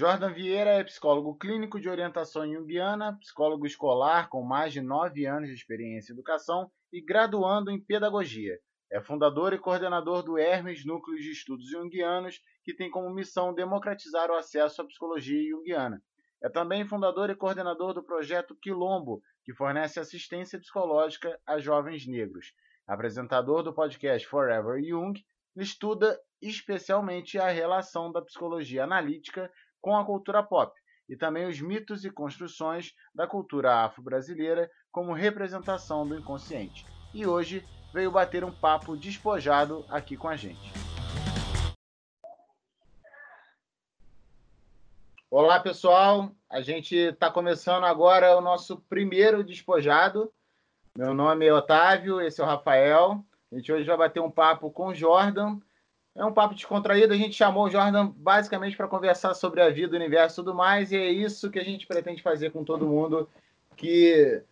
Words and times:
Jordan 0.00 0.32
Vieira 0.32 0.70
é 0.70 0.82
psicólogo 0.82 1.36
clínico 1.36 1.78
de 1.78 1.86
orientação 1.86 2.50
junguiana, 2.50 3.18
psicólogo 3.20 3.66
escolar 3.66 4.30
com 4.30 4.42
mais 4.42 4.72
de 4.72 4.80
nove 4.80 5.26
anos 5.26 5.50
de 5.50 5.54
experiência 5.54 6.10
em 6.10 6.14
educação 6.14 6.70
e 6.90 7.02
graduando 7.02 7.70
em 7.70 7.78
pedagogia. 7.78 8.58
É 8.90 8.98
fundador 8.98 9.52
e 9.52 9.58
coordenador 9.58 10.22
do 10.22 10.38
Hermes 10.38 10.86
Núcleo 10.86 11.18
de 11.18 11.30
Estudos 11.30 11.68
Junguianos, 11.68 12.40
que 12.64 12.72
tem 12.72 12.90
como 12.90 13.12
missão 13.12 13.52
democratizar 13.52 14.30
o 14.30 14.36
acesso 14.36 14.80
à 14.80 14.86
psicologia 14.86 15.50
junguiana. 15.50 16.02
É 16.42 16.48
também 16.48 16.88
fundador 16.88 17.28
e 17.28 17.36
coordenador 17.36 17.92
do 17.92 18.02
projeto 18.02 18.56
Quilombo, 18.56 19.20
que 19.44 19.52
fornece 19.52 20.00
assistência 20.00 20.58
psicológica 20.58 21.38
a 21.46 21.58
jovens 21.58 22.06
negros. 22.06 22.54
Apresentador 22.86 23.62
do 23.62 23.74
podcast 23.74 24.26
Forever 24.26 24.82
Young, 24.82 25.22
estuda 25.54 26.18
especialmente 26.40 27.38
a 27.38 27.50
relação 27.50 28.10
da 28.10 28.22
psicologia 28.22 28.84
analítica 28.84 29.52
com 29.80 29.96
a 29.96 30.04
cultura 30.04 30.42
pop 30.42 30.72
e 31.08 31.16
também 31.16 31.46
os 31.48 31.60
mitos 31.60 32.04
e 32.04 32.10
construções 32.10 32.94
da 33.14 33.26
cultura 33.26 33.84
afro-brasileira 33.84 34.70
como 34.92 35.12
representação 35.12 36.06
do 36.06 36.16
inconsciente. 36.16 36.86
E 37.12 37.26
hoje 37.26 37.66
veio 37.92 38.12
bater 38.12 38.44
um 38.44 38.52
papo 38.52 38.96
despojado 38.96 39.84
aqui 39.88 40.16
com 40.16 40.28
a 40.28 40.36
gente. 40.36 40.72
Olá, 45.28 45.60
pessoal. 45.60 46.30
A 46.48 46.60
gente 46.60 46.96
está 46.96 47.30
começando 47.30 47.84
agora 47.84 48.36
o 48.36 48.40
nosso 48.40 48.78
primeiro 48.88 49.44
despojado. 49.44 50.32
Meu 50.96 51.14
nome 51.14 51.46
é 51.46 51.54
Otávio, 51.54 52.20
esse 52.20 52.40
é 52.40 52.44
o 52.44 52.46
Rafael. 52.46 53.24
A 53.50 53.56
gente 53.56 53.72
hoje 53.72 53.84
vai 53.84 53.96
bater 53.96 54.20
um 54.20 54.30
papo 54.30 54.70
com 54.70 54.88
o 54.88 54.94
Jordan, 54.94 55.60
é 56.14 56.24
um 56.24 56.32
papo 56.32 56.54
descontraído. 56.54 57.12
A 57.12 57.16
gente 57.16 57.34
chamou 57.34 57.64
o 57.64 57.70
Jordan 57.70 58.12
basicamente 58.16 58.76
para 58.76 58.88
conversar 58.88 59.34
sobre 59.34 59.60
a 59.60 59.70
vida, 59.70 59.94
o 59.94 59.96
universo 59.96 60.40
e 60.40 60.44
tudo 60.44 60.54
mais. 60.54 60.92
E 60.92 60.96
é 60.96 61.10
isso 61.10 61.50
que 61.50 61.58
a 61.58 61.64
gente 61.64 61.86
pretende 61.86 62.22
fazer 62.22 62.50
com 62.50 62.64
todo 62.64 62.86
mundo 62.86 63.28
que 63.76 64.42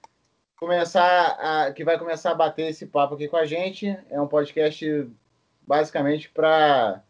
começar 0.57 1.37
a, 1.41 1.73
que 1.73 1.85
vai 1.85 1.99
começar 1.99 2.33
a 2.33 2.35
bater 2.35 2.69
esse 2.69 2.87
papo 2.87 3.15
aqui 3.15 3.29
com 3.29 3.37
a 3.37 3.45
gente. 3.45 3.97
É 4.11 4.21
um 4.21 4.27
podcast 4.27 5.09
basicamente 5.67 6.31
para 6.31 7.03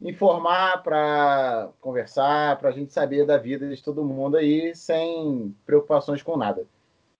informar, 0.00 0.82
para 0.82 1.70
conversar, 1.80 2.58
para 2.58 2.68
a 2.68 2.72
gente 2.72 2.92
saber 2.92 3.26
da 3.26 3.38
vida 3.38 3.68
de 3.74 3.82
todo 3.82 4.04
mundo 4.04 4.36
aí 4.36 4.74
sem 4.74 5.54
preocupações 5.64 6.22
com 6.22 6.36
nada. 6.36 6.66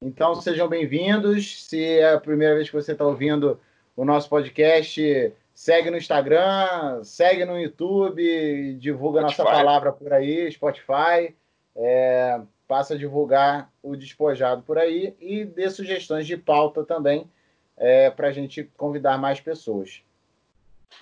Então 0.01 0.35
sejam 0.35 0.69
bem-vindos. 0.69 1.65
Se 1.65 1.83
é 1.83 2.13
a 2.13 2.21
primeira 2.21 2.55
vez 2.55 2.69
que 2.69 2.77
você 2.77 2.93
está 2.93 3.07
ouvindo 3.07 3.59
o 3.97 4.05
nosso 4.05 4.29
podcast, 4.29 5.33
Segue 5.55 5.91
no 5.91 5.97
Instagram, 5.97 7.05
segue 7.05 7.45
no 7.45 7.59
YouTube, 7.59 8.75
divulga 8.75 9.21
Spotify. 9.21 9.39
nossa 9.39 9.57
palavra 9.57 9.93
por 9.93 10.13
aí, 10.13 10.51
Spotify. 10.51 11.35
É, 11.77 12.41
passa 12.67 12.95
a 12.95 12.99
divulgar 12.99 13.71
o 13.83 13.95
despojado 13.95 14.63
por 14.63 14.79
aí 14.79 15.17
e 15.21 15.45
dê 15.45 15.71
sugestões 15.71 16.27
de 16.27 16.37
pauta 16.37 16.85
também 16.85 17.31
é, 17.77 18.11
para 18.11 18.29
a 18.29 18.33
gente 18.33 18.65
convidar 18.77 19.17
mais 19.17 19.41
pessoas. 19.41 20.03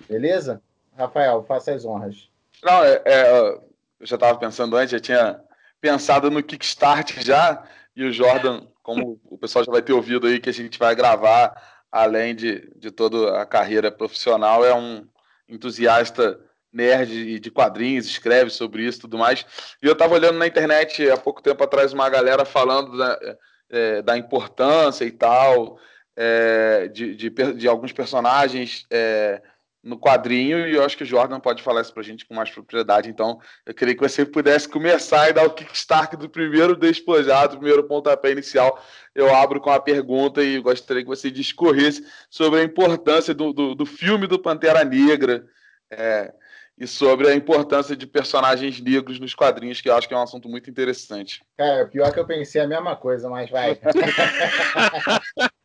Beleza? 0.09 0.63
Rafael, 0.97 1.43
faça 1.45 1.73
as 1.73 1.85
honras. 1.85 2.29
Não, 2.63 2.85
é, 2.85 3.03
é 3.05 3.59
eu 4.03 4.07
já 4.07 4.17
estava 4.17 4.39
pensando 4.39 4.77
antes, 4.77 4.91
já 4.91 5.01
tinha 5.01 5.41
pensado 5.81 6.31
no 6.31 6.43
Kickstart 6.43 7.23
já, 7.23 7.65
e 7.95 8.05
o 8.05 8.13
Jordan, 8.13 8.67
como 8.83 9.21
o 9.31 9.39
pessoal 9.39 9.65
já 9.65 9.71
vai 9.71 9.81
ter 9.83 9.93
ouvido 9.93 10.27
aí, 10.27 10.41
que 10.41 10.51
a 10.51 10.53
gente 10.53 10.79
vai 10.79 10.95
gravar 10.95 11.72
além 11.93 12.35
de, 12.35 12.69
de 12.77 12.91
toda 12.91 13.41
a 13.41 13.47
carreira 13.47 13.93
profissional, 13.93 14.65
é 14.65 14.75
um 14.75 15.07
entusiasta 15.47 16.41
nerd 16.73 17.39
de 17.39 17.51
quadrinhos, 17.51 18.07
escreve 18.07 18.51
sobre 18.51 18.83
isso 18.83 18.99
e 18.99 19.01
tudo 19.03 19.19
mais. 19.19 19.45
E 19.83 19.87
eu 19.87 19.93
estava 19.93 20.15
olhando 20.15 20.39
na 20.39 20.47
internet 20.47 21.09
há 21.11 21.19
pouco 21.19 21.43
tempo 21.43 21.63
atrás 21.63 21.93
uma 21.93 22.09
galera 22.09 22.47
falando 22.47 22.97
da, 22.97 23.37
é, 23.71 24.03
da 24.03 24.17
importância 24.17 25.05
e 25.05 25.11
tal 25.11 25.79
é, 26.17 26.89
de, 26.89 27.15
de, 27.15 27.31
de, 27.31 27.69
alguns 27.69 27.93
personagens 27.93 28.87
é, 28.91 29.43
no 29.83 29.99
quadrinho, 29.99 30.67
e 30.67 30.77
eu 30.77 30.85
acho 30.85 30.97
que 30.97 31.03
o 31.03 31.07
Jordan 31.07 31.41
pode 31.41 31.63
falar 31.63 31.81
isso 31.81 31.93
pra 31.93 32.03
gente 32.03 32.25
com 32.25 32.35
mais 32.35 32.51
propriedade. 32.51 33.11
Então, 33.11 33.41
eu 33.67 33.75
queria 33.75 33.95
que 33.95 34.01
você 34.01 34.25
pudesse 34.25 34.69
começar 34.69 35.29
e 35.29 35.33
dar 35.33 35.45
o 35.45 35.51
kickstart 35.51 36.15
do 36.15 36.29
primeiro 36.31 36.77
despojado, 36.77 37.55
do 37.55 37.59
primeiro 37.59 37.85
pontapé 37.85 38.31
inicial. 38.31 38.81
Eu 39.13 39.35
abro 39.35 39.61
com 39.61 39.71
a 39.71 39.81
pergunta 39.81 40.43
e 40.43 40.61
gostaria 40.61 41.03
que 41.03 41.09
você 41.09 41.31
discorresse 41.31 42.07
sobre 42.31 42.61
a 42.61 42.63
importância 42.63 43.35
do, 43.35 43.53
do, 43.53 43.75
do 43.75 43.85
filme 43.85 44.29
do 44.29 44.39
Pantera 44.39 44.85
Negra 44.85 45.45
é, 45.91 46.33
e 46.79 46.87
sobre 46.87 47.29
a 47.29 47.35
importância 47.35 47.97
de 47.97 48.07
personagens 48.07 48.81
negros 48.81 49.19
nos 49.19 49.35
quadrinhos, 49.35 49.81
que 49.81 49.89
eu 49.89 49.97
acho 49.97 50.07
que 50.07 50.15
é 50.15 50.17
um 50.17 50.23
assunto 50.23 50.49
muito 50.49 50.71
interessante. 50.71 51.43
Cara, 51.57 51.87
pior 51.87 52.13
que 52.13 52.21
eu 52.21 52.27
pensei 52.27 52.61
a 52.61 52.69
mesma 52.69 52.95
coisa, 52.95 53.29
mas 53.29 53.51
vai. 53.51 53.77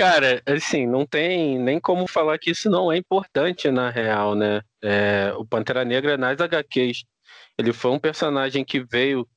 Cara, 0.00 0.42
assim, 0.46 0.86
não 0.86 1.04
tem 1.04 1.58
nem 1.58 1.78
como 1.78 2.06
falar 2.06 2.38
que 2.38 2.52
isso 2.52 2.70
não 2.70 2.90
é 2.90 2.96
importante 2.96 3.70
na 3.70 3.90
real, 3.90 4.34
né? 4.34 4.62
É, 4.82 5.30
o 5.36 5.44
Pantera 5.44 5.84
Negra 5.84 6.16
nas 6.16 6.40
HQs, 6.40 7.04
ele 7.58 7.70
foi 7.70 7.90
um 7.90 7.98
personagem 7.98 8.64
que 8.64 8.80
veio 8.82 9.28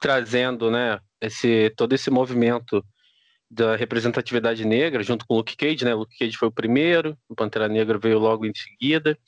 trazendo, 0.00 0.70
né, 0.70 1.00
esse, 1.20 1.70
todo 1.76 1.92
esse 1.92 2.08
movimento 2.08 2.84
da 3.50 3.74
representatividade 3.74 4.64
negra, 4.64 5.02
junto 5.02 5.26
com 5.26 5.34
o 5.34 5.36
Luke 5.38 5.56
Cage, 5.56 5.84
né? 5.84 5.92
Luke 5.92 6.16
Cage 6.16 6.36
foi 6.36 6.46
o 6.46 6.52
primeiro, 6.52 7.18
o 7.28 7.34
Pantera 7.34 7.66
Negra 7.66 7.98
veio 7.98 8.20
logo 8.20 8.46
em 8.46 8.52
seguida. 8.54 9.18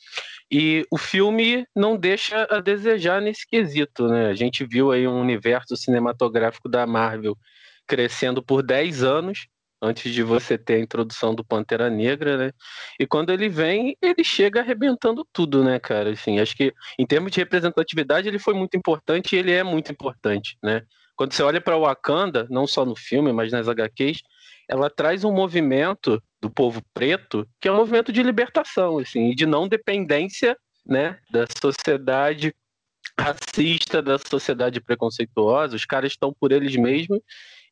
E 0.49 0.87
o 0.93 0.97
filme 0.97 1.67
não 1.75 1.97
deixa 1.97 2.47
a 2.49 2.61
desejar 2.61 3.21
nesse 3.21 3.45
quesito, 3.49 4.07
né? 4.07 4.29
A 4.29 4.35
gente 4.35 4.65
viu 4.65 4.93
aí 4.93 5.09
um 5.09 5.21
universo 5.21 5.77
cinematográfico 5.77 6.69
da 6.69 6.87
Marvel 6.87 7.37
crescendo 7.85 8.41
por 8.41 8.63
10 8.63 9.03
anos 9.03 9.49
antes 9.85 10.13
de 10.13 10.23
você 10.23 10.57
ter 10.57 10.75
a 10.75 10.81
introdução 10.81 11.35
do 11.35 11.45
Pantera 11.45 11.91
Negra, 11.91 12.37
né? 12.37 12.53
E 12.99 13.07
quando 13.07 13.31
ele 13.31 13.49
vem, 13.49 13.97
ele 14.01 14.25
chega 14.25 14.61
arrebentando 14.61 15.27
tudo, 15.33 15.63
né, 15.63 15.79
cara? 15.79 16.11
Assim, 16.11 16.41
acho 16.41 16.57
que 16.57 16.73
em 16.99 17.07
termos 17.07 17.31
de 17.33 17.41
representatividade 17.41 18.27
ele 18.27 18.39
foi 18.39 18.55
muito 18.55 18.77
importante 18.77 19.37
e 19.37 19.39
ele 19.39 19.53
é 19.53 19.63
muito 19.63 19.93
importante, 19.93 20.57
né? 20.63 20.83
Quando 21.15 21.33
você 21.33 21.43
olha 21.43 21.61
para 21.61 21.79
Wakanda, 21.79 22.47
não 22.51 22.67
só 22.67 22.85
no 22.85 22.97
filme, 22.97 23.33
mas 23.33 23.53
nas 23.53 23.69
HQs, 23.69 24.23
ela 24.69 24.91
traz 24.91 25.23
um 25.23 25.33
movimento 25.33 26.21
do 26.41 26.51
povo 26.51 26.83
preto 26.93 27.47
que 27.61 27.69
é 27.69 27.73
um 27.73 27.77
movimento 27.77 28.13
de 28.13 28.23
libertação, 28.23 28.99
assim, 28.99 29.31
e 29.31 29.35
de 29.35 29.47
não 29.47 29.69
dependência, 29.69 30.57
né, 30.87 31.19
da 31.31 31.47
sociedade 31.61 32.55
racista, 33.19 34.03
da 34.03 34.19
sociedade 34.19 34.81
preconceituosa. 34.81 35.77
Os 35.77 35.85
caras 35.85 36.13
estão 36.13 36.33
por 36.33 36.53
eles 36.53 36.75
mesmos 36.77 37.21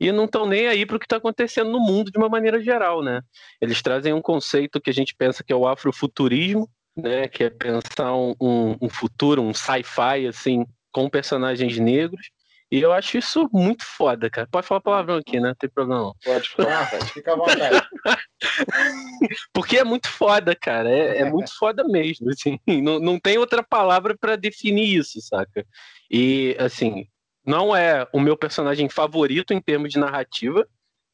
e 0.00 0.10
não 0.12 0.24
estão 0.24 0.46
nem 0.46 0.66
aí 0.66 0.84
para 0.84 0.96
o 0.96 0.98
que 0.98 1.06
está 1.06 1.16
acontecendo 1.16 1.70
no 1.70 1.80
mundo 1.80 2.10
de 2.10 2.18
uma 2.18 2.28
maneira 2.28 2.62
geral, 2.62 3.02
né? 3.02 3.20
Eles 3.60 3.82
trazem 3.82 4.12
um 4.12 4.22
conceito 4.22 4.80
que 4.80 4.90
a 4.90 4.94
gente 4.94 5.14
pensa 5.14 5.42
que 5.44 5.52
é 5.52 5.56
o 5.56 5.66
afrofuturismo, 5.66 6.68
né? 6.96 7.28
Que 7.28 7.44
é 7.44 7.50
pensar 7.50 8.14
um, 8.14 8.34
um, 8.40 8.76
um 8.82 8.88
futuro, 8.88 9.42
um 9.42 9.54
sci-fi 9.54 10.26
assim, 10.26 10.66
com 10.90 11.08
personagens 11.08 11.78
negros. 11.78 12.30
E 12.72 12.80
eu 12.80 12.90
acho 12.90 13.18
isso 13.18 13.50
muito 13.52 13.84
foda, 13.84 14.30
cara. 14.30 14.48
Pode 14.50 14.66
falar 14.66 14.80
palavrão 14.80 15.16
aqui, 15.16 15.38
né? 15.38 15.48
Não 15.48 15.54
tem 15.54 15.68
problema 15.68 16.04
não. 16.04 16.14
Pode 16.24 16.48
falar, 16.48 16.86
fica 16.86 17.34
à 17.34 17.36
vontade. 17.36 17.86
Porque 19.52 19.76
é 19.76 19.84
muito 19.84 20.08
foda, 20.08 20.56
cara. 20.56 20.90
É, 20.90 21.18
é 21.18 21.30
muito 21.30 21.54
foda 21.58 21.84
mesmo. 21.84 22.30
Assim. 22.30 22.58
Não, 22.82 22.98
não 22.98 23.20
tem 23.20 23.36
outra 23.36 23.62
palavra 23.62 24.16
para 24.18 24.36
definir 24.36 24.98
isso, 24.98 25.20
saca? 25.20 25.66
E, 26.10 26.56
assim, 26.58 27.06
não 27.46 27.74
é 27.74 28.06
o 28.12 28.20
meu 28.20 28.36
personagem 28.36 28.88
favorito 28.88 29.52
em 29.52 29.60
termos 29.60 29.90
de 29.90 29.98
narrativa, 29.98 30.66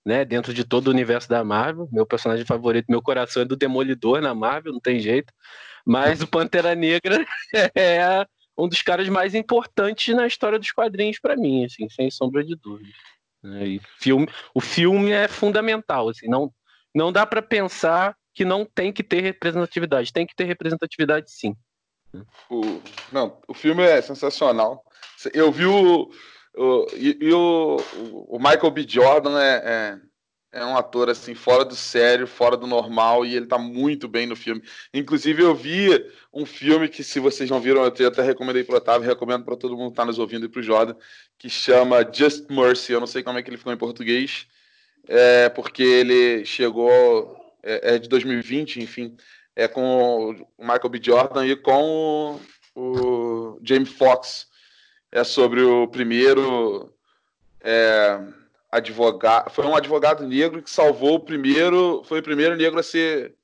né? 0.04 0.24
Dentro 0.24 0.54
de 0.54 0.64
todo 0.64 0.88
o 0.88 0.90
universo 0.90 1.28
da 1.28 1.42
Marvel. 1.44 1.88
Meu 1.92 2.06
personagem 2.06 2.44
favorito, 2.44 2.86
meu 2.88 3.02
coração 3.02 3.42
é 3.42 3.44
do 3.44 3.56
Demolidor 3.56 4.20
na 4.20 4.34
Marvel, 4.34 4.72
não 4.72 4.80
tem 4.80 5.00
jeito. 5.00 5.32
Mas 5.86 6.22
o 6.22 6.26
Pantera 6.26 6.74
Negra 6.74 7.24
é 7.74 8.26
um 8.56 8.68
dos 8.68 8.82
caras 8.82 9.08
mais 9.08 9.34
importantes 9.34 10.14
na 10.14 10.26
história 10.26 10.58
dos 10.58 10.72
quadrinhos 10.72 11.18
para 11.20 11.36
mim, 11.36 11.64
assim, 11.64 11.88
sem 11.88 12.10
sombra 12.10 12.44
de 12.44 12.56
dúvida. 12.56 12.90
E 13.44 13.80
filme, 13.98 14.28
o 14.52 14.60
filme 14.60 15.12
é 15.12 15.28
fundamental, 15.28 16.08
assim, 16.08 16.26
não, 16.26 16.52
não 16.92 17.12
dá 17.12 17.24
para 17.24 17.40
pensar 17.40 18.16
que 18.34 18.44
não 18.44 18.64
tem 18.64 18.92
que 18.92 19.02
ter 19.02 19.20
representatividade, 19.20 20.12
tem 20.12 20.26
que 20.26 20.34
ter 20.34 20.44
representatividade 20.44 21.30
sim. 21.30 21.54
O, 22.50 22.80
não, 23.12 23.38
o 23.46 23.54
filme 23.54 23.82
é 23.82 24.00
sensacional. 24.00 24.84
Eu 25.34 25.52
vi 25.52 25.66
o. 25.66 26.10
o 26.56 26.86
e, 26.94 27.18
e 27.20 27.32
o, 27.32 27.76
o, 28.28 28.38
Michael 28.38 28.70
B. 28.70 28.86
Jordan 28.88 29.38
é, 29.40 29.98
é, 30.52 30.60
é, 30.60 30.64
um 30.64 30.76
ator 30.76 31.10
assim, 31.10 31.34
fora 31.34 31.64
do 31.64 31.76
sério, 31.76 32.26
fora 32.26 32.56
do 32.56 32.66
normal, 32.66 33.26
e 33.26 33.36
ele 33.36 33.46
tá 33.46 33.58
muito 33.58 34.08
bem 34.08 34.26
no 34.26 34.36
filme. 34.36 34.62
Inclusive, 34.94 35.42
eu 35.42 35.54
vi 35.54 35.88
um 36.32 36.46
filme 36.46 36.88
que, 36.88 37.04
se 37.04 37.20
vocês 37.20 37.50
não 37.50 37.60
viram, 37.60 37.84
eu 37.84 38.08
até 38.08 38.22
recomendei 38.22 38.64
pro 38.64 38.76
Otávio, 38.76 39.06
recomendo 39.06 39.44
para 39.44 39.56
todo 39.56 39.76
mundo 39.76 39.90
que 39.90 39.96
tá 39.96 40.04
nos 40.04 40.18
ouvindo 40.18 40.46
e 40.46 40.48
pro 40.48 40.62
Jordan, 40.62 40.94
que 41.38 41.50
chama 41.50 42.08
Just 42.10 42.48
Mercy. 42.50 42.92
Eu 42.92 43.00
não 43.00 43.06
sei 43.06 43.22
como 43.22 43.38
é 43.38 43.42
que 43.42 43.50
ele 43.50 43.58
ficou 43.58 43.72
em 43.72 43.78
português, 43.78 44.46
é, 45.06 45.48
porque 45.48 45.82
ele 45.82 46.44
chegou. 46.44 47.36
É, 47.60 47.96
é 47.96 47.98
de 47.98 48.08
2020, 48.08 48.80
enfim 48.80 49.16
é 49.58 49.66
com 49.66 50.30
o 50.56 50.62
Michael 50.62 50.88
B. 50.88 51.00
Jordan 51.02 51.44
e 51.44 51.56
com 51.56 52.40
o, 52.76 52.80
o 52.80 53.60
Jamie 53.60 53.86
Foxx. 53.86 54.46
é 55.10 55.24
sobre 55.24 55.60
o 55.62 55.88
primeiro 55.88 56.94
é, 57.60 58.20
advogado. 58.70 59.50
Foi 59.50 59.66
um 59.66 59.74
advogado 59.74 60.24
negro 60.24 60.62
que 60.62 60.70
salvou 60.70 61.16
o 61.16 61.20
primeiro. 61.20 62.04
Foi 62.04 62.20
o 62.20 62.22
primeiro 62.22 62.54
negro 62.54 62.78
a 62.78 62.84
ser 62.84 63.34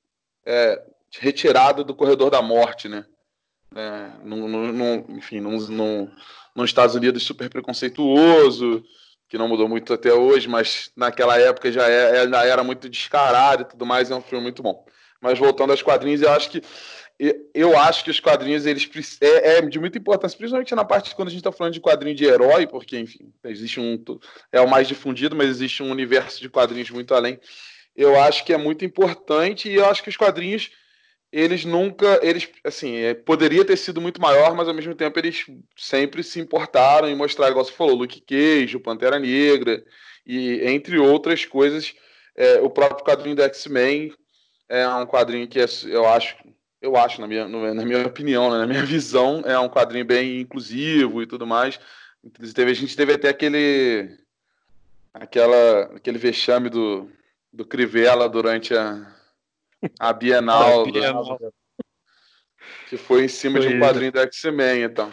é, 0.46 0.81
retirado 1.19 1.82
do 1.82 1.96
corredor 1.96 2.31
da 2.31 2.40
morte, 2.40 2.88
né? 2.88 3.05
É, 3.75 4.10
num, 4.22 4.46
num, 4.46 5.05
enfim, 5.17 5.40
num, 5.40 5.58
num, 5.67 6.10
nos 6.55 6.70
Estados 6.70 6.94
Unidos 6.94 7.25
super 7.25 7.50
preconceituoso, 7.50 8.84
que 9.28 9.37
não 9.37 9.49
mudou 9.49 9.69
muito 9.69 9.93
até 9.93 10.12
hoje, 10.12 10.46
mas 10.46 10.93
naquela 10.96 11.37
época 11.40 11.72
já 11.72 11.88
era, 11.88 12.19
é, 12.19 12.28
já 12.28 12.46
era 12.46 12.62
muito 12.62 12.88
descarado 12.88 13.62
e 13.62 13.64
tudo 13.64 13.84
mais. 13.84 14.12
É 14.12 14.14
um 14.14 14.22
filme 14.22 14.44
muito 14.44 14.62
bom. 14.62 14.87
Mas 15.25 15.38
voltando 15.38 15.71
aos 15.71 15.81
quadrinhos, 15.81 16.21
eu 16.21 16.31
acho 16.31 16.50
que 16.50 16.62
eu 17.55 17.79
acho 17.79 18.05
que 18.05 18.11
os 18.11 18.21
quadrinhos 18.21 18.67
eles 18.67 18.91
é, 19.21 19.56
é, 19.56 19.62
de 19.62 19.79
muita 19.79 19.97
importância, 19.97 20.37
principalmente 20.37 20.75
na 20.75 20.85
parte 20.85 21.15
quando 21.15 21.29
a 21.29 21.31
gente 21.31 21.41
está 21.41 21.50
falando 21.53 21.73
de 21.73 21.81
quadrinho 21.81 22.15
de 22.15 22.26
herói, 22.26 22.67
porque 22.67 22.99
enfim 22.99 23.32
existe 23.44 23.81
um 23.81 23.97
é 24.53 24.61
o 24.61 24.69
mais 24.69 24.87
difundido, 24.87 25.35
mas 25.35 25.49
existe 25.49 25.82
um 25.82 25.91
universo 25.91 26.43
de 26.43 26.50
quadrinhos 26.50 26.91
muito 26.91 27.15
além. 27.15 27.41
Eu 27.97 28.21
acho 28.21 28.44
que 28.44 28.53
é 28.53 28.59
muito 28.59 28.85
importante 28.85 29.71
e 29.71 29.76
eu 29.76 29.87
acho 29.87 30.03
que 30.03 30.11
os 30.11 30.17
quadrinhos 30.17 30.73
eles 31.32 31.65
nunca 31.65 32.20
eles 32.23 32.50
assim 32.62 32.97
é, 32.97 33.15
poderia 33.15 33.65
ter 33.65 33.79
sido 33.79 34.00
muito 34.03 34.20
maior, 34.20 34.55
mas 34.55 34.69
ao 34.69 34.75
mesmo 34.75 34.94
tempo 34.94 35.19
eles 35.19 35.47
sempre 35.75 36.23
se 36.23 36.38
importaram 36.38 37.09
em 37.09 37.17
mostrar, 37.17 37.49
igual 37.49 37.65
você 37.65 37.73
falou, 37.73 37.94
Luke 37.94 38.20
Cage, 38.20 38.79
Pantera 38.79 39.19
Negra 39.19 39.82
e 40.27 40.61
entre 40.67 40.99
outras 40.99 41.47
coisas, 41.47 41.94
é, 42.37 42.61
o 42.61 42.69
próprio 42.69 43.05
quadrinho 43.05 43.37
do 43.37 43.43
X-Men 43.43 44.12
é 44.69 44.88
um 44.88 45.06
quadrinho 45.06 45.49
que 45.49 45.61
é, 45.61 45.66
eu 45.87 46.06
acho 46.06 46.37
eu 46.84 46.96
acho, 46.96 47.19
na 47.19 47.26
minha, 47.26 47.49
na 47.49 47.82
minha 47.82 48.06
opinião, 48.06 48.50
né, 48.50 48.58
na 48.58 48.66
minha 48.66 48.84
visão, 48.84 49.43
é 49.46 49.58
um 49.58 49.70
quadrinho 49.70 50.05
bem 50.05 50.40
inclusivo 50.40 51.22
e 51.22 51.26
tudo 51.26 51.46
mais. 51.46 51.81
Teve, 52.55 52.70
a 52.70 52.75
gente 52.75 52.94
teve 52.94 53.14
até 53.14 53.31
aquele 53.31 54.19
aquela, 55.14 55.82
aquele 55.96 56.19
vexame 56.19 56.69
do, 56.69 57.11
do 57.50 57.64
Crivella 57.64 58.28
durante 58.28 58.75
a, 58.75 59.14
a 59.99 60.12
Bienal, 60.12 60.84
Bienal. 60.90 61.38
Do, 61.38 61.55
que 62.88 62.99
foi 62.99 63.25
em 63.25 63.28
cima 63.28 63.58
foi 63.58 63.69
de 63.69 63.76
um 63.76 63.81
quadrinho 63.81 64.12
do 64.12 64.20
X-Men, 64.20 64.82
então. 64.82 65.12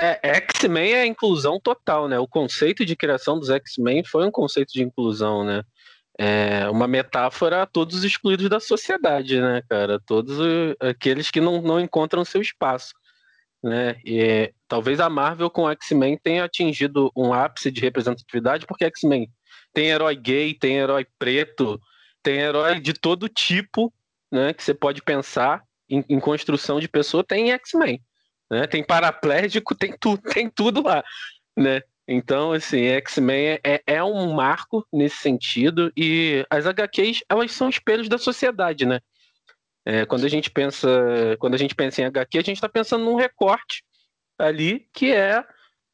É, 0.00 0.18
X-Men 0.36 0.94
é 0.94 1.06
inclusão 1.06 1.60
total, 1.60 2.08
né? 2.08 2.18
O 2.18 2.26
conceito 2.26 2.84
de 2.84 2.96
criação 2.96 3.38
dos 3.38 3.50
X-Men 3.50 4.04
foi 4.04 4.26
um 4.26 4.30
conceito 4.30 4.72
de 4.72 4.82
inclusão, 4.82 5.44
né? 5.44 5.62
É 6.18 6.68
uma 6.68 6.88
metáfora 6.88 7.62
a 7.62 7.66
todos 7.66 7.98
os 7.98 8.04
excluídos 8.04 8.48
da 8.48 8.58
sociedade, 8.58 9.40
né, 9.40 9.62
cara? 9.68 10.00
Todos 10.00 10.36
aqueles 10.80 11.30
que 11.30 11.40
não, 11.40 11.62
não 11.62 11.78
encontram 11.78 12.24
seu 12.24 12.42
espaço, 12.42 12.92
né? 13.62 14.00
E 14.04 14.52
talvez 14.66 14.98
a 14.98 15.08
Marvel 15.08 15.48
com 15.48 15.70
X-Men 15.70 16.18
tenha 16.18 16.44
atingido 16.44 17.12
um 17.16 17.32
ápice 17.32 17.70
de 17.70 17.80
representatividade, 17.80 18.66
porque 18.66 18.84
X-Men 18.84 19.30
tem 19.72 19.90
herói 19.90 20.16
gay, 20.16 20.54
tem 20.54 20.78
herói 20.78 21.06
preto, 21.20 21.80
tem 22.20 22.40
herói 22.40 22.80
de 22.80 22.92
todo 22.92 23.28
tipo, 23.28 23.92
né? 24.30 24.52
Que 24.52 24.64
você 24.64 24.74
pode 24.74 25.00
pensar 25.02 25.62
em, 25.88 26.04
em 26.08 26.18
construção 26.18 26.80
de 26.80 26.88
pessoa, 26.88 27.22
tem 27.22 27.52
X-Men, 27.52 28.02
né? 28.50 28.66
Tem 28.66 28.82
paraplégico, 28.82 29.72
tem 29.72 29.96
tudo, 29.96 30.20
tem 30.34 30.50
tudo 30.50 30.82
lá, 30.82 31.04
né? 31.56 31.80
Então, 32.10 32.52
assim, 32.52 32.86
X-Men 32.86 33.60
é, 33.62 33.82
é 33.86 34.02
um 34.02 34.32
marco 34.32 34.86
nesse 34.90 35.18
sentido 35.18 35.92
e 35.94 36.42
as 36.48 36.64
HQs, 36.64 37.22
elas 37.28 37.52
são 37.52 37.68
espelhos 37.68 38.08
da 38.08 38.16
sociedade, 38.16 38.86
né? 38.86 38.98
É, 39.84 40.06
quando 40.06 40.24
a 40.24 40.28
gente 40.28 40.50
pensa, 40.50 40.88
quando 41.38 41.54
a 41.54 41.58
gente 41.58 41.74
pensa 41.74 42.00
em 42.00 42.06
HQ, 42.06 42.38
a 42.38 42.42
gente 42.42 42.56
está 42.56 42.68
pensando 42.68 43.04
num 43.04 43.14
recorte 43.14 43.84
ali 44.38 44.88
que 44.94 45.12
é 45.12 45.44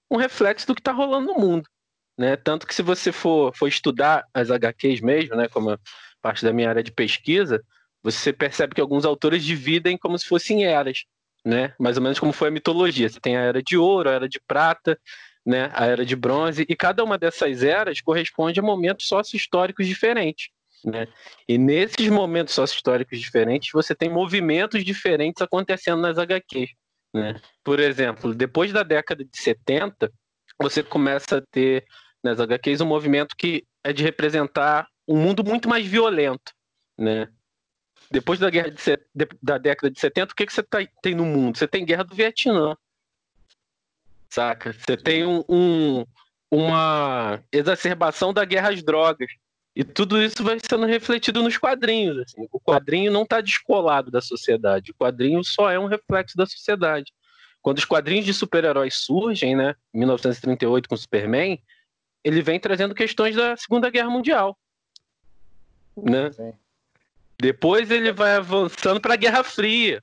um 0.08 0.16
reflexo 0.16 0.69
do 0.69 0.75
que 0.75 0.81
está 0.81 0.93
rolando 0.93 1.32
no 1.32 1.40
mundo, 1.40 1.69
né? 2.17 2.37
Tanto 2.37 2.64
que 2.64 2.75
se 2.75 2.82
você 2.82 3.10
for, 3.10 3.52
for 3.56 3.67
estudar 3.67 4.25
as 4.32 4.52
HQs 4.52 5.00
mesmo, 5.00 5.34
né, 5.34 5.49
como 5.49 5.76
parte 6.22 6.44
da 6.44 6.52
minha 6.52 6.69
área 6.69 6.82
de 6.82 6.93
pesquisa, 6.93 7.60
você 8.05 8.32
percebe 8.32 8.75
que 8.75 8.81
alguns 8.81 9.05
autores 9.05 9.44
dividem 9.44 9.99
como 9.99 10.17
se 10.17 10.26
fossem 10.26 10.64
eras, 10.64 11.05
né? 11.44 11.75
Mais 11.78 11.96
ou 11.96 12.02
menos 12.05 12.20
como 12.20 12.32
foi 12.32 12.49
a 12.49 12.52
mitologia. 12.52 13.08
Você 13.08 13.19
tem 13.19 13.37
a 13.37 13.40
era 13.40 13.60
de 13.60 13.76
ouro, 13.76 14.08
a 14.08 14.12
era 14.12 14.28
de 14.28 14.40
prata, 14.46 14.96
né, 15.44 15.70
a 15.75 15.87
era 15.87 16.05
de 16.05 16.17
bronze, 16.17 16.64
e 16.69 16.75
cada 16.75 17.05
uma 17.05 17.19
dessas 17.19 17.62
eras 17.62 18.00
corresponde 18.00 18.61
a 18.61 18.62
momentos 18.62 19.06
sócio-históricos 19.06 19.87
diferentes. 19.87 20.49
Né? 20.85 21.08
E 21.49 21.56
nesses 21.56 22.08
momentos 22.08 22.55
sócio-históricos 22.55 23.19
diferentes, 23.19 23.70
você 23.73 23.94
tem 23.94 24.11
movimentos 24.11 24.85
diferentes 24.85 25.41
acontecendo 25.41 26.02
nas 26.02 26.19
HQs. 26.19 26.70
Né? 27.12 27.41
Por 27.62 27.81
exemplo, 27.81 28.35
depois 28.35 28.73
da 28.73 28.82
década 28.82 29.25
de 29.25 29.38
70, 29.38 30.12
você 30.61 30.82
começa 30.82 31.38
a 31.38 31.43
ter 31.50 31.85
nas 32.23 32.38
HQs 32.38 32.81
um 32.81 32.87
movimento 32.87 33.35
que 33.37 33.64
é 33.82 33.93
de 33.93 34.02
representar 34.02 34.87
um 35.06 35.17
mundo 35.17 35.44
muito 35.44 35.69
mais 35.69 35.87
violento. 35.87 36.52
Né? 36.99 37.29
Depois 38.11 38.38
da, 38.38 38.50
guerra 38.50 38.70
de, 38.70 39.29
da 39.43 39.58
década 39.58 39.91
de 39.91 39.99
70, 39.99 40.32
o 40.32 40.37
que, 40.37 40.46
que 40.46 40.52
você 40.52 40.62
tá, 40.62 40.79
tem 41.02 41.14
no 41.14 41.25
mundo? 41.25 41.56
Você 41.56 41.67
tem 41.67 41.85
guerra 41.85 42.05
do 42.05 42.14
Vietnã, 42.14 42.76
saca? 44.34 44.72
Você 44.72 44.96
tem 44.96 45.25
um, 45.25 45.44
um, 45.48 46.04
uma 46.50 47.40
exacerbação 47.52 48.32
da 48.32 48.44
guerra 48.44 48.70
às 48.70 48.82
drogas. 48.82 49.31
E 49.76 49.82
tudo 49.82 50.22
isso 50.22 50.42
vai 50.44 50.58
sendo 50.60 50.86
refletido 50.86 51.42
nos 51.42 51.56
quadrinhos. 51.56 52.19
Assim. 52.19 52.46
O 52.52 52.60
quadrinho 52.60 53.10
não 53.10 53.22
está 53.22 53.40
descolado 53.40 54.10
da 54.10 54.20
sociedade. 54.20 54.92
O 54.92 54.94
quadrinho 54.94 55.42
só 55.44 55.70
é 55.70 55.78
um 55.78 55.86
reflexo 55.86 56.36
da 56.36 56.46
sociedade. 56.46 57.12
Quando 57.60 57.78
os 57.78 57.84
quadrinhos 57.84 58.25
de 58.25 58.34
super-heróis 58.34 58.94
surgem, 58.94 59.56
né, 59.56 59.75
em 59.92 59.98
1938 59.98 60.88
com 60.88 60.96
Superman, 60.96 61.60
ele 62.22 62.42
vem 62.42 62.60
trazendo 62.60 62.94
questões 62.94 63.34
da 63.34 63.56
Segunda 63.56 63.90
Guerra 63.90 64.10
Mundial. 64.10 64.56
Né? 65.96 66.31
Depois 67.40 67.90
ele 67.90 68.12
vai 68.12 68.36
avançando 68.36 69.00
para 69.00 69.14
a 69.14 69.16
Guerra 69.16 69.42
Fria. 69.42 70.02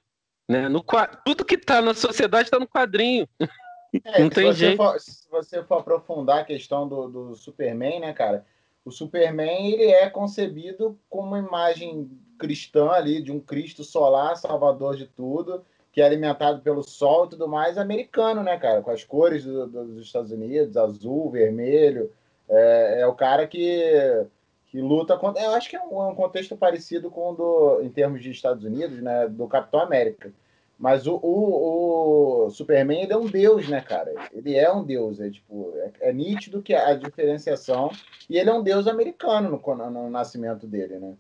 Né? 0.50 0.68
No, 0.68 0.84
tudo 1.24 1.46
que 1.46 1.56
está 1.56 1.82
na 1.82 1.94
sociedade 1.94 2.48
está 2.48 2.60
no 2.60 2.68
quadrinho. 2.68 3.28
É, 4.04 4.22
não 4.22 4.30
tem 4.30 4.52
se 4.54 4.60
jeito. 4.60 4.78
For, 4.78 5.00
se 5.00 5.30
você 5.30 5.64
for 5.64 5.80
aprofundar 5.80 6.40
a 6.40 6.46
questão 6.46 6.88
do, 6.88 7.08
do 7.08 7.36
Superman, 7.36 8.00
né, 8.00 8.14
cara? 8.14 8.46
O 8.86 8.92
Superman 8.92 9.72
ele 9.72 9.92
é 9.92 10.10
concebido 10.10 10.98
como 11.10 11.28
uma 11.28 11.40
imagem 11.40 12.10
cristã 12.40 12.90
ali, 12.90 13.22
de 13.22 13.32
um 13.32 13.40
Cristo 13.40 13.84
solar, 13.84 14.36
salvador 14.38 14.96
de 14.96 15.06
tudo, 15.06 15.64
que 15.92 16.02
é 16.02 16.06
alimentado 16.06 16.62
pelo 16.62 16.82
sol 16.82 17.26
e 17.26 17.30
tudo 17.30 17.48
mais, 17.48 17.78
americano, 17.78 18.42
né, 18.42 18.58
cara? 18.58 18.82
Com 18.82 18.92
as 18.92 19.04
cores 19.04 19.44
do, 19.44 19.68
do, 19.68 19.86
dos 19.86 20.06
Estados 20.06 20.32
Unidos, 20.32 20.78
azul, 20.78 21.30
vermelho. 21.30 22.12
É, 22.50 23.02
é, 23.02 23.08
o 23.08 23.14
cara 23.14 23.46
que, 23.46 24.26
que 24.68 24.82
luta 24.82 25.18
contra. 25.18 25.44
Eu 25.44 25.52
acho 25.52 25.70
que 25.70 25.76
é 25.76 25.82
um, 25.82 26.02
é 26.02 26.08
um 26.08 26.16
contexto 26.16 26.56
parecido 26.56 27.12
com 27.12 27.32
o 27.32 27.36
do, 27.36 27.82
em 27.84 27.90
termos 27.90 28.22
de 28.22 28.32
Estados 28.32 28.64
Unidos, 28.64 29.02
né? 29.02 29.28
Do 29.28 29.48
Capitão 29.48 29.82
América 29.82 30.34
mas 30.82 31.06
o, 31.06 31.14
o, 31.14 32.48
o, 32.48 32.50
Superman 32.50 33.04
ele 33.04 33.14
é 33.14 33.18
um 33.18 33.28
deus, 33.28 33.70
né, 33.70 33.82
cara? 33.82 34.12
Ele 34.34 34.56
é 34.56 34.70
um 34.74 34.84
deus. 34.84 35.20
É, 35.20 35.30
tipo, 35.30 35.72
é, 35.78 36.10
é 36.10 36.12
nítido 36.12 36.60
que 36.60 36.74
a 36.74 36.96
diferenciação. 36.96 37.92
E 38.28 38.36
ele 38.36 38.50
é 38.50 38.54
um 38.54 38.64
deus 38.64 38.88
americano 38.88 39.62
no, 39.64 39.90
no, 39.92 40.10
nascimento 40.10 40.66
dele, 40.66 40.98
né? 40.98 41.14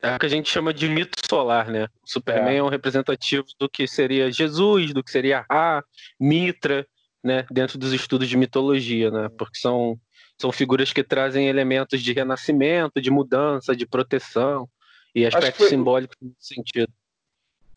É 0.00 0.14
o 0.14 0.18
que 0.20 0.26
a 0.26 0.28
gente 0.28 0.48
chama 0.48 0.72
de 0.72 0.88
mito 0.88 1.16
solar, 1.28 1.68
né? 1.68 1.88
O 2.04 2.08
Superman 2.08 2.54
é. 2.54 2.58
é 2.58 2.62
um 2.62 2.68
representativo 2.68 3.46
do 3.58 3.68
que 3.68 3.88
seria 3.88 4.30
Jesus, 4.30 4.94
do 4.94 5.02
que 5.02 5.10
seria 5.10 5.44
Ra, 5.50 5.82
Mitra, 6.20 6.86
né? 7.20 7.44
Dentro 7.50 7.78
dos 7.78 7.92
estudos 7.92 8.28
de 8.28 8.36
mitologia, 8.36 9.10
né? 9.10 9.28
Porque 9.36 9.58
são, 9.58 9.98
são 10.40 10.52
figuras 10.52 10.92
que 10.92 11.02
trazem 11.02 11.48
elementos 11.48 12.00
de 12.00 12.12
renascimento, 12.12 13.02
de 13.02 13.10
mudança, 13.10 13.74
de 13.74 13.84
proteção 13.84 14.68
e 15.12 15.26
aspectos 15.26 15.66
foi... 15.66 15.68
simbólicos 15.68 16.16
nesse 16.22 16.54
sentido. 16.54 16.92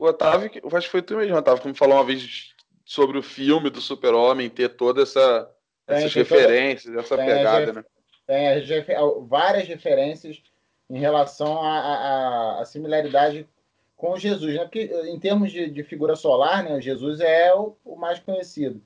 O 0.02 0.08
Otávio, 0.08 0.50
acho 0.74 0.88
que 0.88 0.92
foi 0.92 1.04
tu 1.04 1.16
mesmo, 1.16 1.38
Otávio, 1.38 1.62
que 1.62 1.68
me 1.68 1.76
falou 1.76 1.98
uma 1.98 2.04
vez 2.04 2.56
sobre 2.84 3.20
o 3.20 3.22
filme 3.22 3.70
do 3.70 3.80
Super-Homem 3.80 4.50
ter 4.50 4.70
toda 4.70 5.04
essa 5.04 5.48
essas 5.88 6.12
referências, 6.16 6.86
toda... 6.86 7.02
essa 7.02 7.16
pegada, 7.16 7.72
né? 7.72 7.84
Tem 8.26 8.96
várias 9.28 9.68
referências 9.68 10.42
em 10.90 10.98
relação 10.98 11.62
à 11.62 12.64
similaridade 12.66 13.48
com 13.96 14.18
Jesus, 14.18 14.56
né? 14.56 14.64
Porque 14.64 14.92
em 15.06 15.20
termos 15.20 15.52
de, 15.52 15.70
de 15.70 15.84
figura 15.84 16.16
solar, 16.16 16.64
né, 16.64 16.82
Jesus 16.82 17.20
é 17.20 17.54
o, 17.54 17.76
o, 17.86 17.96
mais 17.96 18.18
conhecido. 18.18 18.82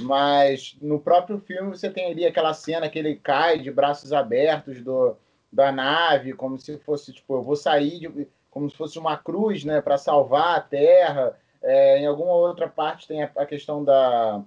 Mas 0.00 0.76
no 0.82 0.98
próprio 0.98 1.38
filme 1.38 1.70
você 1.70 1.88
tem 1.88 2.10
ali 2.10 2.26
aquela 2.26 2.52
cena 2.52 2.90
que 2.90 2.98
ele 2.98 3.14
cai 3.14 3.60
de 3.60 3.70
braços 3.70 4.12
abertos 4.12 4.82
do, 4.82 5.16
da 5.52 5.70
nave, 5.70 6.32
como 6.32 6.58
se 6.58 6.76
fosse 6.78 7.12
tipo, 7.12 7.36
eu 7.36 7.42
vou 7.44 7.54
sair 7.54 8.00
de, 8.00 8.26
como 8.56 8.70
se 8.70 8.76
fosse 8.78 8.98
uma 8.98 9.18
cruz, 9.18 9.64
né, 9.66 9.82
para 9.82 9.98
salvar 9.98 10.56
a 10.56 10.60
Terra. 10.62 11.38
É, 11.62 11.98
em 11.98 12.06
alguma 12.06 12.32
outra 12.32 12.66
parte 12.66 13.06
tem 13.06 13.22
a, 13.22 13.30
a, 13.36 13.44
questão 13.44 13.84
da, 13.84 14.42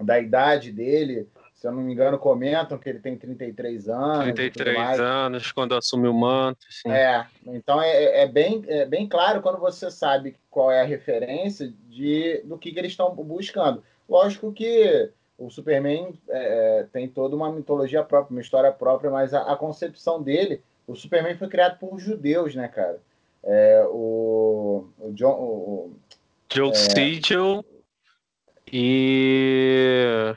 da 0.00 0.18
idade 0.18 0.72
dele. 0.72 1.28
Se 1.54 1.66
eu 1.66 1.72
não 1.72 1.82
me 1.82 1.92
engano, 1.92 2.18
comentam 2.18 2.78
que 2.78 2.88
ele 2.88 3.00
tem 3.00 3.18
33 3.18 3.86
anos. 3.90 4.24
33 4.24 4.98
anos, 4.98 5.52
quando 5.52 5.74
assume 5.74 6.08
o 6.08 6.14
manto. 6.14 6.64
Sim. 6.70 6.90
É, 6.90 7.26
então 7.48 7.82
é, 7.82 8.22
é, 8.22 8.26
bem, 8.26 8.64
é 8.66 8.86
bem 8.86 9.06
claro 9.06 9.42
quando 9.42 9.58
você 9.58 9.90
sabe 9.90 10.36
qual 10.50 10.72
é 10.72 10.80
a 10.80 10.86
referência 10.86 11.70
de, 11.90 12.40
do 12.46 12.56
que, 12.56 12.72
que 12.72 12.78
eles 12.78 12.92
estão 12.92 13.14
buscando. 13.14 13.84
Lógico 14.08 14.54
que 14.54 15.10
o 15.36 15.50
Superman 15.50 16.18
é, 16.30 16.78
é, 16.80 16.82
tem 16.84 17.06
toda 17.06 17.36
uma 17.36 17.52
mitologia 17.52 18.02
própria, 18.02 18.34
uma 18.34 18.40
história 18.40 18.72
própria, 18.72 19.10
mas 19.10 19.34
a, 19.34 19.52
a, 19.52 19.54
concepção 19.54 20.22
dele, 20.22 20.62
o 20.86 20.96
Superman 20.96 21.36
foi 21.36 21.48
criado 21.48 21.78
por 21.78 21.98
judeus, 21.98 22.54
né, 22.54 22.66
cara? 22.66 22.98
É, 23.44 23.84
o, 23.88 24.86
o 24.98 25.12
John. 25.12 25.32
O, 25.32 25.96
Joe 26.52 26.72
é, 26.72 27.64
e. 28.72 30.34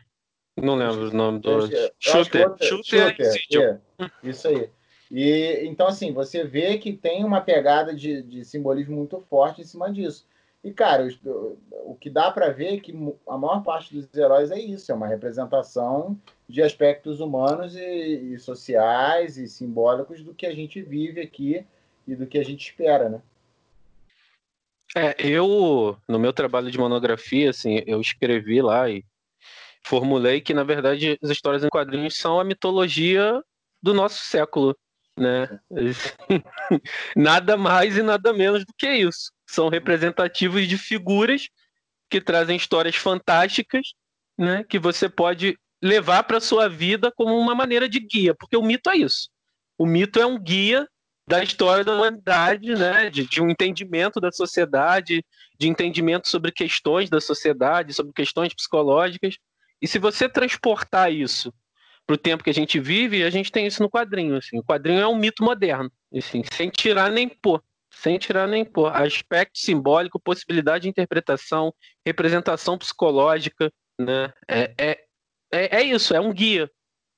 Não 0.56 0.76
lembro 0.76 1.10
o 1.10 1.14
nome 1.14 1.40
do. 1.40 1.62
Shooter. 1.62 1.92
Shooter, 2.00 2.56
Shooter 2.62 3.82
é, 4.00 4.10
Isso 4.24 4.48
aí. 4.48 4.70
E 5.12 5.68
então, 5.68 5.88
assim, 5.88 6.12
você 6.12 6.44
vê 6.44 6.78
que 6.78 6.94
tem 6.94 7.24
uma 7.24 7.42
pegada 7.42 7.94
de, 7.94 8.24
de 8.24 8.44
simbolismo 8.44 8.96
muito 8.96 9.20
forte 9.20 9.62
em 9.62 9.66
cima 9.66 9.92
disso. 9.92 10.26
E, 10.64 10.72
cara, 10.72 11.08
o, 11.26 11.58
o 11.88 11.96
que 11.96 12.10
dá 12.10 12.32
para 12.32 12.50
ver 12.50 12.76
é 12.76 12.80
que 12.80 12.94
a 13.28 13.38
maior 13.38 13.62
parte 13.64 13.94
dos 13.94 14.12
heróis 14.16 14.50
é 14.50 14.60
isso, 14.60 14.92
é 14.92 14.96
uma 14.96 15.08
representação 15.08 16.18
de 16.48 16.62
aspectos 16.62 17.20
humanos 17.20 17.76
e, 17.76 18.34
e, 18.34 18.40
sociais 18.40 19.38
e 19.38 19.48
simbólicos 19.48 20.24
do 20.24 20.34
que 20.34 20.46
a 20.46 20.56
gente 20.56 20.82
vive 20.82 21.20
aqui 21.20 21.66
e 22.08 22.16
do 22.16 22.28
que 22.28 22.38
a 22.38 22.44
gente 22.44 22.70
espera, 22.70 23.10
né? 23.10 23.22
É, 24.96 25.16
eu, 25.18 25.98
no 26.08 26.20
meu 26.20 26.32
trabalho 26.32 26.70
de 26.70 26.78
monografia, 26.78 27.50
assim, 27.50 27.82
eu 27.88 28.00
escrevi 28.00 28.62
lá 28.62 28.90
e 28.90 29.04
formulei 29.84 30.40
que, 30.40 30.54
na 30.54 30.64
verdade, 30.64 31.18
as 31.22 31.30
histórias 31.30 31.64
em 31.64 31.70
quadrinhos 31.70 32.16
são 32.16 32.40
a 32.40 32.44
mitologia 32.44 33.42
do 33.82 33.94
nosso 33.94 34.24
século, 34.26 34.78
né? 35.18 35.60
nada 37.16 37.58
mais 37.58 37.98
e 37.98 38.04
nada 38.04 38.32
menos 38.32 38.64
do 38.66 38.74
que 38.78 38.88
isso 38.88 39.32
são 39.54 39.70
representativos 39.70 40.68
de 40.68 40.78
figuras 40.78 41.48
que 42.10 42.20
trazem 42.20 42.58
histórias 42.58 42.96
fantásticas, 42.96 43.94
né, 44.38 44.64
que 44.64 44.80
você 44.80 45.08
pode 45.08 45.58
levar 45.82 46.24
para 46.24 46.40
sua 46.40 46.68
vida 46.68 47.12
como 47.16 47.38
uma 47.38 47.54
maneira 47.54 47.88
de 47.88 48.00
guia, 48.00 48.34
porque 48.34 48.58
o 48.58 48.64
mito 48.64 48.90
é 48.90 48.98
isso. 48.98 49.30
O 49.78 49.86
mito 49.86 50.20
é 50.20 50.26
um 50.26 50.40
guia 50.40 50.88
da 51.27 51.44
história 51.44 51.84
da 51.84 51.96
humanidade, 51.96 52.75
né, 52.75 53.10
de, 53.10 53.27
de 53.27 53.42
um 53.42 53.50
entendimento 53.50 54.20
da 54.20 54.32
sociedade, 54.32 55.24
de 55.58 55.68
entendimento 55.68 56.30
sobre 56.30 56.51
questões 56.51 57.10
da 57.10 57.22
sociedade, 57.22 57.94
sobre 57.94 58.13
questões 58.13 58.53
psicológicas. 58.53 59.38
E 59.82 59.88
se 59.88 60.00
você 60.00 60.27
transportar 60.27 61.12
isso 61.12 61.53
para 62.06 62.15
o 62.15 62.18
tempo 62.18 62.44
que 62.44 62.50
a 62.50 62.53
gente 62.53 62.80
vive, 62.80 63.24
a 63.24 63.30
gente 63.30 63.51
tem 63.51 63.65
isso 63.65 63.82
no 63.82 63.89
quadrinho. 63.89 64.36
Assim. 64.36 64.58
O 64.58 64.63
quadrinho 64.63 65.00
é 65.00 65.08
um 65.08 65.15
mito 65.15 65.44
moderno, 65.44 65.89
assim, 66.13 66.42
sem 66.51 66.70
tirar 66.70 67.10
nem 67.10 67.30
pôr 67.30 67.62
sem 67.94 68.18
tirar 68.18 68.48
nem 68.48 68.65
pôr. 68.65 68.92
Aspecto 68.94 69.58
simbólico, 69.58 70.20
possibilidade 70.20 70.84
de 70.84 70.89
interpretação, 70.89 71.74
representação 72.06 72.77
psicológica, 72.77 73.72
né? 74.00 74.34
É, 74.48 74.74
é, 74.77 75.00
é, 75.51 75.77
é 75.77 75.84
isso, 75.84 76.15
é 76.15 76.20
um 76.20 76.34
guia. 76.34 76.70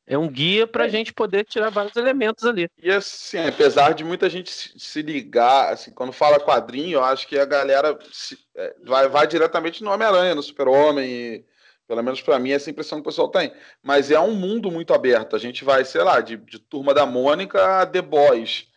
É 0.07 0.17
um 0.17 0.27
guia 0.27 0.67
para 0.67 0.83
a 0.83 0.87
é. 0.87 0.89
gente 0.89 1.11
poder 1.11 1.43
tirar 1.45 1.69
vários 1.69 1.95
elementos 1.95 2.45
ali. 2.45 2.69
E 2.81 2.91
assim, 2.91 3.39
apesar 3.39 3.93
de 3.93 4.03
muita 4.03 4.29
gente 4.29 4.51
se 4.51 5.01
ligar, 5.01 5.73
assim, 5.73 5.91
quando 5.91 6.11
fala 6.11 6.39
quadrinho, 6.39 6.97
eu 6.97 7.03
acho 7.03 7.27
que 7.27 7.37
a 7.37 7.45
galera 7.45 7.97
se, 8.11 8.37
é, 8.55 8.75
vai, 8.83 9.09
vai 9.09 9.25
diretamente 9.25 9.83
no 9.83 9.91
Homem-Aranha, 9.91 10.35
no 10.35 10.43
Super-Homem. 10.43 11.45
Pelo 11.87 12.03
menos 12.03 12.21
para 12.21 12.39
mim, 12.39 12.51
essa 12.51 12.69
impressão 12.69 12.99
que 12.99 13.03
o 13.03 13.11
pessoal 13.11 13.29
tem. 13.29 13.51
Mas 13.81 14.11
é 14.11 14.19
um 14.19 14.33
mundo 14.33 14.71
muito 14.71 14.93
aberto. 14.93 15.35
A 15.35 15.39
gente 15.39 15.63
vai, 15.63 15.83
sei 15.85 16.03
lá, 16.03 16.19
de, 16.19 16.37
de 16.37 16.59
Turma 16.59 16.93
da 16.93 17.05
Mônica 17.05 17.81
a 17.81 17.85
The 17.85 18.01
Boys 18.01 18.67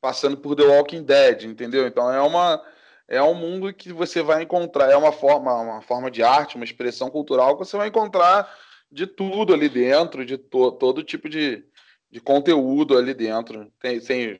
passando 0.00 0.36
por 0.36 0.54
The 0.54 0.64
Walking 0.64 1.02
Dead, 1.02 1.44
entendeu? 1.44 1.86
Então 1.86 2.12
é 2.12 2.20
uma 2.20 2.62
é 3.08 3.22
um 3.22 3.34
mundo 3.34 3.72
que 3.72 3.92
você 3.92 4.22
vai 4.22 4.42
encontrar, 4.42 4.90
é 4.90 4.96
uma 4.96 5.12
forma, 5.12 5.54
uma 5.54 5.82
forma 5.82 6.10
de 6.10 6.22
arte, 6.22 6.56
uma 6.56 6.64
expressão 6.64 7.10
cultural 7.10 7.56
que 7.56 7.64
você 7.64 7.76
vai 7.76 7.88
encontrar 7.88 8.50
de 8.94 9.06
tudo 9.08 9.52
ali 9.52 9.68
dentro, 9.68 10.24
de 10.24 10.38
to, 10.38 10.70
todo 10.72 11.02
tipo 11.02 11.28
de, 11.28 11.64
de 12.10 12.20
conteúdo 12.20 12.96
ali 12.96 13.12
dentro. 13.12 13.70
Tem, 13.80 14.00
tem, 14.00 14.38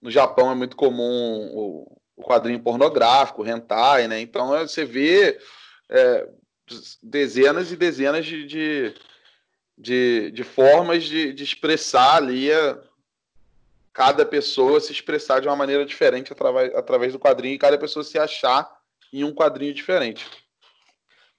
no 0.00 0.10
Japão 0.10 0.50
é 0.50 0.54
muito 0.54 0.76
comum 0.76 1.50
o, 1.52 2.00
o 2.14 2.22
quadrinho 2.22 2.60
pornográfico, 2.60 3.46
hentai, 3.46 4.06
né? 4.06 4.20
Então 4.20 4.54
é, 4.54 4.62
você 4.62 4.84
vê 4.84 5.40
é, 5.88 6.28
dezenas 7.02 7.72
e 7.72 7.76
dezenas 7.76 8.26
de, 8.26 8.46
de, 8.46 8.94
de, 9.78 10.30
de 10.30 10.44
formas 10.44 11.04
de, 11.04 11.32
de 11.32 11.42
expressar 11.42 12.16
ali 12.16 12.52
a, 12.52 12.78
cada 13.94 14.26
pessoa 14.26 14.78
se 14.78 14.92
expressar 14.92 15.40
de 15.40 15.48
uma 15.48 15.56
maneira 15.56 15.86
diferente 15.86 16.32
através, 16.32 16.74
através 16.74 17.12
do 17.14 17.18
quadrinho 17.18 17.54
e 17.54 17.58
cada 17.58 17.78
pessoa 17.78 18.04
se 18.04 18.18
achar 18.18 18.70
em 19.10 19.24
um 19.24 19.34
quadrinho 19.34 19.72
diferente. 19.72 20.26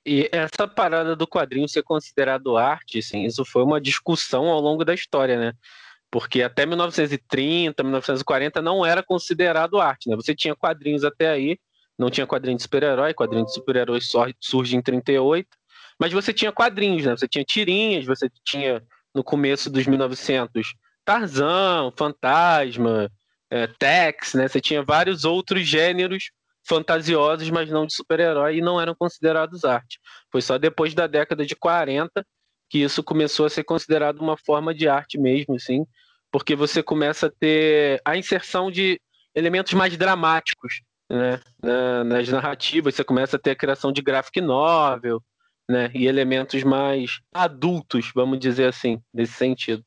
E 0.05 0.27
essa 0.31 0.67
parada 0.67 1.15
do 1.15 1.27
quadrinho 1.27 1.69
ser 1.69 1.83
considerado 1.83 2.57
arte, 2.57 2.99
assim, 2.99 3.23
isso 3.23 3.45
foi 3.45 3.63
uma 3.63 3.79
discussão 3.79 4.47
ao 4.47 4.59
longo 4.59 4.83
da 4.83 4.93
história, 4.93 5.39
né? 5.39 5.53
Porque 6.09 6.41
até 6.41 6.65
1930, 6.65 7.83
1940 7.83 8.61
não 8.61 8.85
era 8.85 9.03
considerado 9.03 9.79
arte, 9.79 10.09
né? 10.09 10.15
Você 10.15 10.35
tinha 10.35 10.55
quadrinhos 10.55 11.03
até 11.03 11.29
aí, 11.29 11.57
não 11.97 12.09
tinha 12.09 12.25
quadrinho 12.25 12.57
de 12.57 12.63
super-herói, 12.63 13.13
quadrinho 13.13 13.45
de 13.45 13.53
super-herói 13.53 13.99
surge 14.39 14.75
em 14.75 14.81
38, 14.81 15.47
mas 15.99 16.11
você 16.11 16.33
tinha 16.33 16.51
quadrinhos, 16.51 17.05
né? 17.05 17.15
Você 17.15 17.27
tinha 17.27 17.43
tirinhas, 17.45 18.05
você 18.05 18.27
tinha 18.43 18.83
no 19.13 19.23
começo 19.23 19.69
dos 19.69 19.85
1900 19.85 20.73
Tarzan, 21.05 21.91
Fantasma, 21.95 23.11
é, 23.49 23.67
Tex, 23.67 24.33
né? 24.33 24.47
Você 24.47 24.59
tinha 24.59 24.81
vários 24.81 25.25
outros 25.25 25.67
gêneros 25.67 26.31
fantasiosos, 26.63 27.49
mas 27.49 27.69
não 27.69 27.85
de 27.85 27.95
super-herói, 27.95 28.57
e 28.57 28.61
não 28.61 28.79
eram 28.79 28.95
considerados 28.95 29.65
arte. 29.65 29.99
Foi 30.31 30.41
só 30.41 30.57
depois 30.57 30.93
da 30.93 31.07
década 31.07 31.45
de 31.45 31.55
40 31.55 32.25
que 32.69 32.79
isso 32.79 33.03
começou 33.03 33.45
a 33.45 33.49
ser 33.49 33.65
considerado 33.65 34.19
uma 34.21 34.37
forma 34.37 34.73
de 34.73 34.87
arte 34.87 35.17
mesmo, 35.17 35.55
assim, 35.55 35.85
porque 36.31 36.55
você 36.55 36.81
começa 36.81 37.27
a 37.27 37.31
ter 37.31 38.01
a 38.05 38.15
inserção 38.15 38.71
de 38.71 38.99
elementos 39.35 39.73
mais 39.73 39.97
dramáticos 39.97 40.81
né, 41.09 41.41
nas 42.05 42.29
narrativas, 42.29 42.95
você 42.95 43.03
começa 43.03 43.35
a 43.35 43.39
ter 43.39 43.51
a 43.51 43.55
criação 43.55 43.91
de 43.91 44.01
graphic 44.01 44.39
novel, 44.39 45.21
né, 45.69 45.91
e 45.93 46.07
elementos 46.07 46.63
mais 46.63 47.19
adultos, 47.33 48.11
vamos 48.15 48.39
dizer 48.39 48.69
assim, 48.69 49.01
nesse 49.13 49.33
sentido. 49.33 49.83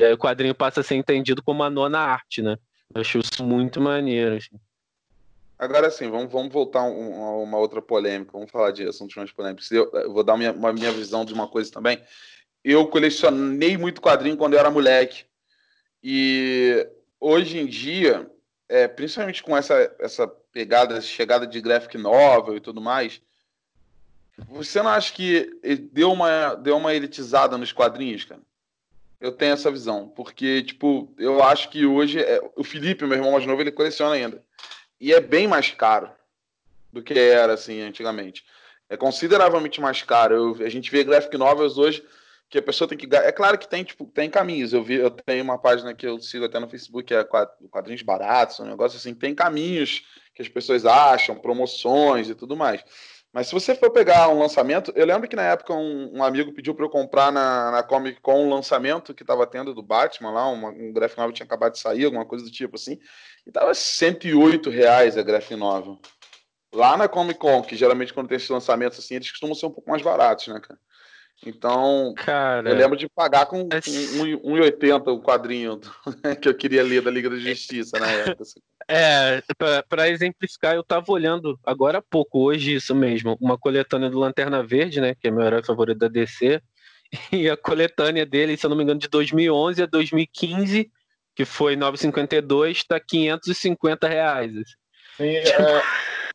E 0.00 0.04
aí 0.04 0.12
o 0.12 0.18
quadrinho 0.18 0.54
passa 0.54 0.80
a 0.80 0.84
ser 0.84 0.94
entendido 0.94 1.42
como 1.42 1.64
a 1.64 1.70
nona 1.70 1.98
arte, 1.98 2.40
né? 2.40 2.56
Eu 2.94 3.00
acho 3.00 3.18
isso 3.18 3.44
muito 3.44 3.80
maneiro. 3.80 4.36
Assim. 4.36 4.56
Agora 5.58 5.90
sim, 5.90 6.08
vamos, 6.08 6.30
vamos 6.30 6.52
voltar 6.52 6.80
a 6.80 6.84
um, 6.84 7.42
uma 7.42 7.58
outra 7.58 7.82
polêmica. 7.82 8.32
Vamos 8.32 8.50
falar 8.50 8.70
de 8.70 8.86
assuntos 8.86 9.16
mais 9.16 9.32
polêmicos. 9.32 9.70
Eu, 9.72 9.90
eu 9.92 10.12
vou 10.12 10.22
dar 10.22 10.36
minha, 10.36 10.52
minha 10.52 10.92
visão 10.92 11.24
de 11.24 11.34
uma 11.34 11.48
coisa 11.48 11.70
também. 11.70 12.00
Eu 12.62 12.86
colecionei 12.86 13.76
muito 13.76 14.00
quadrinho 14.00 14.36
quando 14.36 14.54
eu 14.54 14.60
era 14.60 14.70
moleque. 14.70 15.24
E 16.02 16.86
hoje 17.18 17.58
em 17.58 17.66
dia, 17.66 18.30
é, 18.68 18.86
principalmente 18.86 19.42
com 19.42 19.56
essa, 19.56 19.94
essa 19.98 20.28
pegada, 20.52 20.96
essa 20.96 21.06
chegada 21.06 21.46
de 21.46 21.60
graphic 21.60 21.98
novel 21.98 22.56
e 22.56 22.60
tudo 22.60 22.80
mais, 22.80 23.20
você 24.48 24.80
não 24.80 24.90
acha 24.90 25.12
que 25.12 25.58
deu 25.92 26.12
uma, 26.12 26.54
deu 26.54 26.76
uma 26.76 26.94
elitizada 26.94 27.58
nos 27.58 27.72
quadrinhos, 27.72 28.24
cara? 28.24 28.40
Eu 29.20 29.32
tenho 29.32 29.54
essa 29.54 29.68
visão, 29.68 30.08
porque, 30.08 30.62
tipo, 30.62 31.12
eu 31.18 31.42
acho 31.42 31.70
que 31.70 31.84
hoje 31.84 32.20
é... 32.20 32.40
o 32.54 32.62
Felipe, 32.62 33.04
meu 33.04 33.16
irmão 33.16 33.32
mais 33.32 33.44
novo, 33.44 33.60
ele 33.60 33.72
coleciona 33.72 34.14
ainda. 34.14 34.44
E 35.00 35.12
é 35.12 35.20
bem 35.20 35.46
mais 35.46 35.70
caro 35.70 36.10
do 36.92 37.02
que 37.02 37.18
era, 37.18 37.54
assim, 37.54 37.80
antigamente. 37.80 38.44
É 38.88 38.96
consideravelmente 38.96 39.80
mais 39.80 40.02
caro. 40.02 40.34
Eu, 40.34 40.66
a 40.66 40.68
gente 40.68 40.90
vê 40.90 41.04
graphic 41.04 41.36
novels 41.36 41.78
hoje 41.78 42.04
que 42.48 42.58
a 42.58 42.62
pessoa 42.62 42.88
tem 42.88 42.96
que. 42.96 43.06
É 43.14 43.30
claro 43.30 43.58
que 43.58 43.68
tem, 43.68 43.84
tipo, 43.84 44.06
tem 44.06 44.30
caminhos. 44.30 44.72
Eu, 44.72 44.82
vi, 44.82 44.94
eu 44.94 45.10
tenho 45.10 45.44
uma 45.44 45.58
página 45.58 45.94
que 45.94 46.06
eu 46.06 46.18
sigo 46.20 46.46
até 46.46 46.58
no 46.58 46.68
Facebook, 46.68 47.04
que 47.04 47.14
é 47.14 47.24
quadrinhos 47.24 48.02
baratos, 48.02 48.60
um 48.60 48.64
negócio 48.64 48.96
assim. 48.96 49.14
Tem 49.14 49.34
caminhos 49.34 50.04
que 50.34 50.42
as 50.42 50.48
pessoas 50.48 50.86
acham, 50.86 51.36
promoções 51.36 52.30
e 52.30 52.34
tudo 52.34 52.56
mais. 52.56 52.82
Mas 53.38 53.46
se 53.46 53.52
você 53.54 53.72
for 53.72 53.92
pegar 53.92 54.28
um 54.30 54.38
lançamento, 54.40 54.92
eu 54.96 55.06
lembro 55.06 55.28
que 55.28 55.36
na 55.36 55.44
época 55.44 55.72
um, 55.72 56.18
um 56.18 56.24
amigo 56.24 56.52
pediu 56.52 56.74
para 56.74 56.84
eu 56.84 56.90
comprar 56.90 57.30
na, 57.30 57.70
na 57.70 57.84
Comic 57.84 58.20
Con 58.20 58.46
um 58.46 58.50
lançamento 58.52 59.14
que 59.14 59.22
estava 59.22 59.46
tendo 59.46 59.72
do 59.72 59.80
Batman 59.80 60.32
lá, 60.32 60.48
uma, 60.48 60.70
um 60.70 60.92
graphic 60.92 61.16
novel 61.16 61.32
tinha 61.32 61.46
acabado 61.46 61.74
de 61.74 61.78
sair, 61.78 62.04
alguma 62.04 62.26
coisa 62.26 62.44
do 62.44 62.50
tipo 62.50 62.74
assim, 62.74 62.98
e 63.46 63.52
tava 63.52 63.72
108 63.72 64.68
reais 64.70 65.16
a 65.16 65.22
graphic 65.22 65.54
novel. 65.54 66.00
Lá 66.74 66.96
na 66.96 67.06
Comic 67.06 67.38
Con, 67.38 67.62
que 67.62 67.76
geralmente 67.76 68.12
quando 68.12 68.26
tem 68.26 68.38
esses 68.38 68.48
lançamentos 68.48 68.98
assim, 68.98 69.14
eles 69.14 69.30
costumam 69.30 69.54
ser 69.54 69.66
um 69.66 69.70
pouco 69.70 69.88
mais 69.88 70.02
baratos, 70.02 70.48
né, 70.48 70.58
cara? 70.58 70.80
Então, 71.46 72.14
cara, 72.16 72.68
eu 72.68 72.74
lembro 72.74 72.96
de 72.96 73.08
pagar 73.08 73.46
com 73.46 73.68
esse... 73.72 74.18
1,80 74.18 75.12
o 75.12 75.22
quadrinho 75.22 75.78
que 76.42 76.48
eu 76.48 76.56
queria 76.56 76.82
ler 76.82 77.02
da 77.02 77.10
Liga 77.12 77.30
da 77.30 77.36
Justiça 77.36 78.00
na 78.00 78.10
época. 78.10 78.42
Assim. 78.42 78.58
É, 78.90 79.42
para 79.86 80.08
exemplificar, 80.08 80.74
eu 80.74 80.82
tava 80.82 81.12
olhando 81.12 81.58
agora 81.64 81.98
há 81.98 82.02
pouco, 82.02 82.40
hoje 82.40 82.74
isso 82.74 82.94
mesmo, 82.94 83.36
uma 83.38 83.58
coletânea 83.58 84.08
do 84.08 84.18
Lanterna 84.18 84.62
Verde, 84.62 84.98
né, 84.98 85.14
que 85.14 85.28
é 85.28 85.30
meu 85.30 85.44
herói 85.44 85.62
favorito 85.62 85.98
da 85.98 86.08
DC, 86.08 86.62
e 87.30 87.50
a 87.50 87.56
coletânea 87.56 88.24
dele, 88.24 88.56
se 88.56 88.64
eu 88.64 88.70
não 88.70 88.76
me 88.76 88.82
engano, 88.82 88.98
de 88.98 89.08
2011 89.08 89.82
a 89.82 89.86
2015, 89.86 90.90
que 91.36 91.44
foi 91.44 91.76
952, 91.76 92.84
tá 92.84 92.98
550 92.98 94.08
reais. 94.08 94.52
Sim, 95.18 95.36
é, 95.36 95.82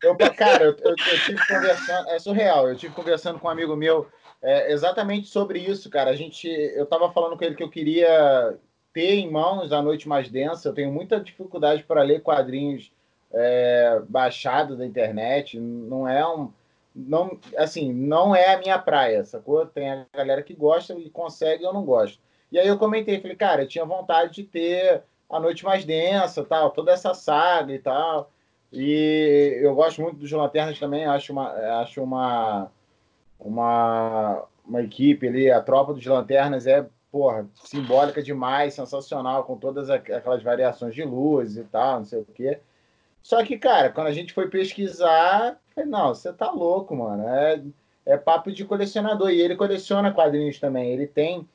Eu, 0.03 0.15
cara, 0.35 0.65
eu, 0.65 0.75
eu, 0.83 0.89
eu, 0.91 1.19
tive 1.25 1.47
conversando, 1.47 2.09
é 2.09 2.19
surreal, 2.19 2.67
eu 2.67 2.75
tive 2.75 2.93
conversando 2.93 3.39
com 3.39 3.47
um 3.47 3.51
amigo 3.51 3.75
meu 3.75 4.07
é, 4.43 4.73
exatamente 4.73 5.27
sobre 5.29 5.59
isso, 5.59 5.89
cara. 5.89 6.11
A 6.11 6.15
gente, 6.15 6.47
eu 6.47 6.85
tava 6.85 7.11
falando 7.11 7.37
com 7.37 7.43
ele 7.45 7.55
que 7.55 7.63
eu 7.63 7.69
queria 7.69 8.57
ter 8.93 9.15
em 9.15 9.29
mãos 9.29 9.71
a 9.71 9.81
noite 9.81 10.07
mais 10.07 10.29
densa. 10.29 10.69
Eu 10.69 10.73
tenho 10.73 10.91
muita 10.91 11.19
dificuldade 11.19 11.83
para 11.83 12.03
ler 12.03 12.21
quadrinhos 12.21 12.91
é, 13.33 14.01
baixados 14.07 14.77
da 14.77 14.85
internet. 14.85 15.59
Não 15.59 16.07
é 16.07 16.25
um, 16.27 16.51
não, 16.95 17.39
assim, 17.57 17.91
não 17.91 18.35
é 18.35 18.53
a 18.53 18.59
minha 18.59 18.77
praia, 18.77 19.23
sacou? 19.23 19.65
Tem 19.65 19.89
a 19.89 20.05
galera 20.13 20.43
que 20.43 20.53
gosta 20.53 20.93
e 20.93 21.09
consegue, 21.09 21.63
eu 21.63 21.73
não 21.73 21.83
gosto. 21.83 22.19
E 22.51 22.59
aí 22.59 22.67
eu 22.67 22.77
comentei, 22.77 23.19
falei, 23.19 23.35
cara, 23.35 23.63
eu 23.63 23.67
tinha 23.67 23.83
vontade 23.83 24.33
de 24.33 24.43
ter 24.43 25.01
a 25.27 25.39
noite 25.39 25.65
mais 25.65 25.83
densa, 25.83 26.43
tal, 26.43 26.69
toda 26.69 26.91
essa 26.91 27.13
saga 27.15 27.73
e 27.73 27.79
tal. 27.79 28.31
E 28.71 29.59
eu 29.61 29.73
gosto 29.73 30.01
muito 30.01 30.17
dos 30.17 30.31
Lanternas 30.31 30.79
também, 30.79 31.05
acho 31.05 31.31
uma, 31.31 31.49
acho 31.81 32.03
uma, 32.03 32.71
uma, 33.39 34.43
uma 34.65 34.81
equipe 34.83 35.27
ali, 35.27 35.49
a 35.49 35.61
tropa 35.61 35.93
dos 35.93 36.05
Lanternas 36.05 36.67
é, 36.67 36.85
porra, 37.13 37.47
simbólica 37.63 38.23
demais, 38.23 38.73
sensacional, 38.73 39.43
com 39.43 39.55
todas 39.55 39.87
aquelas 39.87 40.41
variações 40.41 40.95
de 40.95 41.03
luz 41.03 41.57
e 41.57 41.63
tal, 41.63 41.99
não 41.99 42.05
sei 42.05 42.21
o 42.21 42.25
quê. 42.25 42.59
Só 43.21 43.43
que, 43.45 43.55
cara, 43.55 43.91
quando 43.91 44.07
a 44.07 44.11
gente 44.11 44.33
foi 44.33 44.49
pesquisar, 44.49 45.61
falei, 45.75 45.87
não, 45.87 46.07
você 46.07 46.33
tá 46.33 46.49
louco, 46.49 46.95
mano. 46.95 47.27
É, 47.27 47.63
é 48.07 48.17
papo 48.17 48.51
de 48.51 48.65
colecionador. 48.65 49.29
E 49.29 49.39
ele 49.39 49.55
coleciona 49.55 50.11
quadrinhos 50.11 50.59
também. 50.59 50.91
Ele 50.91 51.05
tem 51.05 51.47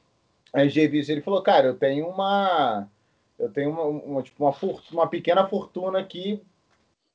as 0.53 0.73
revistas. 0.73 1.11
Ele 1.11 1.23
falou, 1.23 1.43
cara, 1.43 1.67
eu 1.67 1.75
tenho 1.75 2.09
uma. 2.09 2.89
Eu 3.37 3.51
tenho 3.51 3.71
uma, 3.71 3.83
uma, 3.83 4.23
tipo, 4.23 4.45
uma, 4.45 4.55
uma 4.93 5.09
pequena 5.09 5.47
fortuna 5.49 5.99
aqui 5.99 6.41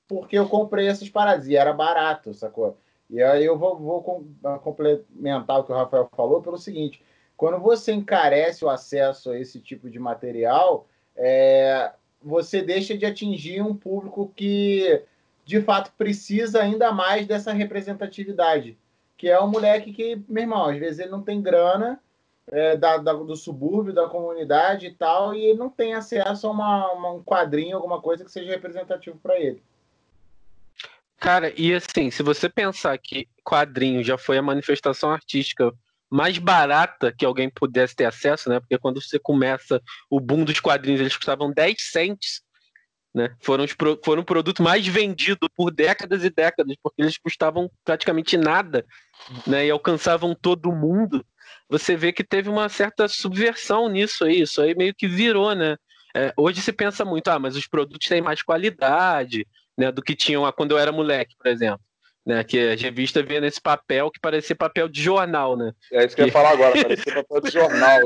porque 0.05 0.37
eu 0.37 0.49
comprei 0.49 0.87
essas 0.87 1.09
paradas 1.09 1.47
e 1.47 1.55
era 1.55 1.71
barato, 1.73 2.33
sacou? 2.33 2.77
E 3.09 3.23
aí 3.23 3.45
eu 3.45 3.57
vou, 3.57 3.77
vou 3.77 4.03
complementar 4.61 5.59
o 5.59 5.63
que 5.63 5.71
o 5.71 5.75
Rafael 5.75 6.09
falou 6.15 6.41
pelo 6.41 6.57
seguinte: 6.57 7.01
quando 7.35 7.59
você 7.59 7.91
encarece 7.91 8.63
o 8.63 8.69
acesso 8.69 9.31
a 9.31 9.39
esse 9.39 9.59
tipo 9.59 9.89
de 9.89 9.99
material, 9.99 10.87
é, 11.15 11.91
você 12.21 12.61
deixa 12.61 12.97
de 12.97 13.05
atingir 13.05 13.61
um 13.61 13.75
público 13.75 14.31
que 14.35 15.03
de 15.45 15.61
fato 15.61 15.91
precisa 15.97 16.61
ainda 16.61 16.91
mais 16.91 17.27
dessa 17.27 17.51
representatividade, 17.51 18.77
que 19.17 19.29
é 19.29 19.37
o 19.39 19.47
moleque 19.47 19.91
que, 19.91 20.21
meu 20.27 20.43
irmão, 20.43 20.65
às 20.65 20.77
vezes 20.77 20.99
ele 20.99 21.11
não 21.11 21.21
tem 21.21 21.41
grana 21.41 21.99
é, 22.47 22.77
da, 22.77 22.97
da, 22.97 23.13
do 23.13 23.35
subúrbio, 23.35 23.93
da 23.93 24.07
comunidade 24.07 24.87
e 24.87 24.93
tal, 24.93 25.33
e 25.33 25.45
ele 25.45 25.59
não 25.59 25.69
tem 25.69 25.93
acesso 25.93 26.47
a 26.47 26.51
uma, 26.51 26.91
uma 26.91 27.11
um 27.11 27.23
quadrinho, 27.23 27.75
alguma 27.75 28.01
coisa 28.01 28.23
que 28.23 28.31
seja 28.31 28.51
representativo 28.51 29.17
para 29.21 29.39
ele. 29.39 29.61
Cara, 31.17 31.53
e 31.57 31.73
assim, 31.73 32.11
se 32.11 32.21
você 32.21 32.49
pensar 32.49 32.97
que 32.97 33.27
quadrinho 33.45 34.03
já 34.03 34.17
foi 34.17 34.37
a 34.37 34.41
manifestação 34.41 35.09
artística 35.09 35.73
mais 36.13 36.37
barata 36.37 37.11
que 37.11 37.25
alguém 37.25 37.49
pudesse 37.49 37.95
ter 37.95 38.05
acesso, 38.05 38.47
né? 38.47 38.59
Porque 38.59 38.77
quando 38.77 39.01
você 39.01 39.17
começa 39.17 39.81
o 40.07 40.19
boom 40.19 40.43
dos 40.43 40.59
quadrinhos, 40.59 41.01
eles 41.01 41.17
custavam 41.17 41.51
10 41.51 41.75
cents, 41.79 42.43
né? 43.15 43.35
Foram, 43.41 43.63
os, 43.63 43.75
foram 44.05 44.21
o 44.21 44.25
produto 44.25 44.61
mais 44.61 44.85
vendido 44.85 45.49
por 45.55 45.71
décadas 45.71 46.23
e 46.23 46.29
décadas, 46.29 46.75
porque 46.83 47.01
eles 47.01 47.17
custavam 47.17 47.67
praticamente 47.83 48.37
nada, 48.37 48.85
né? 49.47 49.65
E 49.65 49.71
alcançavam 49.71 50.35
todo 50.35 50.71
mundo. 50.71 51.25
Você 51.67 51.95
vê 51.95 52.13
que 52.13 52.23
teve 52.23 52.47
uma 52.47 52.69
certa 52.69 53.07
subversão 53.07 53.89
nisso 53.89 54.23
aí, 54.23 54.41
isso 54.41 54.61
aí 54.61 54.75
meio 54.75 54.93
que 54.93 55.07
virou, 55.07 55.55
né? 55.55 55.77
É, 56.15 56.31
hoje 56.37 56.61
se 56.61 56.71
pensa 56.71 57.03
muito, 57.03 57.27
ah, 57.29 57.39
mas 57.39 57.55
os 57.55 57.65
produtos 57.65 58.07
têm 58.07 58.21
mais 58.21 58.43
qualidade, 58.43 59.47
né, 59.75 59.91
do 59.91 60.03
que 60.03 60.15
tinham 60.15 60.49
quando 60.51 60.73
eu 60.73 60.77
era 60.77 60.91
moleque, 60.91 61.35
por 61.35 61.47
exemplo. 61.47 61.81
Né, 62.25 62.41
que 62.41 62.57
a 62.57 62.75
revista 62.75 63.21
vinha 63.21 63.41
nesse 63.41 63.59
papel 63.59 64.09
que 64.09 64.19
parecia 64.19 64.55
papel 64.55 64.87
de 64.87 65.01
jornal, 65.01 65.57
né? 65.57 65.73
É 65.91 66.05
isso 66.05 66.15
que 66.15 66.21
eu 66.21 66.27
ia 66.27 66.31
falar 66.31 66.51
agora, 66.51 66.71
parecia 66.81 67.15
papel 67.15 67.41
de 67.41 67.51
jornal. 67.51 67.99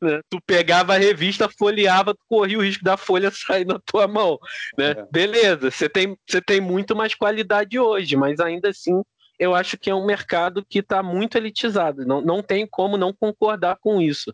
Né, 0.00 0.20
tu 0.30 0.40
pegava 0.46 0.94
a 0.94 0.98
revista, 0.98 1.48
folheava, 1.48 2.14
tu 2.14 2.20
corria 2.28 2.58
o 2.58 2.62
risco 2.62 2.84
da 2.84 2.96
folha 2.96 3.28
sair 3.34 3.66
na 3.66 3.80
tua 3.80 4.06
mão, 4.06 4.38
né? 4.78 4.90
É. 4.90 5.06
Beleza, 5.10 5.68
você 5.68 5.88
tem, 5.88 6.16
você 6.28 6.40
tem 6.40 6.60
muito 6.60 6.94
mais 6.94 7.12
qualidade 7.12 7.76
hoje, 7.76 8.14
mas 8.14 8.38
ainda 8.38 8.68
assim 8.68 9.02
eu 9.36 9.52
acho 9.52 9.76
que 9.76 9.90
é 9.90 9.94
um 9.94 10.06
mercado 10.06 10.64
que 10.68 10.78
está 10.80 11.02
muito 11.02 11.36
elitizado. 11.36 12.04
Não, 12.04 12.20
não 12.20 12.42
tem 12.42 12.66
como 12.66 12.96
não 12.96 13.12
concordar 13.12 13.78
com 13.80 14.00
isso, 14.00 14.32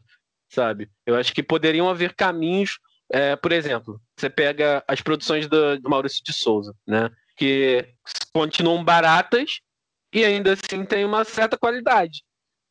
sabe? 0.49 0.91
Eu 1.07 1.17
acho 1.17 1.33
que 1.33 1.43
poderiam 1.43 1.89
haver 1.89 2.15
caminhos 2.15 2.79
é, 3.11 3.37
por 3.37 3.53
exemplo, 3.53 4.01
você 4.17 4.31
pega 4.31 4.83
as 4.89 5.01
produções 5.01 5.47
do, 5.47 5.79
do 5.79 5.91
Maurício 5.91 6.23
de 6.25 6.33
Souza, 6.33 6.75
né? 6.87 7.11
Que 7.37 7.87
continuam 8.33 8.85
baratas 8.85 9.61
e 10.13 10.25
ainda 10.25 10.53
assim 10.53 10.85
tem 10.85 11.05
uma 11.05 11.25
certa 11.25 11.59
qualidade. 11.59 12.23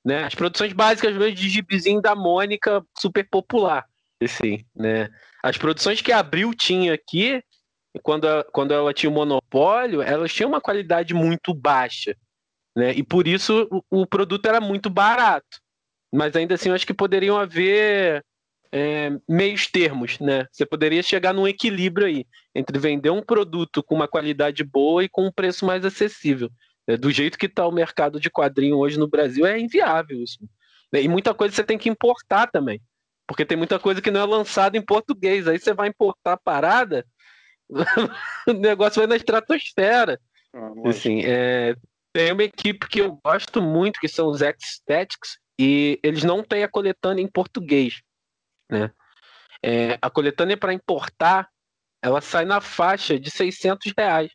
Né? 0.06 0.24
As 0.24 0.36
produções 0.36 0.74
básicas 0.74 1.16
mesmo 1.16 1.36
de 1.36 1.50
gibizinho 1.50 2.02
da 2.02 2.16
Mônica, 2.16 2.84
super 2.98 3.28
popular. 3.30 3.86
Assim, 4.22 4.66
né? 4.76 5.10
As 5.42 5.58
produções 5.58 6.02
que 6.02 6.12
a 6.12 6.20
Abril 6.20 6.54
tinha 6.54 6.94
aqui, 6.94 7.44
quando, 8.02 8.28
quando 8.52 8.74
ela 8.74 8.94
tinha 8.94 9.10
o 9.10 9.14
monopólio, 9.14 10.02
elas 10.02 10.34
tinham 10.34 10.50
uma 10.50 10.62
qualidade 10.62 11.14
muito 11.14 11.54
baixa. 11.54 12.16
Né? 12.76 12.94
E 12.94 13.04
por 13.04 13.28
isso 13.28 13.68
o, 13.70 14.02
o 14.02 14.08
produto 14.08 14.46
era 14.48 14.62
muito 14.62 14.90
barato. 14.90 15.62
Mas 16.14 16.36
ainda 16.36 16.56
assim, 16.56 16.70
eu 16.70 16.76
acho 16.76 16.88
que 16.88 16.94
poderiam 16.94 17.38
haver 17.38 18.24
é, 18.76 19.12
meios 19.30 19.68
termos, 19.68 20.18
né? 20.20 20.48
Você 20.52 20.66
poderia 20.66 21.04
chegar 21.04 21.32
num 21.32 21.48
equilíbrio 21.48 22.08
aí 22.08 22.26
entre 22.56 22.80
vender 22.80 23.12
um 23.12 23.22
produto 23.22 23.84
com 23.84 23.94
uma 23.94 24.08
qualidade 24.08 24.64
boa 24.64 25.04
e 25.04 25.10
com 25.10 25.28
um 25.28 25.32
preço 25.32 25.64
mais 25.64 25.86
acessível. 25.86 26.50
É, 26.88 26.98
do 26.98 27.12
jeito 27.12 27.38
que 27.38 27.46
está 27.46 27.68
o 27.68 27.72
mercado 27.72 28.20
de 28.20 28.32
quadrinho 28.32 28.78
hoje 28.78 28.98
no 28.98 29.08
Brasil, 29.08 29.46
é 29.46 29.60
inviável 29.60 30.20
isso. 30.24 30.40
E 30.92 31.08
muita 31.08 31.36
coisa 31.36 31.54
você 31.54 31.64
tem 31.64 31.78
que 31.78 31.88
importar 31.88 32.48
também. 32.48 32.82
Porque 33.28 33.46
tem 33.46 33.56
muita 33.56 33.78
coisa 33.78 34.02
que 34.02 34.10
não 34.10 34.22
é 34.22 34.26
lançada 34.26 34.76
em 34.76 34.82
português. 34.82 35.48
Aí 35.48 35.60
você 35.60 35.72
vai 35.72 35.90
importar 35.90 36.34
a 36.34 36.38
parada, 36.38 37.06
o 38.48 38.54
negócio 38.54 39.00
vai 39.00 39.08
na 39.08 39.16
estratosfera. 39.16 40.20
Ah, 40.52 40.72
assim, 40.86 41.22
é, 41.24 41.76
tem 42.12 42.32
uma 42.32 42.44
equipe 42.44 42.88
que 42.88 43.02
eu 43.02 43.20
gosto 43.24 43.62
muito, 43.62 44.00
que 44.00 44.08
são 44.08 44.30
os 44.30 44.42
X-Statics, 44.42 45.38
e 45.60 46.00
eles 46.02 46.24
não 46.24 46.44
têm 46.44 46.64
a 46.64 46.68
coletânea 46.68 47.22
em 47.22 47.28
português. 47.28 48.02
Né? 48.70 48.92
É, 49.62 49.98
a 50.02 50.10
coletânea 50.10 50.58
para 50.58 50.74
importar, 50.74 51.50
ela 52.02 52.22
sai 52.22 52.46
na 52.46 52.60
faixa 52.60 53.20
de 53.20 53.32
600 53.32 53.94
reais. 53.98 54.32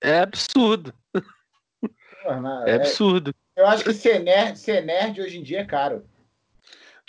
É 0.00 0.20
absurdo. 0.20 0.94
é 2.66 2.74
absurdo. 2.74 3.34
Eu 3.54 3.66
acho 3.66 3.84
que 3.84 3.92
ser 3.92 4.20
nerd, 4.20 4.58
ser 4.58 4.82
nerd 4.82 5.20
hoje 5.20 5.38
em 5.38 5.42
dia 5.42 5.60
é 5.60 5.64
caro. 5.64 6.04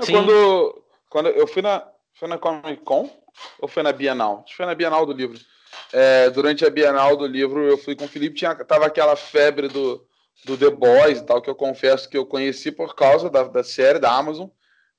Quando, 0.05 0.83
quando 1.09 1.29
eu 1.29 1.47
fui 1.47 1.61
na, 1.61 1.87
fui 2.13 2.27
na 2.27 2.37
Comic 2.37 2.83
Con 2.83 3.09
ou 3.59 3.67
foi 3.67 3.83
na 3.83 3.93
Bienal? 3.93 4.39
Acho 4.39 4.47
que 4.47 4.57
foi 4.57 4.65
na 4.65 4.75
Bienal 4.75 5.05
do 5.05 5.13
livro. 5.13 5.39
É, 5.93 6.29
durante 6.29 6.65
a 6.65 6.69
Bienal 6.69 7.15
do 7.15 7.25
livro, 7.25 7.63
eu 7.63 7.77
fui 7.77 7.95
com 7.95 8.05
o 8.05 8.07
Felipe, 8.07 8.35
tinha, 8.35 8.53
tava 8.55 8.87
aquela 8.87 9.15
febre 9.15 9.67
do, 9.67 10.05
do 10.43 10.57
The 10.57 10.69
Boys 10.69 11.19
e 11.19 11.25
tal, 11.25 11.41
que 11.41 11.49
eu 11.49 11.55
confesso 11.55 12.09
que 12.09 12.17
eu 12.17 12.25
conheci 12.25 12.71
por 12.71 12.95
causa 12.95 13.29
da, 13.29 13.43
da 13.43 13.63
série 13.63 13.99
da 13.99 14.11
Amazon. 14.11 14.49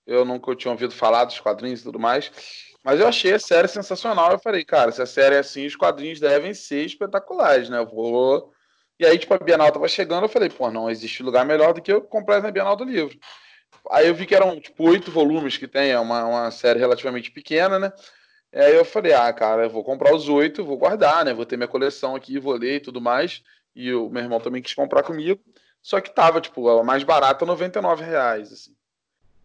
Eu 0.07 0.25
nunca 0.25 0.55
tinha 0.57 0.73
ouvido 0.73 0.93
falar 0.93 1.25
dos 1.25 1.39
quadrinhos 1.41 1.81
e 1.81 1.85
tudo 1.85 1.99
mais. 1.99 2.31
Mas 2.85 3.01
eu 3.01 3.07
achei 3.07 3.33
a 3.33 3.39
série 3.39 3.69
sensacional. 3.69 4.33
Eu 4.33 4.39
falei, 4.39 4.65
cara, 4.65 4.91
se 4.91 5.01
a 5.01 5.07
série 5.07 5.37
é 5.37 5.39
assim, 5.39 5.67
os 5.67 5.77
quadrinhos 5.77 6.19
devem 6.19 6.53
ser 6.53 6.85
espetaculares, 6.85 7.69
né? 7.69 7.79
Eu 7.79 7.87
vou. 7.87 8.53
E 8.99 9.07
aí, 9.07 9.19
tipo, 9.19 9.35
a 9.35 9.39
Bienal 9.39 9.71
tava 9.73 9.89
chegando, 9.89 10.25
eu 10.25 10.29
falei, 10.29 10.49
pô, 10.49 10.71
não 10.71 10.91
existe 10.91 11.23
lugar 11.23 11.45
melhor 11.45 11.73
do 11.75 11.83
que 11.83 11.93
eu 11.93 12.03
comprar 12.03 12.43
na 12.43 12.51
Bienal 12.51 12.77
do 12.77 12.85
Livro. 12.85 13.19
Aí 13.91 14.07
eu 14.09 14.15
vi 14.15 14.27
que 14.27 14.35
eram, 14.35 14.61
tipo, 14.61 14.85
oito 14.89 15.11
volumes 15.11 15.57
que 15.57 15.67
tem, 15.67 15.91
é 15.91 15.99
uma, 15.99 16.25
uma 16.25 16.51
série 16.51 16.79
relativamente 16.79 17.31
pequena, 17.31 17.79
né? 17.79 17.93
Aí 18.55 18.77
eu 18.77 18.85
falei, 18.85 19.13
ah, 19.15 19.33
cara, 19.33 19.65
eu 19.65 19.71
vou 19.71 19.83
comprar 19.83 20.15
os 20.15 20.29
oito, 20.29 20.65
vou 20.65 20.77
guardar, 20.77 21.25
né? 21.25 21.33
Vou 21.33 21.47
ter 21.47 21.57
minha 21.57 21.69
coleção 21.69 22.15
aqui, 22.15 22.39
vou 22.39 22.55
ler 22.55 22.77
e 22.77 22.81
tudo 22.81 23.01
mais. 23.01 23.43
E 23.75 23.93
o 23.95 24.11
meu 24.11 24.23
irmão 24.23 24.41
também 24.41 24.63
quis 24.63 24.75
comprar 24.75 25.03
comigo. 25.03 25.41
Só 25.81 26.01
que 26.01 26.15
tava, 26.15 26.41
tipo, 26.41 26.69
a 26.69 26.85
mais 26.85 27.03
barata, 27.03 27.47
99 27.47 28.05
reais, 28.05 28.53
assim. 28.53 28.77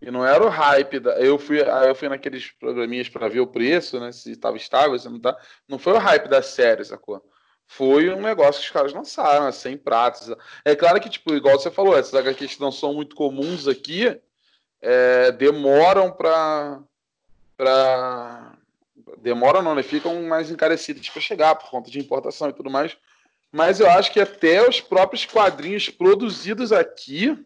E 0.02 0.12
não 0.12 0.26
era 0.26 0.46
o 0.46 0.50
hype. 0.50 1.00
Da... 1.00 1.20
Eu 1.20 1.40
fui, 1.40 1.60
eu 1.62 1.96
fui 1.96 2.08
naqueles 2.08 2.52
programinhas 2.52 3.10
para 3.10 3.28
ver 3.28 3.40
o 3.40 3.48
preço, 3.48 4.00
né? 4.00 4.12
Se 4.12 4.32
estava 4.32 4.58
estável, 4.58 4.98
se 4.98 5.10
não 5.10 5.20
tá. 5.20 5.38
Não 5.68 5.80
foi 5.80 5.94
o 5.94 5.98
hype 5.98 6.28
da 6.28 6.42
série, 6.42 6.86
sacou? 6.86 7.24
Foi 7.66 8.10
um 8.10 8.22
negócio 8.22 8.62
que 8.62 8.68
os 8.68 8.72
caras 8.72 8.94
lançaram, 8.94 9.52
100 9.52 9.72
né? 9.74 9.82
pratos. 9.84 10.34
É 10.64 10.76
claro 10.76 11.02
que, 11.02 11.10
tipo, 11.10 11.34
igual 11.34 11.60
você 11.60 11.70
falou, 11.70 11.98
essas 11.98 12.14
HQs 12.14 12.56
que 12.56 12.62
não 12.62 12.72
são 12.72 12.94
muito 12.94 13.16
comuns 13.16 13.68
aqui, 13.68 14.20
é, 14.82 15.32
demoram 15.32 16.12
para. 16.12 16.80
Pra... 17.58 18.54
Demoram 19.18 19.62
não, 19.62 19.76
né? 19.76 19.84
Ficam 19.84 20.22
mais 20.24 20.52
encarecidas 20.52 21.10
para 21.10 21.22
chegar 21.22 21.56
por 21.56 21.70
conta 21.70 21.90
de 21.90 22.00
importação 22.00 22.50
e 22.50 22.54
tudo 22.54 22.70
mais. 22.70 22.96
Mas 23.52 23.80
eu 23.80 23.90
acho 23.90 24.12
que 24.12 24.20
até 24.20 24.68
os 24.68 24.80
próprios 24.80 25.26
quadrinhos 25.26 25.90
produzidos 25.90 26.72
aqui 26.72 27.38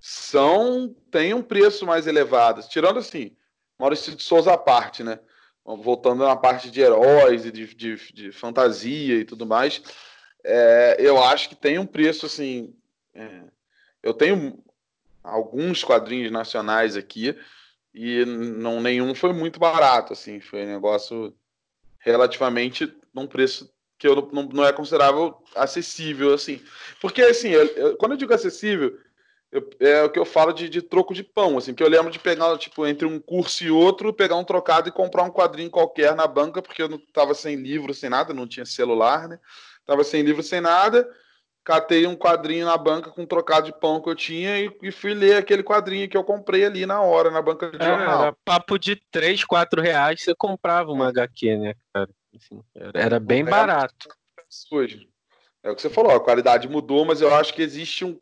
são 0.00 0.94
tem 1.10 1.34
um 1.34 1.42
preço 1.42 1.86
mais 1.86 2.06
elevado. 2.06 2.66
Tirando 2.68 2.98
assim, 2.98 3.36
Maurício 3.78 4.14
de 4.16 4.22
Souza 4.22 4.52
à 4.52 4.58
parte, 4.58 5.02
né? 5.02 5.20
voltando 5.64 6.24
na 6.24 6.34
parte 6.34 6.70
de 6.70 6.80
heróis 6.80 7.44
e 7.44 7.52
de, 7.52 7.74
de, 7.74 7.96
de 8.12 8.32
fantasia 8.32 9.16
e 9.16 9.24
tudo 9.24 9.46
mais, 9.46 9.82
é, 10.42 10.96
eu 10.98 11.22
acho 11.22 11.48
que 11.48 11.54
tem 11.54 11.78
um 11.78 11.86
preço 11.86 12.26
assim. 12.26 12.74
É, 13.14 13.42
eu 14.02 14.14
tenho 14.14 14.58
alguns 15.22 15.84
quadrinhos 15.84 16.32
nacionais 16.32 16.96
aqui 16.96 17.36
e 17.94 18.24
não 18.24 18.80
nenhum 18.80 19.14
foi 19.14 19.32
muito 19.32 19.60
barato, 19.60 20.12
assim, 20.12 20.40
foi 20.40 20.64
um 20.64 20.72
negócio 20.72 21.34
relativamente 21.98 22.92
num 23.12 23.26
preço 23.26 23.70
que 23.98 24.08
eu 24.08 24.30
não, 24.32 24.44
não 24.44 24.64
é 24.64 24.72
considerável 24.72 25.42
acessível, 25.54 26.32
assim. 26.32 26.62
Porque, 27.00 27.20
assim, 27.20 27.50
eu, 27.50 27.66
eu, 27.66 27.96
quando 27.98 28.12
eu 28.12 28.16
digo 28.16 28.32
acessível, 28.32 28.98
eu, 29.52 29.68
é 29.80 30.02
o 30.02 30.10
que 30.10 30.18
eu 30.18 30.24
falo 30.24 30.52
de, 30.52 30.68
de, 30.68 30.80
troco 30.80 31.12
de 31.12 31.24
pão, 31.24 31.58
assim, 31.58 31.74
que 31.74 31.82
eu 31.82 31.88
lembro 31.88 32.10
de 32.10 32.18
pegar, 32.18 32.56
tipo, 32.58 32.86
entre 32.86 33.06
um 33.06 33.18
curso 33.18 33.64
e 33.64 33.70
outro, 33.70 34.12
pegar 34.12 34.36
um 34.36 34.44
trocado 34.44 34.88
e 34.88 34.92
comprar 34.92 35.24
um 35.24 35.30
quadrinho 35.30 35.70
qualquer 35.70 36.14
na 36.14 36.26
banca, 36.26 36.62
porque 36.62 36.82
eu 36.82 36.88
não 36.88 36.98
tava 37.12 37.34
sem 37.34 37.56
livro, 37.56 37.92
sem 37.92 38.08
nada, 38.08 38.32
não 38.32 38.46
tinha 38.46 38.64
celular, 38.64 39.28
né? 39.28 39.38
Tava 39.84 40.04
sem 40.04 40.22
livro, 40.22 40.42
sem 40.42 40.60
nada, 40.60 41.08
catei 41.64 42.06
um 42.06 42.14
quadrinho 42.16 42.66
na 42.66 42.76
banca 42.76 43.10
com 43.10 43.22
um 43.22 43.26
trocado 43.26 43.66
de 43.66 43.78
pão 43.78 44.00
que 44.00 44.08
eu 44.08 44.14
tinha 44.14 44.58
e, 44.58 44.70
e, 44.82 44.92
fui 44.92 45.14
ler 45.14 45.36
aquele 45.36 45.62
quadrinho 45.62 46.08
que 46.08 46.16
eu 46.16 46.24
comprei 46.24 46.64
ali 46.64 46.86
na 46.86 47.00
hora, 47.00 47.30
na 47.30 47.42
banca 47.42 47.70
de 47.70 47.82
é, 47.82 47.84
jornal. 47.84 48.22
Era 48.22 48.36
papo 48.44 48.78
de 48.78 48.96
3, 49.10 49.44
4 49.44 49.80
reais, 49.80 50.22
você 50.22 50.34
comprava 50.34 50.92
uma 50.92 51.08
HQ, 51.08 51.56
né, 51.56 51.74
cara? 51.92 52.10
Assim, 52.36 52.62
era 52.94 53.18
bem 53.18 53.44
barato. 53.44 54.08
Hoje. 54.70 55.08
É 55.62 55.70
o 55.70 55.76
que 55.76 55.82
você 55.82 55.90
falou, 55.90 56.12
a 56.12 56.20
qualidade 56.20 56.68
mudou, 56.68 57.04
mas 57.04 57.20
eu 57.20 57.34
acho 57.34 57.52
que 57.52 57.62
existe 57.62 58.04
um. 58.04 58.18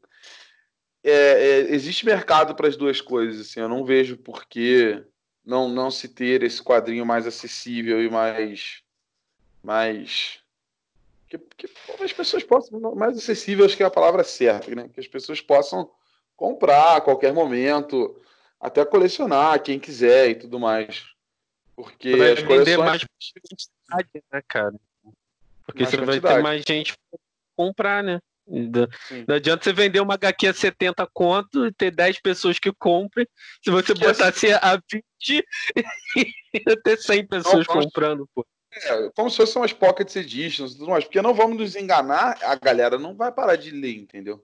É, 1.04 1.10
é, 1.10 1.58
existe 1.74 2.04
mercado 2.04 2.54
para 2.54 2.68
as 2.68 2.76
duas 2.76 3.00
coisas. 3.00 3.40
Assim, 3.40 3.60
eu 3.60 3.68
não 3.68 3.84
vejo 3.84 4.16
por 4.16 4.46
que 4.46 5.04
não, 5.44 5.68
não 5.68 5.90
se 5.90 6.08
ter 6.08 6.42
esse 6.42 6.62
quadrinho 6.62 7.06
mais 7.06 7.26
acessível 7.26 8.02
e 8.02 8.10
mais. 8.10 8.82
mais 9.62 10.40
que, 11.28 11.38
que 11.38 11.68
as 12.02 12.12
pessoas 12.12 12.42
possam. 12.42 12.80
Mais 12.94 13.16
acessível, 13.16 13.64
acho 13.64 13.76
que 13.76 13.82
é 13.82 13.86
a 13.86 13.90
palavra 13.90 14.24
certa, 14.24 14.74
né? 14.74 14.88
Que 14.92 15.00
as 15.00 15.06
pessoas 15.06 15.40
possam 15.40 15.90
comprar 16.36 16.96
a 16.96 17.00
qualquer 17.00 17.32
momento, 17.32 18.20
até 18.60 18.84
colecionar, 18.84 19.62
quem 19.62 19.78
quiser 19.78 20.30
e 20.30 20.34
tudo 20.34 20.58
mais. 20.58 21.06
Porque 21.74 22.16
Vai 22.16 22.32
as 22.32 22.42
coleções. 22.42 22.76
mais 22.76 23.04
quantidade, 23.04 24.24
né, 24.32 24.42
cara? 24.48 24.74
Porque 25.64 25.82
mais 25.82 25.90
você 25.90 25.96
quantidade. 25.96 26.20
vai 26.20 26.36
ter 26.36 26.42
mais 26.42 26.62
gente 26.66 26.92
pra 27.10 27.18
comprar, 27.56 28.02
né? 28.02 28.20
Não 29.26 29.34
adianta 29.34 29.64
você 29.64 29.72
vender 29.72 30.00
uma 30.00 30.14
HQ 30.14 30.46
a 30.46 30.54
70 30.54 31.06
conto 31.12 31.66
e 31.66 31.72
ter 31.72 31.90
10 31.90 32.20
pessoas 32.20 32.58
que 32.58 32.72
comprem. 32.72 33.26
Se 33.62 33.70
você 33.70 33.92
que 33.94 34.00
botasse 34.00 34.46
assim... 34.46 34.58
a 34.62 34.80
20, 34.90 35.46
ia 35.76 36.76
ter 36.82 36.96
100 36.96 37.26
pessoas 37.26 37.66
não, 37.66 37.74
comprando, 37.74 38.28
pô. 38.34 38.46
É, 38.72 39.10
como 39.14 39.30
se 39.30 39.36
fossem 39.36 39.60
umas 39.60 39.72
pocket 39.72 40.14
editions 40.16 40.74
tudo 40.74 40.90
mais. 40.90 41.04
Porque 41.04 41.20
não 41.20 41.34
vamos 41.34 41.58
nos 41.58 41.76
enganar, 41.76 42.38
a 42.42 42.54
galera 42.54 42.98
não 42.98 43.14
vai 43.14 43.32
parar 43.32 43.56
de 43.56 43.70
ler, 43.70 43.96
entendeu? 43.96 44.42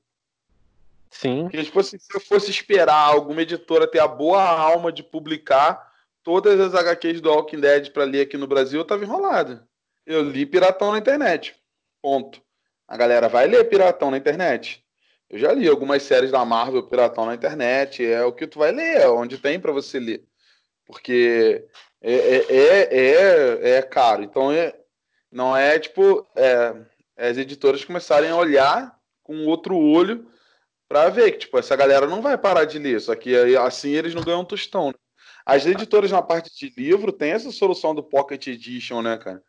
Sim. 1.10 1.44
Porque, 1.44 1.62
tipo 1.62 1.80
assim, 1.80 1.98
se 1.98 2.14
eu 2.14 2.20
fosse 2.20 2.50
esperar 2.50 2.96
alguma 2.96 3.42
editora 3.42 3.86
ter 3.86 4.00
a 4.00 4.08
boa 4.08 4.42
alma 4.42 4.90
de 4.90 5.02
publicar 5.02 5.92
todas 6.22 6.58
as 6.58 6.74
HQs 6.74 7.20
do 7.20 7.30
Walking 7.30 7.60
Dead 7.60 7.90
para 7.90 8.04
ler 8.04 8.22
aqui 8.22 8.36
no 8.36 8.48
Brasil, 8.48 8.80
eu 8.80 8.84
tava 8.84 9.04
enrolado. 9.04 9.62
Eu 10.04 10.22
li 10.22 10.44
Piratão 10.44 10.92
na 10.92 10.98
internet. 10.98 11.54
Ponto. 12.02 12.42
A 12.86 12.96
galera 12.96 13.28
vai 13.28 13.46
ler 13.46 13.68
Piratão 13.68 14.10
na 14.10 14.18
internet. 14.18 14.84
Eu 15.30 15.38
já 15.38 15.52
li 15.52 15.68
algumas 15.68 16.02
séries 16.02 16.30
da 16.30 16.44
Marvel 16.44 16.86
Piratão 16.86 17.26
na 17.26 17.34
internet. 17.34 18.04
É 18.04 18.24
o 18.24 18.32
que 18.32 18.46
tu 18.46 18.58
vai 18.58 18.72
ler, 18.72 19.00
é 19.00 19.08
onde 19.08 19.38
tem 19.38 19.58
para 19.58 19.72
você 19.72 19.98
ler. 19.98 20.24
Porque 20.86 21.66
é, 22.00 22.14
é, 22.14 22.46
é, 22.50 22.88
é, 22.90 23.70
é 23.78 23.82
caro. 23.82 24.22
Então, 24.22 24.52
é, 24.52 24.74
não 25.32 25.56
é 25.56 25.78
tipo 25.78 26.26
é, 26.36 26.74
as 27.16 27.38
editoras 27.38 27.84
começarem 27.84 28.30
a 28.30 28.36
olhar 28.36 28.98
com 29.22 29.46
outro 29.46 29.76
olho 29.76 30.28
para 30.86 31.08
ver 31.08 31.32
que 31.32 31.38
tipo, 31.38 31.58
essa 31.58 31.74
galera 31.74 32.06
não 32.06 32.20
vai 32.20 32.36
parar 32.36 32.64
de 32.64 32.78
ler. 32.78 33.00
Só 33.00 33.14
que 33.14 33.34
assim 33.56 33.90
eles 33.90 34.14
não 34.14 34.22
ganham 34.22 34.42
um 34.42 34.44
tostão. 34.44 34.88
Né? 34.88 34.94
As 35.46 35.66
editoras 35.66 36.10
na 36.10 36.22
parte 36.22 36.54
de 36.54 36.72
livro 36.80 37.10
tem 37.10 37.32
essa 37.32 37.50
solução 37.50 37.94
do 37.94 38.02
Pocket 38.02 38.46
Edition, 38.46 39.02
né, 39.02 39.16
cara? 39.16 39.42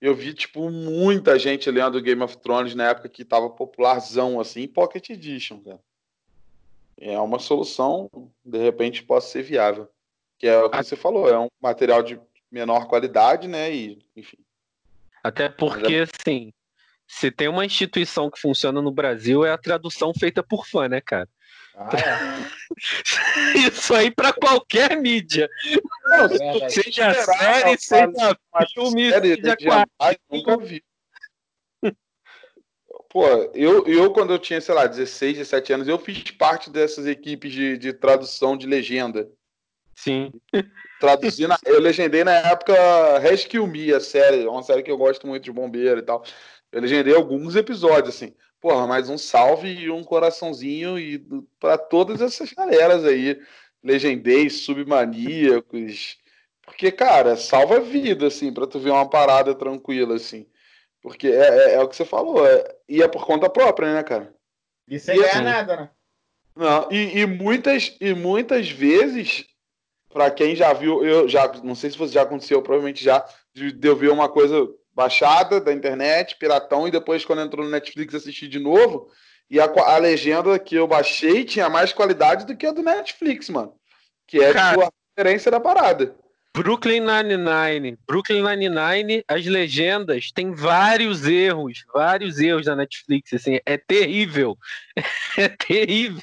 Eu 0.00 0.14
vi, 0.14 0.34
tipo, 0.34 0.70
muita 0.70 1.38
gente 1.38 1.70
lendo 1.70 2.02
Game 2.02 2.22
of 2.22 2.36
Thrones 2.38 2.74
na 2.74 2.90
época 2.90 3.08
que 3.08 3.24
tava 3.24 3.48
popularzão, 3.48 4.38
assim, 4.38 4.66
Pocket 4.68 5.10
Edition, 5.10 5.60
cara. 5.60 5.80
É 6.98 7.18
uma 7.18 7.38
solução, 7.38 8.10
de 8.44 8.58
repente, 8.58 9.02
pode 9.02 9.24
ser 9.24 9.42
viável. 9.42 9.88
Que 10.38 10.46
é 10.46 10.58
o 10.58 10.70
que 10.70 10.76
você 10.82 10.96
falou, 10.96 11.28
é 11.28 11.38
um 11.38 11.48
material 11.60 12.02
de 12.02 12.20
menor 12.50 12.86
qualidade, 12.86 13.48
né? 13.48 13.72
E, 13.74 13.98
enfim. 14.14 14.38
Até 15.22 15.48
porque, 15.48 15.94
é... 15.94 16.02
assim, 16.02 16.52
se 17.06 17.30
tem 17.30 17.48
uma 17.48 17.64
instituição 17.64 18.30
que 18.30 18.40
funciona 18.40 18.82
no 18.82 18.90
Brasil, 18.90 19.44
é 19.44 19.50
a 19.50 19.58
tradução 19.58 20.12
feita 20.18 20.42
por 20.42 20.66
fã, 20.66 20.88
né, 20.88 21.00
cara? 21.00 21.28
Ah, 21.76 21.90
é. 21.94 23.58
Isso 23.68 23.94
aí 23.94 24.10
para 24.10 24.32
qualquer 24.32 24.96
mídia. 24.96 25.48
Não, 26.06 26.24
é, 26.24 26.68
seja 26.70 27.12
série, 27.12 27.78
seja 27.78 28.36
filme, 28.72 29.10
seja 29.10 29.56
quadrinho. 29.58 29.86
Nunca 30.30 30.56
vi. 30.56 30.82
Pô, 33.10 33.26
eu, 33.54 33.86
eu, 33.86 34.12
quando 34.12 34.32
eu 34.32 34.38
tinha, 34.38 34.60
sei 34.60 34.74
lá, 34.74 34.86
16, 34.86 35.36
17 35.38 35.72
anos, 35.72 35.88
eu 35.88 35.98
fiz 35.98 36.30
parte 36.32 36.70
dessas 36.70 37.06
equipes 37.06 37.52
de, 37.52 37.76
de 37.76 37.92
tradução 37.92 38.56
de 38.56 38.66
legenda. 38.66 39.30
Sim. 39.94 40.32
Traduzindo, 41.00 41.54
eu 41.64 41.80
legendei 41.80 42.24
na 42.24 42.32
época 42.32 43.18
Rescue 43.18 43.66
Me, 43.66 43.92
a 43.92 44.00
série, 44.00 44.46
uma 44.46 44.62
série 44.62 44.82
que 44.82 44.90
eu 44.90 44.98
gosto 44.98 45.26
muito 45.26 45.44
de 45.44 45.52
bombeiro 45.52 46.00
e 46.00 46.02
tal. 46.02 46.22
Eu 46.72 46.80
legendei 46.80 47.14
alguns 47.14 47.56
episódios, 47.56 48.14
assim. 48.14 48.34
Porra, 48.60 48.86
mais 48.86 49.08
um 49.08 49.18
salve 49.18 49.68
e 49.68 49.90
um 49.90 50.02
coraçãozinho 50.02 50.98
e 50.98 51.18
para 51.60 51.76
todas 51.76 52.20
essas 52.20 52.52
galeras 52.52 53.04
aí, 53.04 53.40
legendês, 53.82 54.64
submaníacos. 54.64 56.18
Porque, 56.62 56.90
cara, 56.90 57.36
salva 57.36 57.76
a 57.76 57.80
vida, 57.80 58.26
assim, 58.26 58.52
para 58.52 58.66
tu 58.66 58.80
ver 58.80 58.90
uma 58.90 59.08
parada 59.08 59.54
tranquila, 59.54 60.16
assim. 60.16 60.46
Porque 61.00 61.28
é, 61.28 61.48
é, 61.48 61.74
é 61.74 61.80
o 61.80 61.88
que 61.88 61.94
você 61.94 62.04
falou, 62.04 62.44
é, 62.44 62.76
e 62.88 63.02
é 63.02 63.06
por 63.06 63.24
conta 63.24 63.48
própria, 63.48 63.94
né, 63.94 64.02
cara? 64.02 64.34
E 64.88 64.98
sem 64.98 65.16
ganhar 65.16 65.30
assim, 65.30 65.42
nada, 65.42 65.76
né? 65.76 65.90
Não, 66.56 66.90
e, 66.90 67.18
e, 67.20 67.26
muitas, 67.26 67.96
e 68.00 68.14
muitas 68.14 68.68
vezes, 68.70 69.46
para 70.08 70.30
quem 70.30 70.56
já 70.56 70.72
viu, 70.72 71.04
eu 71.04 71.28
já 71.28 71.46
não 71.62 71.74
sei 71.74 71.90
se 71.90 71.98
você 71.98 72.14
já 72.14 72.22
aconteceu, 72.22 72.62
provavelmente 72.62 73.04
já, 73.04 73.24
de 73.54 73.76
eu 73.86 73.94
ver 73.94 74.10
uma 74.10 74.28
coisa 74.28 74.66
baixada 74.96 75.60
da 75.60 75.74
internet, 75.74 76.36
piratão, 76.38 76.88
e 76.88 76.90
depois, 76.90 77.22
quando 77.22 77.42
entrou 77.42 77.62
no 77.62 77.70
Netflix, 77.70 78.14
assisti 78.14 78.48
de 78.48 78.58
novo. 78.58 79.10
E 79.50 79.60
a, 79.60 79.64
a 79.64 79.98
legenda 79.98 80.58
que 80.58 80.74
eu 80.74 80.88
baixei 80.88 81.44
tinha 81.44 81.68
mais 81.68 81.92
qualidade 81.92 82.46
do 82.46 82.56
que 82.56 82.66
a 82.66 82.72
do 82.72 82.82
Netflix, 82.82 83.50
mano. 83.50 83.74
Que 84.26 84.42
é 84.42 84.48
tipo, 84.48 84.82
a 84.82 84.90
referência 85.16 85.50
da 85.50 85.60
parada. 85.60 86.16
Brooklyn 86.54 87.00
Nine-Nine. 87.00 87.98
Brooklyn 88.08 88.42
Nine-Nine, 88.42 89.22
as 89.28 89.44
legendas 89.44 90.32
têm 90.32 90.52
vários 90.52 91.26
erros, 91.26 91.84
vários 91.92 92.38
erros 92.38 92.64
da 92.64 92.74
Netflix, 92.74 93.34
assim, 93.34 93.60
é 93.66 93.76
terrível. 93.76 94.56
É 95.38 95.50
terrível. 95.50 96.22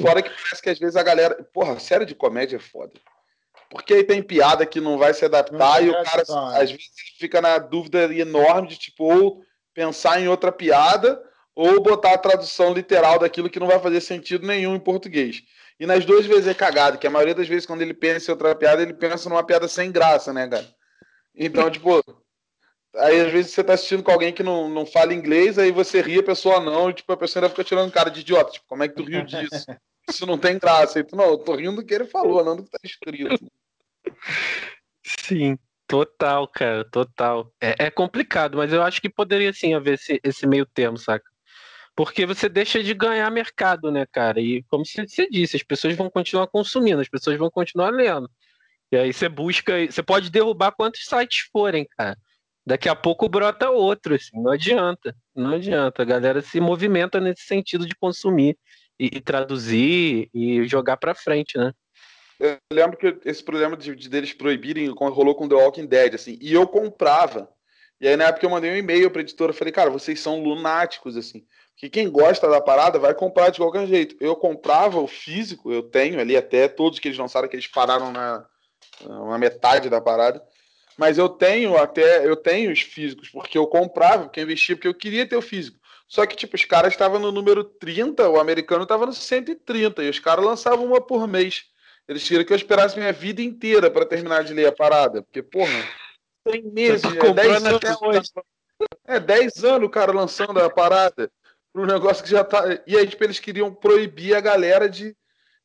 Fora 0.00 0.22
que 0.22 0.30
parece 0.30 0.62
que 0.62 0.70
às 0.70 0.78
vezes 0.78 0.94
a 0.94 1.02
galera. 1.02 1.42
Porra, 1.52 1.80
série 1.80 2.04
de 2.04 2.14
comédia 2.14 2.54
é 2.54 2.60
foda. 2.60 2.92
Porque 3.70 3.94
aí 3.94 4.04
tem 4.04 4.22
piada 4.22 4.64
que 4.66 4.80
não 4.80 4.98
vai 4.98 5.12
se 5.14 5.24
adaptar 5.24 5.80
não 5.80 5.86
e 5.86 5.90
o 5.90 6.02
cara, 6.04 6.22
às 6.60 6.70
vezes, 6.70 6.90
fica 7.18 7.40
na 7.40 7.58
dúvida 7.58 8.12
enorme 8.14 8.68
de, 8.68 8.76
tipo, 8.76 9.04
ou 9.04 9.42
pensar 9.74 10.20
em 10.20 10.28
outra 10.28 10.52
piada 10.52 11.20
ou 11.54 11.80
botar 11.80 12.14
a 12.14 12.18
tradução 12.18 12.72
literal 12.72 13.18
daquilo 13.18 13.48
que 13.48 13.60
não 13.60 13.66
vai 13.66 13.78
fazer 13.78 14.00
sentido 14.00 14.46
nenhum 14.46 14.74
em 14.74 14.80
português. 14.80 15.42
E 15.78 15.86
nas 15.86 16.04
duas 16.04 16.26
vezes 16.26 16.46
é 16.46 16.54
cagado, 16.54 16.98
que 16.98 17.06
a 17.06 17.10
maioria 17.10 17.34
das 17.34 17.48
vezes, 17.48 17.66
quando 17.66 17.82
ele 17.82 17.94
pensa 17.94 18.30
em 18.30 18.34
outra 18.34 18.54
piada, 18.54 18.82
ele 18.82 18.94
pensa 18.94 19.28
numa 19.28 19.44
piada 19.44 19.68
sem 19.68 19.90
graça, 19.90 20.32
né, 20.32 20.48
cara? 20.48 20.66
Então, 21.34 21.70
tipo, 21.70 22.02
aí 22.96 23.20
às 23.20 23.32
vezes 23.32 23.52
você 23.52 23.64
tá 23.64 23.74
assistindo 23.74 24.02
com 24.02 24.12
alguém 24.12 24.32
que 24.32 24.42
não, 24.42 24.68
não 24.68 24.86
fala 24.86 25.14
inglês, 25.14 25.58
aí 25.58 25.72
você 25.72 26.00
ri, 26.00 26.18
a 26.18 26.22
pessoa 26.22 26.60
não, 26.60 26.90
e 26.90 26.94
tipo, 26.94 27.12
a 27.12 27.16
pessoa 27.16 27.42
ainda 27.42 27.50
fica 27.50 27.64
tirando 27.64 27.92
cara 27.92 28.10
de 28.10 28.20
idiota. 28.20 28.52
Tipo, 28.52 28.66
como 28.68 28.82
é 28.82 28.88
que 28.88 28.94
tu 28.94 29.04
riu 29.04 29.24
disso? 29.24 29.66
Isso 30.08 30.26
não 30.26 30.38
tem 30.38 30.58
graça. 30.58 31.02
Tu, 31.02 31.16
não, 31.16 31.24
eu 31.24 31.38
tô 31.38 31.56
rindo 31.56 31.76
do 31.76 31.84
que 31.84 31.94
ele 31.94 32.06
falou, 32.06 32.44
não 32.44 32.56
do 32.56 32.64
que 32.64 32.70
tá 32.70 32.78
escrito. 32.84 33.50
Sim, 35.02 35.58
total, 35.86 36.46
cara, 36.48 36.84
total. 36.84 37.52
É, 37.60 37.86
é, 37.86 37.90
complicado, 37.90 38.56
mas 38.58 38.72
eu 38.72 38.82
acho 38.82 39.00
que 39.00 39.08
poderia 39.08 39.52
sim 39.52 39.74
haver 39.74 39.94
esse, 39.94 40.20
esse 40.22 40.46
meio 40.46 40.66
termo, 40.66 40.98
saca? 40.98 41.24
Porque 41.96 42.26
você 42.26 42.48
deixa 42.48 42.82
de 42.82 42.92
ganhar 42.92 43.30
mercado, 43.30 43.90
né, 43.90 44.04
cara? 44.10 44.40
E 44.40 44.62
como 44.64 44.84
você 44.84 45.28
disse, 45.28 45.56
as 45.56 45.62
pessoas 45.62 45.94
vão 45.94 46.10
continuar 46.10 46.48
consumindo, 46.48 47.00
as 47.00 47.08
pessoas 47.08 47.38
vão 47.38 47.50
continuar 47.50 47.90
lendo. 47.90 48.28
E 48.90 48.96
aí 48.96 49.12
você 49.12 49.28
busca, 49.28 49.86
você 49.86 50.02
pode 50.02 50.30
derrubar 50.30 50.72
quantos 50.72 51.04
sites 51.06 51.48
forem, 51.52 51.86
cara. 51.96 52.16
Daqui 52.66 52.88
a 52.88 52.96
pouco 52.96 53.28
brota 53.28 53.70
outro, 53.70 54.14
assim, 54.14 54.40
não 54.42 54.52
adianta, 54.52 55.14
não 55.34 55.54
adianta. 55.54 56.02
A 56.02 56.04
galera 56.04 56.40
se 56.40 56.60
movimenta 56.60 57.20
nesse 57.20 57.42
sentido 57.42 57.86
de 57.86 57.94
consumir 57.94 58.56
e, 58.98 59.16
e 59.16 59.20
traduzir 59.20 60.28
e 60.32 60.66
jogar 60.66 60.96
para 60.96 61.14
frente, 61.14 61.58
né? 61.58 61.72
eu 62.38 62.58
lembro 62.72 62.96
que 62.96 63.16
esse 63.24 63.42
problema 63.42 63.76
de, 63.76 63.94
de 63.94 64.08
deles 64.08 64.32
proibirem 64.32 64.88
rolou 64.88 65.34
com 65.34 65.48
The 65.48 65.54
Walking 65.54 65.86
Dead, 65.86 66.14
assim, 66.14 66.38
e 66.40 66.52
eu 66.52 66.66
comprava. 66.66 67.48
E 68.00 68.08
aí, 68.08 68.16
na 68.16 68.24
época, 68.24 68.44
eu 68.44 68.50
mandei 68.50 68.70
um 68.70 68.76
e-mail 68.76 69.10
pra 69.10 69.22
editora, 69.22 69.52
falei, 69.52 69.72
cara, 69.72 69.88
vocês 69.88 70.20
são 70.20 70.42
lunáticos, 70.42 71.16
assim. 71.16 71.46
Que 71.76 71.88
quem 71.88 72.10
gosta 72.10 72.48
da 72.48 72.60
parada 72.60 72.98
vai 72.98 73.14
comprar 73.14 73.50
de 73.50 73.58
qualquer 73.58 73.86
jeito. 73.86 74.16
Eu 74.20 74.36
comprava 74.36 75.00
o 75.00 75.06
físico, 75.06 75.72
eu 75.72 75.82
tenho 75.82 76.20
ali 76.20 76.36
até 76.36 76.68
todos 76.68 76.98
que 76.98 77.08
eles 77.08 77.18
lançaram, 77.18 77.48
que 77.48 77.56
eles 77.56 77.66
pararam 77.66 78.12
na, 78.12 78.46
na 79.06 79.38
metade 79.38 79.88
da 79.88 80.00
parada. 80.00 80.42
Mas 80.96 81.18
eu 81.18 81.28
tenho 81.28 81.76
até, 81.76 82.26
eu 82.26 82.36
tenho 82.36 82.70
os 82.72 82.80
físicos, 82.80 83.28
porque 83.30 83.56
eu 83.56 83.66
comprava, 83.66 84.24
porque 84.24 84.40
eu 84.40 84.44
investia, 84.44 84.76
porque 84.76 84.88
eu 84.88 84.94
queria 84.94 85.26
ter 85.26 85.36
o 85.36 85.42
físico. 85.42 85.78
Só 86.06 86.26
que, 86.26 86.36
tipo, 86.36 86.54
os 86.54 86.64
caras 86.64 86.92
estavam 86.92 87.18
no 87.18 87.32
número 87.32 87.64
30, 87.64 88.28
o 88.28 88.38
americano 88.38 88.82
estava 88.82 89.06
no 89.06 89.12
130, 89.12 90.02
e 90.02 90.10
os 90.10 90.18
caras 90.18 90.44
lançavam 90.44 90.86
uma 90.86 91.00
por 91.00 91.26
mês. 91.26 91.64
Eles 92.06 92.22
queriam 92.22 92.44
que 92.44 92.52
eu 92.52 92.56
esperasse 92.56 92.98
minha 92.98 93.12
vida 93.12 93.40
inteira 93.40 93.90
para 93.90 94.04
terminar 94.04 94.44
de 94.44 94.52
ler 94.52 94.66
a 94.66 94.72
parada. 94.72 95.22
Porque, 95.22 95.42
porra, 95.42 95.72
tem 96.44 96.62
meses, 96.62 97.02
tá 97.02 97.26
é 97.26 97.32
10 97.32 97.64
anos. 97.64 97.74
Até 97.76 98.06
hoje. 98.06 98.20
É 99.06 99.20
10 99.20 99.64
anos 99.64 99.88
o 99.88 99.90
cara 99.90 100.12
lançando 100.12 100.60
a 100.60 100.68
parada 100.68 101.30
para 101.72 101.82
um 101.82 101.86
negócio 101.86 102.22
que 102.22 102.30
já 102.30 102.44
tá. 102.44 102.62
E 102.86 102.96
aí, 102.96 103.06
tipo, 103.06 103.24
eles 103.24 103.40
queriam 103.40 103.72
proibir 103.74 104.34
a 104.34 104.40
galera 104.40 104.88
de, 104.88 105.16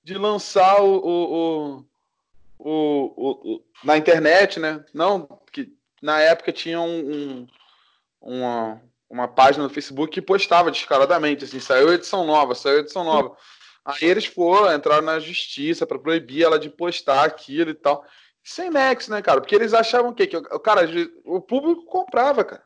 de 0.04 0.14
lançar 0.14 0.82
o, 0.82 0.96
o, 1.06 1.86
o, 2.58 3.56
o, 3.56 3.64
na 3.84 3.98
internet, 3.98 4.60
né? 4.60 4.84
Não, 4.94 5.28
que 5.52 5.74
na 6.02 6.22
época 6.22 6.54
tinha 6.54 6.80
um, 6.80 7.12
um, 7.12 7.48
uma, 8.22 8.82
uma 9.10 9.28
página 9.28 9.64
no 9.64 9.70
Facebook 9.70 10.14
que 10.14 10.22
postava 10.22 10.70
descaradamente, 10.70 11.44
assim, 11.44 11.60
saiu 11.60 11.92
edição 11.92 12.26
nova, 12.26 12.54
saiu 12.54 12.80
edição 12.80 13.04
nova. 13.04 13.36
Aí 13.84 14.08
eles 14.08 14.26
foram, 14.26 14.74
entraram 14.74 15.02
na 15.02 15.20
justiça 15.20 15.88
para 15.88 15.98
proibir 15.98 16.44
ela 16.44 16.60
de 16.60 16.70
postar 16.70 17.24
aquilo 17.24 17.72
e 17.72 17.74
tal. 17.74 18.06
Sem 18.44 18.70
nexo, 18.70 19.10
né, 19.10 19.22
cara? 19.22 19.42
Porque 19.42 19.56
eles 19.56 19.74
achavam 19.74 20.12
o 20.12 20.14
quê? 20.14 20.28
Que 20.28 20.38
o 20.38 20.60
cara, 20.60 20.88
o 21.26 21.42
público 21.42 21.86
comprava, 21.86 22.44
cara. 22.44 22.64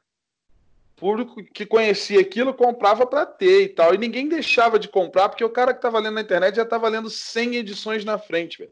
O 0.96 1.00
público 1.00 1.44
que 1.44 1.66
conhecia 1.66 2.20
aquilo 2.20 2.54
comprava 2.54 3.06
para 3.06 3.26
ter 3.26 3.64
e 3.64 3.70
tal. 3.70 3.94
E 3.94 3.98
ninguém 3.98 4.28
deixava 4.28 4.78
de 4.78 4.88
comprar, 4.88 5.30
porque 5.30 5.44
o 5.44 5.50
cara 5.50 5.74
que 5.74 5.82
tava 5.82 6.00
lendo 6.00 6.16
na 6.16 6.22
internet 6.22 6.56
já 6.56 6.66
tava 6.66 6.90
lendo 6.90 7.10
100 7.10 7.56
edições 7.56 8.04
na 8.04 8.18
frente, 8.18 8.60
velho. 8.60 8.72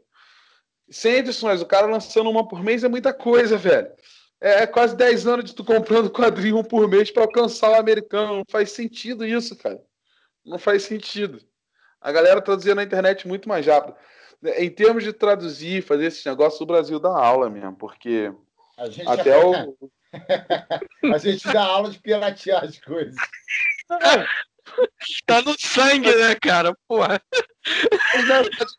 100 0.90 1.14
edições, 1.14 1.62
o 1.62 1.66
cara 1.66 1.86
lançando 1.86 2.28
uma 2.28 2.46
por 2.46 2.62
mês 2.62 2.84
é 2.84 2.88
muita 2.88 3.14
coisa, 3.14 3.56
velho. 3.56 3.90
É, 4.42 4.62
é 4.62 4.66
quase 4.66 4.96
10 4.96 5.26
anos 5.28 5.44
de 5.44 5.54
tu 5.54 5.64
comprando 5.64 6.10
quadrinho 6.12 6.58
um 6.58 6.64
por 6.64 6.88
mês 6.88 7.10
para 7.10 7.22
alcançar 7.22 7.70
o 7.70 7.76
americano. 7.76 8.38
Não 8.38 8.44
faz 8.50 8.72
sentido 8.72 9.24
isso, 9.24 9.56
cara. 9.56 9.80
Não 10.44 10.58
faz 10.58 10.82
sentido. 10.82 11.40
A 12.00 12.10
galera 12.10 12.42
traduzia 12.42 12.74
na 12.74 12.82
internet 12.82 13.28
muito 13.28 13.48
mais 13.48 13.64
rápido. 13.64 13.96
Em 14.56 14.68
termos 14.68 15.04
de 15.04 15.12
traduzir, 15.12 15.82
fazer 15.82 16.06
esse 16.06 16.28
negócio, 16.28 16.64
o 16.64 16.66
Brasil 16.66 16.98
dá 16.98 17.10
aula 17.10 17.48
mesmo, 17.48 17.76
porque 17.76 18.32
até 19.06 19.30
já... 19.30 19.46
o. 19.46 19.78
a 21.14 21.18
gente 21.18 21.44
dá 21.52 21.62
aula 21.62 21.90
de 21.90 22.00
piratear 22.00 22.64
as 22.64 22.76
coisas. 22.80 23.14
Tá 25.26 25.42
no 25.42 25.54
sangue, 25.58 26.14
né, 26.14 26.34
cara? 26.34 26.76
Porra. 26.86 27.20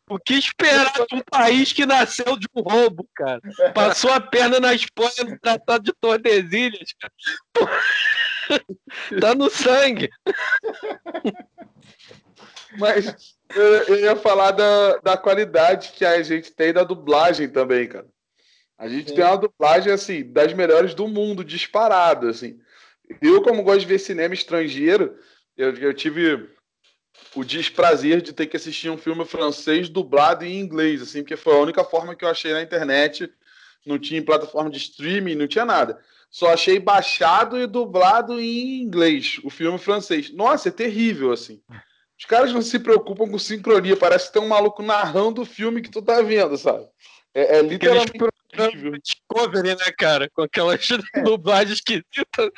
O 0.10 0.20
que 0.20 0.34
esperar 0.36 0.94
de 0.94 1.16
um 1.16 1.22
país 1.22 1.72
que 1.74 1.86
nasceu 1.86 2.38
de 2.38 2.48
um 2.56 2.62
roubo, 2.62 3.08
cara? 3.16 3.42
Passou 3.74 4.12
a 4.12 4.20
perna 4.20 4.60
na 4.60 4.74
Espanha 4.74 5.24
no 5.26 5.40
Tratado 5.40 5.84
de 5.84 5.94
Tordesilhas, 6.00 6.94
cara. 7.00 7.14
Porra. 7.54 7.80
Tá 9.20 9.36
no 9.36 9.50
sangue. 9.50 10.10
Mas 12.78 13.36
eu, 13.56 14.00
ia 14.00 14.16
falar 14.16 14.52
da, 14.52 14.98
da 14.98 15.18
qualidade 15.18 15.92
que 15.94 16.06
a 16.06 16.22
gente 16.22 16.52
tem 16.52 16.74
da 16.74 16.84
dublagem 16.84 17.50
também, 17.50 17.88
cara. 17.88 18.08
A 18.78 18.88
gente 18.88 19.10
Sim. 19.10 19.16
tem 19.16 19.24
uma 19.24 19.38
dublagem, 19.38 19.94
assim, 19.94 20.32
das 20.32 20.54
melhores 20.54 20.94
do 20.94 21.08
mundo, 21.08 21.44
disparado, 21.44 22.28
assim. 22.28 22.60
Eu, 23.22 23.42
como 23.42 23.64
gosto 23.64 23.82
de 23.82 23.86
ver 23.86 24.00
cinema 24.00 24.34
estrangeiro, 24.34 25.18
eu, 25.58 25.74
eu 25.76 25.94
tive 25.94 26.50
o 27.36 27.44
desprazer 27.44 28.22
de 28.22 28.34
ter 28.34 28.48
que 28.48 28.58
assistir 28.58 28.90
um 28.90 28.98
filme 28.98 29.26
francês 29.26 29.90
dublado 29.90 30.46
em 30.46 30.60
inglês, 30.60 31.02
assim, 31.02 31.22
porque 31.22 31.36
foi 31.36 31.54
a 31.54 31.62
única 31.62 31.84
forma 31.84 32.16
que 32.16 32.26
eu 32.26 32.30
achei 32.30 32.54
na 32.54 32.62
internet. 32.62 33.32
Não 33.86 34.00
tinha 34.00 34.24
plataforma 34.24 34.70
de 34.70 34.78
streaming, 34.78 35.36
não 35.36 35.48
tinha 35.48 35.66
nada. 35.66 36.00
Só 36.30 36.52
achei 36.54 36.80
baixado 36.80 37.60
e 37.60 37.68
dublado 37.68 38.40
em 38.40 38.82
inglês, 38.82 39.40
o 39.44 39.50
filme 39.50 39.78
francês. 39.78 40.34
Nossa, 40.34 40.70
é 40.70 40.72
terrível, 40.72 41.32
assim. 41.32 41.62
Os 42.18 42.26
caras 42.26 42.54
não 42.54 42.62
se 42.62 42.80
preocupam 42.80 43.30
com 43.30 43.38
sincronia, 43.38 43.98
parece 43.98 44.28
que 44.28 44.34
tem 44.34 44.42
um 44.42 44.48
maluco 44.48 44.82
narrando 44.82 45.42
o 45.42 45.46
filme 45.46 45.82
que 45.82 45.92
tu 45.92 46.02
tá 46.02 46.22
vendo, 46.22 46.58
sabe? 46.58 46.88
É, 47.34 47.58
é 47.58 47.62
literalmente. 47.62 48.14
Discovery, 49.04 49.70
né, 49.70 49.92
cara? 49.98 50.30
Com 50.30 50.44
aquelas 50.44 50.88
dublagens 51.24 51.80
esquisitas. 51.80 52.50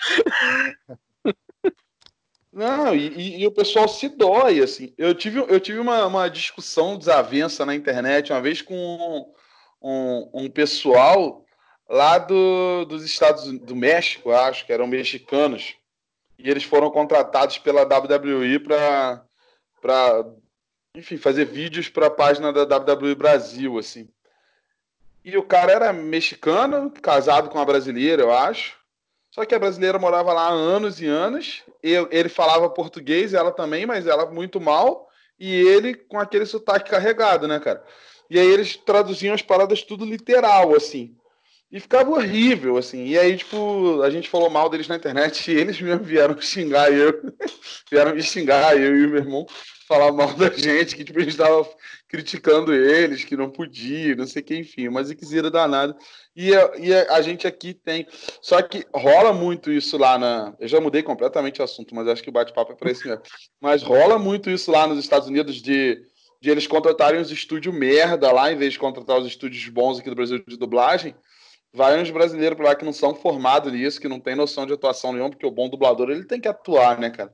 Não, 2.56 2.96
e, 2.96 3.42
e, 3.42 3.46
o 3.46 3.52
pessoal 3.52 3.86
se 3.86 4.08
dói, 4.08 4.62
assim. 4.62 4.94
Eu 4.98 5.14
tive, 5.14 5.40
eu 5.40 5.60
tive 5.60 5.78
uma, 5.78 6.06
uma 6.06 6.30
discussão 6.30 6.98
desavença 6.98 7.66
na 7.66 7.76
internet 7.76 8.32
uma 8.32 8.42
vez 8.42 8.62
com 8.62 9.30
um, 9.82 10.30
um 10.34 10.50
pessoal 10.50 11.46
lá 11.90 12.18
do, 12.18 12.86
dos 12.86 13.04
Estados 13.04 13.52
do 13.60 13.76
México, 13.76 14.32
acho 14.32 14.66
que 14.66 14.72
eram 14.72 14.88
mexicanos. 14.88 15.76
E 16.40 16.50
eles 16.50 16.64
foram 16.64 16.90
contratados 16.90 17.58
pela 17.58 17.84
WWE 17.84 18.60
para 18.60 19.22
para 19.82 20.26
enfim, 20.96 21.18
fazer 21.18 21.44
vídeos 21.44 21.90
para 21.90 22.08
a 22.08 22.12
página 22.12 22.54
da 22.54 22.78
WWE 22.78 23.16
Brasil, 23.16 23.78
assim. 23.78 24.08
E 25.26 25.36
o 25.36 25.44
cara 25.44 25.74
era 25.74 25.92
mexicano, 25.92 26.90
casado 26.90 27.50
com 27.50 27.58
uma 27.58 27.66
brasileira, 27.66 28.22
eu 28.22 28.34
acho. 28.34 28.78
Só 29.36 29.44
que 29.44 29.54
a 29.54 29.60
brasileira 29.60 30.00
morava 30.00 30.32
lá 30.32 30.44
há 30.44 30.54
anos 30.54 31.02
e 31.02 31.08
anos. 31.08 31.62
ele 31.84 32.30
falava 32.30 32.70
português, 32.70 33.34
ela 33.34 33.52
também, 33.52 33.86
mas 33.86 34.08
ela 34.08 34.32
muito 34.32 34.62
mal. 34.62 35.10
E 35.38 35.54
ele 35.54 35.94
com 35.94 36.18
aquele 36.18 36.46
sotaque 36.46 36.90
carregado, 36.90 37.46
né, 37.46 37.60
cara? 37.60 37.84
E 38.30 38.40
aí 38.40 38.48
eles 38.48 38.78
traduziam 38.78 39.36
as 39.36 39.42
paradas 39.42 39.82
tudo 39.82 40.06
literal, 40.06 40.74
assim. 40.74 41.18
E 41.70 41.82
ficava 41.82 42.12
horrível, 42.12 42.78
assim. 42.78 43.08
E 43.08 43.20
aí, 43.20 43.36
tipo, 43.36 44.02
a 44.04 44.10
gente 44.10 44.30
falou 44.30 44.50
mal 44.50 44.70
deles 44.70 44.88
na 44.88 44.96
internet 44.96 45.52
e 45.52 45.58
eles 45.60 45.82
mesmo 45.82 46.06
vieram 46.06 46.40
xingar 46.40 46.90
eu. 46.90 47.22
vieram 47.92 48.16
me 48.16 48.24
xingar, 48.24 48.78
eu 48.78 48.96
e 48.96 49.06
o 49.06 49.10
meu 49.10 49.20
irmão 49.20 49.46
falar 49.86 50.14
mal 50.14 50.34
da 50.34 50.50
gente, 50.50 50.96
que 50.96 51.04
tipo, 51.04 51.20
a 51.20 51.24
gente 51.24 51.36
tava 51.36 51.68
criticando 52.16 52.74
eles, 52.74 53.26
que 53.26 53.36
não 53.36 53.50
podia, 53.50 54.16
não 54.16 54.26
sei 54.26 54.42
o 54.42 54.46
que, 54.46 54.56
enfim, 54.56 54.88
mas 54.88 55.12
quisera 55.14 55.52
danado. 55.52 55.94
E, 56.34 56.56
a, 56.56 56.72
e 56.78 56.94
a, 56.94 57.16
a, 57.16 57.22
gente 57.22 57.46
aqui 57.46 57.74
tem. 57.74 58.08
Só 58.42 58.62
que 58.62 58.86
rola 58.96 59.34
muito 59.34 59.70
isso 59.70 59.98
lá 59.98 60.18
na. 60.18 60.56
Eu 60.58 60.68
já 60.68 60.80
mudei 60.80 61.04
completamente 61.04 61.60
o 61.60 61.64
assunto, 61.64 61.94
mas 61.94 62.08
acho 62.08 62.24
que 62.24 62.30
o 62.30 62.34
bate-papo 62.34 62.72
é 62.72 62.76
para 62.76 62.90
isso 62.90 63.06
mesmo. 63.06 63.22
Mas 63.60 63.84
rola 63.84 64.18
muito 64.18 64.50
isso 64.50 64.72
lá 64.72 64.88
nos 64.88 64.98
Estados 64.98 65.28
Unidos 65.28 65.62
de, 65.62 66.02
de 66.42 66.50
eles 66.50 66.66
contratarem 66.66 67.20
os 67.20 67.32
estúdios 67.32 67.76
merda 67.76 68.32
lá, 68.32 68.50
em 68.50 68.58
vez 68.58 68.72
de 68.74 68.80
contratar 68.80 69.20
os 69.20 69.28
estúdios 69.28 69.68
bons 69.68 70.00
aqui 70.00 70.10
do 70.10 70.16
Brasil 70.16 70.42
de 70.48 70.58
dublagem. 70.58 71.14
Vai 71.74 72.02
uns 72.02 72.10
brasileiros 72.10 72.56
para 72.56 72.70
lá 72.70 72.76
que 72.76 72.86
não 72.86 72.94
são 72.94 73.14
formados 73.14 73.74
nisso, 73.74 74.00
que 74.00 74.08
não 74.08 74.22
tem 74.22 74.36
noção 74.36 74.66
de 74.66 74.72
atuação 74.72 75.12
nenhuma, 75.12 75.32
porque 75.32 75.46
o 75.46 75.52
bom 75.52 75.68
dublador 75.68 76.10
ele 76.10 76.24
tem 76.24 76.40
que 76.40 76.48
atuar, 76.48 76.98
né, 76.98 77.10
cara? 77.10 77.34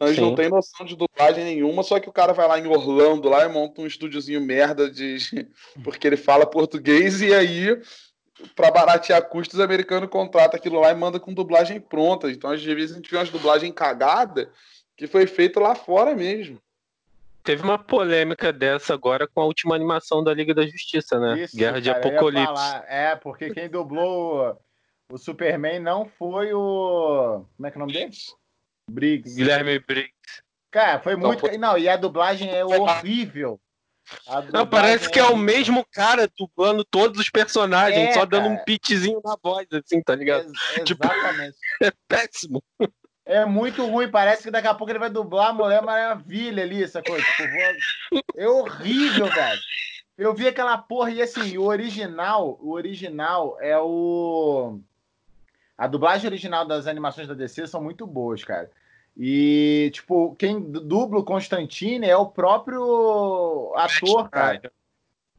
Então 0.00 0.08
eles 0.08 0.18
Sim. 0.18 0.30
não 0.30 0.34
têm 0.34 0.48
noção 0.48 0.86
de 0.86 0.96
dublagem 0.96 1.44
nenhuma, 1.44 1.82
só 1.82 2.00
que 2.00 2.08
o 2.08 2.12
cara 2.12 2.32
vai 2.32 2.48
lá 2.48 2.58
em 2.58 2.66
Orlando 2.66 3.28
lá 3.28 3.44
e 3.44 3.50
monta 3.50 3.82
um 3.82 3.86
estúdiozinho 3.86 4.40
merda 4.40 4.90
de. 4.90 5.18
porque 5.84 6.06
ele 6.06 6.16
fala 6.16 6.46
português 6.46 7.20
e 7.20 7.34
aí, 7.34 7.78
para 8.56 8.70
baratear 8.70 9.28
custos, 9.28 9.58
o 9.58 9.62
americano 9.62 10.08
contrata 10.08 10.56
aquilo 10.56 10.80
lá 10.80 10.90
e 10.90 10.94
manda 10.94 11.20
com 11.20 11.34
dublagem 11.34 11.78
pronta. 11.78 12.30
Então, 12.30 12.50
às 12.50 12.64
vezes, 12.64 12.92
a 12.92 12.94
gente 12.94 13.10
vê 13.10 13.18
umas 13.18 13.28
dublagem 13.28 13.70
cagada 13.70 14.50
que 14.96 15.06
foi 15.06 15.26
feita 15.26 15.60
lá 15.60 15.74
fora 15.74 16.14
mesmo. 16.14 16.58
Teve 17.42 17.62
uma 17.62 17.78
polêmica 17.78 18.50
dessa 18.54 18.94
agora 18.94 19.28
com 19.28 19.42
a 19.42 19.44
última 19.44 19.74
animação 19.74 20.24
da 20.24 20.32
Liga 20.32 20.54
da 20.54 20.66
Justiça, 20.66 21.20
né? 21.20 21.42
Isso, 21.42 21.54
Guerra 21.54 21.72
cara, 21.72 21.82
de 21.82 21.90
Apocalipse. 21.90 22.82
É, 22.88 23.16
porque 23.16 23.50
quem 23.50 23.68
dublou 23.68 24.58
o 25.12 25.18
Superman 25.18 25.78
não 25.78 26.06
foi 26.06 26.54
o. 26.54 27.44
Como 27.54 27.66
é 27.66 27.70
que 27.70 27.76
é 27.76 27.78
o 27.78 27.80
nome 27.80 27.92
dele? 27.92 28.10
Briggs. 28.90 29.34
Guilherme 29.34 29.78
Briggs. 29.78 30.12
Cara, 30.70 31.00
foi 31.00 31.16
muito. 31.16 31.46
Não, 31.46 31.58
não, 31.58 31.78
e 31.78 31.88
a 31.88 31.96
dublagem 31.96 32.50
é 32.50 32.64
horrível. 32.64 33.60
Não, 34.52 34.66
parece 34.66 35.08
que 35.08 35.18
é 35.18 35.24
o 35.24 35.36
mesmo 35.36 35.84
cara 35.92 36.28
dublando 36.36 36.84
todos 36.84 37.20
os 37.20 37.30
personagens, 37.30 38.10
é, 38.10 38.12
só 38.12 38.24
dando 38.24 38.48
cara. 38.48 38.54
um 38.54 38.64
pitchzinho 38.64 39.20
na 39.24 39.36
voz, 39.40 39.66
assim, 39.72 40.02
tá 40.02 40.14
ligado? 40.14 40.50
Ex 40.76 40.84
tipo, 40.84 41.04
exatamente. 41.04 41.56
é 41.82 41.92
péssimo. 42.08 42.62
É 43.24 43.44
muito 43.44 43.86
ruim, 43.86 44.10
parece 44.10 44.42
que 44.42 44.50
daqui 44.50 44.66
a 44.66 44.74
pouco 44.74 44.90
ele 44.90 44.98
vai 44.98 45.10
dublar 45.10 45.50
a 45.50 45.52
Mulher 45.52 45.82
Maravilha 45.82 46.64
ali, 46.64 46.82
essa 46.82 47.02
coisa. 47.02 47.24
Tipo, 47.24 48.22
é 48.36 48.48
horrível, 48.48 49.26
velho. 49.26 49.60
Eu 50.18 50.34
vi 50.34 50.48
aquela 50.48 50.76
porra 50.76 51.10
e 51.12 51.22
assim, 51.22 51.56
o 51.56 51.62
original, 51.62 52.58
o 52.60 52.72
original 52.72 53.56
é 53.60 53.78
o. 53.78 54.80
A 55.80 55.86
dublagem 55.86 56.28
original 56.28 56.66
das 56.66 56.86
animações 56.86 57.26
da 57.26 57.32
DC 57.32 57.66
são 57.66 57.82
muito 57.82 58.06
boas, 58.06 58.44
cara. 58.44 58.70
E, 59.16 59.90
tipo, 59.94 60.36
quem 60.36 60.60
dubla 60.60 61.20
o 61.20 61.24
Constantine 61.24 62.06
é 62.06 62.14
o 62.14 62.26
próprio 62.26 63.72
ator, 63.74 64.28
cara. 64.28 64.70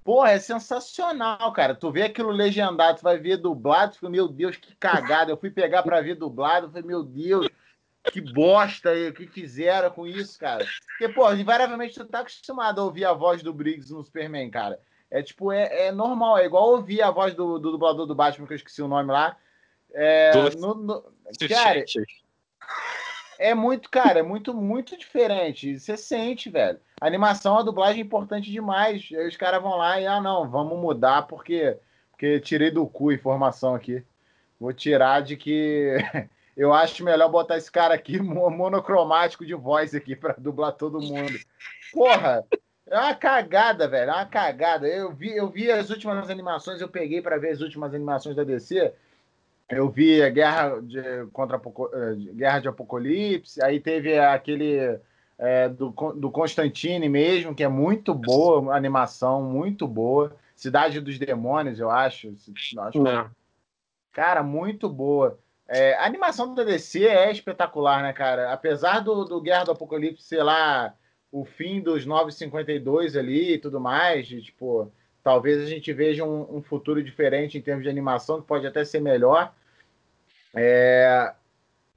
Porra, 0.04 0.32
é 0.32 0.40
sensacional, 0.40 1.54
cara. 1.54 1.76
Tu 1.76 1.92
vê 1.92 2.02
aquilo 2.02 2.32
legendado, 2.32 2.98
tu 2.98 3.04
vai 3.04 3.20
ver 3.20 3.38
dublado, 3.38 3.92
tu 3.92 3.96
fica, 4.00 4.10
meu 4.10 4.28
Deus, 4.28 4.56
que 4.58 4.76
cagada. 4.78 5.32
Eu 5.32 5.38
fui 5.38 5.52
pegar 5.52 5.84
pra 5.84 6.02
ver 6.02 6.16
dublado, 6.16 6.70
falei, 6.70 6.88
meu 6.88 7.04
Deus, 7.04 7.48
que 8.06 8.20
bosta 8.20 8.90
aí, 8.90 9.10
o 9.10 9.14
que 9.14 9.28
fizeram 9.28 9.92
com 9.92 10.08
isso, 10.08 10.40
cara? 10.40 10.66
Porque, 10.88 11.08
pô, 11.14 11.32
invariavelmente 11.32 11.94
tu 11.94 12.06
tá 12.06 12.22
acostumado 12.22 12.82
a 12.82 12.84
ouvir 12.84 13.06
a 13.06 13.14
voz 13.14 13.44
do 13.44 13.54
Briggs 13.54 13.94
no 13.94 14.04
Superman, 14.04 14.50
cara. 14.50 14.80
É 15.12 15.22
tipo, 15.22 15.52
é, 15.52 15.86
é 15.86 15.92
normal, 15.92 16.40
é 16.40 16.46
igual 16.46 16.72
ouvir 16.72 17.04
a 17.04 17.12
voz 17.12 17.36
do, 17.36 17.60
do 17.60 17.74
dublador 17.74 18.08
do 18.08 18.16
Batman, 18.16 18.48
que 18.48 18.54
eu 18.54 18.58
esqueci 18.58 18.82
o 18.82 18.88
nome 18.88 19.12
lá. 19.12 19.38
É, 19.94 20.32
no, 20.58 20.76
no, 20.76 21.04
cara, 21.48 21.84
é 23.42 23.56
muito, 23.56 23.90
cara, 23.90 24.20
é 24.20 24.24
muito, 24.24 24.54
muito 24.54 24.96
diferente. 24.96 25.80
Você 25.80 25.98
sente, 25.98 26.50
velho. 26.50 26.80
A 27.02 27.08
animação, 27.08 27.58
a 27.58 27.64
dublagem 27.64 28.02
é 28.02 28.06
importante 28.06 28.52
demais. 28.52 29.10
Aí 29.12 29.28
os 29.28 29.36
caras 29.36 29.62
vão 29.62 29.76
lá 29.78 30.00
e, 30.00 30.06
ah, 30.06 30.22
não, 30.22 30.48
vamos 30.48 30.78
mudar 30.78 31.24
porque, 31.24 31.76
porque 32.12 32.40
tirei 32.40 32.70
do 32.70 32.86
cu 32.86 33.12
informação 33.12 33.74
aqui. 33.74 34.04
Vou 34.60 34.72
tirar 34.72 35.22
de 35.24 35.36
que 35.36 35.98
eu 36.56 36.72
acho 36.72 37.04
melhor 37.04 37.30
botar 37.30 37.58
esse 37.58 37.72
cara 37.72 37.96
aqui 37.96 38.20
monocromático 38.22 39.44
de 39.44 39.56
voz 39.56 39.96
aqui 39.96 40.16
para 40.16 40.36
dublar 40.38 40.74
todo 40.74 41.02
mundo. 41.02 41.34
Porra, 41.92 42.46
é 42.88 42.96
uma 43.00 43.16
cagada, 43.16 43.88
velho. 43.88 44.12
É 44.12 44.14
uma 44.14 44.26
cagada. 44.28 44.88
Eu 44.88 45.12
vi, 45.12 45.36
eu 45.36 45.50
vi 45.50 45.72
as 45.72 45.90
últimas 45.90 46.30
animações, 46.30 46.80
eu 46.80 46.88
peguei 46.88 47.24
para 47.24 47.40
ver 47.40 47.50
as 47.50 47.62
últimas 47.62 47.92
animações 47.96 48.36
da 48.36 48.44
DC. 48.44 48.94
Eu 49.72 49.90
vi 49.90 50.22
a 50.22 50.30
Guerra 50.30 50.82
de, 50.82 51.02
contra 51.32 51.58
eh, 51.58 52.16
Guerra 52.34 52.60
de 52.60 52.68
Apocalipse, 52.68 53.64
aí 53.64 53.80
teve 53.80 54.20
aquele 54.20 55.00
é, 55.38 55.68
do, 55.70 55.90
do 55.90 56.30
Constantine 56.30 57.10
mesmo, 57.10 57.56
que 57.56 57.64
é 57.64 57.68
muito 57.68 58.14
boa, 58.14 58.76
animação 58.76 59.42
muito 59.42 59.88
boa. 59.88 60.36
Cidade 60.56 61.02
dos 61.02 61.18
Demônios, 61.18 61.80
eu 61.80 61.90
acho. 61.90 62.36
acho 62.80 63.02
Não. 63.02 63.32
Cara, 64.12 64.44
muito 64.44 64.88
boa. 64.88 65.40
É, 65.68 65.96
a 65.96 66.06
animação 66.06 66.54
da 66.54 66.64
DC 66.64 67.06
é 67.06 67.32
espetacular, 67.32 68.04
né, 68.04 68.14
cara? 68.14 68.52
Apesar 68.52 69.00
do, 69.00 69.26
do 69.26 69.42
Guerra 69.42 69.64
do 69.64 69.72
Apocalipse 69.72 70.22
ser 70.22 70.44
lá 70.44 70.94
o 71.32 71.46
fim 71.46 71.82
dos 71.82 72.06
952 72.06 73.16
ali 73.16 73.54
e 73.54 73.58
tudo 73.58 73.80
mais, 73.80 74.28
de, 74.28 74.42
tipo, 74.42 74.92
talvez 75.24 75.62
a 75.62 75.66
gente 75.66 75.92
veja 75.94 76.24
um, 76.26 76.58
um, 76.58 76.62
futuro 76.62 77.02
diferente 77.02 77.58
em 77.58 77.62
termos 77.62 77.84
de 77.84 77.90
animação, 77.90 78.42
que 78.42 78.48
pode 78.48 78.68
até 78.68 78.84
ser 78.84 79.00
melhor. 79.00 79.54
É, 80.54 81.34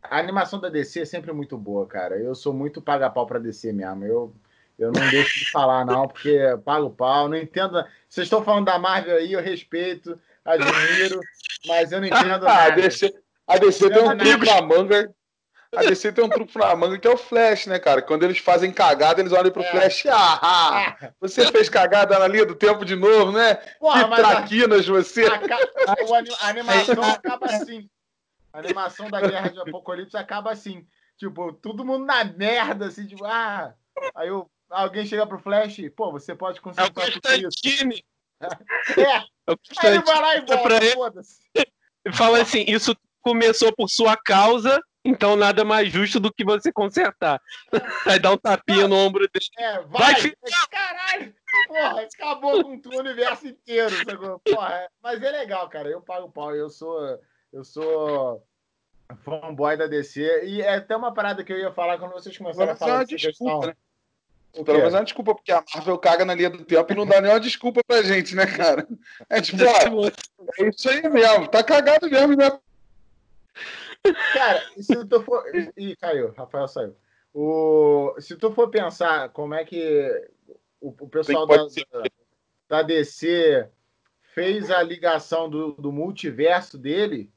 a 0.03 0.19
animação 0.19 0.61
da 0.61 0.69
DC 0.69 1.01
é 1.01 1.05
sempre 1.05 1.33
muito 1.33 1.57
boa, 1.57 1.87
cara. 1.87 2.17
Eu 2.17 2.35
sou 2.35 2.53
muito 2.53 2.81
paga-pau 2.81 3.27
pra 3.27 3.39
DC 3.39 3.73
mesmo. 3.73 4.05
Eu, 4.05 4.35
eu 4.79 4.93
não 4.93 5.09
deixo 5.11 5.41
de 5.41 5.51
falar, 5.51 5.85
não, 5.85 6.07
porque 6.07 6.39
pago 6.65 6.91
pau. 6.91 7.29
Não 7.29 7.37
entendo. 7.37 7.85
Vocês 8.09 8.27
estão 8.27 8.45
falando 8.45 8.67
da 8.67 8.79
Marvel 8.79 9.17
aí, 9.17 9.33
eu 9.33 9.41
respeito, 9.41 10.19
admiro, 10.45 11.21
mas 11.67 11.93
eu 11.93 12.01
não 12.01 12.07
entendo 12.07 12.45
nada. 12.45 12.65
a 12.65 12.71
DC, 12.71 13.15
a 13.47 13.59
DC 13.59 13.91
tem 13.91 14.03
um 14.03 14.17
truque 14.17 14.47
na 14.47 14.63
manga 14.63 15.15
a 15.77 15.83
DC 15.83 16.13
tem 16.13 16.25
um 16.25 16.29
truque 16.29 16.57
na 16.57 16.75
manga 16.77 16.99
que 16.99 17.07
é 17.07 17.11
o 17.11 17.17
Flash, 17.17 17.67
né, 17.67 17.79
cara? 17.79 18.01
Quando 18.01 18.23
eles 18.23 18.39
fazem 18.39 18.73
cagada, 18.73 19.21
eles 19.21 19.33
olham 19.33 19.51
pro 19.51 19.63
é. 19.63 19.71
Flash. 19.71 20.07
Ah, 20.07 20.39
ah, 20.43 21.11
você 21.21 21.51
fez 21.51 21.69
cagada 21.69 22.19
na 22.19 22.29
linha 22.29 22.47
do 22.47 22.55
tempo 22.55 22.85
de 22.85 22.95
novo, 22.95 23.33
né? 23.33 23.55
Porra, 23.79 24.09
que 24.09 24.17
traquinas 24.17 24.89
a, 24.89 24.93
você. 24.93 25.25
A, 25.25 25.35
a, 25.35 26.47
a 26.47 26.49
animação 26.49 27.03
acaba 27.11 27.47
assim. 27.47 27.89
A 28.55 28.61
animação 28.61 29.11
da 29.11 29.21
Guerra 29.21 29.51
de 29.51 29.59
Apocalipse 29.59 30.17
acaba 30.17 30.53
assim. 30.53 30.87
Tipo, 31.19 31.53
todo 31.53 31.85
mundo 31.85 32.07
na 32.07 32.25
merda, 32.25 32.87
assim, 32.87 33.07
tipo, 33.07 33.25
ah. 33.25 33.75
Aí 34.15 34.29
eu, 34.29 34.51
alguém 34.71 35.05
chega 35.05 35.27
pro 35.27 35.39
Flash, 35.39 35.77
pô, 35.97 36.13
você 36.13 36.35
pode 36.35 36.61
conseguir. 36.61 36.87
É 36.87 36.91
o 36.91 36.95
Constantine. 36.95 38.05
É. 38.99 39.01
é. 39.01 39.25
Aí 39.79 39.95
ele 39.95 40.03
vai 40.03 40.21
lá 40.21 40.37
e 40.37 40.41
volta, 40.45 40.81
foda-se. 40.93 41.41
Fala 42.13 42.43
assim, 42.43 42.65
isso 42.67 42.95
começou 43.23 43.73
por 43.75 43.89
sua 43.89 44.17
causa 44.17 44.79
então 45.05 45.37
nada 45.37 45.65
mais 45.65 45.93
justo 45.93 46.19
do 46.19 46.33
que 46.33 46.43
você 46.45 46.73
consertar. 46.73 47.41
Aí 48.07 48.19
dá 48.19 48.33
um 48.33 48.39
tapinha 48.39 48.89
no 48.89 48.97
ombro 48.97 49.29
dele. 49.29 49.47
É, 49.59 49.81
vai, 49.83 50.15
vai 50.15 50.35
Caralho! 50.71 51.35
Porra, 51.69 52.01
acabou 52.01 52.65
com 52.65 52.81
o 52.89 52.99
universo 52.99 53.47
inteiro. 53.47 53.95
Porra, 54.45 54.75
é... 54.75 54.89
Mas 55.03 55.23
é 55.23 55.31
legal, 55.31 55.69
cara. 55.69 55.89
Eu 55.89 56.01
pago 56.01 56.31
pau. 56.31 56.55
Eu 56.55 56.71
sou. 56.71 57.21
Eu 57.55 57.63
sou 57.63 58.45
fanboy 59.23 59.77
da 59.77 59.87
DC. 59.87 60.45
E 60.45 60.61
é 60.61 60.75
até 60.75 60.97
uma 60.97 61.15
parada 61.15 61.45
que 61.45 61.53
eu 61.53 61.59
ia 61.59 61.73
falar 61.73 61.99
quando 61.99 62.13
vocês 62.13 62.37
começaram 62.37 62.73
a 62.73 62.77
falar. 62.77 63.03
É 63.03 63.05
desculpa, 63.05 63.29
questão. 63.29 63.61
né? 63.61 63.77
Pelo 64.65 64.79
menos 64.79 64.95
é 64.95 64.99
uma 64.99 65.05
desculpa, 65.05 65.35
porque 65.37 65.53
a 65.53 65.65
Marvel 65.75 65.99
caga 65.99 66.25
na 66.25 66.35
linha 66.35 66.51
do 66.51 66.65
tempo 66.65 66.93
e 66.93 66.97
não 66.97 67.07
dá 67.07 67.21
nenhuma 67.21 67.39
desculpa 67.39 67.81
pra 67.87 68.03
gente, 68.03 68.35
né, 68.35 68.47
cara? 68.47 68.87
É 69.31 69.41
tipo, 69.41 69.63
ó, 69.65 70.09
é 70.59 70.69
isso 70.69 70.89
aí 70.89 71.09
mesmo, 71.09 71.49
tá 71.49 71.63
cagado 71.63 72.11
mesmo, 72.11 72.37
né? 72.37 72.59
Cara, 74.33 74.63
se 74.81 75.05
tu 75.07 75.23
for. 75.23 75.45
Ih, 75.77 75.97
caiu, 75.97 76.33
Rafael 76.37 76.69
saiu. 76.69 76.97
O... 77.33 78.15
Se 78.21 78.37
tu 78.37 78.53
for 78.53 78.69
pensar 78.69 79.29
como 79.31 79.55
é 79.55 79.65
que 79.65 80.29
o, 80.81 80.95
o 81.01 81.09
pessoal 81.09 81.47
da, 81.47 81.67
da, 82.69 82.83
DC 82.83 83.69
fez 84.35 84.71
a 84.71 84.83
ligação 84.83 85.49
do, 85.49 85.73
do 85.73 85.91
multiverso 85.91 86.79
dele, 86.79 87.33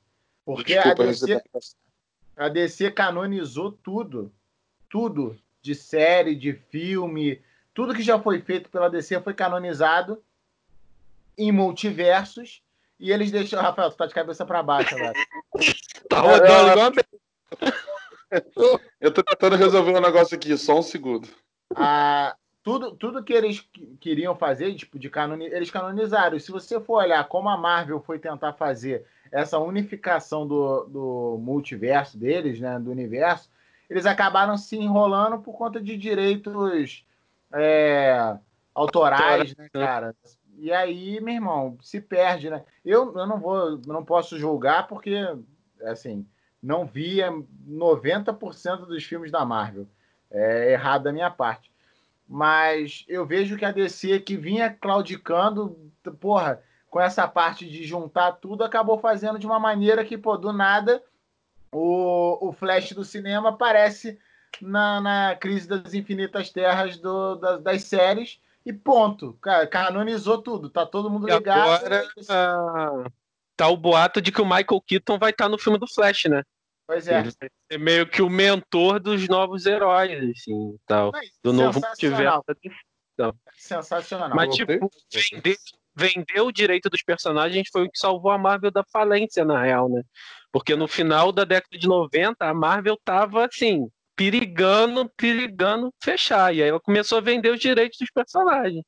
porque 0.48 0.76
Desculpa, 0.76 1.04
a, 1.04 1.06
DC, 1.08 1.44
a 2.38 2.48
DC 2.48 2.92
canonizou 2.92 3.70
tudo. 3.70 4.32
Tudo. 4.90 5.38
De 5.62 5.76
série, 5.76 6.34
de 6.34 6.54
filme, 6.54 7.42
tudo 7.74 7.94
que 7.94 8.02
já 8.02 8.18
foi 8.18 8.40
feito 8.40 8.70
pela 8.70 8.90
DC 8.90 9.20
foi 9.20 9.34
canonizado 9.34 10.24
em 11.38 11.52
multiversos 11.52 12.64
e 12.98 13.12
eles 13.12 13.30
deixam. 13.30 13.62
Rafael, 13.62 13.92
tu 13.92 13.98
tá 13.98 14.06
de 14.06 14.14
cabeça 14.14 14.46
para 14.46 14.64
baixo 14.64 14.96
agora. 14.96 15.14
tá 16.10 16.22
rodando 16.22 16.72
igual 16.72 16.92
Eu 19.02 19.14
tô 19.14 19.22
tentando 19.22 19.58
resolver 19.58 19.98
um 19.98 20.02
negócio 20.02 20.38
aqui, 20.38 20.58
só 20.58 20.80
um 20.80 20.82
segundo. 20.82 21.28
Ah, 21.76 22.38
tudo, 22.64 22.96
tudo 22.96 23.24
que 23.24 23.34
eles 23.34 23.68
queriam 24.00 24.34
fazer, 24.38 24.74
tipo, 24.76 24.98
de 24.98 25.10
canoni... 25.10 25.48
eles 25.48 25.70
canonizaram. 25.70 26.38
E 26.38 26.40
se 26.40 26.52
você 26.52 26.80
for 26.80 27.04
olhar 27.04 27.28
como 27.28 27.50
a 27.50 27.58
Marvel 27.58 28.00
foi 28.00 28.18
tentar 28.18 28.54
fazer 28.54 29.06
essa 29.32 29.60
unificação 29.60 30.48
do, 30.48 30.86
do 30.86 31.38
multiverso 31.40 32.18
deles, 32.18 32.60
né, 32.60 32.80
do 32.80 32.92
universo, 32.92 33.50
eles 33.90 34.06
acabaram 34.06 34.58
se 34.58 34.78
enrolando 34.78 35.40
por 35.40 35.54
conta 35.58 35.82
de 35.82 35.96
direitos 35.98 37.06
é, 37.54 38.38
autorais, 38.74 39.56
né, 39.56 39.70
cara? 39.72 40.16
E 40.58 40.74
aí, 40.74 41.22
meu 41.22 41.36
irmão, 41.36 41.78
se 41.82 42.02
perde, 42.02 42.50
né? 42.50 42.63
Eu, 42.84 43.16
eu 43.16 43.28
não 43.28 43.40
vou, 43.40 43.80
não 43.86 44.04
posso 44.04 44.38
julgar 44.38 44.88
porque, 44.88 45.16
assim, 45.84 46.26
não 46.62 46.86
via 46.86 47.32
90% 47.70 48.86
dos 48.86 49.04
filmes 49.04 49.32
da 49.32 49.46
Marvel. 49.46 49.88
É 50.30 50.74
errado 50.74 51.04
da 51.04 51.13
minha 51.13 51.30
parte. 51.30 51.72
Mas 52.28 53.06
eu 53.08 53.26
vejo 53.26 53.56
que 53.56 53.63
a 53.63 53.72
DC 53.72 54.20
que 54.20 54.36
vinha 54.36 54.70
claudicando, 54.70 55.78
porra, 56.20 56.62
com 56.89 57.02
essa 57.02 57.28
parte 57.28 57.69
de 57.69 57.84
juntar 57.84 58.34
tudo, 58.34 58.63
acabou 58.63 58.97
fazendo 58.97 59.39
de 59.39 59.45
uma 59.45 59.60
maneira 59.60 60.06
que, 60.06 60.17
pô, 60.17 60.38
do 60.38 60.54
nada, 60.54 61.04
o, 61.71 62.47
o 62.47 62.52
Flash 62.54 62.93
do 62.93 63.04
cinema 63.04 63.50
aparece 63.50 64.19
na, 64.62 65.02
na 65.02 65.36
crise 65.36 65.67
das 65.67 65.93
infinitas 65.93 66.50
terras 66.50 66.97
do, 66.97 67.36
das, 67.36 67.62
das 67.62 67.84
séries 67.84 68.39
e 68.65 68.73
ponto. 68.73 69.34
Cara, 69.41 69.67
canonizou 69.67 70.41
tudo. 70.41 70.69
Tá 70.69 70.86
todo 70.86 71.10
mundo 71.10 71.28
ligado. 71.28 71.71
agora 71.71 72.08
uh, 72.17 73.12
tá 73.56 73.67
o 73.67 73.78
boato 73.78 74.21
de 74.21 74.32
que 74.32 74.41
o 74.41 74.45
Michael 74.45 74.82
Keaton 74.86 75.17
vai 75.17 75.32
estar 75.32 75.45
tá 75.45 75.50
no 75.50 75.58
filme 75.58 75.78
do 75.78 75.88
Flash, 75.88 76.26
né? 76.26 76.43
Pois 76.86 77.08
é. 77.08 77.19
Ele 77.19 77.52
é 77.69 77.78
meio 77.78 78.08
que 78.08 78.21
o 78.21 78.30
mentor 78.30 79.00
dos 79.00 79.28
novos 79.28 79.65
heróis, 79.65 80.32
assim, 80.32 80.78
tal. 80.86 81.12
Mas, 81.12 81.32
do 81.43 81.52
novo 81.52 81.82
multiverso. 81.82 82.43
Sensacional. 83.54 84.30
Mas, 84.34 84.56
tipo, 84.56 84.90
vender, 85.12 85.58
vender 85.98 86.41
o 86.41 86.52
direito 86.52 86.89
dos 86.89 87.02
personagens 87.02 87.69
foi 87.71 87.85
o 87.85 87.89
que 87.89 87.98
salvou 87.98 88.31
a 88.31 88.37
Marvel 88.37 88.69
da 88.69 88.83
falência, 88.91 89.43
na 89.43 89.63
real, 89.63 89.89
né? 89.89 90.04
Porque 90.52 90.75
no 90.75 90.87
final 90.87 91.31
da 91.31 91.43
década 91.43 91.77
de 91.77 91.87
90, 91.87 92.45
a 92.45 92.54
Marvel 92.54 92.95
tava, 93.04 93.48
assim, 93.48 93.89
perigando, 94.15 95.10
perigando 95.17 95.91
fechar. 96.02 96.54
E 96.54 96.62
aí 96.62 96.69
ela 96.69 96.79
começou 96.79 97.17
a 97.17 97.21
vender 97.21 97.50
os 97.50 97.60
direitos 97.60 97.98
dos 98.00 98.12
personagens. 98.12 98.83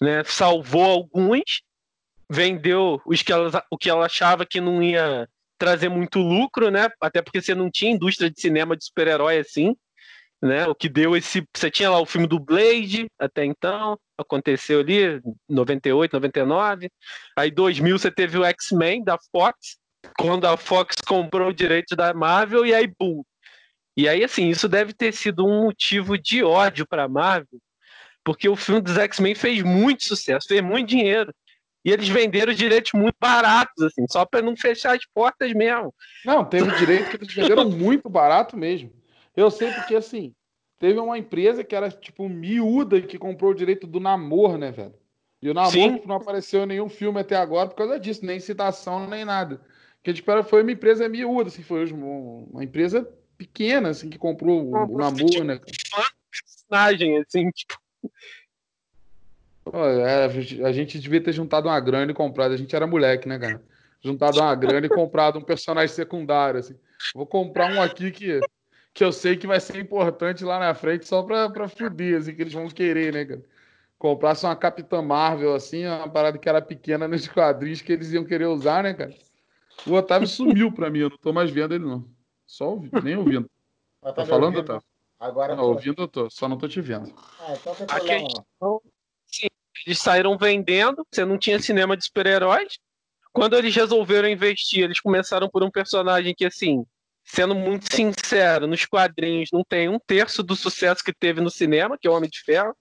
Né? 0.00 0.24
Salvou 0.24 0.84
alguns, 0.84 1.62
vendeu 2.30 3.00
os 3.04 3.22
que 3.22 3.32
ela, 3.32 3.62
o 3.70 3.76
que 3.76 3.90
ela 3.90 4.06
achava 4.06 4.46
que 4.46 4.60
não 4.60 4.82
ia 4.82 5.28
trazer 5.58 5.90
muito 5.90 6.18
lucro, 6.18 6.70
né? 6.70 6.88
Até 7.00 7.20
porque 7.20 7.40
você 7.40 7.54
não 7.54 7.70
tinha 7.70 7.92
indústria 7.92 8.30
de 8.30 8.40
cinema 8.40 8.76
de 8.76 8.84
super-herói 8.84 9.38
assim, 9.38 9.74
né? 10.42 10.66
O 10.66 10.74
que 10.74 10.88
deu 10.88 11.16
esse, 11.16 11.46
você 11.54 11.70
tinha 11.70 11.90
lá 11.90 12.00
o 12.00 12.06
filme 12.06 12.26
do 12.26 12.38
Blade 12.38 13.06
até 13.18 13.44
então, 13.44 13.98
aconteceu 14.18 14.80
ali 14.80 15.20
98, 15.48 16.12
99. 16.12 16.90
Aí 17.36 17.50
2000 17.50 17.98
você 17.98 18.10
teve 18.10 18.38
o 18.38 18.44
X-Men 18.44 19.04
da 19.04 19.16
Fox, 19.32 19.78
quando 20.18 20.46
a 20.46 20.56
Fox 20.56 20.96
comprou 21.06 21.48
o 21.48 21.54
direito 21.54 21.96
da 21.96 22.14
Marvel 22.14 22.64
e 22.64 22.74
aí 22.74 22.86
boom, 22.86 23.22
e 23.96 24.06
aí, 24.08 24.22
assim, 24.22 24.48
isso 24.50 24.68
deve 24.68 24.92
ter 24.92 25.12
sido 25.12 25.46
um 25.46 25.62
motivo 25.62 26.18
de 26.18 26.44
ódio 26.44 26.86
para 26.86 27.04
a 27.04 27.08
Marvel, 27.08 27.58
porque 28.22 28.46
o 28.46 28.54
filme 28.54 28.82
dos 28.82 28.98
X-Men 28.98 29.34
fez 29.34 29.62
muito 29.62 30.04
sucesso, 30.04 30.46
fez 30.46 30.60
muito 30.60 30.88
dinheiro. 30.88 31.32
E 31.82 31.90
eles 31.90 32.08
venderam 32.08 32.52
os 32.52 32.58
direitos 32.58 32.92
muito 32.92 33.14
baratos, 33.18 33.82
assim, 33.84 34.04
só 34.10 34.26
para 34.26 34.42
não 34.42 34.56
fechar 34.56 34.94
as 34.96 35.06
portas 35.14 35.52
mesmo. 35.54 35.94
Não, 36.24 36.44
teve 36.44 36.70
direito 36.76 37.10
que 37.10 37.16
eles 37.16 37.32
venderam 37.32 37.64
muito 37.70 38.10
barato 38.10 38.56
mesmo. 38.56 38.92
Eu 39.36 39.50
sei 39.50 39.70
porque, 39.70 39.94
assim, 39.94 40.34
teve 40.78 40.98
uma 40.98 41.18
empresa 41.18 41.62
que 41.62 41.74
era, 41.74 41.90
tipo, 41.90 42.28
miúda 42.28 43.00
que 43.02 43.18
comprou 43.18 43.50
o 43.50 43.54
direito 43.54 43.86
do 43.86 44.00
Namor, 44.00 44.56
né, 44.56 44.72
velho? 44.72 44.94
E 45.42 45.50
o 45.50 45.54
Namor 45.54 45.70
Sim. 45.70 46.02
não 46.06 46.16
apareceu 46.16 46.62
em 46.62 46.66
nenhum 46.66 46.88
filme 46.88 47.20
até 47.20 47.36
agora 47.36 47.68
por 47.68 47.76
causa 47.76 48.00
disso, 48.00 48.24
nem 48.24 48.40
citação, 48.40 49.06
nem 49.06 49.24
nada. 49.24 49.60
Que 50.02 50.10
a 50.10 50.12
gente 50.12 50.22
espera 50.22 50.42
foi 50.42 50.62
uma 50.62 50.72
empresa 50.72 51.08
miúda, 51.08 51.48
assim, 51.48 51.62
foi 51.62 51.84
uma 51.92 52.64
empresa 52.64 53.06
pequena, 53.36 53.90
assim, 53.90 54.08
que 54.08 54.18
comprou 54.18 54.64
o, 54.64 54.94
o 54.94 54.98
Namor, 54.98 55.44
né? 55.44 55.60
Personagem, 56.30 57.18
assim, 57.18 57.50
tipo. 57.50 57.78
É, 59.72 60.64
a 60.64 60.72
gente 60.72 60.98
devia 60.98 61.20
ter 61.20 61.32
juntado 61.32 61.68
uma 61.68 61.78
grana 61.80 62.12
e 62.12 62.14
comprado. 62.14 62.52
A 62.52 62.56
gente 62.56 62.74
era 62.74 62.86
moleque, 62.86 63.28
né, 63.28 63.38
cara? 63.38 63.62
Juntado 64.00 64.40
uma 64.40 64.54
grana 64.54 64.86
e 64.86 64.88
comprado 64.88 65.38
um 65.38 65.42
personagem 65.42 65.92
secundário, 65.94 66.60
assim. 66.60 66.76
Vou 67.12 67.26
comprar 67.26 67.72
um 67.72 67.82
aqui 67.82 68.12
que, 68.12 68.40
que 68.96 69.04
eu 69.04 69.12
sei 69.12 69.36
que 69.36 69.46
vai 69.46 69.60
ser 69.60 69.78
importante 69.78 70.42
lá 70.42 70.58
na 70.58 70.74
frente 70.74 71.06
só 71.06 71.22
pra, 71.22 71.50
pra 71.50 71.68
fuder, 71.68 72.16
assim, 72.16 72.34
que 72.34 72.40
eles 72.40 72.54
vão 72.54 72.66
querer, 72.66 73.12
né, 73.12 73.26
cara? 73.26 73.44
Comprasse 73.98 74.46
uma 74.46 74.56
Capitã 74.56 75.02
Marvel, 75.02 75.54
assim, 75.54 75.86
uma 75.86 76.08
parada 76.08 76.38
que 76.38 76.48
era 76.48 76.62
pequena 76.62 77.06
nos 77.06 77.28
quadrinhos 77.28 77.82
que 77.82 77.92
eles 77.92 78.10
iam 78.12 78.24
querer 78.24 78.46
usar, 78.46 78.82
né, 78.82 78.94
cara? 78.94 79.14
O 79.86 79.92
Otávio 79.92 80.26
sumiu 80.26 80.72
pra 80.72 80.88
mim, 80.88 81.00
eu 81.00 81.10
não 81.10 81.18
tô 81.18 81.30
mais 81.30 81.50
vendo 81.50 81.74
ele, 81.74 81.84
não. 81.84 82.08
Só 82.46 82.70
ouvindo, 82.70 83.02
nem 83.02 83.16
ouvindo. 83.16 83.48
Tá, 84.00 84.12
tá 84.12 84.24
falando, 84.24 84.60
Otávio? 84.60 84.84
Agora 85.18 85.56
não, 85.56 85.64
ouvindo 85.64 86.02
eu 86.02 86.06
tô, 86.06 86.30
só 86.30 86.48
não 86.48 86.56
tô 86.56 86.68
te 86.68 86.80
vendo. 86.80 87.12
Ah, 87.40 87.54
então 87.54 87.74
tem 87.74 87.86
problema. 87.86 88.28
Aqui, 88.28 88.88
sim, 89.26 89.46
eles 89.84 89.98
saíram 89.98 90.38
vendendo, 90.38 91.04
você 91.10 91.24
não 91.24 91.36
tinha 91.36 91.58
cinema 91.58 91.96
de 91.96 92.04
super-heróis. 92.04 92.78
Quando 93.32 93.56
eles 93.56 93.74
resolveram 93.74 94.28
investir, 94.28 94.84
eles 94.84 95.00
começaram 95.00 95.48
por 95.48 95.64
um 95.64 95.70
personagem 95.70 96.32
que, 96.36 96.44
assim, 96.44 96.86
sendo 97.26 97.54
muito 97.54 97.92
sincero, 97.92 98.66
nos 98.66 98.86
quadrinhos 98.86 99.50
não 99.52 99.64
tem 99.64 99.88
um 99.88 99.98
terço 99.98 100.42
do 100.42 100.54
sucesso 100.54 101.04
que 101.04 101.12
teve 101.12 101.40
no 101.40 101.50
cinema, 101.50 101.98
que 101.98 102.06
é 102.06 102.10
o 102.10 102.14
Homem 102.14 102.30
de 102.30 102.40
Ferro. 102.40 102.74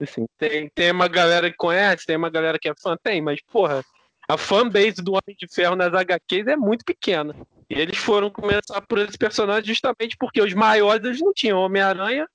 Assim, 0.00 0.26
tem, 0.36 0.68
tem 0.74 0.90
uma 0.90 1.08
galera 1.08 1.50
que 1.50 1.56
conhece, 1.56 2.04
tem 2.04 2.16
uma 2.16 2.28
galera 2.28 2.58
que 2.58 2.68
é 2.68 2.74
fã, 2.74 2.96
tem, 3.02 3.22
mas, 3.22 3.40
porra, 3.50 3.82
a 4.28 4.36
fanbase 4.36 5.02
do 5.02 5.12
Homem 5.12 5.36
de 5.38 5.46
Ferro 5.48 5.76
nas 5.76 5.94
HQs 5.94 6.48
é 6.48 6.56
muito 6.56 6.84
pequena. 6.84 7.34
E 7.70 7.80
eles 7.80 7.96
foram 7.96 8.28
começar 8.28 8.80
por 8.82 8.98
esse 8.98 9.16
personagem 9.16 9.64
justamente 9.64 10.16
porque 10.18 10.42
os 10.42 10.52
maiores 10.52 11.04
eles 11.04 11.20
não 11.20 11.32
tinham. 11.32 11.60
Homem-Aranha 11.60 12.28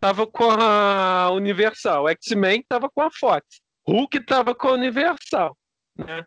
tava 0.00 0.26
com 0.26 0.50
a 0.50 1.30
Universal, 1.32 2.08
X-Men 2.08 2.64
tava 2.68 2.88
com 2.90 3.02
a 3.02 3.10
Fox, 3.10 3.44
Hulk 3.86 4.20
tava 4.20 4.54
com 4.54 4.68
a 4.68 4.72
Universal, 4.72 5.56
né? 5.96 6.24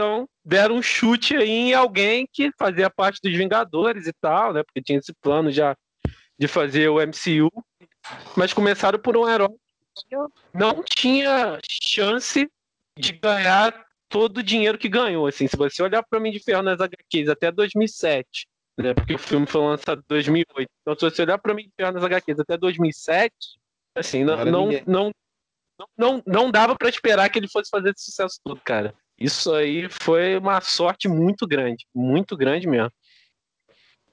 Então, 0.00 0.26
deram 0.42 0.76
um 0.76 0.82
chute 0.82 1.36
aí 1.36 1.50
em 1.50 1.74
alguém 1.74 2.26
que 2.32 2.50
fazia 2.58 2.88
parte 2.88 3.20
dos 3.22 3.36
Vingadores 3.36 4.06
e 4.06 4.14
tal, 4.14 4.54
né? 4.54 4.62
Porque 4.62 4.80
tinha 4.80 4.98
esse 4.98 5.12
plano 5.12 5.50
já 5.50 5.76
de 6.38 6.48
fazer 6.48 6.88
o 6.88 6.98
MCU, 6.98 7.52
mas 8.34 8.54
começaram 8.54 8.98
por 8.98 9.14
um 9.14 9.28
herói 9.28 9.54
que 9.94 10.16
não 10.54 10.82
tinha 10.82 11.60
chance 11.70 12.50
de 12.98 13.12
ganhar 13.12 13.74
todo 14.08 14.38
o 14.38 14.42
dinheiro 14.42 14.78
que 14.78 14.88
ganhou. 14.88 15.26
Assim, 15.26 15.46
se 15.46 15.54
você 15.54 15.82
olhar 15.82 16.02
para 16.02 16.18
mim 16.18 16.30
de 16.30 16.42
ferro 16.42 16.62
nas 16.62 16.80
HQs 16.80 17.28
até 17.28 17.52
2007, 17.52 18.48
né, 18.78 18.94
porque 18.94 19.16
o 19.16 19.18
filme 19.18 19.44
foi 19.44 19.60
lançado 19.60 19.98
em 19.98 20.08
2008. 20.08 20.66
Então, 20.80 20.94
se 20.94 21.10
você 21.10 21.20
olhar 21.20 21.36
para 21.36 21.52
mim 21.52 21.64
de 21.64 21.72
ferro 21.76 21.92
nas 21.92 22.04
HQs 22.04 22.40
até 22.40 22.56
2007, 22.56 23.34
assim, 23.94 24.24
não, 24.24 24.46
não, 24.46 24.68
não, 24.86 25.12
não, 25.94 26.22
não, 26.26 26.50
dava 26.50 26.74
para 26.74 26.88
esperar 26.88 27.28
que 27.28 27.38
ele 27.38 27.50
fosse 27.50 27.68
fazer 27.68 27.90
esse 27.90 28.06
sucesso 28.06 28.40
todo, 28.42 28.62
cara. 28.64 28.94
Isso 29.20 29.52
aí 29.52 29.86
foi 29.90 30.38
uma 30.38 30.60
sorte 30.62 31.06
muito 31.06 31.46
grande, 31.46 31.86
muito 31.94 32.36
grande 32.36 32.66
mesmo. 32.66 32.90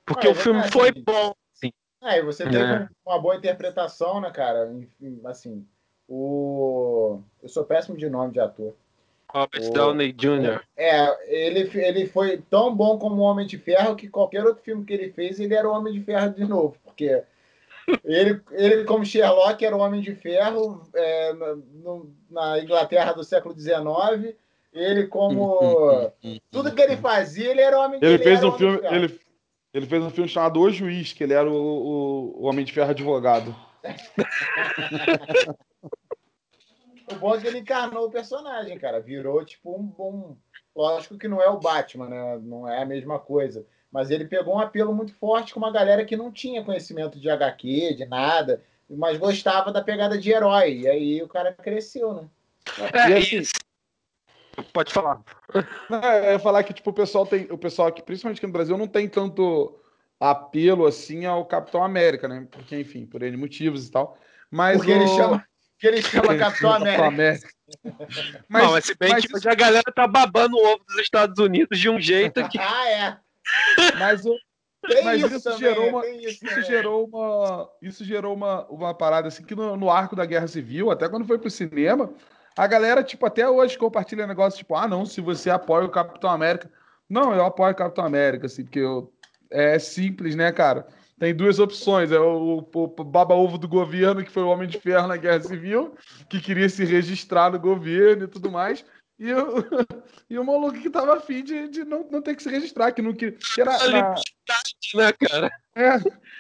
Porque 0.05 0.27
ah, 0.27 0.29
é 0.29 0.33
o 0.33 0.35
filme 0.35 0.69
foi 0.69 0.91
bom. 0.91 1.33
Sim. 1.53 1.71
É, 2.03 2.19
e 2.19 2.21
você 2.21 2.43
teve 2.43 2.57
é. 2.57 2.89
uma 3.05 3.19
boa 3.19 3.35
interpretação, 3.35 4.19
né, 4.19 4.29
cara? 4.31 4.71
Enfim, 4.73 5.21
assim, 5.25 5.65
o. 6.07 7.21
Eu 7.41 7.49
sou 7.49 7.63
péssimo 7.63 7.97
de 7.97 8.09
nome 8.09 8.33
de 8.33 8.39
ator. 8.39 8.75
Robert 9.29 9.69
o... 9.69 9.73
Downey 9.73 10.11
Jr. 10.13 10.61
É, 10.75 11.15
ele, 11.27 11.69
ele 11.73 12.07
foi 12.07 12.37
tão 12.49 12.75
bom 12.75 12.97
como 12.97 13.21
Homem 13.21 13.45
de 13.45 13.57
Ferro 13.57 13.95
que 13.95 14.09
qualquer 14.09 14.45
outro 14.45 14.63
filme 14.63 14.85
que 14.85 14.93
ele 14.93 15.11
fez, 15.11 15.39
ele 15.39 15.53
era 15.53 15.69
o 15.69 15.73
Homem 15.73 15.93
de 15.93 16.01
Ferro 16.01 16.33
de 16.33 16.45
novo, 16.45 16.77
porque 16.83 17.23
ele, 18.03 18.41
ele 18.51 18.83
como 18.85 19.05
Sherlock, 19.05 19.63
era 19.63 19.75
o 19.75 19.79
Homem 19.79 20.01
de 20.01 20.15
Ferro 20.15 20.87
é, 20.93 21.33
no, 21.33 22.13
na 22.29 22.59
Inglaterra 22.59 23.13
do 23.13 23.23
século 23.23 23.57
XIX. 23.57 24.35
Ele 24.77 25.07
como 25.07 26.11
tudo 26.51 26.73
que 26.73 26.81
ele 26.81 26.97
fazia, 26.97 27.49
ele 27.49 27.61
era 27.61 27.77
o 27.77 27.83
Homem 27.83 27.99
de 27.99 28.05
Ele 28.05 28.17
fez 28.19 28.43
um 28.43 28.51
filme, 28.51 28.79
ele, 28.83 29.19
ele 29.73 29.85
fez 29.85 30.03
um 30.03 30.09
filme 30.09 30.29
chamado 30.29 30.59
O 30.59 30.69
Juiz, 30.69 31.13
que 31.13 31.23
ele 31.23 31.33
era 31.33 31.49
o, 31.49 31.55
o, 31.55 32.43
o 32.43 32.45
Homem 32.45 32.63
de 32.63 32.71
Ferro 32.71 32.91
advogado. 32.91 33.55
O 37.09 37.15
bom 37.15 37.33
é 37.33 37.39
que 37.39 37.47
ele 37.47 37.59
encarnou 37.59 38.05
o 38.05 38.11
personagem, 38.11 38.77
cara. 38.77 38.99
Virou 38.99 39.43
tipo 39.45 39.73
um 39.73 39.83
bom. 39.83 40.35
Lógico 40.75 41.17
que 41.17 41.27
não 41.27 41.41
é 41.41 41.49
o 41.49 41.59
Batman, 41.59 42.09
né? 42.09 42.39
Não 42.43 42.67
é 42.67 42.81
a 42.81 42.85
mesma 42.85 43.17
coisa. 43.17 43.65
Mas 43.89 44.11
ele 44.11 44.25
pegou 44.25 44.55
um 44.55 44.59
apelo 44.59 44.93
muito 44.93 45.13
forte 45.13 45.53
com 45.53 45.59
uma 45.59 45.71
galera 45.71 46.03
que 46.03 46.17
não 46.17 46.31
tinha 46.31 46.63
conhecimento 46.63 47.17
de 47.17 47.29
HQ, 47.29 47.95
de 47.95 48.05
nada, 48.05 48.61
mas 48.89 49.17
gostava 49.17 49.71
da 49.71 49.81
pegada 49.81 50.17
de 50.17 50.29
herói. 50.29 50.79
E 50.81 50.87
aí 50.87 51.23
o 51.23 51.27
cara 51.27 51.53
cresceu, 51.53 52.13
né? 52.13 52.27
É, 52.93 53.09
e 53.09 53.13
assim, 53.13 53.37
isso. 53.37 53.53
Pode 54.73 54.93
falar. 54.93 55.21
É, 56.03 56.33
é 56.33 56.39
falar 56.39 56.63
que 56.63 56.73
tipo, 56.73 56.89
o 56.89 56.93
pessoal 56.93 57.25
tem. 57.25 57.47
O 57.51 57.57
pessoal 57.57 57.89
aqui, 57.89 58.01
principalmente 58.01 58.37
aqui 58.39 58.47
no 58.47 58.53
Brasil, 58.53 58.77
não 58.77 58.87
tem 58.87 59.07
tanto 59.07 59.79
apelo 60.19 60.85
assim 60.85 61.25
ao 61.25 61.45
Capitão 61.45 61.83
América, 61.83 62.27
né? 62.27 62.47
Porque, 62.49 62.79
enfim, 62.79 63.05
por 63.05 63.21
N 63.21 63.37
motivos 63.37 63.87
e 63.87 63.91
tal. 63.91 64.17
Mas 64.49 64.77
Porque 64.77 64.91
o... 64.91 64.95
ele 64.95 65.07
chama 65.07 65.45
que 65.79 65.87
ele 65.87 66.01
chama 66.01 66.37
Capitão 66.37 66.73
América. 66.73 67.51
mas, 68.49 68.63
não, 68.63 68.71
mas 68.71 68.85
se 68.85 68.95
bem 68.97 69.11
mas... 69.11 69.25
que 69.25 69.49
a 69.49 69.55
galera 69.55 69.91
tá 69.93 70.07
babando 70.07 70.55
o 70.55 70.73
ovo 70.73 70.83
dos 70.87 70.99
Estados 70.99 71.37
Unidos 71.37 71.79
de 71.79 71.89
um 71.89 71.99
jeito 71.99 72.47
que. 72.49 72.57
ah, 72.59 72.89
é. 72.89 73.17
Mas, 73.99 74.25
o... 74.25 74.35
mas 75.03 75.21
isso, 75.21 75.35
isso, 75.35 75.57
gerou 75.57 75.89
uma, 75.89 76.07
isso, 76.07 76.45
isso 76.45 76.61
gerou 76.63 77.05
uma. 77.05 77.69
Isso 77.81 78.05
gerou 78.05 78.33
uma, 78.33 78.65
uma 78.65 78.93
parada 78.93 79.27
assim 79.27 79.43
que 79.43 79.55
no, 79.55 79.77
no 79.77 79.89
arco 79.89 80.15
da 80.15 80.25
Guerra 80.25 80.47
Civil, 80.47 80.89
até 80.89 81.07
quando 81.07 81.25
foi 81.25 81.37
pro 81.37 81.49
cinema, 81.49 82.11
a 82.57 82.67
galera, 82.67 83.03
tipo, 83.03 83.25
até 83.25 83.47
hoje 83.47 83.77
compartilha 83.77 84.27
negócio, 84.27 84.57
tipo, 84.57 84.75
ah, 84.75 84.87
não, 84.87 85.05
se 85.05 85.21
você 85.21 85.49
apoia 85.49 85.85
o 85.85 85.91
Capitão 85.91 86.29
América. 86.29 86.69
Não, 87.09 87.33
eu 87.33 87.45
apoio 87.45 87.71
o 87.71 87.75
Capitão 87.75 88.05
América, 88.05 88.47
assim, 88.47 88.63
porque 88.63 88.79
eu... 88.79 89.13
é 89.49 89.79
simples, 89.79 90.35
né, 90.35 90.51
cara? 90.51 90.87
tem 91.19 91.33
duas 91.33 91.59
opções. 91.59 92.11
É 92.11 92.19
o, 92.19 92.67
o, 92.73 92.83
o 92.83 93.03
baba-ovo 93.03 93.57
do 93.57 93.67
governo, 93.67 94.23
que 94.23 94.31
foi 94.31 94.43
o 94.43 94.49
Homem 94.49 94.67
de 94.67 94.79
Ferro 94.79 95.07
na 95.07 95.17
Guerra 95.17 95.41
Civil, 95.41 95.95
que 96.29 96.39
queria 96.39 96.69
se 96.69 96.85
registrar 96.85 97.51
no 97.51 97.59
governo 97.59 98.25
e 98.25 98.27
tudo 98.27 98.51
mais. 98.51 98.85
E, 99.19 99.33
o, 99.33 99.63
e 100.29 100.37
o 100.37 100.45
maluco 100.45 100.79
que 100.79 100.89
tava 100.89 101.17
afim 101.17 101.43
de, 101.43 101.67
de 101.69 101.83
não, 101.83 102.07
não 102.11 102.21
ter 102.21 102.35
que 102.35 102.43
se 102.43 102.49
registrar, 102.49 102.91
que 102.91 103.01
não 103.01 103.13
queria. 103.13 103.37
Que 103.55 103.61
era, 103.61 103.71
na... 103.89 104.15
né, 104.93 105.11
cara? 105.13 105.51
É. 105.75 105.97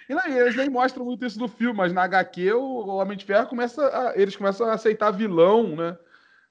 E 0.09 0.13
não, 0.13 0.25
eles 0.25 0.55
nem 0.55 0.69
mostram 0.69 1.03
muito 1.03 1.25
isso 1.25 1.39
no 1.39 1.47
filme, 1.47 1.75
mas 1.75 1.91
na 1.91 2.03
HQ 2.03 2.53
o, 2.53 2.61
o 2.61 2.95
Homem 2.97 3.17
de 3.17 3.25
Ferro 3.25 3.47
começa 3.47 3.83
a, 3.87 4.13
eles 4.15 4.35
começam 4.35 4.67
a 4.67 4.73
aceitar 4.73 5.11
vilão, 5.11 5.75
né? 5.75 5.97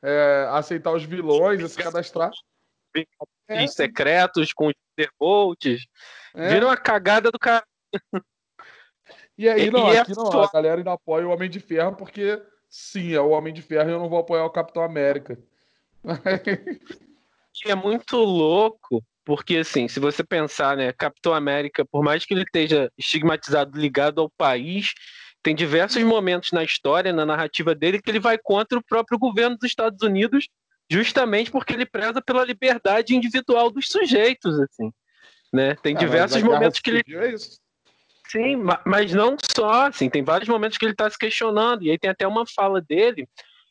É, 0.09 0.47
aceitar 0.51 0.93
os 0.93 1.03
vilões, 1.03 1.65
a 1.65 1.69
se 1.69 1.77
cadastrar. 1.77 2.31
É. 3.49 3.67
secretos 3.67 4.53
com 4.53 4.69
os 4.69 4.75
Thunderbolts. 4.97 5.85
É. 6.33 6.49
Vira 6.49 6.67
uma 6.67 6.77
cagada 6.77 7.31
do 7.31 7.39
cara. 7.39 7.65
E 9.37 9.49
aí, 9.49 9.71
não, 9.71 9.93
e 9.93 9.99
aqui 9.99 10.15
não, 10.15 10.29
a 10.43 10.51
galera 10.51 10.77
ainda 10.77 10.93
apoia 10.93 11.27
o 11.27 11.31
Homem 11.31 11.51
de 11.51 11.61
Ferro, 11.61 11.95
porque 11.97 12.41
sim, 12.69 13.13
é 13.13 13.21
o 13.21 13.31
Homem 13.31 13.53
de 13.53 13.61
Ferro 13.63 13.91
e 13.91 13.93
eu 13.93 13.99
não 13.99 14.09
vou 14.09 14.19
apoiar 14.19 14.45
o 14.45 14.51
Capitão 14.51 14.83
América. 14.83 15.39
é 17.67 17.75
muito 17.75 18.17
louco, 18.17 19.05
porque 19.25 19.59
assim, 19.59 19.89
se 19.89 20.01
você 20.01 20.25
pensar, 20.25 20.77
né, 20.77 20.93
Capitão 20.93 21.35
América, 21.35 21.85
por 21.85 22.03
mais 22.03 22.25
que 22.25 22.33
ele 22.33 22.45
esteja 22.45 22.91
estigmatizado 22.97 23.79
ligado 23.79 24.21
ao 24.21 24.31
país, 24.31 24.95
tem 25.47 25.55
diversos 25.55 26.03
momentos 26.03 26.51
na 26.51 26.65
história, 26.65 27.13
na 27.13 27.25
narrativa 27.25 27.73
dele, 27.73 28.03
que 28.03 28.11
ele 28.11 28.19
vai 28.19 28.37
contra 28.37 28.77
o 28.77 28.83
próprio 28.83 29.17
governo 29.17 29.57
dos 29.57 29.69
Estados 29.69 30.03
Unidos, 30.03 30.49
justamente 30.91 31.53
porque 31.53 31.73
ele 31.73 31.87
preza 31.87 32.21
pela 32.21 32.45
liberdade 32.45 33.15
individual 33.15 33.71
dos 33.71 33.87
sujeitos, 33.87 34.59
assim, 34.59 34.91
né? 35.53 35.77
Tem 35.77 35.95
é, 35.95 35.99
diversos 36.01 36.43
momentos 36.43 36.81
que 36.81 36.91
ele 36.91 37.05
é 37.07 37.37
Sim, 38.29 38.61
mas 38.85 39.15
não 39.15 39.37
só, 39.55 39.87
assim, 39.87 40.11
tem 40.11 40.25
vários 40.25 40.49
momentos 40.49 40.77
que 40.77 40.85
ele 40.85 40.95
está 40.95 41.09
se 41.09 41.17
questionando, 41.17 41.85
e 41.85 41.93
aí 41.93 41.99
tem 41.99 42.11
até 42.11 42.27
uma 42.27 42.45
fala 42.45 42.81
dele, 42.81 43.29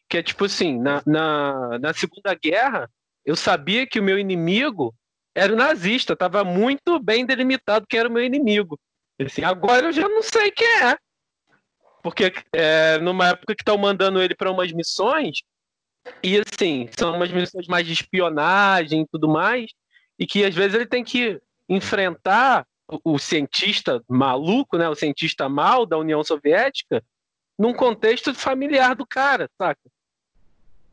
que 0.10 0.18
é 0.18 0.24
tipo 0.24 0.46
assim, 0.46 0.80
na, 0.80 1.04
na, 1.06 1.78
na 1.78 1.94
Segunda 1.94 2.34
Guerra, 2.42 2.90
eu 3.26 3.36
sabia 3.36 3.86
que 3.86 4.00
o 4.00 4.04
meu 4.04 4.18
inimigo 4.18 4.96
era 5.36 5.52
o 5.52 5.58
nazista, 5.58 6.14
estava 6.14 6.42
muito 6.42 6.98
bem 7.00 7.26
delimitado 7.26 7.86
quem 7.86 8.00
era 8.00 8.08
o 8.08 8.14
meu 8.14 8.24
inimigo. 8.24 8.80
Assim, 9.20 9.44
agora 9.44 9.88
eu 9.88 9.92
já 9.92 10.08
não 10.08 10.24
sei 10.24 10.52
quem 10.52 10.68
é. 10.84 10.98
Porque 12.06 12.32
é 12.54 13.00
numa 13.00 13.30
época 13.30 13.56
que 13.56 13.64
estão 13.64 13.80
mandando 13.80 14.22
ele 14.22 14.36
para 14.36 14.52
umas 14.52 14.72
missões, 14.72 15.42
e 16.22 16.40
assim, 16.40 16.88
são 16.96 17.16
umas 17.16 17.32
missões 17.32 17.66
mais 17.66 17.84
de 17.84 17.94
espionagem 17.94 19.02
e 19.02 19.08
tudo 19.08 19.28
mais, 19.28 19.72
e 20.20 20.28
que 20.28 20.46
às 20.46 20.54
vezes 20.54 20.76
ele 20.76 20.86
tem 20.86 21.04
que 21.04 21.42
enfrentar 21.68 22.64
o, 23.04 23.18
cientista 23.18 24.04
maluco, 24.08 24.78
né, 24.78 24.88
o 24.88 24.94
cientista 24.94 25.50
mal 25.50 25.84
da 25.84 25.98
União 25.98 26.24
Soviética, 26.24 27.04
num 27.58 27.74
contexto 27.74 28.36
familiar 28.36 28.96
do 28.96 29.08
cara, 29.08 29.50
saca? 29.58 29.82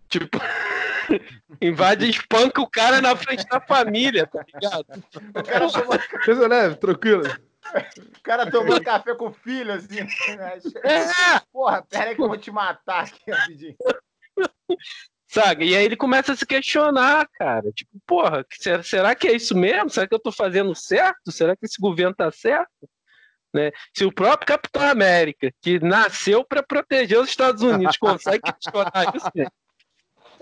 Tipo, 0.08 0.38
invade 1.60 2.06
e 2.06 2.10
espanca 2.10 2.62
o 2.62 2.70
cara 2.70 3.02
na 3.02 3.14
frente 3.14 3.46
da 3.48 3.60
família, 3.60 4.26
tá 4.26 4.42
ligado? 4.46 4.86
O 5.28 5.42
cara 5.42 5.70
tomou... 5.70 5.98
Coisa 6.24 6.48
leve, 6.48 6.76
tranquilo. 6.76 7.51
O 8.16 8.20
cara 8.22 8.50
tomou 8.50 8.80
café 8.82 9.14
com 9.14 9.28
o 9.28 9.32
filho, 9.32 9.72
assim. 9.72 10.02
Né? 10.36 10.58
É. 10.84 11.40
Porra, 11.52 11.82
pera 11.82 12.10
aí 12.10 12.16
que 12.16 12.22
eu 12.22 12.28
vou 12.28 12.36
te 12.36 12.50
matar 12.50 13.04
aqui 13.04 13.30
rapidinho. 13.30 13.76
Sabe? 15.28 15.68
E 15.68 15.76
aí 15.76 15.84
ele 15.84 15.96
começa 15.96 16.32
a 16.32 16.36
se 16.36 16.44
questionar, 16.44 17.26
cara. 17.38 17.72
Tipo, 17.72 17.90
porra, 18.06 18.44
será, 18.52 18.82
será 18.82 19.14
que 19.14 19.28
é 19.28 19.32
isso 19.32 19.56
mesmo? 19.56 19.88
Será 19.88 20.06
que 20.06 20.14
eu 20.14 20.20
tô 20.20 20.30
fazendo 20.30 20.74
certo? 20.74 21.32
Será 21.32 21.56
que 21.56 21.64
esse 21.64 21.80
governo 21.80 22.14
tá 22.14 22.30
certo? 22.30 22.88
Né? 23.54 23.70
Se 23.94 24.04
o 24.04 24.12
próprio 24.12 24.46
Capitão 24.46 24.82
América, 24.82 25.50
que 25.60 25.78
nasceu 25.78 26.44
para 26.44 26.62
proteger 26.62 27.18
os 27.18 27.28
Estados 27.28 27.62
Unidos, 27.62 27.96
consegue 27.96 28.42
questionar 28.42 29.14
isso, 29.14 29.30
né? 29.34 29.46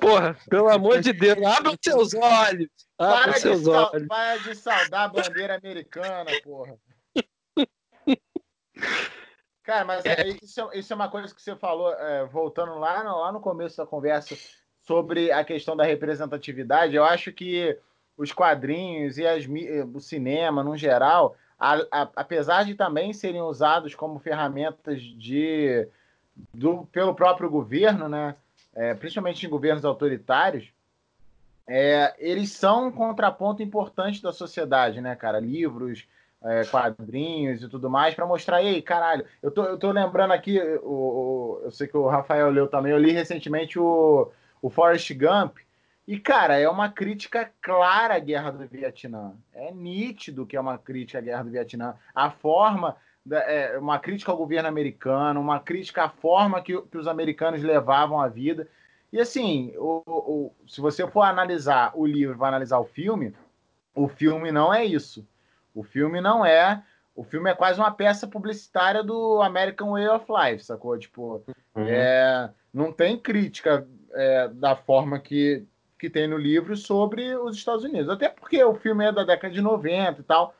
Porra, 0.00 0.36
pelo 0.48 0.68
amor 0.68 1.00
de 1.00 1.12
Deus, 1.12 1.44
abra 1.44 1.72
os 1.72 1.78
seus 1.82 2.14
olhos. 2.14 2.68
Abra 2.98 3.24
para, 3.24 3.32
seus 3.34 3.62
de 3.62 3.68
olhos. 3.68 4.08
para 4.08 4.36
de 4.38 4.54
saudar 4.54 5.04
a 5.04 5.08
bandeira 5.08 5.56
americana, 5.56 6.30
porra. 6.42 6.76
Cara, 9.62 9.84
mas 9.84 10.04
é, 10.04 10.28
isso, 10.42 10.60
é, 10.60 10.78
isso 10.78 10.92
é 10.92 10.96
uma 10.96 11.08
coisa 11.08 11.34
que 11.34 11.40
você 11.40 11.54
falou, 11.54 11.92
é, 11.92 12.24
voltando 12.26 12.78
lá 12.78 13.04
no, 13.04 13.20
lá 13.20 13.32
no 13.32 13.40
começo 13.40 13.76
da 13.76 13.86
conversa 13.86 14.36
sobre 14.82 15.30
a 15.30 15.44
questão 15.44 15.76
da 15.76 15.84
representatividade. 15.84 16.96
Eu 16.96 17.04
acho 17.04 17.32
que 17.32 17.78
os 18.16 18.32
quadrinhos 18.32 19.18
e 19.18 19.26
as, 19.26 19.44
o 19.94 20.00
cinema, 20.00 20.64
no 20.64 20.76
geral, 20.76 21.36
a, 21.58 21.74
a, 21.90 22.10
apesar 22.16 22.64
de 22.64 22.74
também 22.74 23.12
serem 23.12 23.42
usados 23.42 23.94
como 23.94 24.18
ferramentas 24.18 25.02
de, 25.02 25.86
do, 26.52 26.86
pelo 26.86 27.14
próprio 27.14 27.50
governo, 27.50 28.08
né? 28.08 28.34
É, 28.74 28.94
principalmente 28.94 29.44
em 29.44 29.50
governos 29.50 29.84
autoritários, 29.84 30.72
é, 31.68 32.14
eles 32.18 32.50
são 32.50 32.88
um 32.88 32.92
contraponto 32.92 33.62
importante 33.62 34.22
da 34.22 34.32
sociedade, 34.32 35.00
né, 35.00 35.14
cara? 35.14 35.38
Livros, 35.38 36.06
é, 36.44 36.64
quadrinhos 36.64 37.62
e 37.62 37.68
tudo 37.68 37.90
mais, 37.90 38.14
para 38.14 38.26
mostrar, 38.26 38.62
ei, 38.62 38.80
caralho, 38.80 39.24
eu 39.42 39.50
tô, 39.50 39.64
eu 39.64 39.78
tô 39.78 39.90
lembrando 39.90 40.32
aqui, 40.32 40.60
o, 40.82 40.90
o, 40.90 41.60
eu 41.64 41.70
sei 41.70 41.86
que 41.86 41.96
o 41.96 42.08
Rafael 42.08 42.50
leu 42.50 42.66
também, 42.66 42.92
eu 42.92 42.98
li 42.98 43.12
recentemente 43.12 43.78
o, 43.78 44.30
o 44.62 44.70
Forrest 44.70 45.12
Gump, 45.14 45.58
e, 46.10 46.18
cara, 46.18 46.58
é 46.58 46.68
uma 46.68 46.88
crítica 46.88 47.48
clara 47.62 48.16
à 48.16 48.18
guerra 48.18 48.50
do 48.50 48.66
Vietnã. 48.66 49.34
É 49.52 49.70
nítido 49.70 50.44
que 50.44 50.56
é 50.56 50.60
uma 50.60 50.76
crítica 50.76 51.18
à 51.18 51.20
guerra 51.20 51.44
do 51.44 51.50
Vietnã. 51.50 51.94
A 52.12 52.32
forma, 52.32 52.96
é 53.30 53.78
uma 53.78 53.96
crítica 53.96 54.32
ao 54.32 54.36
governo 54.36 54.68
americano, 54.68 55.40
uma 55.40 55.60
crítica 55.60 56.02
à 56.02 56.08
forma 56.08 56.60
que, 56.62 56.76
que 56.82 56.98
os 56.98 57.06
americanos 57.06 57.62
levavam 57.62 58.20
a 58.20 58.26
vida. 58.26 58.66
E, 59.12 59.20
assim, 59.20 59.72
o, 59.76 60.02
o, 60.04 60.52
se 60.66 60.80
você 60.80 61.06
for 61.06 61.22
analisar 61.22 61.92
o 61.94 62.04
livro, 62.04 62.36
vai 62.36 62.48
analisar 62.48 62.80
o 62.80 62.84
filme, 62.86 63.32
o 63.94 64.08
filme 64.08 64.50
não 64.50 64.74
é 64.74 64.84
isso. 64.84 65.24
O 65.74 65.82
filme 65.82 66.20
não 66.20 66.44
é. 66.44 66.82
O 67.14 67.24
filme 67.24 67.50
é 67.50 67.54
quase 67.54 67.78
uma 67.78 67.90
peça 67.90 68.26
publicitária 68.26 69.02
do 69.02 69.42
American 69.42 69.92
Way 69.92 70.08
of 70.08 70.26
Life, 70.28 70.64
sacou? 70.64 70.98
Tipo, 70.98 71.44
uhum. 71.74 71.86
é, 71.86 72.50
não 72.72 72.92
tem 72.92 73.18
crítica 73.18 73.86
é, 74.12 74.48
da 74.48 74.76
forma 74.76 75.18
que, 75.18 75.64
que 75.98 76.08
tem 76.08 76.26
no 76.26 76.36
livro 76.36 76.76
sobre 76.76 77.34
os 77.34 77.56
Estados 77.56 77.84
Unidos. 77.84 78.08
Até 78.08 78.28
porque 78.28 78.62
o 78.62 78.74
filme 78.74 79.04
é 79.04 79.12
da 79.12 79.24
década 79.24 79.52
de 79.52 79.60
90 79.60 80.20
e 80.20 80.24
tal. 80.24 80.54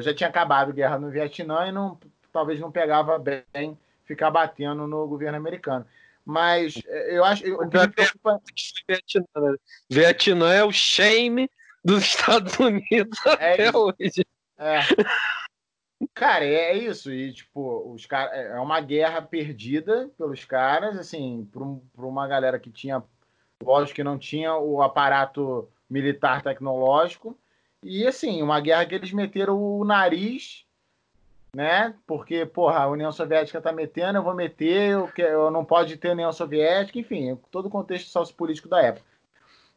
Já 0.00 0.14
tinha 0.14 0.28
acabado 0.28 0.70
a 0.70 0.74
guerra 0.74 0.98
no 0.98 1.10
Vietnã 1.10 1.66
e 1.66 1.72
não, 1.72 1.98
talvez 2.32 2.60
não 2.60 2.70
pegava 2.70 3.18
bem 3.18 3.76
ficar 4.04 4.30
batendo 4.30 4.86
no 4.86 5.06
governo 5.06 5.36
americano. 5.36 5.86
Mas 6.24 6.80
é, 6.86 7.16
eu 7.16 7.24
acho. 7.24 7.44
O 7.54 7.68
que 7.68 7.78
me 7.78 7.88
preocupa... 7.88 8.40
Vietnã, 8.88 9.24
né? 9.36 9.56
Vietnã 9.90 10.52
é 10.52 10.64
o 10.64 10.72
shame 10.72 11.50
dos 11.84 12.04
Estados 12.04 12.56
Unidos 12.58 13.18
é 13.26 13.30
até 13.54 13.68
isso. 13.68 13.78
hoje. 13.78 14.26
É. 14.62 14.80
Cara, 16.14 16.44
é 16.44 16.76
isso. 16.76 17.12
E, 17.12 17.32
tipo, 17.32 17.92
os 17.92 18.06
cara, 18.06 18.34
é, 18.34 18.56
é 18.56 18.60
uma 18.60 18.80
guerra 18.80 19.20
perdida 19.22 20.10
pelos 20.16 20.44
caras, 20.44 20.96
assim, 20.96 21.48
por, 21.52 21.62
um, 21.62 21.80
uma 21.96 22.26
galera 22.26 22.58
que 22.58 22.70
tinha, 22.70 23.02
lógico 23.62 23.96
que 23.96 24.04
não 24.04 24.18
tinha 24.18 24.54
o 24.56 24.82
aparato 24.82 25.68
militar 25.88 26.42
tecnológico. 26.42 27.36
E, 27.82 28.06
assim, 28.06 28.42
uma 28.42 28.60
guerra 28.60 28.86
que 28.86 28.94
eles 28.94 29.12
meteram 29.12 29.60
o 29.60 29.84
nariz, 29.84 30.64
né? 31.54 31.94
Porque, 32.06 32.46
porra, 32.46 32.80
a 32.80 32.88
União 32.88 33.10
Soviética 33.10 33.60
tá 33.60 33.72
metendo, 33.72 34.18
eu 34.18 34.22
vou 34.22 34.34
meter, 34.34 34.90
eu, 34.92 35.10
eu 35.16 35.50
não 35.50 35.64
pode 35.64 35.96
ter 35.96 36.10
União 36.10 36.32
Soviética, 36.32 36.98
enfim, 36.98 37.36
todo 37.50 37.66
o 37.66 37.70
contexto 37.70 38.08
sociopolítico 38.08 38.68
da 38.68 38.80
época. 38.80 39.06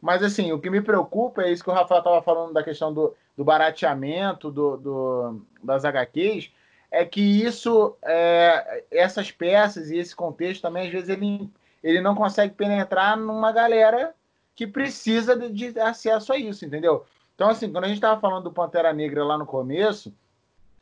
Mas, 0.01 0.21
assim, 0.21 0.51
o 0.51 0.59
que 0.59 0.69
me 0.69 0.81
preocupa 0.81 1.43
é 1.43 1.51
isso 1.51 1.63
que 1.63 1.69
o 1.69 1.73
Rafael 1.73 1.99
estava 1.99 2.21
falando 2.21 2.53
da 2.53 2.63
questão 2.63 2.93
do, 2.93 3.15
do 3.35 3.43
barateamento 3.43 4.49
do, 4.49 4.77
do, 4.77 5.41
das 5.63 5.83
HQs, 5.83 6.51
é 6.89 7.03
que 7.03 7.21
isso, 7.21 7.95
é, 8.03 8.83
essas 8.89 9.31
peças 9.31 9.89
e 9.89 9.97
esse 9.97 10.15
contexto 10.15 10.61
também, 10.61 10.87
às 10.87 10.91
vezes, 10.91 11.09
ele, 11.09 11.49
ele 11.83 12.01
não 12.01 12.15
consegue 12.15 12.53
penetrar 12.53 13.17
numa 13.17 13.51
galera 13.51 14.13
que 14.55 14.65
precisa 14.65 15.35
de, 15.35 15.49
de 15.49 15.79
acesso 15.79 16.31
a 16.31 16.37
isso, 16.37 16.65
entendeu? 16.65 17.05
Então, 17.35 17.49
assim, 17.49 17.69
quando 17.69 17.83
a 17.83 17.87
gente 17.87 17.97
estava 17.97 18.19
falando 18.19 18.45
do 18.45 18.53
Pantera 18.53 18.93
Negra 18.93 19.25
lá 19.25 19.37
no 19.37 19.45
começo, 19.45 20.13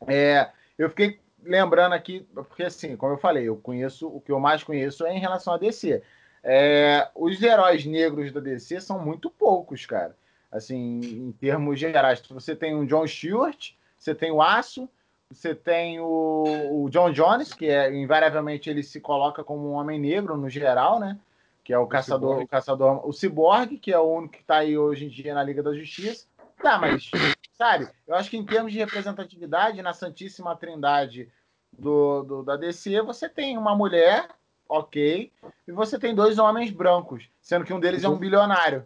é, 0.07 0.49
eu 0.77 0.89
fiquei 0.89 1.19
lembrando 1.43 1.93
aqui, 1.93 2.27
porque, 2.33 2.63
assim, 2.63 2.95
como 2.95 3.13
eu 3.13 3.17
falei, 3.17 3.47
eu 3.47 3.57
conheço, 3.57 4.07
o 4.07 4.21
que 4.21 4.31
eu 4.31 4.39
mais 4.39 4.63
conheço 4.63 5.05
é 5.05 5.15
em 5.15 5.19
relação 5.19 5.53
a 5.53 5.57
DC. 5.57 6.03
É, 6.43 7.09
os 7.15 7.41
heróis 7.41 7.85
negros 7.85 8.31
da 8.31 8.39
DC 8.39 8.79
são 8.81 8.99
muito 8.99 9.29
poucos, 9.31 9.85
cara. 9.85 10.15
Assim, 10.53 10.99
em 10.99 11.31
termos 11.31 11.79
gerais, 11.79 12.21
você 12.29 12.55
tem 12.55 12.75
o 12.75 12.85
John 12.85 13.07
Stewart, 13.07 13.71
você 13.97 14.13
tem 14.13 14.31
o 14.31 14.39
Aço, 14.39 14.87
você 15.31 15.55
tem 15.55 15.99
o, 15.99 16.83
o 16.83 16.89
John 16.91 17.11
Jones, 17.11 17.53
que 17.53 17.65
é 17.65 17.91
invariavelmente 17.91 18.69
ele 18.69 18.83
se 18.83 19.01
coloca 19.01 19.43
como 19.43 19.67
um 19.67 19.73
homem 19.73 19.99
negro 19.99 20.37
no 20.37 20.47
geral, 20.47 20.99
né? 20.99 21.19
Que 21.63 21.73
é 21.73 21.79
o, 21.79 21.83
o 21.83 21.87
caçador, 21.87 22.29
Cyborg. 22.33 22.43
o 22.43 22.47
caçador, 22.47 23.07
o 23.07 23.11
Cyborg, 23.11 23.77
que 23.79 23.91
é 23.91 23.97
o 23.97 24.03
único 24.03 24.33
que 24.33 24.41
está 24.41 24.57
aí 24.57 24.77
hoje 24.77 25.05
em 25.05 25.09
dia 25.09 25.33
na 25.33 25.41
Liga 25.41 25.63
da 25.63 25.73
Justiça. 25.73 26.27
Tá, 26.61 26.77
mas 26.77 27.09
sabe, 27.53 27.89
eu 28.07 28.15
acho 28.15 28.29
que 28.29 28.37
em 28.37 28.45
termos 28.45 28.71
de 28.71 28.77
representatividade 28.77 29.81
na 29.81 29.91
Santíssima 29.91 30.55
Trindade 30.55 31.29
do, 31.71 32.23
do 32.23 32.43
da 32.43 32.55
DC, 32.55 33.01
você 33.01 33.27
tem 33.27 33.57
uma 33.57 33.75
mulher 33.75 34.29
ok. 34.69 35.31
E 35.67 35.71
você 35.71 35.97
tem 35.97 36.13
dois 36.13 36.37
homens 36.37 36.69
brancos, 36.69 37.27
sendo 37.41 37.65
que 37.65 37.73
um 37.73 37.79
deles 37.79 38.03
é 38.03 38.09
um 38.09 38.17
bilionário. 38.17 38.85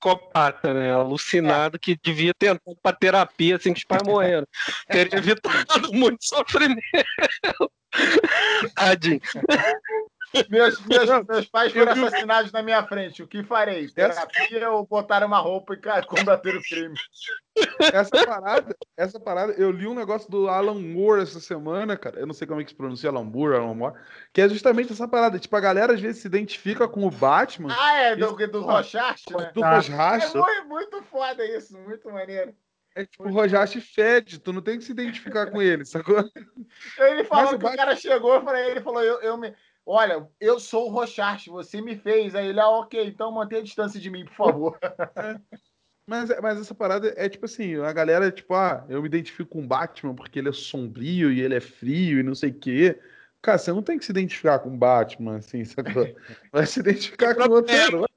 Psicopata, 0.00 0.72
né? 0.72 0.92
Alucinado 0.92 1.76
é. 1.76 1.78
que 1.78 1.96
devia 2.02 2.32
tentar 2.32 2.60
para 2.82 2.96
terapia 2.96 3.56
assim 3.56 3.72
que 3.74 3.80
os 3.80 3.84
pais 3.84 4.02
morreram. 4.02 4.46
Teria 4.88 5.18
evitado 5.18 5.92
muito 5.92 6.24
sofrimento. 6.24 6.80
Tadinho. 8.74 9.20
Meus, 10.48 10.80
meus, 10.86 11.26
meus 11.26 11.46
pais 11.46 11.72
foram 11.72 11.92
assassinados 11.92 12.52
na 12.52 12.62
minha 12.62 12.86
frente. 12.86 13.22
O 13.22 13.26
que 13.26 13.42
farei? 13.42 13.88
Terapia 13.88 14.70
ou 14.70 14.86
botar 14.86 15.24
uma 15.24 15.38
roupa 15.38 15.74
e 15.74 15.80
combater 16.06 16.56
o 16.56 16.62
crime? 16.62 16.94
Essa 17.92 18.24
parada, 18.24 18.76
essa 18.96 19.20
parada, 19.20 19.52
eu 19.54 19.70
li 19.70 19.86
um 19.88 19.94
negócio 19.94 20.30
do 20.30 20.48
Alan 20.48 20.78
Moore 20.78 21.22
essa 21.22 21.40
semana, 21.40 21.96
cara. 21.96 22.20
Eu 22.20 22.26
não 22.26 22.34
sei 22.34 22.46
como 22.46 22.60
é 22.60 22.64
que 22.64 22.70
se 22.70 22.76
pronuncia 22.76 23.10
Alan 23.10 23.24
Moore, 23.24 23.56
Alan 23.56 23.74
Moore, 23.74 23.94
que 24.32 24.40
é 24.40 24.48
justamente 24.48 24.92
essa 24.92 25.08
parada. 25.08 25.38
Tipo, 25.38 25.56
a 25.56 25.60
galera 25.60 25.94
às 25.94 26.00
vezes 26.00 26.22
se 26.22 26.28
identifica 26.28 26.86
com 26.86 27.04
o 27.04 27.10
Batman. 27.10 27.74
Ah, 27.76 27.94
é, 27.94 28.16
do, 28.16 28.26
do, 28.26 28.36
do 28.36 28.42
né? 28.42 28.46
Do 28.46 28.62
Rochart. 28.62 29.22
É 29.28 30.64
muito, 30.64 31.02
foda 31.02 31.44
isso, 31.44 31.76
muito 31.76 32.08
maneiro. 32.08 32.54
É 32.94 33.04
tipo, 33.04 33.24
o 33.24 33.32
Rojaste 33.32 33.80
fede, 33.80 34.40
tu 34.40 34.52
não 34.52 34.60
tem 34.60 34.76
que 34.76 34.84
se 34.84 34.90
identificar 34.90 35.48
com 35.50 35.62
ele, 35.62 35.84
sacou? 35.84 36.28
Ele 36.98 37.24
falou 37.24 37.52
Mas 37.52 37.58
que 37.58 37.64
o, 37.64 37.68
o 37.68 37.76
cara 37.76 37.94
chegou 37.94 38.42
para 38.42 38.60
ele 38.68 38.80
falou: 38.80 39.02
eu, 39.02 39.20
eu 39.20 39.36
me, 39.36 39.54
Olha, 39.92 40.24
eu 40.40 40.60
sou 40.60 40.86
o 40.86 40.88
Rochart, 40.88 41.48
você 41.48 41.80
me 41.80 41.96
fez. 41.96 42.36
Aí 42.36 42.46
ele, 42.46 42.60
ah, 42.60 42.68
ok, 42.68 43.04
então 43.08 43.32
mantenha 43.32 43.60
a 43.60 43.64
distância 43.64 43.98
de 43.98 44.08
mim, 44.08 44.24
por 44.24 44.34
favor. 44.34 44.78
Mas, 46.06 46.28
mas 46.42 46.60
essa 46.60 46.74
parada 46.74 47.14
é 47.16 47.28
tipo 47.28 47.44
assim, 47.44 47.76
a 47.76 47.92
galera, 47.92 48.32
tipo, 48.32 48.52
ah, 48.52 48.84
eu 48.88 49.00
me 49.00 49.06
identifico 49.06 49.50
com 49.50 49.60
o 49.60 49.66
Batman 49.66 50.12
porque 50.12 50.40
ele 50.40 50.48
é 50.48 50.52
sombrio 50.52 51.30
e 51.30 51.40
ele 51.40 51.54
é 51.54 51.60
frio 51.60 52.18
e 52.18 52.22
não 52.24 52.34
sei 52.34 52.50
o 52.50 52.58
quê. 52.58 52.98
Cara, 53.40 53.58
você 53.58 53.72
não 53.72 53.80
tem 53.80 53.96
que 53.96 54.04
se 54.04 54.10
identificar 54.10 54.58
com 54.58 54.70
o 54.70 54.76
Batman, 54.76 55.36
assim, 55.36 55.64
sacou? 55.64 56.12
Vai 56.50 56.66
se 56.66 56.80
identificar 56.80 57.36
com 57.36 57.48
outro 57.52 57.72
herói. 57.72 58.08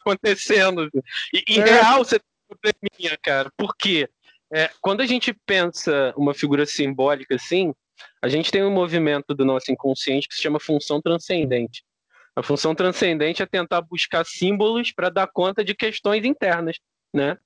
acontecendo. 0.00 0.88
E, 1.34 1.44
em 1.46 1.60
é. 1.60 1.64
real, 1.64 2.02
você 2.02 2.18
tem 2.18 2.28
um 2.50 2.56
probleminha, 2.56 3.18
cara. 3.22 3.52
Por 3.58 3.76
quê? 3.76 4.08
É, 4.50 4.70
quando 4.80 5.02
a 5.02 5.06
gente 5.06 5.34
pensa 5.44 6.14
uma 6.16 6.32
figura 6.32 6.64
simbólica 6.64 7.34
assim, 7.34 7.74
a 8.22 8.28
gente 8.28 8.50
tem 8.50 8.62
um 8.64 8.70
movimento 8.70 9.34
do 9.34 9.44
nosso 9.44 9.70
inconsciente 9.70 10.28
que 10.28 10.34
se 10.34 10.42
chama 10.42 10.58
função 10.60 11.00
transcendente. 11.00 11.84
A 12.36 12.42
função 12.42 12.74
transcendente 12.74 13.42
é 13.42 13.46
tentar 13.46 13.80
buscar 13.82 14.24
símbolos 14.24 14.92
para 14.92 15.08
dar 15.08 15.28
conta 15.28 15.64
de 15.64 15.74
questões 15.74 16.24
internas, 16.24 16.78
né? 17.12 17.38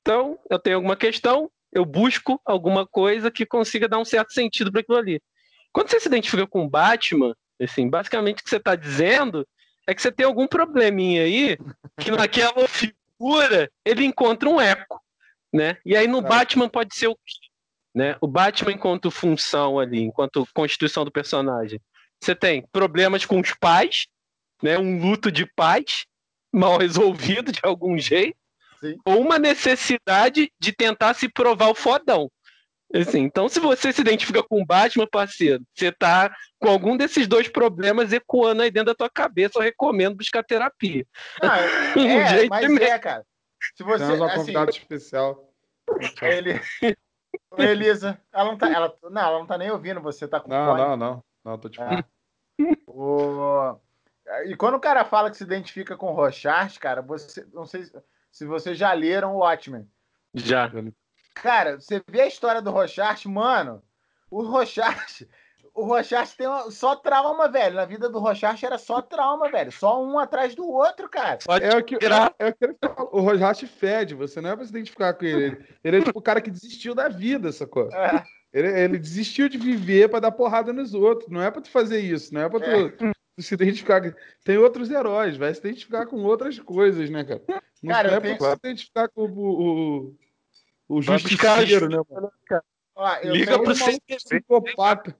Então, 0.00 0.38
eu 0.50 0.58
tenho 0.58 0.76
alguma 0.76 0.96
questão, 0.96 1.50
eu 1.72 1.84
busco 1.84 2.40
alguma 2.44 2.86
coisa 2.86 3.30
que 3.30 3.46
consiga 3.46 3.88
dar 3.88 3.98
um 3.98 4.04
certo 4.04 4.32
sentido 4.32 4.70
para 4.70 4.80
aquilo 4.80 4.98
ali. 4.98 5.20
Quando 5.72 5.88
você 5.88 5.98
se 5.98 6.08
identifica 6.08 6.46
com 6.46 6.68
Batman, 6.68 7.34
assim, 7.60 7.88
basicamente 7.88 8.40
o 8.40 8.44
que 8.44 8.50
você 8.50 8.56
está 8.56 8.76
dizendo 8.76 9.46
é 9.86 9.94
que 9.94 10.02
você 10.02 10.12
tem 10.12 10.26
algum 10.26 10.46
probleminha 10.46 11.22
aí 11.22 11.58
que 11.98 12.10
naquela 12.10 12.68
figura 12.68 13.70
ele 13.84 14.04
encontra 14.04 14.48
um 14.48 14.60
eco, 14.60 15.00
né? 15.52 15.78
E 15.84 15.96
aí 15.96 16.06
no 16.06 16.18
é. 16.18 16.22
Batman 16.22 16.68
pode 16.68 16.94
ser 16.94 17.08
o 17.08 17.16
quê? 17.16 17.51
Né? 17.94 18.16
O 18.20 18.26
Batman 18.26 18.72
enquanto 18.72 19.10
função 19.10 19.78
ali, 19.78 20.00
enquanto 20.00 20.46
constituição 20.54 21.04
do 21.04 21.12
personagem. 21.12 21.80
Você 22.22 22.34
tem 22.34 22.64
problemas 22.72 23.26
com 23.26 23.40
os 23.40 23.52
pais, 23.54 24.06
né? 24.62 24.78
Um 24.78 25.00
luto 25.00 25.30
de 25.30 25.44
pais 25.44 26.06
mal 26.52 26.78
resolvido 26.78 27.50
de 27.50 27.60
algum 27.62 27.98
jeito, 27.98 28.36
Sim. 28.80 28.96
ou 29.04 29.20
uma 29.20 29.38
necessidade 29.38 30.50
de 30.58 30.72
tentar 30.72 31.14
se 31.14 31.28
provar 31.28 31.68
o 31.68 31.74
fodão. 31.74 32.30
Assim, 32.94 33.20
então, 33.20 33.48
se 33.48 33.58
você 33.58 33.90
se 33.90 34.02
identifica 34.02 34.42
com 34.42 34.60
o 34.60 34.66
Batman, 34.66 35.06
parceiro, 35.06 35.64
você 35.74 35.90
tá 35.90 36.30
com 36.58 36.68
algum 36.68 36.94
desses 36.94 37.26
dois 37.26 37.48
problemas 37.48 38.12
ecoando 38.12 38.62
aí 38.62 38.70
dentro 38.70 38.88
da 38.88 38.94
tua 38.94 39.08
cabeça, 39.08 39.58
eu 39.58 39.62
recomendo 39.62 40.16
buscar 40.16 40.44
terapia. 40.44 41.06
Ah, 41.42 41.56
um 41.96 42.20
é, 42.20 42.46
mas 42.48 42.68
mesmo. 42.68 42.84
é, 42.84 42.98
cara. 42.98 43.24
Se 43.76 43.82
você, 43.82 44.04
Temos 44.04 44.20
uma 44.20 44.32
assim, 44.32 44.80
especial. 44.80 45.50
Ele... 46.20 46.60
Elisa, 47.58 48.18
ela 48.32 48.44
não, 48.44 48.56
tá, 48.58 48.68
ela, 48.72 48.96
não, 49.02 49.22
ela 49.22 49.38
não 49.38 49.46
tá 49.46 49.58
nem 49.58 49.70
ouvindo, 49.70 50.00
você 50.00 50.26
tá 50.26 50.40
com 50.40 50.48
Não, 50.48 50.66
fone. 50.66 50.80
não, 50.80 50.96
não. 50.96 51.24
Não, 51.44 51.58
tô 51.58 51.68
te 51.68 51.76
falando. 51.76 52.04
É. 52.60 52.64
o... 52.86 53.76
E 54.46 54.56
quando 54.56 54.74
o 54.74 54.80
cara 54.80 55.04
fala 55.04 55.30
que 55.30 55.36
se 55.36 55.44
identifica 55.44 55.96
com 55.96 56.06
o 56.06 56.14
Rochard, 56.14 56.78
cara, 56.78 57.02
você 57.02 57.46
não 57.52 57.66
sei 57.66 57.84
se 58.30 58.46
vocês 58.46 58.78
já 58.78 58.92
leram 58.92 59.34
o 59.34 59.38
Watchmen. 59.38 59.88
Já. 60.32 60.70
Cara, 61.34 61.80
você 61.80 62.02
vê 62.08 62.22
a 62.22 62.26
história 62.26 62.62
do 62.62 62.70
Rochart, 62.70 63.26
mano, 63.26 63.82
o 64.30 64.42
Rochart, 64.42 65.22
o 65.74 65.84
Rochart 65.84 66.34
tem 66.36 66.46
uma, 66.46 66.70
só 66.70 66.96
trauma, 66.96 67.48
velho. 67.48 67.76
Na 67.76 67.84
vida 67.84 68.08
do 68.08 68.18
Rochart 68.18 68.62
era 68.62 68.78
só 68.78 69.00
trauma, 69.00 69.50
velho. 69.50 69.72
Só 69.72 70.04
um 70.04 70.18
atrás 70.18 70.54
do 70.54 70.68
outro, 70.68 71.08
cara. 71.08 71.38
Pode 71.44 71.64
é 71.64 71.76
o 71.76 71.82
que, 71.82 71.94
é, 71.96 71.98
é 72.38 72.48
o, 72.48 72.54
que 72.54 72.64
ele 72.64 72.76
fala. 72.80 73.08
o 73.12 73.20
Rochart 73.20 73.64
fede, 73.64 74.14
você 74.14 74.40
não 74.40 74.50
é 74.50 74.56
pra 74.56 74.64
se 74.64 74.70
identificar 74.70 75.14
com 75.14 75.24
ele. 75.24 75.44
Ele, 75.44 75.66
ele 75.84 75.96
é 75.98 76.02
tipo 76.02 76.18
o 76.18 76.22
cara 76.22 76.40
que 76.40 76.50
desistiu 76.50 76.94
da 76.94 77.08
vida, 77.08 77.52
sacou? 77.52 77.90
É. 77.92 78.24
Ele, 78.52 78.68
ele 78.68 78.98
desistiu 78.98 79.48
de 79.48 79.56
viver 79.56 80.08
para 80.08 80.20
dar 80.20 80.32
porrada 80.32 80.72
nos 80.72 80.92
outros. 80.94 81.30
Não 81.30 81.42
é 81.42 81.50
para 81.50 81.62
tu 81.62 81.70
fazer 81.70 82.00
isso, 82.00 82.34
não 82.34 82.42
é 82.42 82.48
para 82.48 82.60
tu, 82.60 82.70
é. 82.70 82.88
tu, 82.90 83.12
se 83.38 83.54
identificar. 83.54 84.02
Tem 84.44 84.58
outros 84.58 84.90
heróis, 84.90 85.36
vai 85.36 85.52
se 85.54 85.60
identificar 85.60 86.06
com 86.06 86.16
outras 86.22 86.58
coisas, 86.58 87.08
né, 87.08 87.24
cara? 87.24 87.42
Não 87.82 87.94
cara, 87.94 88.10
é 88.12 88.20
pra 88.20 88.36
se 88.36 88.56
identificar 88.56 89.08
com 89.08 89.22
o, 89.22 90.08
o 90.08 90.14
o 90.92 91.00
justiceiro, 91.00 91.88
né, 91.88 91.96
mano? 92.10 92.30
Ó, 92.94 93.18
Liga 93.24 93.58
pro 93.58 93.72
psicopata. 93.74 95.16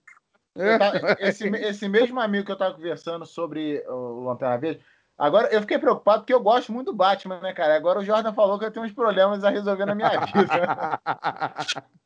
É. 0.56 1.28
Esse, 1.28 1.48
esse 1.48 1.88
mesmo 1.88 2.20
amigo 2.20 2.44
que 2.44 2.52
eu 2.52 2.58
tava 2.58 2.74
conversando 2.74 3.24
sobre 3.24 3.82
o 3.88 4.24
Lanterna 4.24 4.58
Verde, 4.58 4.80
agora 5.16 5.48
eu 5.48 5.60
fiquei 5.60 5.78
preocupado 5.78 6.20
porque 6.20 6.34
eu 6.34 6.42
gosto 6.42 6.72
muito 6.72 6.92
do 6.92 6.96
Batman, 6.96 7.40
né, 7.40 7.52
cara? 7.52 7.74
Agora 7.74 8.00
o 8.00 8.04
Jordan 8.04 8.32
falou 8.32 8.58
que 8.58 8.64
eu 8.64 8.70
tenho 8.70 8.84
uns 8.84 8.92
problemas 8.92 9.44
a 9.44 9.50
resolver 9.50 9.86
na 9.86 9.94
minha 9.94 10.10
vida. 10.20 11.00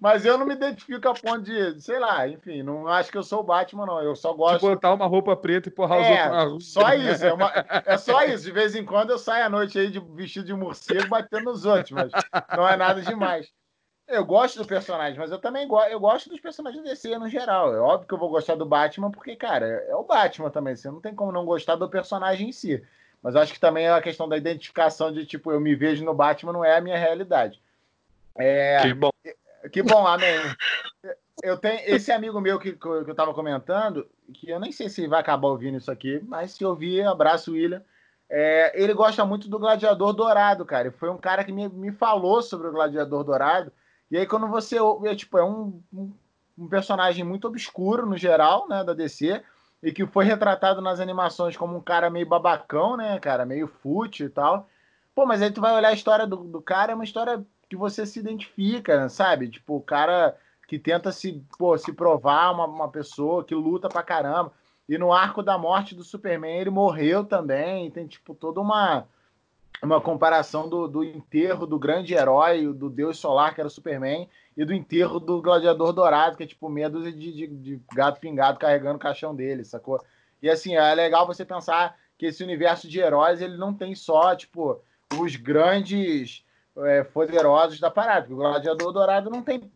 Mas 0.00 0.24
eu 0.24 0.38
não 0.38 0.46
me 0.46 0.54
identifico 0.54 1.08
a 1.08 1.14
ponto 1.14 1.42
de, 1.42 1.80
sei 1.80 1.98
lá, 1.98 2.26
enfim, 2.26 2.62
não 2.62 2.86
acho 2.86 3.10
que 3.10 3.18
eu 3.18 3.22
sou 3.22 3.40
o 3.40 3.44
Batman, 3.44 3.86
não. 3.86 4.00
Eu 4.00 4.16
só 4.16 4.32
gosto. 4.32 4.60
De 4.60 4.74
botar 4.74 4.94
uma 4.94 5.06
roupa 5.06 5.36
preta 5.36 5.68
e 5.68 5.72
porrar 5.72 5.98
é, 5.98 6.30
os 6.30 6.52
outros. 6.52 6.72
Só 6.72 6.94
isso, 6.94 7.26
é, 7.26 7.32
uma... 7.32 7.52
é, 7.86 7.98
só 7.98 8.24
isso. 8.24 8.44
De 8.44 8.52
vez 8.52 8.74
em 8.74 8.84
quando 8.84 9.10
eu 9.10 9.18
saio 9.18 9.44
à 9.46 9.48
noite 9.50 9.78
aí 9.78 9.90
de 9.90 10.00
vestido 10.00 10.46
de 10.46 10.54
morcego 10.54 11.08
batendo 11.08 11.44
nos 11.44 11.64
outros, 11.64 11.90
mas 11.90 12.10
não 12.56 12.66
é 12.66 12.76
nada 12.76 13.02
demais. 13.02 13.52
Eu 14.08 14.24
gosto 14.24 14.58
do 14.58 14.66
personagem, 14.66 15.18
mas 15.18 15.30
eu 15.30 15.38
também 15.38 15.66
go 15.66 15.80
eu 15.84 15.98
gosto 15.98 16.28
dos 16.28 16.40
personagens 16.40 16.82
DC 16.82 17.16
no 17.18 17.28
geral. 17.28 17.74
É 17.74 17.78
óbvio 17.78 18.08
que 18.08 18.14
eu 18.14 18.18
vou 18.18 18.28
gostar 18.28 18.56
do 18.56 18.66
Batman, 18.66 19.10
porque, 19.10 19.36
cara, 19.36 19.66
é 19.66 19.94
o 19.94 20.02
Batman 20.02 20.50
também. 20.50 20.76
Você 20.76 20.90
não 20.90 21.00
tem 21.00 21.14
como 21.14 21.32
não 21.32 21.44
gostar 21.44 21.76
do 21.76 21.88
personagem 21.88 22.48
em 22.48 22.52
si. 22.52 22.84
Mas 23.22 23.36
acho 23.36 23.52
que 23.52 23.60
também 23.60 23.86
é 23.86 23.92
a 23.92 24.02
questão 24.02 24.28
da 24.28 24.36
identificação 24.36 25.12
de, 25.12 25.24
tipo, 25.24 25.52
eu 25.52 25.60
me 25.60 25.76
vejo 25.76 26.04
no 26.04 26.12
Batman, 26.12 26.52
não 26.52 26.64
é 26.64 26.76
a 26.76 26.80
minha 26.80 26.98
realidade. 26.98 27.62
É, 28.36 28.82
que 28.82 28.94
bom. 28.94 29.10
Que 29.70 29.82
bom, 29.82 30.06
amém. 30.06 30.36
Eu 31.42 31.56
tenho 31.56 31.80
esse 31.86 32.10
amigo 32.10 32.40
meu 32.40 32.58
que, 32.58 32.72
que 32.72 32.86
eu 32.86 33.08
estava 33.08 33.32
comentando, 33.32 34.08
que 34.34 34.50
eu 34.50 34.58
nem 34.58 34.72
sei 34.72 34.88
se 34.88 35.06
vai 35.06 35.20
acabar 35.20 35.48
ouvindo 35.48 35.78
isso 35.78 35.90
aqui, 35.90 36.20
mas 36.26 36.52
se 36.52 36.64
ouvir, 36.64 37.06
abraço, 37.06 37.52
William. 37.52 37.82
É, 38.28 38.72
ele 38.74 38.94
gosta 38.94 39.24
muito 39.24 39.48
do 39.48 39.58
Gladiador 39.58 40.12
Dourado, 40.12 40.64
cara. 40.64 40.88
E 40.88 40.90
foi 40.90 41.10
um 41.10 41.18
cara 41.18 41.44
que 41.44 41.52
me, 41.52 41.68
me 41.68 41.92
falou 41.92 42.42
sobre 42.42 42.66
o 42.66 42.72
Gladiador 42.72 43.22
Dourado. 43.22 43.72
E 44.12 44.18
aí, 44.18 44.26
quando 44.26 44.46
você 44.46 44.76
é, 45.06 45.14
tipo, 45.14 45.38
é 45.38 45.44
um, 45.44 45.82
um, 45.90 46.12
um, 46.58 46.68
personagem 46.68 47.24
muito 47.24 47.48
obscuro 47.48 48.04
no 48.04 48.18
geral, 48.18 48.68
né, 48.68 48.84
da 48.84 48.92
DC, 48.92 49.42
e 49.82 49.90
que 49.90 50.06
foi 50.06 50.26
retratado 50.26 50.82
nas 50.82 51.00
animações 51.00 51.56
como 51.56 51.78
um 51.78 51.80
cara 51.80 52.10
meio 52.10 52.28
babacão, 52.28 52.94
né, 52.94 53.18
cara, 53.18 53.46
meio 53.46 53.66
fútil 53.66 54.26
e 54.26 54.28
tal. 54.28 54.68
Pô, 55.14 55.24
mas 55.24 55.40
aí 55.40 55.50
tu 55.50 55.62
vai 55.62 55.74
olhar 55.74 55.88
a 55.88 55.94
história 55.94 56.26
do, 56.26 56.36
do 56.36 56.60
cara, 56.60 56.92
é 56.92 56.94
uma 56.94 57.04
história 57.04 57.42
que 57.70 57.74
você 57.74 58.04
se 58.04 58.20
identifica, 58.20 59.08
sabe? 59.08 59.48
Tipo, 59.48 59.76
o 59.76 59.80
cara 59.80 60.36
que 60.68 60.78
tenta 60.78 61.10
se, 61.10 61.42
pô, 61.58 61.78
se 61.78 61.90
provar 61.90 62.52
uma, 62.52 62.66
uma 62.66 62.88
pessoa 62.90 63.42
que 63.42 63.54
luta 63.54 63.88
pra 63.88 64.02
caramba. 64.02 64.52
E 64.86 64.98
no 64.98 65.10
arco 65.10 65.42
da 65.42 65.56
morte 65.56 65.94
do 65.94 66.04
Superman, 66.04 66.60
ele 66.60 66.68
morreu 66.68 67.24
também. 67.24 67.90
Tem, 67.90 68.06
tipo, 68.06 68.34
toda 68.34 68.60
uma, 68.60 69.06
uma 69.82 70.00
comparação 70.00 70.68
do, 70.68 70.86
do 70.86 71.02
enterro 71.02 71.66
do 71.66 71.78
grande 71.78 72.14
herói, 72.14 72.72
do 72.72 72.88
Deus 72.88 73.18
Solar, 73.18 73.54
que 73.54 73.60
era 73.60 73.66
o 73.66 73.70
Superman, 73.70 74.28
e 74.56 74.64
do 74.64 74.72
enterro 74.72 75.18
do 75.18 75.42
Gladiador 75.42 75.92
Dourado, 75.92 76.36
que 76.36 76.44
é 76.44 76.46
tipo 76.46 76.68
dúzia 76.88 77.12
de, 77.12 77.32
de, 77.32 77.46
de 77.48 77.80
gato 77.92 78.20
pingado 78.20 78.58
carregando 78.58 78.96
o 78.96 79.00
caixão 79.00 79.34
dele, 79.34 79.64
sacou? 79.64 80.00
E 80.40 80.48
assim, 80.48 80.76
é 80.76 80.94
legal 80.94 81.26
você 81.26 81.44
pensar 81.44 81.96
que 82.16 82.26
esse 82.26 82.42
universo 82.44 82.88
de 82.88 83.00
heróis, 83.00 83.40
ele 83.40 83.56
não 83.56 83.74
tem 83.74 83.94
só, 83.94 84.36
tipo, 84.36 84.80
os 85.18 85.34
grandes 85.34 86.44
é, 86.76 87.02
poderosos 87.02 87.80
da 87.80 87.90
parada. 87.90 88.22
Porque 88.22 88.34
o 88.34 88.36
Gladiador 88.36 88.92
Dourado 88.92 89.30
não 89.30 89.42
tem 89.42 89.70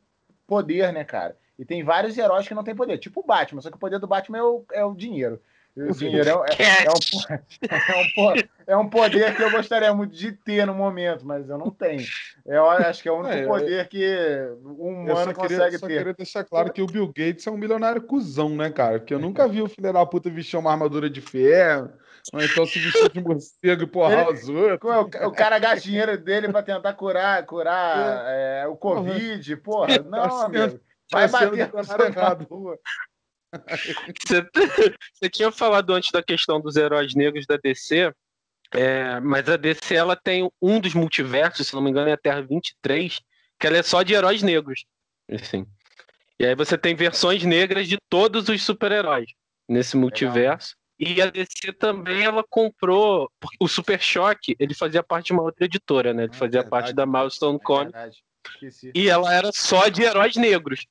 poder, 0.47 0.93
né, 0.93 1.05
cara? 1.05 1.37
E 1.59 1.65
tem 1.65 1.83
vários 1.83 2.17
heróis 2.17 2.47
que 2.47 2.55
não 2.55 2.63
tem 2.63 2.75
poder, 2.75 2.99
tipo 2.99 3.21
o 3.21 3.27
Batman, 3.27 3.61
só 3.61 3.71
que 3.71 3.77
o 3.77 3.81
poder 3.81 3.99
do 3.99 4.07
Batman 4.07 4.39
é 4.39 4.43
o, 4.43 4.65
é 4.73 4.85
o 4.85 4.95
dinheiro. 4.95 5.41
O 5.77 5.93
dinheiro 5.93 6.43
é, 6.45 6.63
é, 6.63 6.85
é, 6.87 6.91
um, 6.91 7.31
é, 7.69 8.33
um, 8.33 8.35
é 8.69 8.77
um 8.79 8.89
poder 8.89 9.37
que 9.37 9.43
eu 9.43 9.51
gostaria 9.51 9.93
muito 9.93 10.17
de 10.17 10.33
ter 10.33 10.67
no 10.67 10.75
momento, 10.75 11.27
mas 11.27 11.47
eu 11.51 11.59
não 11.59 11.71
tenho. 11.71 12.03
Eu 12.47 12.71
acho 12.71 13.03
que 13.03 13.09
é 13.11 13.13
o 13.13 13.19
único 13.19 13.35
é, 13.35 13.47
poder 13.47 13.89
que 13.89 14.49
um 14.65 15.03
humano 15.03 15.35
queria, 15.35 15.35
consegue 15.35 15.79
só 15.79 15.87
ter. 15.87 15.93
Eu 15.93 15.99
queria 15.99 16.15
deixar 16.15 16.45
claro 16.45 16.73
que 16.73 16.81
o 16.81 16.87
Bill 16.87 17.07
Gates 17.09 17.47
é 17.47 17.51
um 17.51 17.59
milionário 17.59 18.01
cuzão, 18.01 18.49
né, 18.57 18.71
cara? 18.71 18.99
Porque 18.99 19.13
eu 19.13 19.19
nunca 19.19 19.47
vi 19.47 19.61
o 19.61 19.69
filho 19.69 19.93
da 19.93 20.07
puta 20.07 20.31
vestir 20.31 20.57
uma 20.57 20.73
armadura 20.73 21.11
de 21.11 21.21
ferro, 21.21 21.93
ou 22.33 22.43
então 22.43 22.65
se 22.65 22.79
vestir 22.79 23.13
de 23.13 23.21
morcego 23.21 23.83
e 23.83 23.87
porrar 23.87 24.31
os 24.31 24.49
outros. 24.49 24.91
O, 24.91 25.27
o 25.27 25.33
cara 25.33 25.59
gasta 25.59 25.81
dinheiro 25.81 26.17
dele 26.17 26.49
pra 26.49 26.63
tentar 26.63 26.95
curar, 26.95 27.45
curar 27.45 28.25
é. 28.27 28.63
É, 28.63 28.67
o 28.67 28.77
Covid, 28.77 29.57
porra. 29.59 29.99
Não, 29.99 30.29
tá 30.29 30.47
amigo. 30.47 30.81
Vai 31.13 31.29
tá 31.29 31.39
bater 31.39 32.15
na 32.15 32.47
rua. 32.49 32.79
Você, 34.27 34.47
você, 35.13 35.31
tinha 35.31 35.51
falado 35.51 35.93
antes 35.93 36.11
da 36.11 36.23
questão 36.23 36.61
dos 36.61 36.77
heróis 36.77 37.15
negros 37.15 37.47
da 37.47 37.57
DC, 37.57 38.13
é, 38.73 39.21
mas 39.21 39.49
a 39.49 39.57
DC 39.57 39.95
ela 39.95 40.17
tem 40.17 40.51
um 40.61 40.81
dos 40.81 40.95
multiversos, 40.95 41.69
se 41.69 41.75
não 41.75 41.83
me 41.83 41.91
engano, 41.91 42.09
é 42.09 42.13
a 42.13 42.19
Terra 42.19 42.43
23, 42.43 43.21
que 43.59 43.67
ela 43.67 43.77
é 43.77 43.83
só 43.83 44.03
de 44.03 44.15
heróis 44.15 44.43
negros. 44.43 44.85
Assim. 45.31 45.67
E 46.39 46.47
aí 46.47 46.55
você 46.55 46.77
tem 46.77 46.95
versões 46.95 47.43
negras 47.45 47.89
de 47.89 47.97
todos 48.09 48.49
os 48.49 48.63
super-heróis 48.63 49.27
nesse 49.69 49.97
multiverso. 49.97 50.77
E 50.99 51.21
a 51.21 51.27
DC 51.27 51.73
também 51.79 52.25
ela 52.25 52.43
comprou 52.49 53.31
o 53.61 53.69
Super 53.69 54.01
Choque, 54.01 54.57
ele 54.59 54.75
fazia 54.75 55.03
parte 55.03 55.27
de 55.27 55.33
uma 55.35 55.43
outra 55.43 55.67
editora, 55.67 56.15
né? 56.15 56.25
Ele 56.25 56.33
ah, 56.33 56.37
fazia 56.37 56.63
verdade, 56.63 56.71
parte 56.71 56.95
da 56.95 57.05
Milestone 57.05 57.57
é 57.57 57.63
Comics. 57.63 58.23
E 58.95 59.09
ela 59.09 59.35
era 59.35 59.51
só 59.53 59.89
de 59.89 60.03
heróis 60.03 60.37
negros, 60.37 60.87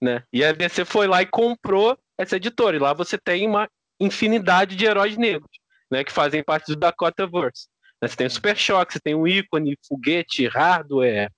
né? 0.00 0.24
E 0.32 0.42
a 0.42 0.52
DC 0.52 0.84
foi 0.86 1.06
lá 1.06 1.20
e 1.20 1.26
comprou 1.26 1.98
essa 2.20 2.36
editora. 2.36 2.76
E 2.76 2.78
lá 2.78 2.92
você 2.92 3.18
tem 3.18 3.46
uma 3.46 3.68
infinidade 3.98 4.76
de 4.76 4.84
heróis 4.84 5.16
negros, 5.16 5.50
né? 5.90 6.04
Que 6.04 6.12
fazem 6.12 6.42
parte 6.42 6.66
do 6.72 6.76
Dakota 6.76 7.26
Verse. 7.26 7.68
Né? 8.00 8.08
Você 8.08 8.16
tem 8.16 8.26
o 8.26 8.30
Super 8.30 8.56
Choque, 8.56 8.92
você 8.92 9.00
tem 9.00 9.14
o 9.14 9.26
ícone, 9.26 9.78
foguete, 9.86 10.46
hardware, 10.46 11.30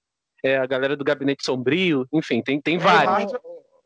é, 0.43 0.57
a 0.57 0.67
galera 0.67 0.97
do 0.97 1.05
Gabinete 1.05 1.45
Sombrio, 1.45 2.07
enfim, 2.13 2.43
tem, 2.43 2.61
tem 2.61 2.79
vários. 2.79 3.33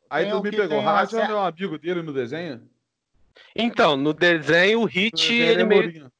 Aí 0.08 0.30
tu 0.30 0.42
me 0.42 0.50
pegou, 0.50 0.80
Rádio 0.80 1.18
é 1.18 1.34
um 1.34 1.44
amigo 1.44 1.78
dele 1.78 2.00
no 2.00 2.12
desenho? 2.12 2.62
Então, 3.54 3.96
no 3.96 4.14
desenho, 4.14 4.80
o 4.80 4.84
Hit, 4.84 5.34
ele 5.34 5.62
é 5.62 5.64
meio 5.64 6.10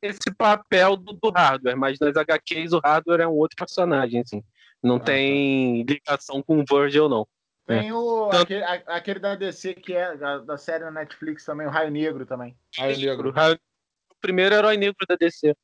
esse 0.00 0.32
papel 0.36 0.96
do, 0.96 1.12
do, 1.12 1.30
hardware, 1.30 1.76
mas 1.76 1.98
nas 1.98 2.16
HQs 2.16 2.72
o 2.72 2.80
hardware 2.82 3.20
é 3.20 3.28
um 3.28 3.32
outro 3.32 3.56
personagem, 3.56 4.20
assim. 4.20 4.42
Não 4.82 4.96
ah, 4.96 5.00
tem 5.00 5.84
tá. 5.84 5.92
ligação 5.92 6.42
com 6.42 6.58
o 6.58 6.64
Virgil, 6.66 7.08
não. 7.08 7.26
Tem 7.66 7.88
é. 7.88 7.94
o, 7.94 8.28
então, 8.28 8.40
aquele, 8.42 8.64
aquele, 8.64 9.20
da 9.20 9.34
DC 9.34 9.74
que 9.74 9.94
é 9.94 10.16
da, 10.16 10.38
da, 10.38 10.58
série 10.58 10.84
na 10.84 10.90
Netflix 10.90 11.44
também, 11.44 11.66
o 11.66 11.70
Raio 11.70 11.90
Negro 11.90 12.26
também. 12.26 12.54
Raio 12.76 12.98
Negro. 12.98 13.30
Raio... 13.30 13.58
O 14.10 14.14
primeiro 14.20 14.54
herói 14.54 14.76
negro 14.76 15.06
da 15.08 15.16
DC. 15.16 15.54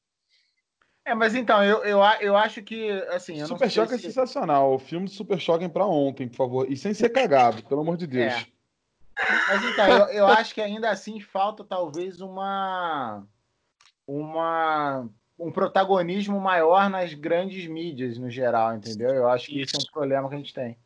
É, 1.05 1.15
mas 1.15 1.35
então, 1.35 1.63
eu, 1.63 1.83
eu, 1.85 2.01
eu 2.21 2.37
acho 2.37 2.63
que, 2.63 2.91
assim... 3.09 3.45
Super 3.45 3.71
Choque 3.71 3.95
é 3.95 3.99
se... 3.99 4.07
é 4.07 4.09
sensacional. 4.09 4.75
O 4.75 4.79
filme 4.79 5.07
de 5.07 5.15
Super 5.15 5.39
Choque 5.39 5.69
pra 5.69 5.87
ontem, 5.87 6.29
por 6.29 6.37
favor. 6.37 6.71
E 6.71 6.77
sem 6.77 6.95
ser 6.95 7.11
cagado, 7.11 7.63
pelo 7.65 7.81
amor 7.81 7.97
de 7.97 8.07
Deus. 8.07 8.33
É. 8.33 8.47
Mas 9.49 9.65
então, 9.65 9.87
eu, 9.87 10.07
eu 10.07 10.27
acho 10.27 10.55
que 10.55 10.61
ainda 10.61 10.91
assim 10.91 11.21
falta 11.21 11.65
talvez 11.65 12.21
uma... 12.21 13.27
Uma 14.07 15.09
um 15.39 15.51
protagonismo 15.51 16.39
maior 16.39 16.91
nas 16.91 17.15
grandes 17.15 17.67
mídias 17.67 18.19
no 18.19 18.29
geral, 18.29 18.75
entendeu? 18.75 19.09
Eu 19.09 19.27
acho 19.27 19.47
que 19.47 19.61
isso, 19.61 19.77
isso 19.77 19.87
é 19.87 19.89
um 19.89 19.93
problema 19.93 20.29
que 20.29 20.35
a 20.35 20.39
gente 20.39 20.53
tem. 20.53 20.77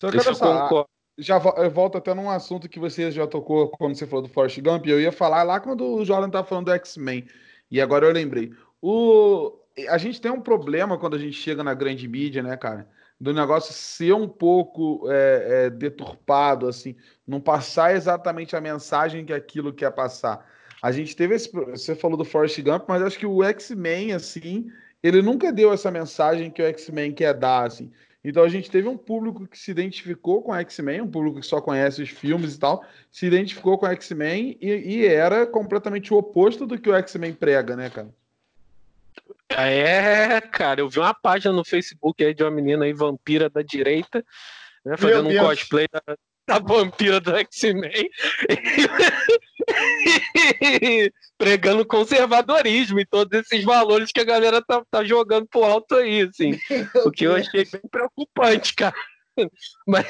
Só 0.00 0.10
que 0.10 0.16
olha 0.16 0.34
só, 0.34 0.86
já 1.18 1.40
eu 1.58 1.70
volto 1.70 1.98
até 1.98 2.14
num 2.14 2.30
assunto 2.30 2.68
que 2.68 2.78
você 2.78 3.10
já 3.10 3.26
tocou 3.26 3.68
quando 3.68 3.94
você 3.94 4.06
falou 4.06 4.26
do 4.26 4.32
Forrest 4.32 4.58
Gump. 4.60 4.86
Eu 4.86 4.98
ia 4.98 5.12
falar 5.12 5.42
lá 5.42 5.60
quando 5.60 5.84
o 5.84 6.04
Jordan 6.04 6.28
estava 6.28 6.46
falando 6.46 6.66
do 6.66 6.72
X-Men. 6.72 7.26
E 7.70 7.80
agora 7.80 8.06
eu 8.06 8.12
lembrei. 8.12 8.50
O, 8.80 9.58
a 9.88 9.98
gente 9.98 10.20
tem 10.20 10.30
um 10.30 10.40
problema 10.40 10.98
quando 10.98 11.16
a 11.16 11.18
gente 11.18 11.34
chega 11.34 11.62
na 11.62 11.74
grande 11.74 12.08
mídia, 12.08 12.42
né, 12.42 12.56
cara? 12.56 12.88
Do 13.20 13.34
negócio 13.34 13.74
ser 13.74 14.14
um 14.14 14.26
pouco 14.26 15.06
é, 15.10 15.66
é, 15.66 15.70
deturpado, 15.70 16.66
assim, 16.66 16.96
não 17.26 17.38
passar 17.38 17.94
exatamente 17.94 18.56
a 18.56 18.60
mensagem 18.62 19.26
que 19.26 19.32
aquilo 19.34 19.74
quer 19.74 19.90
passar. 19.90 20.46
A 20.82 20.90
gente 20.90 21.14
teve 21.14 21.34
esse. 21.34 21.52
Você 21.52 21.94
falou 21.94 22.16
do 22.16 22.24
Forrest 22.24 22.58
Gump, 22.62 22.84
mas 22.88 23.02
acho 23.02 23.18
que 23.18 23.26
o 23.26 23.44
X-Men, 23.44 24.14
assim, 24.14 24.72
ele 25.02 25.20
nunca 25.20 25.52
deu 25.52 25.70
essa 25.70 25.90
mensagem 25.90 26.50
que 26.50 26.62
o 26.62 26.64
X-Men 26.64 27.12
quer 27.12 27.34
dar, 27.34 27.66
assim. 27.66 27.92
Então 28.22 28.42
a 28.42 28.48
gente 28.48 28.70
teve 28.70 28.86
um 28.86 28.98
público 28.98 29.46
que 29.46 29.58
se 29.58 29.70
identificou 29.70 30.42
com 30.42 30.54
X-Men, 30.54 31.02
um 31.02 31.10
público 31.10 31.40
que 31.40 31.46
só 31.46 31.60
conhece 31.60 32.02
os 32.02 32.10
filmes 32.10 32.54
e 32.54 32.58
tal, 32.58 32.84
se 33.10 33.26
identificou 33.26 33.78
com 33.78 33.86
X-Men 33.86 34.58
e, 34.60 34.68
e, 34.68 35.06
era 35.06 35.46
completamente 35.46 36.12
o 36.12 36.18
oposto 36.18 36.66
do 36.66 36.78
que 36.78 36.90
o 36.90 36.94
X-Men 36.94 37.32
prega, 37.32 37.74
né, 37.74 37.88
cara? 37.88 38.10
É, 39.48 40.40
cara, 40.40 40.80
eu 40.80 40.88
vi 40.88 40.98
uma 40.98 41.14
página 41.14 41.52
no 41.52 41.64
Facebook 41.64 42.22
aí 42.22 42.34
de 42.34 42.42
uma 42.44 42.50
menina 42.50 42.84
aí, 42.84 42.92
vampira 42.92 43.48
da 43.48 43.62
direita, 43.62 44.24
né, 44.84 44.96
fazendo 44.96 45.28
um 45.28 45.36
cosplay 45.38 45.88
da, 45.90 46.16
da 46.46 46.58
vampira 46.58 47.20
do 47.20 47.34
X-Men. 47.36 48.10
pregando 51.38 51.86
conservadorismo 51.86 53.00
e 53.00 53.06
todos 53.06 53.40
esses 53.40 53.64
valores 53.64 54.12
que 54.12 54.20
a 54.20 54.24
galera 54.24 54.62
tá, 54.62 54.82
tá 54.90 55.04
jogando 55.04 55.46
pro 55.46 55.64
alto 55.64 55.96
aí, 55.96 56.22
assim. 56.22 56.58
Meu 56.94 57.06
o 57.06 57.10
que 57.10 57.24
Deus. 57.24 57.36
eu 57.38 57.42
achei 57.42 57.64
bem 57.64 57.90
preocupante, 57.90 58.74
cara. 58.74 58.94
Mas 59.86 60.06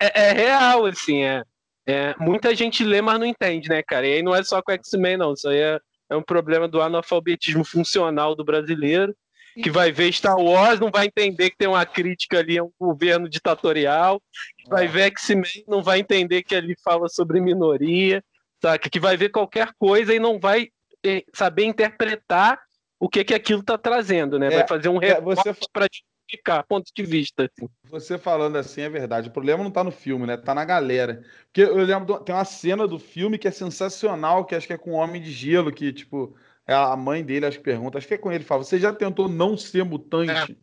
é, 0.00 0.28
é 0.28 0.32
real, 0.32 0.86
assim, 0.86 1.22
é, 1.22 1.42
é, 1.86 2.14
Muita 2.18 2.54
gente 2.54 2.84
lê, 2.84 3.02
mas 3.02 3.18
não 3.18 3.26
entende, 3.26 3.68
né, 3.68 3.82
cara? 3.82 4.06
E 4.06 4.14
aí 4.14 4.22
não 4.22 4.34
é 4.34 4.42
só 4.42 4.62
com 4.62 4.72
X-Men, 4.72 5.16
não. 5.16 5.34
Isso 5.34 5.48
aí 5.48 5.58
é, 5.58 5.80
é 6.10 6.16
um 6.16 6.22
problema 6.22 6.68
do 6.68 6.80
analfabetismo 6.80 7.64
funcional 7.64 8.34
do 8.34 8.44
brasileiro 8.44 9.14
que 9.60 9.70
vai 9.70 9.92
ver 9.92 10.12
Star 10.12 10.38
Wars, 10.38 10.80
não 10.80 10.90
vai 10.90 11.06
entender 11.06 11.50
que 11.50 11.58
tem 11.58 11.68
uma 11.68 11.84
crítica 11.84 12.38
ali 12.38 12.58
a 12.58 12.64
um 12.64 12.70
governo 12.80 13.28
ditatorial, 13.28 14.22
que 14.56 14.70
vai 14.70 14.86
é. 14.86 14.88
ver 14.88 15.02
X-Men, 15.02 15.64
não 15.68 15.82
vai 15.82 16.00
entender 16.00 16.42
que 16.42 16.54
ali 16.54 16.74
fala 16.82 17.08
sobre 17.08 17.40
minoria, 17.40 18.24
saca? 18.62 18.88
Que 18.88 19.00
vai 19.00 19.16
ver 19.16 19.30
qualquer 19.30 19.72
coisa 19.78 20.14
e 20.14 20.18
não 20.18 20.38
vai 20.38 20.68
eh, 21.04 21.24
saber 21.34 21.64
interpretar 21.64 22.58
o 22.98 23.08
que 23.08 23.24
que 23.24 23.34
aquilo 23.34 23.60
está 23.60 23.76
trazendo, 23.76 24.38
né? 24.38 24.46
É, 24.46 24.50
vai 24.58 24.68
fazer 24.68 24.88
um 24.88 25.02
é, 25.02 25.14
recorte 25.14 25.42
para 25.72 25.88
justificar 26.32 26.64
ponto 26.64 26.90
de 26.94 27.02
vista. 27.02 27.44
Assim. 27.44 27.68
Você 27.90 28.16
falando 28.16 28.56
assim 28.56 28.82
é 28.82 28.88
verdade. 28.88 29.28
O 29.28 29.32
problema 29.32 29.62
não 29.62 29.68
está 29.68 29.82
no 29.82 29.90
filme, 29.90 30.26
né? 30.26 30.36
Tá 30.36 30.54
na 30.54 30.64
galera. 30.64 31.22
Porque 31.46 31.62
eu 31.62 31.84
lembro, 31.84 32.20
tem 32.20 32.34
uma 32.34 32.44
cena 32.44 32.86
do 32.86 32.98
filme 32.98 33.38
que 33.38 33.48
é 33.48 33.50
sensacional, 33.50 34.44
que 34.44 34.54
acho 34.54 34.66
que 34.66 34.72
é 34.72 34.78
com 34.78 34.92
o 34.92 34.96
Homem 34.96 35.20
de 35.20 35.32
Gelo, 35.32 35.72
que, 35.72 35.92
tipo, 35.92 36.36
é 36.66 36.74
a 36.74 36.96
mãe 36.96 37.24
dele, 37.24 37.46
acho 37.46 37.58
que 37.58 37.64
pergunta, 37.64 37.98
acho 37.98 38.06
que 38.06 38.14
é 38.14 38.18
com 38.18 38.32
ele, 38.32 38.44
fala, 38.44 38.62
você 38.62 38.78
já 38.78 38.92
tentou 38.92 39.28
não 39.28 39.56
ser 39.56 39.84
mutante? 39.84 40.56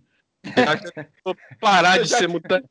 É. 0.46 1.08
parar 1.60 2.00
de 2.02 2.08
ser 2.10 2.30
mutante. 2.30 2.68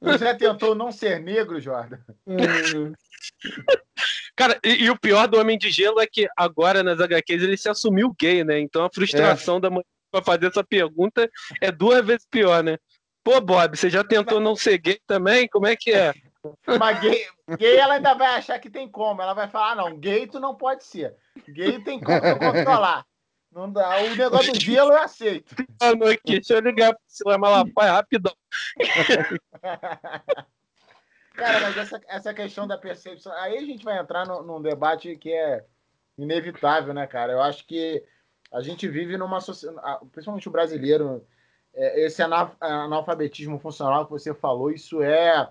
Você 0.00 0.18
já 0.18 0.34
tentou 0.34 0.74
não 0.74 0.92
ser 0.92 1.18
negro, 1.20 1.58
Jordan? 1.58 1.98
Cara, 4.38 4.56
e, 4.64 4.84
e, 4.84 4.90
o 4.90 4.96
pior 4.96 5.26
do 5.26 5.36
Homem 5.36 5.58
de 5.58 5.68
Gelo 5.68 5.98
é 5.98 6.06
que 6.06 6.28
agora 6.36 6.80
nas 6.80 7.00
HQs 7.00 7.42
ele 7.42 7.56
se 7.56 7.68
assumiu 7.68 8.14
gay, 8.16 8.44
né? 8.44 8.60
Então 8.60 8.84
a 8.84 8.88
frustração 8.88 9.56
é. 9.56 9.60
da 9.62 9.68
mãe 9.68 9.82
pra 10.12 10.22
fazer 10.22 10.46
essa 10.46 10.62
pergunta 10.62 11.28
é 11.60 11.72
duas 11.72 12.06
vezes 12.06 12.24
pior, 12.30 12.62
né? 12.62 12.78
Pô, 13.24 13.40
Bob, 13.40 13.76
você 13.76 13.90
já 13.90 14.04
tentou 14.04 14.38
não 14.38 14.54
ser 14.54 14.78
gay 14.78 15.00
também? 15.08 15.48
Como 15.48 15.66
é 15.66 15.74
que 15.74 15.92
é? 15.92 16.14
Mas 16.78 17.00
gay, 17.00 17.26
gay 17.58 17.76
ela 17.78 17.94
ainda 17.94 18.14
vai 18.14 18.36
achar 18.36 18.60
que 18.60 18.70
tem 18.70 18.88
como. 18.88 19.20
Ela 19.20 19.34
vai 19.34 19.48
falar, 19.48 19.72
ah, 19.72 19.74
não, 19.74 19.98
gay 19.98 20.28
tu 20.28 20.38
não 20.38 20.54
pode 20.54 20.84
ser. 20.84 21.16
Gay 21.48 21.80
tem 21.82 21.98
como 21.98 22.20
controlar. 22.38 23.04
Não 23.50 23.68
dá. 23.72 23.98
O 24.02 24.14
negócio 24.14 24.52
do 24.52 24.60
gelo 24.60 24.92
eu 24.92 25.02
aceito. 25.02 25.52
Aqui, 26.12 26.34
deixa 26.34 26.54
eu 26.54 26.60
ligar 26.60 26.92
pro 26.92 27.02
Silema 27.08 27.50
Malapai 27.50 27.88
rapidão. 27.88 28.34
Cara, 31.38 31.60
mas 31.60 31.76
essa, 31.76 32.00
essa 32.08 32.34
questão 32.34 32.66
da 32.66 32.76
percepção. 32.76 33.32
Aí 33.34 33.56
a 33.56 33.64
gente 33.64 33.84
vai 33.84 33.98
entrar 33.98 34.26
no, 34.26 34.42
num 34.42 34.60
debate 34.60 35.16
que 35.16 35.32
é 35.32 35.64
inevitável, 36.18 36.92
né, 36.92 37.06
cara? 37.06 37.32
Eu 37.32 37.40
acho 37.40 37.64
que 37.64 38.04
a 38.52 38.60
gente 38.60 38.88
vive 38.88 39.16
numa 39.16 39.40
sociedade, 39.40 40.04
principalmente 40.10 40.48
o 40.48 40.52
brasileiro, 40.52 41.24
é, 41.72 42.04
esse 42.04 42.20
analfabetismo 42.22 43.58
funcional 43.58 44.04
que 44.04 44.10
você 44.10 44.34
falou, 44.34 44.70
isso 44.72 45.00
é 45.00 45.48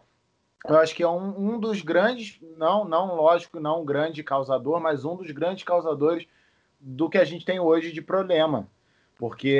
eu 0.67 0.77
acho 0.77 0.93
que 0.95 1.03
é 1.03 1.07
um, 1.07 1.53
um 1.53 1.59
dos 1.59 1.81
grandes, 1.81 2.39
não, 2.57 2.83
não, 2.83 3.15
lógico, 3.15 3.59
não 3.59 3.81
um 3.81 3.85
grande 3.85 4.23
causador, 4.23 4.81
mas 4.81 5.05
um 5.05 5.15
dos 5.15 5.31
grandes 5.31 5.63
causadores 5.63 6.27
do 6.79 7.09
que 7.09 7.17
a 7.17 7.23
gente 7.23 7.45
tem 7.45 7.59
hoje 7.59 7.91
de 7.91 8.01
problema. 8.01 8.67
Porque, 9.17 9.55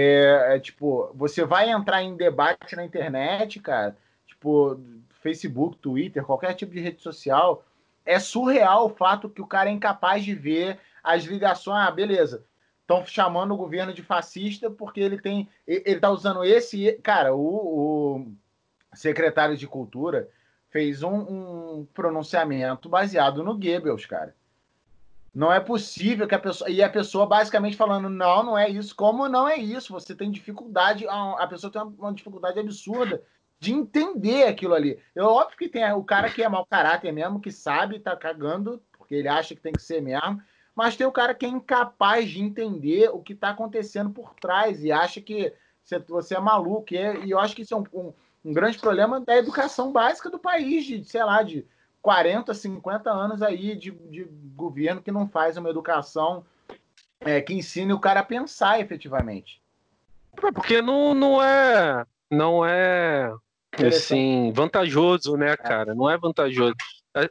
é 0.48 0.60
tipo, 0.60 1.10
você 1.16 1.46
vai 1.46 1.70
entrar 1.70 2.04
em 2.04 2.16
debate 2.16 2.76
na 2.76 2.84
internet, 2.84 3.60
cara, 3.60 3.96
tipo, 4.26 4.80
Facebook, 5.22 5.78
Twitter, 5.78 6.24
qualquer 6.24 6.54
tipo 6.54 6.74
de 6.74 6.80
rede 6.80 7.02
social, 7.02 7.64
é 8.06 8.20
surreal 8.20 8.86
o 8.86 8.96
fato 8.96 9.30
que 9.30 9.42
o 9.42 9.48
cara 9.48 9.70
é 9.70 9.74
incapaz 9.74 10.24
de 10.24 10.34
ver 10.34 10.80
as 11.04 11.24
ligações. 11.24 11.88
Ah, 11.88 11.92
beleza. 11.92 12.46
Estão 12.82 13.06
chamando 13.06 13.54
o 13.54 13.58
governo 13.58 13.94
de 13.94 14.02
fascista 14.02 14.70
porque 14.70 15.02
ele 15.02 15.20
tem. 15.20 15.50
Ele 15.68 16.00
tá 16.00 16.10
usando 16.10 16.44
esse. 16.44 16.94
Cara, 17.04 17.36
o, 17.36 18.22
o 18.22 18.96
secretário 18.96 19.58
de 19.58 19.68
Cultura 19.68 20.30
fez 20.70 21.04
um, 21.04 21.16
um, 21.16 21.88
pronunciamento 21.94 22.88
baseado 22.88 23.44
no 23.44 23.56
Goebbels, 23.56 24.06
cara. 24.06 24.34
Não 25.36 25.52
é 25.52 25.60
possível 25.60 26.28
que 26.28 26.36
a 26.36 26.40
pessoa. 26.40 26.70
E 26.70 26.82
a 26.82 26.90
pessoa 26.90 27.26
basicamente 27.26 27.76
falando, 27.76 28.10
não, 28.10 28.42
não 28.42 28.58
é 28.58 28.70
isso. 28.70 28.96
Como 28.96 29.28
não 29.28 29.50
é 29.50 29.58
isso? 29.58 29.92
Você 29.92 30.16
tem 30.16 30.32
dificuldade. 30.32 31.06
A 31.10 31.46
pessoa 31.48 31.72
tem 31.72 31.82
uma 31.82 32.14
dificuldade 32.14 32.58
absurda 32.58 33.22
de 33.60 33.74
entender 33.74 34.44
aquilo 34.46 34.74
ali. 34.74 35.00
É 35.16 35.22
óbvio 35.22 35.58
que 35.58 35.70
tem 35.70 35.92
o 35.94 36.04
cara 36.04 36.30
que 36.30 36.44
é 36.44 36.50
mau 36.50 36.66
caráter 36.66 37.12
mesmo, 37.12 37.40
que 37.40 37.52
sabe, 37.52 38.00
tá 38.00 38.16
cagando, 38.16 38.82
porque 38.98 39.16
ele 39.16 39.28
acha 39.28 39.56
que 39.56 39.62
tem 39.62 39.74
que 39.74 39.82
ser 39.82 40.02
mesmo. 40.02 40.42
Mas 40.76 40.96
tem 40.96 41.08
o 41.08 41.12
cara 41.12 41.34
que 41.34 41.46
é 41.46 41.50
incapaz 41.50 42.30
de 42.30 42.42
entender 42.42 43.10
o 43.10 43.20
que 43.20 43.34
está 43.34 43.50
acontecendo 43.50 44.12
por 44.12 44.36
trás 44.36 44.84
e 44.84 44.92
acha 44.92 45.20
que 45.20 45.52
você 46.08 46.36
é 46.36 46.40
maluco. 46.40 46.94
E, 46.94 46.98
é, 46.98 47.26
e 47.26 47.32
eu 47.32 47.40
acho 47.40 47.56
que 47.56 47.64
isso 47.64 47.74
é 47.74 47.78
um, 47.78 47.84
um 47.94 48.14
um 48.48 48.54
grande 48.54 48.80
problema 48.80 49.20
da 49.20 49.36
educação 49.36 49.92
básica 49.92 50.30
do 50.30 50.40
país, 50.40 50.86
de, 50.86 51.04
sei 51.04 51.22
lá, 51.22 51.44
de 51.44 51.66
40, 52.02 52.54
50 52.54 53.12
anos 53.12 53.42
aí 53.42 53.76
de, 53.76 53.92
de 53.92 54.24
governo 54.56 55.02
que 55.02 55.12
não 55.12 55.28
faz 55.28 55.58
uma 55.58 55.70
educação 55.70 56.46
é, 57.20 57.42
que 57.42 57.54
ensine 57.54 57.92
o 57.92 58.00
cara 58.00 58.22
a 58.22 58.26
pensar 58.26 58.80
efetivamente. 58.80 59.62
É, 60.42 60.52
porque 60.52 60.82
não, 60.82 61.14
não 61.14 61.44
é 61.44 62.06
não 62.32 62.66
é 62.66 63.34
assim 63.74 64.52
vantajoso, 64.54 65.36
né, 65.36 65.56
cara? 65.58 65.94
Não 65.94 66.10
é 66.10 66.18
vantajoso. 66.18 66.76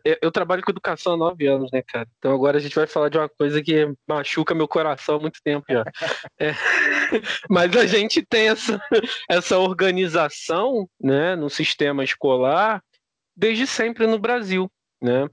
É, 0.05 0.18
eu 0.20 0.32
trabalho 0.32 0.62
com 0.62 0.70
educação 0.70 1.14
há 1.14 1.16
nove 1.16 1.47
anos, 1.47 1.70
né, 1.72 1.82
cara? 1.82 2.09
Então 2.18 2.32
agora 2.32 2.59
a 2.59 2.61
gente 2.61 2.74
vai 2.74 2.87
falar 2.87 3.09
de 3.09 3.18
uma 3.18 3.28
coisa 3.28 3.62
que 3.62 3.93
machuca 4.09 4.55
meu 4.55 4.66
coração 4.66 5.16
há 5.16 5.20
muito 5.20 5.41
tempo 5.43 5.64
já. 5.68 5.84
É, 6.39 6.53
mas 7.49 7.74
a 7.76 7.87
gente 7.87 8.22
tem 8.22 8.49
essa, 8.49 8.80
essa 9.28 9.59
organização, 9.59 10.89
né, 11.01 11.34
no 11.34 11.49
sistema 11.49 12.05
escolar 12.05 12.82
desde 13.37 13.66
sempre 13.66 14.07
no 14.07 14.18
Brasil, 14.18 14.70
né? 15.01 15.28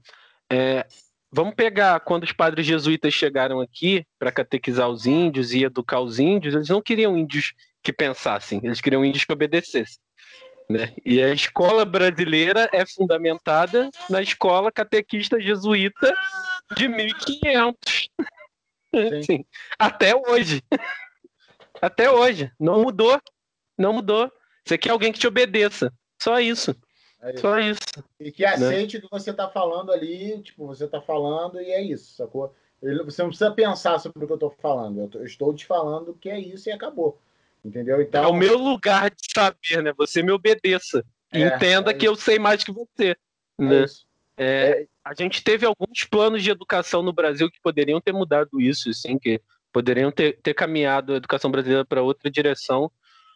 É, 0.50 0.86
vamos 1.32 1.54
pegar 1.54 2.00
quando 2.00 2.24
os 2.24 2.32
padres 2.32 2.66
jesuítas 2.66 3.12
chegaram 3.12 3.60
aqui 3.60 4.06
para 4.18 4.30
catequizar 4.30 4.88
os 4.88 5.06
índios 5.06 5.52
e 5.52 5.64
educar 5.64 6.00
os 6.00 6.18
índios, 6.18 6.54
eles 6.54 6.68
não 6.68 6.82
queriam 6.82 7.16
índios 7.16 7.54
que 7.82 7.92
pensassem, 7.92 8.60
eles 8.62 8.80
queriam 8.80 9.04
índios 9.04 9.24
que 9.24 9.32
obedecessem. 9.32 9.98
Né? 10.68 10.94
E 11.04 11.22
a 11.22 11.32
escola 11.32 11.84
brasileira 11.84 12.68
é 12.72 12.86
fundamentada 12.86 13.90
na 14.08 14.22
escola 14.22 14.72
catequista 14.72 15.40
jesuíta 15.40 16.14
de 16.76 16.88
1500. 16.88 18.08
Sim. 19.24 19.44
Até 19.78 20.14
hoje. 20.14 20.62
Até 21.80 22.10
hoje. 22.10 22.50
Não 22.58 22.82
mudou. 22.82 23.20
Não 23.76 23.92
mudou. 23.92 24.30
Você 24.64 24.78
quer 24.78 24.90
alguém 24.90 25.12
que 25.12 25.18
te 25.18 25.26
obedeça. 25.26 25.92
Só 26.22 26.40
isso. 26.40 26.74
É 27.20 27.32
isso. 27.32 27.40
Só 27.40 27.58
isso. 27.58 28.04
E 28.20 28.32
que 28.32 28.42
né? 28.42 28.48
aceite 28.48 28.96
né? 28.96 28.98
o 29.00 29.02
que 29.02 29.10
você 29.10 29.30
está 29.30 29.48
falando 29.48 29.92
ali, 29.92 30.40
tipo, 30.42 30.66
você 30.66 30.84
está 30.84 31.00
falando 31.00 31.60
e 31.60 31.70
é 31.70 31.82
isso, 31.82 32.14
sacou? 32.16 32.54
Você 32.80 33.22
não 33.22 33.28
precisa 33.28 33.50
pensar 33.50 33.98
sobre 33.98 34.24
o 34.24 34.26
que 34.26 34.32
eu 34.32 34.36
estou 34.36 34.54
falando. 34.60 35.10
Eu 35.14 35.24
estou 35.24 35.54
te 35.54 35.64
falando 35.64 36.14
que 36.14 36.28
é 36.28 36.38
isso 36.38 36.68
e 36.68 36.72
acabou. 36.72 37.18
Entendeu? 37.64 38.02
Então... 38.02 38.24
É 38.24 38.26
o 38.26 38.34
meu 38.34 38.58
lugar 38.58 39.10
de 39.10 39.26
saber, 39.34 39.82
né? 39.82 39.92
Você 39.96 40.22
me 40.22 40.30
obedeça. 40.32 41.04
É, 41.32 41.40
Entenda 41.40 41.90
é 41.90 41.94
que 41.94 42.06
eu 42.06 42.14
sei 42.14 42.38
mais 42.38 42.62
que 42.62 42.70
você. 42.70 43.16
É 43.58 43.64
né? 43.64 43.84
É, 44.36 44.46
é, 44.46 44.86
a 45.04 45.14
gente 45.14 45.42
teve 45.42 45.64
alguns 45.64 46.04
planos 46.04 46.42
de 46.42 46.50
educação 46.50 47.02
no 47.02 47.12
Brasil 47.12 47.50
que 47.50 47.60
poderiam 47.60 48.00
ter 48.00 48.12
mudado 48.12 48.60
isso, 48.60 48.90
assim, 48.90 49.18
que 49.18 49.40
poderiam 49.72 50.12
ter, 50.12 50.38
ter 50.42 50.54
caminhado 50.54 51.14
a 51.14 51.16
educação 51.16 51.50
brasileira 51.50 51.84
para 51.84 52.02
outra 52.02 52.30
direção, 52.30 52.90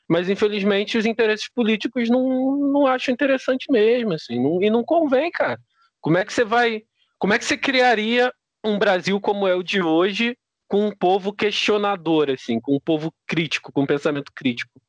mas 0.09 0.29
infelizmente 0.29 0.97
os 0.97 1.05
interesses 1.05 1.49
políticos 1.49 2.09
não, 2.09 2.57
não 2.57 2.87
acham 2.87 3.13
interessante 3.13 3.71
mesmo, 3.71 4.13
assim, 4.13 4.41
não, 4.41 4.63
e 4.63 4.71
não 4.71 4.85
convém, 4.85 5.31
cara. 5.31 5.61
Como 6.01 6.17
é 6.17 6.25
que 6.25 6.33
você 6.33 6.45
vai, 6.45 6.83
como 7.19 7.33
é 7.33 7.39
que 7.39 7.45
você 7.45 7.57
criaria 7.57 8.33
um 8.65 8.79
Brasil 8.79 9.21
como 9.21 9.47
é 9.47 9.55
o 9.55 9.63
de 9.63 9.83
hoje, 9.83 10.37
com 10.69 10.87
um 10.87 10.93
povo 10.95 11.33
questionador, 11.33 12.31
assim, 12.31 12.61
com 12.61 12.77
um 12.77 12.81
povo 12.81 13.13
crítico, 13.27 13.73
com 13.73 13.83
um 13.83 13.87
pensamento 13.87 14.31
crítico? 14.33 14.81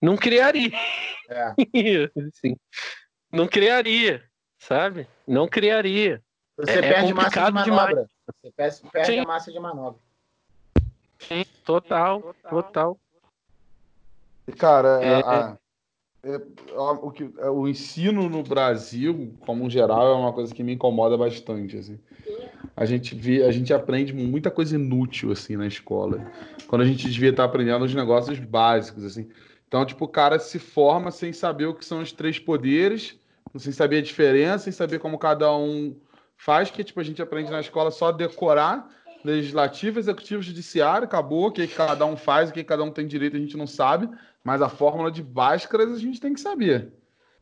Não 0.00 0.16
criaria. 0.16 0.72
É. 1.28 1.54
assim, 2.28 2.56
não 3.30 3.46
criaria, 3.46 4.24
sabe? 4.58 5.06
Não 5.26 5.46
criaria. 5.46 6.22
Você 6.56 6.78
é, 6.78 6.82
perde 6.82 7.10
é 7.10 7.14
massa 7.14 7.44
de 7.44 7.52
manobra. 7.52 7.86
Demais. 7.86 8.08
Você 8.42 8.90
perde 8.90 9.12
Sim. 9.12 9.18
a 9.18 9.24
massa 9.24 9.52
de 9.52 9.60
manobra. 9.60 10.00
Sim, 11.18 11.44
total, 11.64 12.34
total. 12.48 12.98
Cara, 14.58 15.02
é, 15.02 15.14
a, 15.20 15.56
é, 16.22 16.40
o, 16.76 17.10
que, 17.10 17.30
é, 17.38 17.50
o 17.50 17.66
ensino 17.66 18.28
no 18.28 18.42
Brasil, 18.42 19.34
como 19.40 19.70
geral, 19.70 20.06
é 20.08 20.14
uma 20.14 20.32
coisa 20.32 20.54
que 20.54 20.62
me 20.62 20.74
incomoda 20.74 21.16
bastante. 21.16 21.76
Assim. 21.76 21.98
A 22.76 22.84
gente 22.84 23.14
vê, 23.14 23.44
a 23.44 23.50
gente 23.50 23.72
aprende 23.72 24.12
muita 24.12 24.50
coisa 24.50 24.74
inútil 24.76 25.32
assim 25.32 25.56
na 25.56 25.66
escola, 25.66 26.30
quando 26.66 26.82
a 26.82 26.86
gente 26.86 27.08
devia 27.08 27.30
estar 27.30 27.44
aprendendo 27.44 27.84
os 27.84 27.94
negócios 27.94 28.38
básicos 28.38 29.04
assim. 29.04 29.28
Então, 29.68 29.84
tipo, 29.84 30.04
o 30.04 30.08
cara 30.08 30.38
se 30.38 30.58
forma 30.58 31.10
sem 31.10 31.32
saber 31.32 31.66
o 31.66 31.74
que 31.74 31.84
são 31.84 32.00
os 32.00 32.12
três 32.12 32.38
poderes, 32.38 33.18
sem 33.56 33.72
saber 33.72 33.98
a 33.98 34.02
diferença, 34.02 34.64
sem 34.64 34.72
saber 34.72 34.98
como 34.98 35.18
cada 35.18 35.54
um 35.56 35.96
faz, 36.36 36.70
que 36.70 36.84
tipo 36.84 37.00
a 37.00 37.04
gente 37.04 37.22
aprende 37.22 37.50
na 37.50 37.60
escola 37.60 37.90
só 37.90 38.12
decorar 38.12 38.88
legislativo, 39.24 39.98
executivo, 39.98 40.42
judiciário, 40.42 41.06
acabou. 41.06 41.46
O 41.48 41.52
que 41.52 41.66
cada 41.66 42.04
um 42.04 42.16
faz, 42.16 42.50
o 42.50 42.52
que 42.52 42.62
cada 42.62 42.84
um 42.84 42.90
tem 42.90 43.06
direito, 43.06 43.36
a 43.36 43.40
gente 43.40 43.56
não 43.56 43.66
sabe. 43.66 44.08
Mas 44.44 44.60
a 44.60 44.68
fórmula 44.68 45.10
de 45.10 45.22
Bhaskaras 45.22 45.92
a 45.92 45.98
gente 45.98 46.20
tem 46.20 46.34
que 46.34 46.40
saber. 46.40 46.92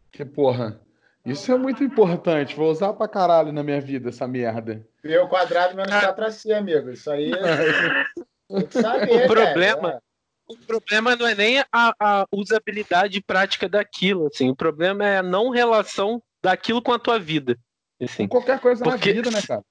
Porque, 0.09 0.25
porra, 0.25 0.81
isso 1.25 1.53
é 1.53 1.57
muito 1.57 1.85
importante. 1.85 2.57
Vou 2.57 2.70
usar 2.70 2.93
pra 2.93 3.09
caralho 3.09 3.53
na 3.53 3.62
minha 3.62 3.81
vida 3.81 4.09
essa 4.09 4.27
merda. 4.27 4.87
P 5.03 5.16
ao 5.16 5.29
quadrado 5.29 5.77
menos 5.77 5.93
4AC, 5.93 6.53
amigo. 6.53 6.91
Isso 6.91 7.11
aí 7.11 7.31
tem 8.49 8.66
que 8.66 8.81
saber, 8.81 9.25
O 9.25 9.27
problema... 9.27 9.93
Cara. 9.93 10.03
O 10.49 10.57
problema 10.66 11.16
não 11.16 11.27
é 11.27 11.35
nem 11.35 11.61
a, 11.61 11.95
a 11.99 12.27
usabilidade 12.31 13.23
prática 13.23 13.68
daquilo, 13.68 14.27
assim. 14.27 14.51
O 14.51 14.57
problema 14.57 15.07
é 15.07 15.18
a 15.18 15.23
não 15.23 15.49
relação 15.49 16.23
daquilo 16.43 16.83
com 16.83 16.93
a 16.93 16.99
tua 16.99 17.18
vida. 17.18 17.57
Assim. 18.03 18.29
Com 18.29 18.37
qualquer 18.37 18.61
coisa 18.61 18.85
Porque, 18.85 19.11
na 19.11 19.14
vida, 19.14 19.31
né, 19.31 19.41
cara? 19.41 19.62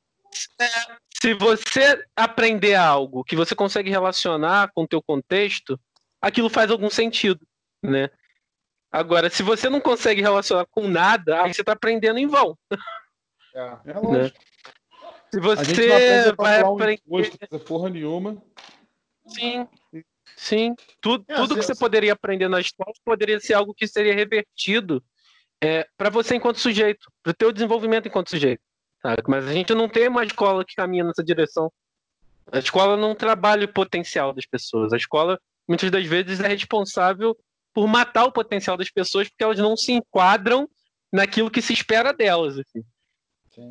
É, 0.59 0.65
se 1.21 1.33
você 1.35 2.03
aprender 2.15 2.75
algo 2.75 3.23
que 3.23 3.35
você 3.35 3.53
consegue 3.53 3.91
relacionar 3.91 4.71
com 4.73 4.83
o 4.83 4.87
teu 4.87 5.03
contexto, 5.03 5.79
aquilo 6.21 6.49
faz 6.49 6.71
algum 6.71 6.89
sentido, 6.89 7.45
né? 7.83 8.09
Agora, 8.91 9.29
se 9.29 9.41
você 9.41 9.69
não 9.69 9.79
consegue 9.79 10.21
relacionar 10.21 10.65
com 10.69 10.87
nada, 10.87 11.41
aí 11.41 11.53
você 11.53 11.61
está 11.61 11.71
aprendendo 11.71 12.19
em 12.19 12.27
vão. 12.27 12.57
É, 13.55 13.77
é 13.85 13.93
lógico. 13.93 14.11
Né? 14.11 14.31
Se 15.31 15.39
você 15.39 16.33
vai 16.33 16.59
aprender... 16.59 17.01
Um 17.51 17.59
porra 17.59 17.89
nenhuma. 17.89 18.41
Sim, 19.25 19.65
sim. 20.35 20.75
Tudo, 20.99 21.23
é, 21.29 21.35
tudo 21.35 21.55
que 21.55 21.61
você 21.61 21.75
poderia 21.75 22.11
aprender 22.11 22.49
na 22.49 22.59
escola 22.59 22.91
poderia 23.05 23.39
ser 23.39 23.53
algo 23.53 23.73
que 23.73 23.87
seria 23.87 24.13
revertido 24.13 25.01
é, 25.63 25.87
para 25.95 26.09
você 26.09 26.35
enquanto 26.35 26.59
sujeito, 26.59 27.09
para 27.23 27.31
o 27.31 27.33
teu 27.33 27.51
desenvolvimento 27.51 28.07
enquanto 28.07 28.29
sujeito. 28.29 28.61
Sabe? 29.01 29.23
Mas 29.27 29.47
a 29.47 29.53
gente 29.53 29.73
não 29.73 29.87
tem 29.87 30.09
uma 30.09 30.23
escola 30.23 30.65
que 30.65 30.75
caminha 30.75 31.03
nessa 31.03 31.23
direção. 31.23 31.71
A 32.51 32.59
escola 32.59 32.97
não 32.97 33.15
trabalha 33.15 33.65
o 33.65 33.73
potencial 33.73 34.33
das 34.33 34.45
pessoas. 34.45 34.91
A 34.91 34.97
escola, 34.97 35.39
muitas 35.67 35.89
das 35.89 36.05
vezes, 36.05 36.41
é 36.41 36.47
responsável 36.47 37.37
por 37.73 37.87
matar 37.87 38.25
o 38.25 38.31
potencial 38.31 38.77
das 38.77 38.89
pessoas 38.89 39.29
porque 39.29 39.43
elas 39.43 39.59
não 39.59 39.75
se 39.75 39.91
enquadram 39.91 40.69
naquilo 41.11 41.51
que 41.51 41.61
se 41.61 41.73
espera 41.73 42.13
delas. 42.13 42.57
Assim. 42.57 42.83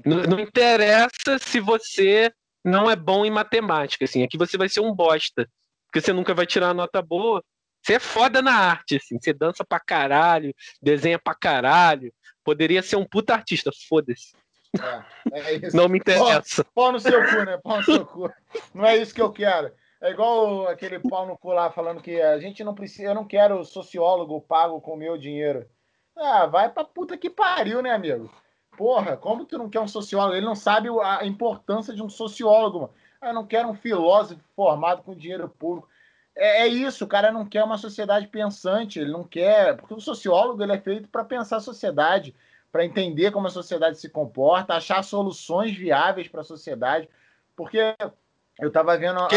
Não, 0.04 0.22
não, 0.22 0.40
interessa 0.40 1.38
se 1.40 1.60
você 1.60 2.32
não 2.64 2.90
é 2.90 2.96
bom 2.96 3.24
em 3.24 3.30
matemática. 3.30 4.04
Assim. 4.04 4.22
Aqui 4.22 4.36
você 4.36 4.56
vai 4.56 4.68
ser 4.68 4.80
um 4.80 4.94
bosta. 4.94 5.48
Porque 5.86 6.00
você 6.00 6.12
nunca 6.12 6.34
vai 6.34 6.46
tirar 6.46 6.74
nota 6.74 7.02
boa. 7.02 7.42
Você 7.82 7.94
é 7.94 7.98
foda 7.98 8.42
na 8.42 8.54
arte, 8.54 8.96
assim. 8.96 9.18
Você 9.18 9.32
dança 9.32 9.64
pra 9.64 9.80
caralho, 9.80 10.54
desenha 10.80 11.18
pra 11.18 11.34
caralho. 11.34 12.12
Poderia 12.44 12.82
ser 12.82 12.96
um 12.96 13.04
puta 13.04 13.34
artista, 13.34 13.70
foda-se. 13.88 14.32
É, 15.32 15.54
é 15.54 15.70
não 15.72 15.88
me 15.88 15.98
interessa. 15.98 16.62
Pau, 16.64 16.72
pau, 16.74 16.92
no 16.92 17.00
seu 17.00 17.28
cu, 17.28 17.44
né? 17.44 17.58
Pau 17.62 17.78
no 17.78 17.84
seu 17.84 18.06
cu. 18.06 18.32
Não 18.74 18.84
é 18.84 18.96
isso 18.96 19.14
que 19.14 19.20
eu 19.20 19.32
quero. 19.32 19.72
É 20.00 20.10
igual 20.10 20.66
aquele 20.66 20.98
pau 20.98 21.26
no 21.26 21.36
cu 21.36 21.52
lá 21.52 21.70
falando 21.70 22.00
que 22.00 22.20
a 22.20 22.38
gente 22.38 22.64
não 22.64 22.74
precisa, 22.74 23.10
eu 23.10 23.14
não 23.14 23.26
quero 23.26 23.64
sociólogo 23.64 24.40
pago 24.40 24.80
com 24.80 24.96
meu 24.96 25.18
dinheiro. 25.18 25.68
Ah, 26.16 26.46
vai 26.46 26.70
pra 26.70 26.84
puta 26.84 27.18
que 27.18 27.28
pariu, 27.28 27.82
né, 27.82 27.90
amigo? 27.90 28.32
Porra, 28.76 29.16
como 29.16 29.44
tu 29.44 29.58
não 29.58 29.68
quer 29.68 29.80
um 29.80 29.88
sociólogo? 29.88 30.34
Ele 30.34 30.46
não 30.46 30.54
sabe 30.54 30.88
a 31.02 31.24
importância 31.26 31.94
de 31.94 32.02
um 32.02 32.08
sociólogo, 32.08 32.80
mano. 32.80 32.94
Ah, 33.20 33.28
eu 33.28 33.34
não 33.34 33.46
quero 33.46 33.68
um 33.68 33.74
filósofo 33.74 34.40
formado 34.56 35.02
com 35.02 35.14
dinheiro 35.14 35.48
público. 35.48 35.88
É, 36.34 36.62
é, 36.62 36.66
isso, 36.66 37.04
o 37.04 37.08
cara 37.08 37.30
não 37.30 37.44
quer 37.44 37.62
uma 37.62 37.76
sociedade 37.76 38.26
pensante, 38.28 38.98
ele 38.98 39.10
não 39.10 39.24
quer. 39.24 39.76
Porque 39.76 39.92
o 39.92 40.00
sociólogo 40.00 40.62
ele 40.62 40.72
é 40.72 40.80
feito 40.80 41.08
para 41.08 41.24
pensar 41.24 41.58
a 41.58 41.60
sociedade 41.60 42.34
para 42.72 42.84
entender 42.84 43.32
como 43.32 43.46
a 43.46 43.50
sociedade 43.50 43.98
se 43.98 44.08
comporta, 44.08 44.74
achar 44.74 45.02
soluções 45.02 45.76
viáveis 45.76 46.28
para 46.28 46.40
a 46.40 46.44
sociedade. 46.44 47.08
Porque 47.54 47.78
eu 48.60 48.68
estava 48.68 48.96
vendo. 48.96 49.18
A, 49.18 49.28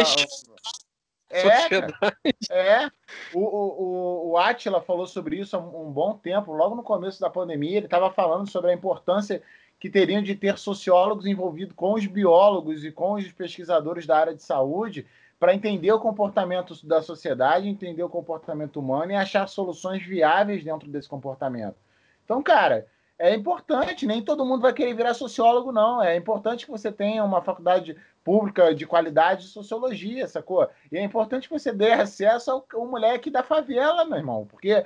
é, 1.30 2.84
é. 2.84 2.92
O, 3.34 3.40
o, 3.40 4.32
o 4.32 4.38
Atila 4.38 4.82
falou 4.82 5.08
sobre 5.08 5.40
isso 5.40 5.56
há 5.56 5.60
um 5.60 5.92
bom 5.92 6.16
tempo, 6.16 6.54
logo 6.54 6.76
no 6.76 6.84
começo 6.84 7.20
da 7.20 7.30
pandemia. 7.30 7.78
Ele 7.78 7.88
estava 7.88 8.12
falando 8.12 8.50
sobre 8.50 8.72
a 8.72 8.74
importância 8.74 9.42
que 9.80 9.90
teriam 9.90 10.22
de 10.22 10.36
ter 10.36 10.58
sociólogos 10.58 11.26
envolvidos 11.26 11.76
com 11.76 11.94
os 11.94 12.06
biólogos 12.06 12.86
e 12.86 12.92
com 12.92 13.14
os 13.14 13.32
pesquisadores 13.32 14.06
da 14.06 14.18
área 14.18 14.36
de 14.36 14.44
saúde 14.44 15.06
para 15.40 15.54
entender 15.54 15.92
o 15.92 16.00
comportamento 16.00 16.74
da 16.88 17.02
sociedade, 17.02 17.68
entender 17.68 18.04
o 18.04 18.08
comportamento 18.08 18.80
humano 18.80 19.12
e 19.12 19.16
achar 19.16 19.46
soluções 19.48 20.02
viáveis 20.06 20.64
dentro 20.64 20.88
desse 20.88 21.10
comportamento. 21.10 21.76
Então, 22.24 22.42
cara, 22.42 22.88
é 23.24 23.34
importante, 23.34 24.06
nem 24.06 24.22
todo 24.22 24.46
mundo 24.46 24.64
vai 24.64 24.74
querer 24.74 24.94
virar 24.94 25.14
sociólogo, 25.14 25.72
não. 25.72 26.04
É 26.04 26.14
importante 26.18 26.66
que 26.66 26.72
você 26.72 26.92
tenha 26.92 27.24
uma 27.24 27.42
faculdade 27.42 27.96
pública 28.22 28.76
de 28.76 28.86
qualidade 28.86 29.44
de 29.44 29.48
sociologia, 29.48 30.28
sacou? 30.28 30.70
E 30.92 30.98
é 30.98 31.02
importante 31.02 31.48
que 31.48 31.58
você 31.58 31.72
dê 31.72 31.94
acesso 31.94 32.52
ao, 32.52 32.68
ao 32.74 32.86
moleque 32.86 33.30
da 33.30 33.42
favela, 33.42 34.04
meu 34.04 34.18
irmão, 34.18 34.46
porque 34.46 34.86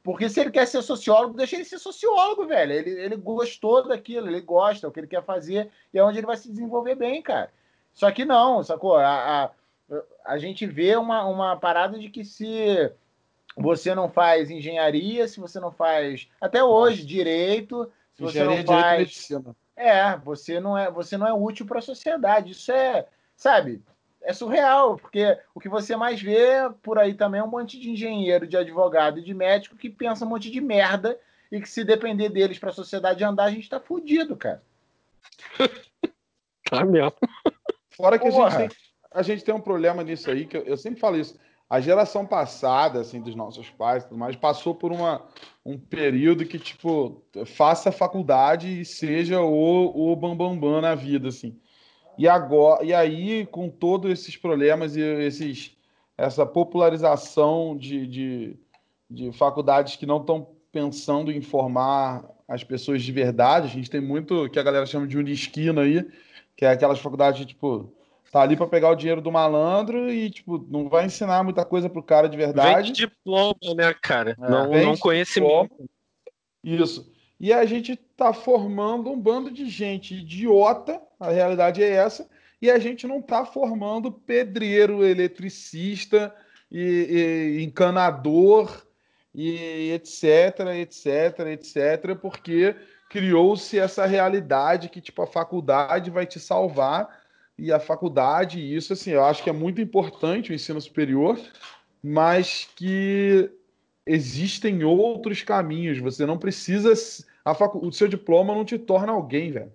porque 0.00 0.28
se 0.28 0.40
ele 0.40 0.52
quer 0.52 0.66
ser 0.66 0.80
sociólogo, 0.82 1.34
deixa 1.34 1.56
ele 1.56 1.64
ser 1.64 1.78
sociólogo, 1.78 2.46
velho. 2.46 2.72
Ele, 2.72 2.90
ele 2.90 3.16
gostou 3.16 3.86
daquilo, 3.86 4.28
ele 4.28 4.40
gosta, 4.40 4.86
é 4.86 4.88
o 4.88 4.92
que 4.92 5.00
ele 5.00 5.08
quer 5.08 5.24
fazer 5.24 5.68
e 5.92 5.98
é 5.98 6.04
onde 6.04 6.18
ele 6.18 6.26
vai 6.26 6.36
se 6.36 6.48
desenvolver 6.48 6.94
bem, 6.94 7.20
cara. 7.20 7.52
Só 7.92 8.12
que 8.12 8.24
não, 8.24 8.62
sacou? 8.62 8.96
A, 8.96 9.44
a, 9.44 9.50
a 10.24 10.38
gente 10.38 10.66
vê 10.66 10.94
uma, 10.96 11.24
uma 11.24 11.56
parada 11.56 11.98
de 11.98 12.08
que 12.08 12.24
se 12.24 12.92
você 13.56 13.94
não 13.94 14.08
faz 14.08 14.50
engenharia, 14.50 15.28
se 15.28 15.40
você 15.40 15.60
não 15.60 15.70
faz 15.70 16.28
até 16.40 16.62
hoje 16.62 17.04
direito, 17.04 17.90
se 18.14 18.22
você 18.22 18.40
engenharia, 18.40 18.58
não 18.58 18.66
faz 18.66 18.98
medicina. 18.98 19.56
É, 19.76 20.16
você 20.16 20.60
não 20.60 20.76
é, 20.76 20.90
você 20.90 21.16
não 21.16 21.26
é 21.26 21.32
útil 21.32 21.66
para 21.66 21.78
a 21.78 21.82
sociedade. 21.82 22.52
Isso 22.52 22.72
é, 22.72 23.06
sabe? 23.36 23.82
É 24.22 24.32
surreal, 24.32 24.96
porque 24.96 25.36
o 25.54 25.60
que 25.60 25.68
você 25.68 25.96
mais 25.96 26.22
vê 26.22 26.70
por 26.82 26.98
aí 26.98 27.14
também 27.14 27.40
é 27.40 27.44
um 27.44 27.50
monte 27.50 27.78
de 27.78 27.90
engenheiro, 27.90 28.46
de 28.46 28.56
advogado 28.56 29.18
e 29.18 29.22
de 29.22 29.34
médico 29.34 29.76
que 29.76 29.90
pensa 29.90 30.24
um 30.24 30.28
monte 30.28 30.50
de 30.50 30.60
merda 30.60 31.18
e 31.50 31.60
que 31.60 31.68
se 31.68 31.84
depender 31.84 32.28
deles 32.28 32.58
para 32.58 32.70
a 32.70 32.74
sociedade 32.74 33.24
andar, 33.24 33.44
a 33.44 33.50
gente 33.50 33.68
tá 33.68 33.80
fudido, 33.80 34.36
cara. 34.36 34.62
tá 36.70 36.84
mesmo. 36.84 37.12
Fora 37.90 38.18
que 38.18 38.26
a 38.26 38.30
gente, 38.30 38.56
tem, 38.56 38.68
a 39.10 39.22
gente 39.22 39.44
tem 39.44 39.54
um 39.54 39.60
problema 39.60 40.02
nisso 40.02 40.30
aí, 40.30 40.46
que 40.46 40.56
eu, 40.56 40.62
eu 40.62 40.76
sempre 40.76 41.00
falo 41.00 41.18
isso 41.18 41.36
a 41.72 41.80
geração 41.80 42.26
passada, 42.26 43.00
assim, 43.00 43.18
dos 43.18 43.34
nossos 43.34 43.70
pais, 43.70 44.04
tudo 44.04 44.18
mais, 44.18 44.36
passou 44.36 44.74
por 44.74 44.92
uma, 44.92 45.22
um 45.64 45.78
período 45.78 46.44
que, 46.44 46.58
tipo, 46.58 47.22
faça 47.46 47.90
faculdade 47.90 48.82
e 48.82 48.84
seja 48.84 49.40
o, 49.40 50.12
o 50.12 50.14
bambambam 50.14 50.60
bam, 50.60 50.72
bam 50.72 50.80
na 50.82 50.94
vida, 50.94 51.28
assim. 51.28 51.58
E 52.18 52.28
agora, 52.28 52.84
e 52.84 52.92
aí, 52.92 53.46
com 53.46 53.70
todos 53.70 54.10
esses 54.10 54.36
problemas 54.36 54.96
e 54.96 55.00
esses, 55.00 55.74
essa 56.18 56.44
popularização 56.44 57.74
de, 57.74 58.06
de, 58.06 58.56
de 59.08 59.32
faculdades 59.32 59.96
que 59.96 60.04
não 60.04 60.18
estão 60.18 60.48
pensando 60.70 61.32
em 61.32 61.40
formar 61.40 62.22
as 62.46 62.62
pessoas 62.62 63.02
de 63.02 63.10
verdade. 63.12 63.68
A 63.68 63.70
gente 63.70 63.88
tem 63.88 63.98
muito 64.02 64.46
que 64.50 64.58
a 64.58 64.62
galera 64.62 64.84
chama 64.84 65.06
de 65.06 65.16
unisquina 65.16 65.80
aí, 65.80 66.06
que 66.54 66.66
é 66.66 66.70
aquelas 66.70 66.98
faculdades, 66.98 67.46
tipo, 67.46 67.90
tá 68.32 68.40
ali 68.40 68.56
para 68.56 68.66
pegar 68.66 68.88
o 68.88 68.94
dinheiro 68.96 69.20
do 69.20 69.30
malandro 69.30 70.10
e, 70.10 70.30
tipo, 70.30 70.66
não 70.70 70.88
vai 70.88 71.04
ensinar 71.04 71.44
muita 71.44 71.66
coisa 71.66 71.90
pro 71.90 72.02
cara 72.02 72.30
de 72.30 72.36
verdade. 72.36 72.86
Vende 72.86 72.92
diploma, 72.92 73.54
né, 73.76 73.94
cara? 74.00 74.34
É, 74.40 74.50
não, 74.50 74.72
não 74.72 74.96
conhecimento. 74.96 75.70
Isso. 76.64 77.12
E 77.38 77.52
a 77.52 77.66
gente 77.66 77.94
tá 78.16 78.32
formando 78.32 79.10
um 79.10 79.20
bando 79.20 79.50
de 79.50 79.68
gente 79.68 80.14
idiota, 80.14 80.98
a 81.20 81.30
realidade 81.30 81.82
é 81.82 81.90
essa, 81.90 82.26
e 82.60 82.70
a 82.70 82.78
gente 82.78 83.06
não 83.06 83.20
tá 83.20 83.44
formando 83.44 84.10
pedreiro, 84.10 85.04
eletricista 85.04 86.34
e, 86.70 87.58
e 87.58 87.64
encanador 87.64 88.86
e 89.34 89.90
etc, 89.92 90.60
etc, 90.80 91.38
etc, 91.50 92.16
porque 92.18 92.74
criou-se 93.10 93.78
essa 93.78 94.06
realidade 94.06 94.88
que 94.88 95.02
tipo 95.02 95.20
a 95.20 95.26
faculdade 95.26 96.10
vai 96.10 96.24
te 96.24 96.40
salvar 96.40 97.21
e 97.62 97.72
a 97.72 97.78
faculdade 97.78 98.60
isso 98.60 98.92
assim, 98.92 99.12
eu 99.12 99.24
acho 99.24 99.40
que 99.40 99.48
é 99.48 99.52
muito 99.52 99.80
importante 99.80 100.50
o 100.50 100.54
ensino 100.54 100.80
superior, 100.80 101.38
mas 102.02 102.68
que 102.74 103.48
existem 104.04 104.82
outros 104.82 105.42
caminhos, 105.42 106.00
você 106.00 106.26
não 106.26 106.36
precisa 106.36 106.92
a 107.44 107.54
facu... 107.54 107.78
o 107.86 107.92
seu 107.92 108.08
diploma 108.08 108.52
não 108.52 108.64
te 108.64 108.76
torna 108.76 109.12
alguém, 109.12 109.52
velho. 109.52 109.72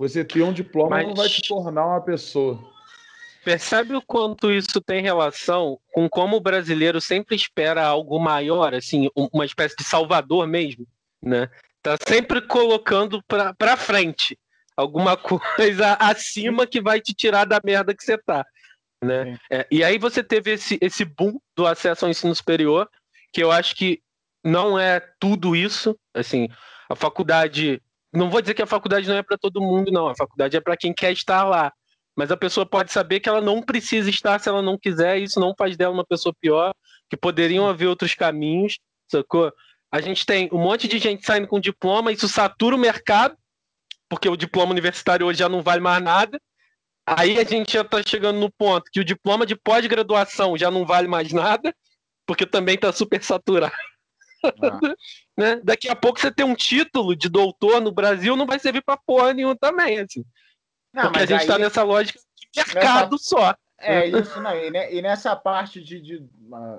Você 0.00 0.24
ter 0.24 0.42
um 0.42 0.52
diploma 0.52 0.96
mas... 0.96 1.06
não 1.06 1.14
vai 1.14 1.28
te 1.28 1.46
tornar 1.46 1.86
uma 1.86 2.00
pessoa. 2.00 2.58
Percebe 3.44 3.94
o 3.94 4.02
quanto 4.02 4.50
isso 4.50 4.80
tem 4.80 5.00
relação 5.00 5.78
com 5.92 6.08
como 6.08 6.36
o 6.36 6.40
brasileiro 6.40 7.00
sempre 7.00 7.36
espera 7.36 7.84
algo 7.84 8.18
maior, 8.18 8.74
assim, 8.74 9.08
uma 9.14 9.44
espécie 9.44 9.76
de 9.76 9.84
salvador 9.84 10.46
mesmo, 10.48 10.86
né? 11.22 11.48
Tá 11.80 11.96
sempre 12.04 12.40
colocando 12.40 13.22
para 13.22 13.76
frente 13.76 14.36
alguma 14.76 15.16
coisa 15.16 15.94
acima 16.00 16.66
que 16.66 16.80
vai 16.80 17.00
te 17.00 17.14
tirar 17.14 17.44
da 17.44 17.60
merda 17.64 17.94
que 17.94 18.02
você 18.02 18.18
tá, 18.18 18.44
né? 19.02 19.38
É, 19.50 19.66
e 19.70 19.82
aí 19.82 19.98
você 19.98 20.22
teve 20.22 20.52
esse, 20.52 20.78
esse 20.80 21.04
boom 21.04 21.38
do 21.56 21.66
acesso 21.66 22.04
ao 22.04 22.10
ensino 22.10 22.34
superior, 22.34 22.88
que 23.32 23.42
eu 23.42 23.50
acho 23.50 23.74
que 23.74 24.00
não 24.44 24.78
é 24.78 25.00
tudo 25.20 25.54
isso, 25.54 25.96
assim, 26.14 26.48
a 26.90 26.94
faculdade, 26.94 27.80
não 28.12 28.30
vou 28.30 28.40
dizer 28.40 28.54
que 28.54 28.62
a 28.62 28.66
faculdade 28.66 29.08
não 29.08 29.16
é 29.16 29.22
para 29.22 29.38
todo 29.38 29.60
mundo, 29.60 29.90
não, 29.90 30.08
a 30.08 30.16
faculdade 30.16 30.56
é 30.56 30.60
para 30.60 30.76
quem 30.76 30.92
quer 30.92 31.12
estar 31.12 31.44
lá, 31.44 31.72
mas 32.16 32.30
a 32.30 32.36
pessoa 32.36 32.66
pode 32.66 32.92
saber 32.92 33.20
que 33.20 33.28
ela 33.28 33.40
não 33.40 33.62
precisa 33.62 34.10
estar 34.10 34.38
se 34.38 34.48
ela 34.48 34.60
não 34.60 34.78
quiser, 34.78 35.18
e 35.18 35.24
isso 35.24 35.40
não 35.40 35.54
faz 35.56 35.76
dela 35.76 35.94
uma 35.94 36.04
pessoa 36.04 36.34
pior, 36.40 36.74
que 37.08 37.16
poderiam 37.16 37.68
haver 37.68 37.86
outros 37.86 38.14
caminhos, 38.14 38.78
sacou? 39.10 39.52
A 39.90 40.00
gente 40.00 40.24
tem 40.24 40.48
um 40.52 40.58
monte 40.58 40.88
de 40.88 40.98
gente 40.98 41.24
saindo 41.24 41.46
com 41.46 41.60
diploma, 41.60 42.12
isso 42.12 42.28
satura 42.28 42.76
o 42.76 42.78
mercado, 42.78 43.36
porque 44.12 44.28
o 44.28 44.36
diploma 44.36 44.72
universitário 44.72 45.26
hoje 45.26 45.38
já 45.38 45.48
não 45.48 45.62
vale 45.62 45.80
mais 45.80 46.04
nada. 46.04 46.38
Aí 47.06 47.40
a 47.40 47.44
gente 47.44 47.72
já 47.72 47.80
está 47.80 48.02
chegando 48.06 48.38
no 48.38 48.52
ponto 48.52 48.90
que 48.92 49.00
o 49.00 49.04
diploma 49.04 49.46
de 49.46 49.56
pós-graduação 49.56 50.54
já 50.54 50.70
não 50.70 50.84
vale 50.84 51.08
mais 51.08 51.32
nada, 51.32 51.74
porque 52.26 52.44
também 52.44 52.74
está 52.74 52.92
super 52.92 53.24
saturado. 53.24 53.72
Ah. 54.44 54.80
né? 55.34 55.60
Daqui 55.64 55.88
a 55.88 55.96
pouco 55.96 56.20
você 56.20 56.30
tem 56.30 56.44
um 56.44 56.54
título 56.54 57.16
de 57.16 57.30
doutor 57.30 57.80
no 57.80 57.90
Brasil, 57.90 58.36
não 58.36 58.44
vai 58.44 58.58
servir 58.58 58.82
para 58.82 58.98
porra 58.98 59.32
nenhuma 59.32 59.56
também. 59.56 60.00
Assim. 60.00 60.22
Não, 60.92 61.04
Porque 61.04 61.20
a 61.20 61.26
gente 61.26 61.40
está 61.40 61.58
nessa 61.58 61.82
lógica 61.82 62.20
de 62.52 62.58
mercado 62.66 63.12
nessa... 63.12 63.24
só. 63.24 63.56
É 63.82 64.06
isso, 64.08 64.40
não. 64.40 64.52
E, 64.56 65.02
nessa 65.02 65.34
parte 65.34 65.82
de, 65.82 66.00
de, 66.00 66.24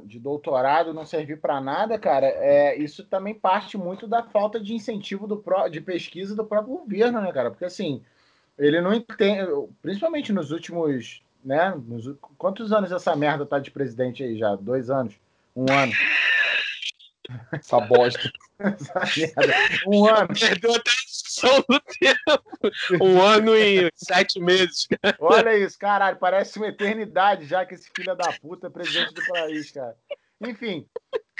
de 0.05 0.19
doutorado 0.19 0.93
não 0.93 1.05
servir 1.05 1.39
para 1.39 1.59
nada, 1.59 1.99
cara, 1.99 2.25
é, 2.25 2.77
isso 2.77 3.03
também 3.03 3.33
parte 3.33 3.77
muito 3.77 4.07
da 4.07 4.23
falta 4.23 4.59
de 4.59 4.73
incentivo 4.73 5.27
do 5.27 5.37
pro, 5.37 5.67
de 5.67 5.81
pesquisa 5.81 6.35
do 6.35 6.45
próprio 6.45 6.77
governo, 6.77 7.21
né, 7.21 7.31
cara? 7.31 7.51
Porque 7.51 7.65
assim, 7.65 8.01
ele 8.57 8.81
não 8.81 8.93
entende, 8.93 9.43
principalmente 9.81 10.31
nos 10.31 10.51
últimos, 10.51 11.21
né? 11.43 11.73
Nos, 11.87 12.15
quantos 12.37 12.71
anos 12.71 12.91
essa 12.91 13.15
merda 13.15 13.45
tá 13.45 13.59
de 13.59 13.71
presidente 13.71 14.23
aí 14.23 14.37
já? 14.37 14.55
Dois 14.55 14.89
anos? 14.89 15.13
Um 15.55 15.65
ano? 15.71 15.91
Essa 17.51 17.79
bosta. 17.81 18.31
Essa 18.59 19.01
merda. 19.17 19.53
Um 19.87 20.07
ano. 20.07 20.27
Perdeu 20.39 20.73
até 20.73 20.91
do 21.67 21.79
tempo. 21.79 23.03
Um 23.03 23.21
ano 23.21 23.55
e 23.55 23.89
sete 23.95 24.39
meses. 24.39 24.87
Olha 25.19 25.57
isso, 25.57 25.77
caralho. 25.77 26.17
Parece 26.17 26.57
uma 26.57 26.67
eternidade 26.67 27.45
já 27.45 27.65
que 27.65 27.75
esse 27.75 27.89
filho 27.95 28.15
da 28.15 28.31
puta 28.41 28.67
é 28.67 28.69
presidente 28.69 29.13
do 29.13 29.25
país, 29.27 29.71
cara. 29.71 29.95
Enfim, 30.41 30.85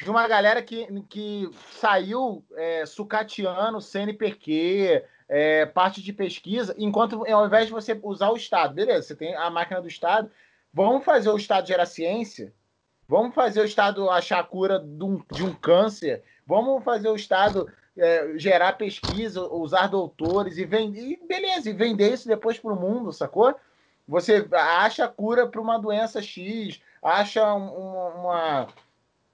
de 0.02 0.10
uma 0.10 0.28
galera 0.28 0.62
que, 0.62 0.88
que 1.10 1.50
saiu 1.80 2.44
é, 2.56 2.86
sucateando 2.86 3.82
CNPq, 3.82 5.04
é, 5.28 5.66
parte 5.66 6.02
de 6.02 6.14
pesquisa, 6.14 6.74
enquanto 6.78 7.26
ao 7.28 7.46
invés 7.46 7.68
de 7.68 7.72
você 7.72 8.00
usar 8.02 8.30
o 8.30 8.38
Estado, 8.38 8.74
beleza, 8.74 9.08
você 9.08 9.16
tem 9.16 9.36
a 9.36 9.50
máquina 9.50 9.82
do 9.82 9.88
Estado, 9.88 10.32
vamos 10.74 11.04
fazer 11.04 11.30
o 11.30 11.38
Estado 11.38 11.68
gerar 11.68 11.86
ciência, 11.86 12.54
vamos 13.08 13.36
fazer 13.36 13.62
o 13.62 13.66
Estado 13.66 14.10
achar 14.10 14.40
a 14.40 14.44
cura 14.44 14.80
de 14.80 15.04
um, 15.04 15.22
de 15.32 15.44
um 15.44 15.54
câncer, 15.54 16.24
vamos 16.46 16.84
fazer 16.84 17.10
o 17.10 17.16
Estado 17.16 17.72
é, 17.98 18.38
gerar 18.38 18.74
pesquisa, 18.74 19.42
usar 19.42 19.88
doutores 19.88 20.58
e 20.58 20.66
vender, 20.66 21.02
e 21.02 21.28
beleza, 21.28 21.70
e 21.70 21.74
vender 21.74 22.14
isso 22.14 22.28
depois 22.28 22.58
para 22.58 22.74
o 22.74 22.80
mundo, 22.80 23.12
sacou? 23.12 23.56
Você 24.08 24.48
acha 24.52 25.08
cura 25.08 25.48
para 25.48 25.62
uma 25.62 25.78
doença 25.78 26.22
X, 26.22 26.82
acha 27.02 27.54
uma, 27.54 28.08
uma, 28.10 28.68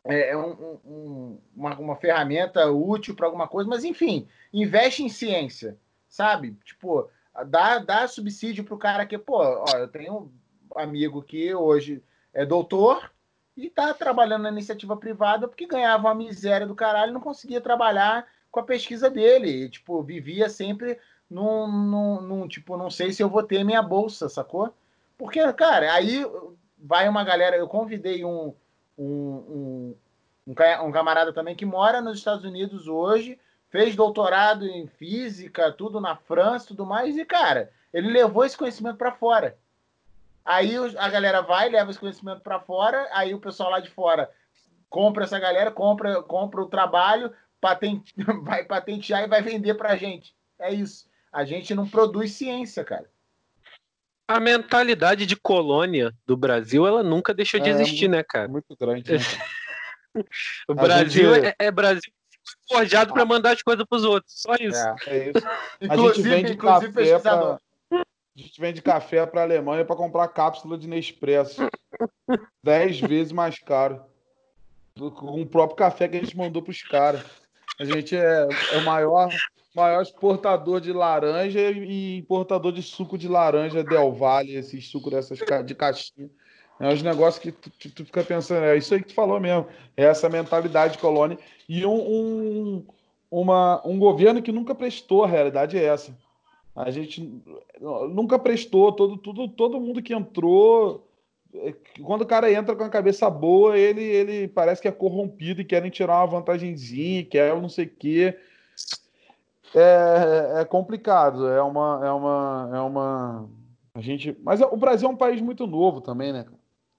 é, 0.03 0.35
um, 0.37 0.79
um, 0.85 1.39
uma, 1.55 1.75
uma 1.77 1.95
ferramenta 1.95 2.69
útil 2.69 3.15
para 3.15 3.25
alguma 3.25 3.47
coisa, 3.47 3.69
mas 3.69 3.83
enfim, 3.83 4.27
investe 4.53 5.03
em 5.03 5.09
ciência, 5.09 5.77
sabe? 6.07 6.55
Tipo, 6.63 7.09
dá, 7.47 7.79
dá 7.79 8.07
subsídio 8.07 8.63
para 8.63 8.75
o 8.75 8.79
cara 8.79 9.05
que, 9.05 9.17
pô, 9.17 9.37
ó, 9.37 9.77
eu 9.77 9.87
tenho 9.87 10.31
um 10.75 10.79
amigo 10.79 11.23
que 11.23 11.53
hoje 11.55 12.03
é 12.33 12.45
doutor 12.45 13.11
e 13.57 13.67
está 13.67 13.93
trabalhando 13.93 14.43
na 14.43 14.51
iniciativa 14.51 14.95
privada 14.95 15.47
porque 15.47 15.65
ganhava 15.65 16.07
uma 16.07 16.15
miséria 16.15 16.67
do 16.67 16.75
caralho 16.75 17.09
e 17.09 17.13
não 17.13 17.21
conseguia 17.21 17.59
trabalhar 17.59 18.25
com 18.51 18.59
a 18.59 18.63
pesquisa 18.63 19.09
dele. 19.09 19.65
E, 19.65 19.69
tipo, 19.69 20.01
vivia 20.03 20.49
sempre 20.49 20.99
num, 21.29 21.67
num, 21.67 22.21
num, 22.21 22.47
tipo, 22.47 22.77
não 22.77 22.89
sei 22.89 23.11
se 23.11 23.21
eu 23.21 23.29
vou 23.29 23.43
ter 23.43 23.63
minha 23.63 23.81
bolsa, 23.81 24.29
sacou? 24.29 24.73
Porque, 25.17 25.41
cara, 25.53 25.93
aí 25.93 26.25
vai 26.77 27.07
uma 27.07 27.23
galera. 27.23 27.55
Eu 27.57 27.67
convidei 27.67 28.23
um, 28.23 28.53
um, 28.97 29.95
um, 30.47 30.53
um 30.83 30.91
camarada 30.91 31.33
também 31.33 31.55
que 31.55 31.65
mora 31.65 32.01
nos 32.01 32.17
Estados 32.17 32.45
Unidos 32.45 32.87
hoje, 32.87 33.39
fez 33.69 33.95
doutorado 33.95 34.65
em 34.65 34.87
física, 34.87 35.71
tudo 35.71 35.99
na 36.01 36.15
França, 36.15 36.67
tudo 36.67 36.85
mais, 36.85 37.17
e, 37.17 37.25
cara, 37.25 37.71
ele 37.93 38.09
levou 38.09 38.45
esse 38.45 38.57
conhecimento 38.57 38.97
para 38.97 39.11
fora. 39.11 39.57
Aí 40.43 40.75
a 40.97 41.09
galera 41.09 41.41
vai, 41.41 41.69
leva 41.69 41.91
esse 41.91 41.99
conhecimento 41.99 42.41
para 42.41 42.59
fora, 42.59 43.07
aí 43.11 43.33
o 43.33 43.39
pessoal 43.39 43.69
lá 43.69 43.79
de 43.79 43.89
fora 43.89 44.31
compra 44.89 45.23
essa 45.23 45.39
galera, 45.39 45.69
compra, 45.69 46.21
compra 46.23 46.61
o 46.61 46.67
trabalho, 46.67 47.31
patente, 47.59 48.13
vai 48.43 48.63
patentear 48.63 49.23
e 49.23 49.27
vai 49.27 49.41
vender 49.41 49.75
para 49.75 49.91
a 49.91 49.95
gente. 49.95 50.35
É 50.59 50.73
isso. 50.73 51.07
A 51.31 51.45
gente 51.45 51.73
não 51.75 51.87
produz 51.87 52.33
ciência, 52.33 52.83
cara. 52.83 53.09
A 54.27 54.39
mentalidade 54.39 55.25
de 55.25 55.35
colônia 55.35 56.13
do 56.25 56.37
Brasil, 56.37 56.85
ela 56.85 57.01
nunca 57.01 57.33
deixou 57.33 57.59
de 57.59 57.69
é, 57.69 57.73
existir, 57.73 58.07
muito, 58.07 58.17
né, 58.17 58.23
cara? 58.23 58.47
Muito 58.47 58.75
grande. 58.75 59.13
Né? 59.13 59.19
o 60.67 60.75
Brasil 60.75 61.33
gente... 61.33 61.47
é, 61.47 61.55
é, 61.57 61.71
Brasil 61.71 62.11
forjado 62.67 63.11
ah. 63.11 63.13
para 63.13 63.25
mandar 63.25 63.51
as 63.51 63.61
coisas 63.61 63.85
para 63.85 63.97
os 63.97 64.03
outros. 64.03 64.41
Só 64.41 64.53
isso. 64.55 64.77
É, 64.77 64.95
é 65.07 65.29
isso. 65.29 65.47
A 65.89 65.97
gente 65.97 66.21
vende 66.21 66.57
café 66.57 67.19
pra... 67.19 67.59
A 67.91 68.41
gente 68.41 68.61
vende 68.61 68.81
café 68.81 69.25
para 69.25 69.41
a 69.41 69.43
Alemanha 69.43 69.83
para 69.83 69.97
comprar 69.97 70.27
cápsula 70.29 70.77
de 70.77 70.87
Nespresso. 70.87 71.67
Dez 72.63 72.97
vezes 73.01 73.33
mais 73.33 73.59
caro. 73.59 74.01
Com 74.95 75.41
o 75.41 75.45
próprio 75.45 75.75
café 75.75 76.07
que 76.07 76.15
a 76.15 76.21
gente 76.21 76.37
mandou 76.37 76.61
para 76.61 76.71
os 76.71 76.81
caras. 76.83 77.25
A 77.79 77.85
gente 77.85 78.15
é, 78.15 78.47
é 78.73 78.77
o 78.77 78.83
maior, 78.83 79.29
maior 79.73 80.01
exportador 80.01 80.81
de 80.81 80.91
laranja 80.91 81.71
e 81.71 82.17
importador 82.17 82.73
de 82.73 82.83
suco 82.83 83.17
de 83.17 83.29
laranja 83.29 83.83
Del 83.83 84.11
Valle, 84.11 84.55
esse 84.55 84.81
suco 84.81 85.09
dessas 85.09 85.39
de 85.65 85.75
caixinha. 85.75 86.29
É 86.77 86.87
uns 86.87 87.01
negócios 87.01 87.41
que 87.41 87.51
tu, 87.51 87.69
tu, 87.69 87.89
tu, 87.91 88.05
fica 88.05 88.23
pensando, 88.23 88.63
é 88.63 88.77
isso 88.77 88.93
aí 88.93 89.01
que 89.01 89.09
tu 89.09 89.13
falou 89.13 89.39
mesmo, 89.39 89.67
é 89.95 90.05
essa 90.05 90.29
mentalidade 90.29 90.93
de 90.93 90.99
colônia. 90.99 91.37
E 91.67 91.85
um, 91.85 91.99
um, 91.99 92.85
uma, 93.31 93.81
um 93.85 93.97
governo 93.97 94.41
que 94.41 94.51
nunca 94.51 94.75
prestou, 94.75 95.23
a 95.23 95.27
realidade 95.27 95.77
é 95.77 95.83
essa. 95.83 96.17
A 96.75 96.91
gente 96.91 97.43
nunca 97.81 98.39
prestou, 98.39 98.91
todo, 98.91 99.17
todo, 99.17 99.47
todo 99.49 99.79
mundo 99.79 100.01
que 100.01 100.13
entrou 100.13 101.08
quando 102.03 102.21
o 102.21 102.27
cara 102.27 102.51
entra 102.51 102.75
com 102.75 102.83
a 102.83 102.89
cabeça 102.89 103.29
boa, 103.29 103.77
ele, 103.77 104.03
ele 104.03 104.47
parece 104.47 104.81
que 104.81 104.87
é 104.87 104.91
corrompido 104.91 105.61
e 105.61 105.65
querem 105.65 105.89
tirar 105.89 106.17
uma 106.19 106.27
vantagenzinha, 106.27 107.25
quer 107.25 107.55
não 107.59 107.69
sei 107.69 107.85
o 107.85 107.89
quê. 107.89 108.37
É, 109.73 110.61
é 110.61 110.65
complicado, 110.65 111.47
é 111.47 111.61
uma, 111.61 112.01
é 112.03 112.11
uma, 112.11 112.71
é 112.73 112.79
uma. 112.79 113.49
A 113.93 114.01
gente, 114.01 114.37
mas 114.41 114.61
o 114.61 114.77
Brasil 114.77 115.07
é 115.07 115.11
um 115.11 115.17
país 115.17 115.41
muito 115.41 115.67
novo 115.67 116.01
também, 116.01 116.31
né? 116.31 116.45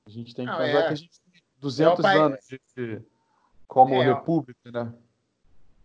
A 0.06 0.10
gente 0.10 0.34
tem 0.34 0.46
que 0.46 0.52
pensar 0.52 0.78
é. 0.78 0.86
que 0.86 0.92
a 0.92 0.96
gente 0.96 1.20
tem 1.32 1.42
200 1.60 2.04
é 2.04 2.16
anos 2.16 2.38
de, 2.76 3.02
como 3.66 3.94
é, 3.94 4.04
república, 4.04 4.70
né? 4.70 4.92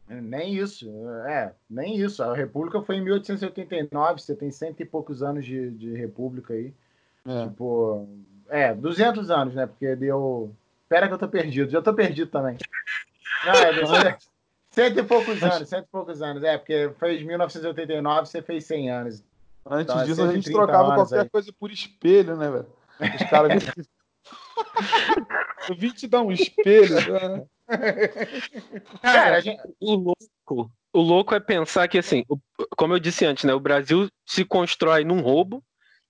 Nem 0.07 0.53
isso, 0.55 0.87
é, 1.27 1.53
nem 1.67 1.97
isso. 1.97 2.21
A 2.21 2.35
República 2.35 2.81
foi 2.81 2.97
em 2.97 3.01
1889, 3.01 4.21
você 4.21 4.35
tem 4.35 4.51
cento 4.51 4.81
e 4.81 4.85
poucos 4.85 5.23
anos 5.23 5.43
de, 5.45 5.71
de 5.71 5.95
República 5.95 6.53
aí. 6.53 6.73
É. 7.25 7.47
Tipo, 7.47 8.07
é, 8.49 8.73
200 8.73 9.29
anos, 9.29 9.55
né? 9.55 9.65
Porque 9.65 9.95
deu. 9.95 10.53
Pera 10.87 11.07
que 11.07 11.13
eu 11.13 11.17
tô 11.17 11.27
perdido, 11.27 11.71
já 11.71 11.81
tô 11.81 11.93
perdido 11.93 12.29
também. 12.29 12.57
Não, 13.45 13.53
é, 13.53 14.17
cento 14.69 14.99
e 14.99 15.03
poucos 15.03 15.41
anos, 15.41 15.67
cento 15.67 15.85
e 15.85 15.91
poucos 15.91 16.21
anos. 16.21 16.43
É, 16.43 16.57
porque 16.57 16.91
fez 16.99 17.23
1989, 17.23 18.25
você 18.25 18.41
fez 18.41 18.65
100 18.65 18.91
anos. 18.91 19.23
Antes 19.65 19.93
então, 19.93 20.05
disso, 20.05 20.23
a 20.23 20.33
gente 20.33 20.51
trocava 20.51 20.93
qualquer 20.93 21.21
aí. 21.21 21.29
coisa 21.29 21.51
por 21.59 21.71
espelho, 21.71 22.35
né, 22.35 22.49
velho? 22.49 22.67
Os 22.99 23.29
caras. 23.29 23.63
eu 25.69 25.75
vim 25.75 25.89
te 25.89 26.07
dar 26.07 26.21
um 26.21 26.31
espelho. 26.31 26.95
Né? 26.95 27.45
Cara, 29.01 29.39
gente... 29.41 29.61
o 29.79 29.95
louco. 29.95 30.71
O 30.93 31.01
louco 31.01 31.35
é 31.35 31.39
pensar 31.39 31.87
que, 31.87 31.97
assim, 31.97 32.23
como 32.77 32.93
eu 32.93 32.99
disse 32.99 33.25
antes, 33.25 33.43
né? 33.43 33.53
O 33.53 33.59
Brasil 33.59 34.07
se 34.25 34.45
constrói 34.45 35.03
num 35.03 35.19
roubo, 35.19 35.61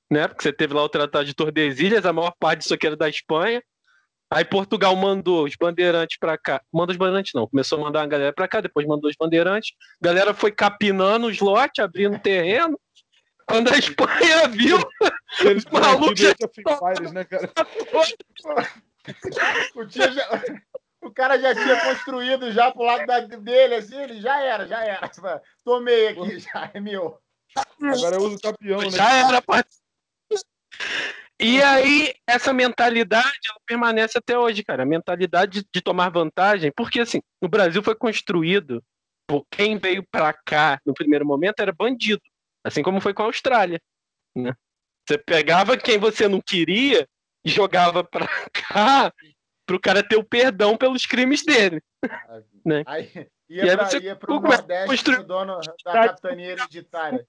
né? 0.10 0.28
Porque 0.28 0.44
você 0.44 0.54
teve 0.54 0.74
lá 0.74 0.84
o 0.84 0.90
Tratado 0.90 1.26
de 1.26 1.34
Tordesilhas, 1.34 2.06
a 2.06 2.14
maior 2.14 2.34
parte 2.40 2.60
disso 2.60 2.74
aqui 2.74 2.88
era 2.88 2.96
da 2.96 3.10
Espanha. 3.10 3.62
Aí 4.30 4.44
Portugal 4.44 4.96
mandou 4.96 5.46
os 5.46 5.56
bandeirantes 5.56 6.18
para 6.18 6.38
cá. 6.38 6.62
Manda 6.74 6.92
os 6.92 6.98
bandeirantes, 6.98 7.34
não. 7.34 7.48
Começou 7.48 7.80
a 7.80 7.82
mandar 7.82 8.02
uma 8.02 8.08
galera 8.08 8.34
para 8.34 8.48
cá, 8.48 8.60
depois 8.60 8.86
mandou 8.88 9.10
os 9.10 9.16
bandeirantes. 9.16 9.74
A 10.02 10.06
galera 10.06 10.34
foi 10.34 10.52
capinando 10.52 11.28
os 11.28 11.40
lotes, 11.40 11.84
abrindo 11.84 12.20
terreno. 12.20 12.80
Quando 13.48 13.72
a 13.72 13.78
Espanha 13.78 14.48
viu, 14.48 14.78
eles 15.42 15.66
malucos 15.66 16.20
já... 16.20 16.34
Fires, 16.34 17.12
né, 17.12 17.24
cara? 17.24 17.52
o, 19.76 19.88
já... 19.88 20.44
o, 21.04 21.12
cara 21.12 21.40
já 21.40 21.54
tinha 21.54 21.80
construído 21.82 22.52
já 22.52 22.72
pro 22.72 22.82
lado 22.82 23.06
da... 23.06 23.20
dele, 23.20 23.76
assim, 23.76 24.02
ele 24.02 24.20
já 24.20 24.42
era, 24.42 24.68
já 24.68 24.84
era. 24.84 25.12
Tomei 25.64 26.08
aqui, 26.08 26.40
já 26.40 26.72
é 26.74 26.80
meu. 26.80 27.20
Agora 27.80 28.16
eu 28.16 28.24
uso 28.24 28.40
campeão, 28.40 28.82
né? 28.82 28.90
Já 28.90 29.14
era, 29.14 29.42
parceiro. 29.42 29.85
E 31.40 31.62
aí, 31.62 32.14
essa 32.26 32.54
mentalidade 32.54 33.40
ela 33.50 33.60
permanece 33.66 34.18
até 34.18 34.38
hoje, 34.38 34.64
cara. 34.64 34.84
A 34.84 34.86
mentalidade 34.86 35.62
de, 35.62 35.68
de 35.74 35.82
tomar 35.82 36.10
vantagem, 36.10 36.72
porque 36.74 37.02
assim, 37.02 37.22
o 37.42 37.48
Brasil 37.50 37.84
foi 37.84 37.96
construído 37.96 38.82
por 39.28 39.46
quem 39.52 39.78
veio 39.78 40.04
para 40.10 40.32
cá 40.34 40.80
no 40.86 40.94
primeiro 40.94 41.26
momento 41.26 41.60
era 41.60 41.74
bandido, 41.74 42.22
assim 42.64 42.82
como 42.82 43.02
foi 43.02 43.14
com 43.14 43.24
a 43.24 43.26
Austrália. 43.26 43.82
Né? 44.36 44.54
Você 45.06 45.18
pegava 45.18 45.78
quem 45.78 45.98
você 45.98 46.28
não 46.28 46.40
queria 46.40 47.08
e 47.44 47.50
jogava 47.50 48.04
para 48.04 48.28
cá 48.52 49.12
para 49.66 49.76
o 49.76 49.80
cara 49.80 50.08
ter 50.08 50.16
o 50.16 50.24
perdão 50.24 50.78
pelos 50.78 51.06
crimes 51.06 51.44
dele. 51.44 51.82
né? 52.64 52.84
Aí, 52.86 53.12
ia, 53.50 53.66
e 53.66 53.70
aí 53.70 53.76
você 53.76 54.00
ia 54.00 54.16
pro 54.16 54.40
Nordeste 54.40 54.88
construir... 54.88 55.24
dono 55.24 55.60
da 55.60 55.92
capitania 55.92 56.52
hereditária. 56.52 57.28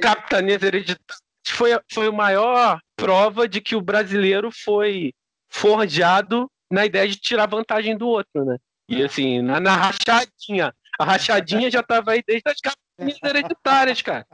Capitania 0.00 0.54
hereditária 0.54 1.25
foi, 1.52 1.70
foi 1.92 2.06
a 2.08 2.12
maior 2.12 2.80
prova 2.96 3.48
de 3.48 3.60
que 3.60 3.76
o 3.76 3.80
brasileiro 3.80 4.50
foi 4.50 5.12
forjado 5.48 6.50
na 6.70 6.84
ideia 6.84 7.08
de 7.08 7.16
tirar 7.16 7.46
vantagem 7.46 7.96
do 7.96 8.08
outro, 8.08 8.44
né? 8.44 8.58
E 8.88 9.02
assim, 9.02 9.42
na, 9.42 9.60
na 9.60 9.74
rachadinha. 9.74 10.74
A 10.98 11.04
rachadinha 11.04 11.70
já 11.70 11.80
estava 11.80 12.12
aí 12.12 12.22
desde 12.26 12.48
as 12.48 12.60
capinhas 12.60 13.18
hereditárias, 13.22 14.00
cara. 14.02 14.26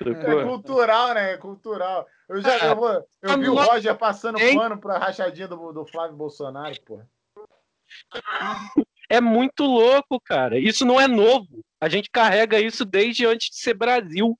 É 0.00 0.44
cultural, 0.44 1.14
né? 1.14 1.32
É 1.32 1.36
cultural. 1.36 2.06
Eu 2.28 2.40
já 2.40 2.58
eu, 2.58 2.76
vou, 2.76 3.08
eu 3.22 3.38
vi 3.38 3.48
o 3.48 3.54
Roger 3.54 3.96
passando 3.96 4.38
pano 4.38 4.78
pra 4.78 4.98
rachadinha 4.98 5.46
do, 5.46 5.72
do 5.72 5.86
Flávio 5.86 6.16
Bolsonaro, 6.16 6.74
porra. 6.82 7.08
É 9.08 9.20
muito 9.20 9.64
louco, 9.64 10.18
cara. 10.20 10.58
Isso 10.58 10.84
não 10.84 11.00
é 11.00 11.06
novo. 11.06 11.62
A 11.80 11.88
gente 11.88 12.10
carrega 12.10 12.58
isso 12.58 12.84
desde 12.84 13.26
antes 13.26 13.50
de 13.50 13.56
ser 13.56 13.74
Brasil. 13.74 14.38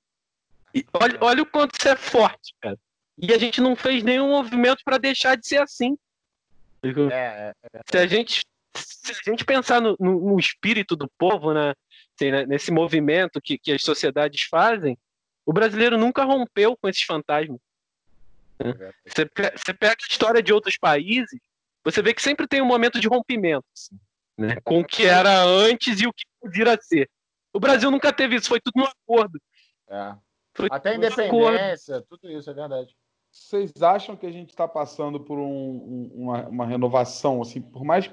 E 0.73 0.85
olha, 0.93 1.17
olha 1.21 1.43
o 1.43 1.45
quanto 1.45 1.77
isso 1.77 1.87
é 1.87 1.95
forte, 1.95 2.53
cara. 2.61 2.77
E 3.17 3.31
a 3.33 3.37
gente 3.37 3.61
não 3.61 3.75
fez 3.75 4.03
nenhum 4.03 4.29
movimento 4.29 4.81
para 4.83 4.97
deixar 4.97 5.35
de 5.35 5.47
ser 5.47 5.61
assim. 5.61 5.97
É, 6.83 6.93
é, 7.11 7.53
é. 7.73 7.81
Se, 7.89 7.97
a 7.97 8.07
gente, 8.07 8.41
se 8.75 9.11
a 9.11 9.29
gente 9.29 9.45
pensar 9.45 9.79
no, 9.79 9.95
no, 9.99 10.19
no 10.31 10.39
espírito 10.39 10.95
do 10.95 11.07
povo, 11.17 11.53
né, 11.53 11.73
assim, 12.15 12.31
né, 12.31 12.45
nesse 12.45 12.71
movimento 12.71 13.39
que, 13.41 13.57
que 13.57 13.71
as 13.71 13.83
sociedades 13.83 14.43
fazem, 14.43 14.97
o 15.45 15.53
brasileiro 15.53 15.97
nunca 15.97 16.23
rompeu 16.23 16.75
com 16.75 16.89
esses 16.89 17.03
fantasmas. 17.03 17.59
Né? 18.59 18.73
Você, 19.05 19.29
você 19.55 19.73
pega 19.73 19.95
a 20.01 20.11
história 20.11 20.41
de 20.41 20.51
outros 20.51 20.77
países, 20.77 21.39
você 21.83 22.01
vê 22.01 22.13
que 22.13 22.21
sempre 22.21 22.47
tem 22.47 22.61
um 22.61 22.65
momento 22.65 22.99
de 22.99 23.07
rompimento 23.07 23.65
assim, 23.75 23.99
né, 24.37 24.57
com 24.63 24.79
o 24.79 24.85
que 24.85 25.05
era 25.05 25.43
antes 25.43 26.01
e 26.01 26.07
o 26.07 26.13
que 26.13 26.23
podia 26.41 26.77
ser. 26.81 27.09
O 27.53 27.59
Brasil 27.59 27.91
nunca 27.91 28.11
teve 28.11 28.35
isso, 28.35 28.49
foi 28.49 28.59
tudo 28.59 28.81
um 28.81 28.85
acordo. 28.85 29.39
É. 29.89 30.15
Até 30.69 30.91
a 30.91 30.95
independência, 30.95 32.01
tudo 32.01 32.29
isso, 32.29 32.49
é 32.49 32.53
verdade. 32.53 32.95
Vocês 33.31 33.71
acham 33.81 34.15
que 34.15 34.27
a 34.27 34.31
gente 34.31 34.49
está 34.49 34.67
passando 34.67 35.19
por 35.19 35.39
um, 35.39 36.11
uma, 36.13 36.47
uma, 36.47 36.65
renovação, 36.67 37.41
assim, 37.41 37.59
por 37.59 37.83
mais, 37.83 38.09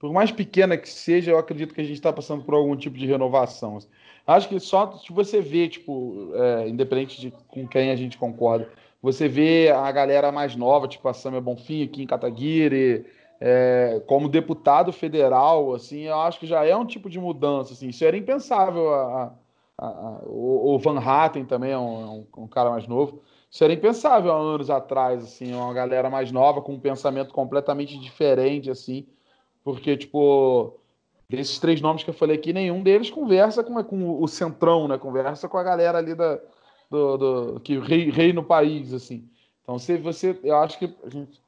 por 0.00 0.12
mais 0.12 0.32
pequena 0.32 0.76
que 0.76 0.88
seja, 0.88 1.30
eu 1.30 1.38
acredito 1.38 1.72
que 1.72 1.80
a 1.80 1.84
gente 1.84 1.94
está 1.94 2.12
passando 2.12 2.42
por 2.42 2.54
algum 2.54 2.76
tipo 2.76 2.98
de 2.98 3.06
renovação. 3.06 3.76
Assim. 3.76 3.88
Acho 4.26 4.48
que 4.48 4.58
só 4.58 4.90
se 4.98 5.12
você 5.12 5.40
vê, 5.40 5.68
tipo, 5.68 6.32
é, 6.34 6.68
independente 6.68 7.20
de 7.20 7.30
com 7.46 7.68
quem 7.68 7.92
a 7.92 7.96
gente 7.96 8.18
concorda, 8.18 8.68
você 9.00 9.28
vê 9.28 9.70
a 9.70 9.92
galera 9.92 10.32
mais 10.32 10.56
nova, 10.56 10.88
tipo 10.88 11.08
a 11.08 11.14
Samia 11.14 11.40
Bonfim 11.40 11.84
aqui 11.84 12.02
em 12.02 12.06
Kataguiri, 12.06 13.06
é, 13.40 14.02
como 14.06 14.28
deputado 14.28 14.92
federal, 14.92 15.72
assim, 15.72 16.02
eu 16.02 16.18
acho 16.20 16.40
que 16.40 16.46
já 16.46 16.64
é 16.64 16.74
um 16.74 16.86
tipo 16.86 17.08
de 17.08 17.20
mudança, 17.20 17.74
assim, 17.74 17.88
isso 17.88 18.04
era 18.04 18.16
impensável 18.16 18.88
a, 19.78 20.22
o, 20.24 20.78
Van 20.78 20.98
Hatten 20.98 21.44
também 21.44 21.72
é 21.72 21.78
um, 21.78 22.00
é 22.00 22.06
um, 22.06 22.44
um, 22.44 22.48
cara 22.48 22.70
mais 22.70 22.86
novo. 22.86 23.22
Isso 23.50 23.62
era 23.62 23.72
impensável 23.72 24.32
há 24.32 24.36
anos 24.36 24.70
atrás, 24.70 25.22
assim, 25.22 25.54
uma 25.54 25.72
galera 25.72 26.10
mais 26.10 26.32
nova 26.32 26.62
com 26.62 26.74
um 26.74 26.80
pensamento 26.80 27.32
completamente 27.32 27.98
diferente, 27.98 28.70
assim, 28.70 29.06
porque, 29.62 29.96
tipo, 29.96 30.78
desses 31.28 31.58
três 31.58 31.80
nomes 31.80 32.02
que 32.02 32.10
eu 32.10 32.14
falei 32.14 32.36
aqui, 32.36 32.52
nenhum 32.52 32.82
deles 32.82 33.10
conversa 33.10 33.62
com, 33.62 33.82
com 33.84 34.22
o 34.22 34.26
centrão, 34.26 34.88
né? 34.88 34.98
Conversa 34.98 35.48
com 35.48 35.58
a 35.58 35.62
galera 35.62 35.98
ali 35.98 36.14
da, 36.14 36.40
do, 36.90 37.16
do 37.16 37.60
que 37.60 37.78
rei, 37.78 38.10
rei 38.10 38.32
no 38.32 38.44
país, 38.44 38.92
assim. 38.92 39.28
Então, 39.62 39.78
se 39.78 39.96
você, 39.98 40.38
eu 40.42 40.56
acho 40.56 40.78
que 40.78 40.94
a, 41.04 41.08
gente, 41.08 41.40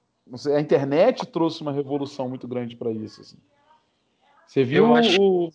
a 0.55 0.61
internet 0.61 1.26
trouxe 1.26 1.62
uma 1.62 1.72
revolução 1.72 2.29
muito 2.29 2.47
grande 2.47 2.76
para 2.76 2.91
isso, 2.91 3.20
assim. 3.20 3.39
Você 4.47 4.64
viu 4.64 4.87
eu 4.87 4.95
acho... 4.97 5.20
o, 5.20 5.51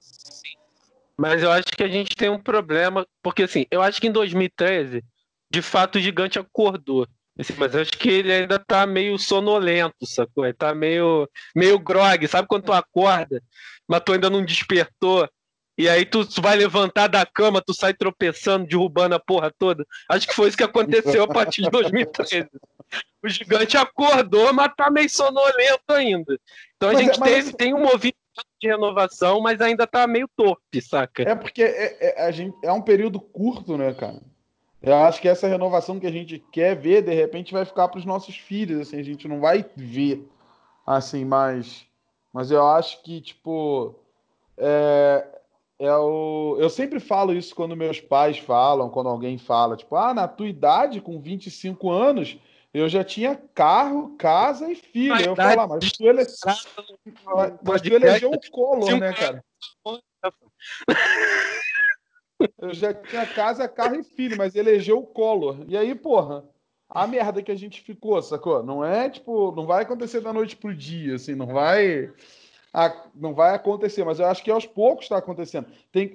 mas 1.18 1.44
eu 1.44 1.52
acho 1.52 1.68
que 1.68 1.84
a 1.84 1.88
gente 1.88 2.16
tem 2.16 2.30
um 2.30 2.40
problema, 2.40 3.06
porque 3.22 3.44
assim, 3.44 3.66
eu 3.70 3.82
acho 3.82 4.00
que 4.00 4.08
em 4.08 4.12
2013, 4.12 5.04
de 5.52 5.62
fato, 5.62 5.98
o 5.98 6.02
gigante 6.02 6.40
acordou. 6.40 7.08
Assim, 7.40 7.54
mas 7.58 7.74
eu 7.74 7.82
acho 7.82 7.92
que 7.92 8.10
ele 8.10 8.32
ainda 8.32 8.60
tá 8.60 8.86
meio 8.86 9.18
sonolento, 9.18 10.06
sacou? 10.06 10.46
Ele 10.46 10.54
tá 10.54 10.74
meio, 10.74 11.28
meio 11.56 11.80
grog, 11.80 12.28
sabe 12.28 12.48
quando 12.48 12.66
tu 12.66 12.74
acorda, 12.74 13.42
mas 13.88 14.02
tu 14.06 14.14
ainda 14.14 14.30
não 14.30 14.46
despertou, 14.46 15.28
e 15.78 15.90
aí 15.90 16.06
tu, 16.06 16.28
vai 16.40 16.56
levantar 16.56 17.08
da 17.08 17.26
cama, 17.26 17.62
tu 17.62 17.74
sai 17.74 17.94
tropeçando, 17.94 18.68
derrubando 18.68 19.16
a 19.16 19.20
porra 19.20 19.52
toda. 19.58 19.86
Acho 20.08 20.28
que 20.28 20.36
foi 20.36 20.48
isso 20.48 20.58
que 20.58 20.64
aconteceu 20.64 21.24
a 21.24 21.28
partir 21.28 21.64
de 21.64 21.70
2013. 21.72 22.48
O 23.24 23.30
gigante 23.30 23.76
acordou, 23.76 24.54
mas 24.54 24.72
tá 24.76 24.92
meio 24.92 25.10
sonolento 25.10 25.90
ainda. 25.90 26.38
Então 26.76 26.90
a 26.90 26.94
mas, 26.94 27.02
gente 27.02 27.20
é, 27.20 27.24
teve, 27.24 27.40
assim... 27.40 27.52
tem 27.54 27.74
um 27.74 27.82
movimento 27.82 28.16
de 28.64 28.70
renovação, 28.70 29.42
mas 29.42 29.60
ainda 29.60 29.86
tá 29.86 30.08
meio 30.08 30.28
torpe, 30.36 30.82
saca? 30.82 31.24
É 31.24 31.36
porque 31.36 31.62
é, 31.62 32.28
é, 32.28 32.32
gente, 32.32 32.56
é 32.64 32.72
um 32.72 32.82
período 32.82 33.20
curto, 33.20 33.78
né, 33.78 33.94
cara? 33.94 34.22
Eu 34.82 34.96
acho 34.96 35.22
que 35.22 35.28
essa 35.28 35.48
renovação 35.48 36.00
que 36.00 36.08
a 36.08 36.12
gente 36.12 36.40
quer 36.52 36.76
ver, 36.76 37.04
de 37.04 37.14
repente, 37.14 37.54
vai 37.54 37.66
ficar 37.66 37.88
para 37.88 38.00
os 38.00 38.06
nossos 38.06 38.38
filhos, 38.38 38.82
assim, 38.82 39.00
a 39.00 39.04
gente 39.04 39.28
não 39.28 39.40
vai 39.40 39.66
ver, 39.76 40.28
assim, 40.86 41.24
mais... 41.24 41.86
Mas 42.34 42.50
eu 42.52 42.66
acho 42.68 43.04
que, 43.04 43.22
tipo, 43.22 43.96
é, 44.58 45.26
é 45.78 45.96
o... 45.96 46.58
eu 46.60 46.70
sempre 46.70 47.00
falo 47.00 47.34
isso 47.34 47.54
quando 47.56 47.76
meus 47.76 48.00
pais 48.00 48.40
falam, 48.40 48.90
quando 48.90 49.10
alguém 49.10 49.38
fala, 49.38 49.78
tipo, 49.78 49.96
ah, 49.96 50.14
na 50.14 50.28
tua 50.28 50.48
idade, 50.48 51.00
com 51.00 51.20
25 51.20 51.92
anos, 51.92 52.38
eu 52.74 52.90
já 52.90 53.04
tinha 53.04 53.36
carro, 53.54 54.16
casa 54.18 54.72
e 54.72 54.76
filho. 54.76 55.16
eu 55.22 55.36
falo, 55.36 55.62
ah, 55.62 55.68
mas 55.68 55.92
tu, 55.92 56.08
ele... 56.08 56.24
mas 57.64 57.82
tu 57.82 57.94
elegeu 57.94 58.32
o 58.32 58.52
Collor, 58.52 58.98
né, 59.00 59.14
cara? 59.14 59.46
Eu 62.58 62.74
já 62.74 62.94
tinha 62.94 63.28
casa, 63.28 63.68
carro 63.68 63.96
e 63.96 64.04
filho, 64.04 64.36
mas 64.38 64.56
elegeu 64.56 64.98
o 64.98 65.06
Collor. 65.06 65.64
E 65.68 65.78
aí, 65.78 65.94
porra, 65.94 66.44
a 66.90 67.06
merda 67.06 67.44
que 67.44 67.52
a 67.52 67.56
gente 67.56 67.80
ficou, 67.80 68.22
sacou? 68.24 68.64
Não 68.64 68.84
é 68.84 69.08
tipo, 69.08 69.52
não 69.52 69.68
vai 69.68 69.84
acontecer 69.84 70.20
da 70.20 70.34
noite 70.34 70.58
pro 70.58 70.76
dia, 70.76 71.16
assim, 71.16 71.36
não 71.36 71.46
vai. 71.46 72.12
não 73.14 73.36
vai 73.36 73.54
acontecer, 73.54 74.04
mas 74.04 74.20
eu 74.20 74.26
acho 74.26 74.44
que 74.44 74.50
aos 74.50 74.66
poucos 74.66 75.06
está 75.06 75.18
acontecendo. 75.18 75.68
Tem, 75.92 76.12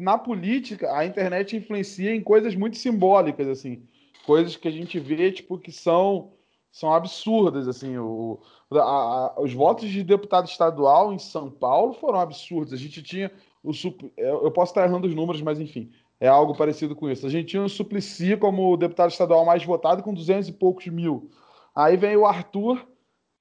na 0.00 0.18
política, 0.18 0.92
a 0.92 1.06
internet 1.06 1.56
influencia 1.56 2.12
em 2.12 2.20
coisas 2.20 2.56
muito 2.56 2.76
simbólicas, 2.76 3.46
assim 3.46 3.88
coisas 4.26 4.56
que 4.56 4.68
a 4.68 4.70
gente 4.70 4.98
vê, 4.98 5.30
tipo, 5.32 5.58
que 5.58 5.72
são 5.72 6.32
são 6.72 6.92
absurdas. 6.92 7.66
Assim, 7.66 7.98
o, 7.98 8.38
a, 8.72 8.78
a, 8.78 9.40
os 9.40 9.52
votos 9.52 9.88
de 9.88 10.02
deputado 10.02 10.46
estadual 10.46 11.12
em 11.12 11.18
São 11.18 11.50
Paulo 11.50 11.92
foram 11.94 12.20
absurdos. 12.20 12.72
A 12.72 12.76
gente 12.76 13.02
tinha 13.02 13.30
o 13.62 13.72
eu 14.16 14.50
posso 14.50 14.72
estar 14.72 14.84
errando 14.84 15.06
os 15.06 15.14
números, 15.14 15.42
mas 15.42 15.60
enfim, 15.60 15.90
é 16.18 16.28
algo 16.28 16.56
parecido 16.56 16.96
com 16.96 17.10
isso. 17.10 17.26
A 17.26 17.30
gente 17.30 17.48
tinha 17.48 17.62
o 17.62 17.68
Suplicy 17.68 18.36
como 18.36 18.76
deputado 18.76 19.10
estadual 19.10 19.44
mais 19.44 19.64
votado 19.64 20.02
com 20.02 20.14
200 20.14 20.48
e 20.48 20.52
poucos 20.52 20.86
mil. 20.86 21.30
Aí 21.74 21.96
vem 21.96 22.16
o 22.16 22.26
Arthur, 22.26 22.86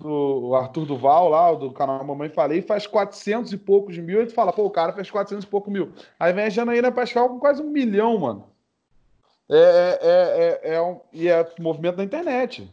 o 0.04 0.56
Arthur 0.56 0.86
Duval 0.86 1.30
lá, 1.30 1.54
do 1.54 1.72
canal 1.72 2.04
Mamãe 2.04 2.30
Falei, 2.30 2.62
faz 2.62 2.86
400 2.86 3.52
e 3.54 3.58
poucos 3.58 3.98
mil, 3.98 4.22
e 4.22 4.28
tu 4.28 4.34
fala, 4.34 4.54
pô, 4.54 4.66
o 4.66 4.70
cara 4.72 4.94
fez 4.94 5.10
400 5.10 5.46
e 5.46 5.48
poucos 5.48 5.72
mil. 5.72 5.94
Aí 6.20 6.34
vem 6.34 6.46
a 6.46 6.50
Janaína 6.50 6.92
Pascal 6.92 7.30
com 7.30 7.40
quase 7.40 7.62
um 7.62 7.70
milhão, 7.70 8.18
mano. 8.20 8.49
É, 9.52 10.00
é, 10.02 10.70
é, 10.72 10.76
é, 10.76 10.82
um, 10.82 11.02
e 11.12 11.28
é 11.28 11.54
movimento 11.60 11.96
da 11.96 12.04
internet. 12.04 12.70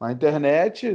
A 0.00 0.10
internet 0.12 0.94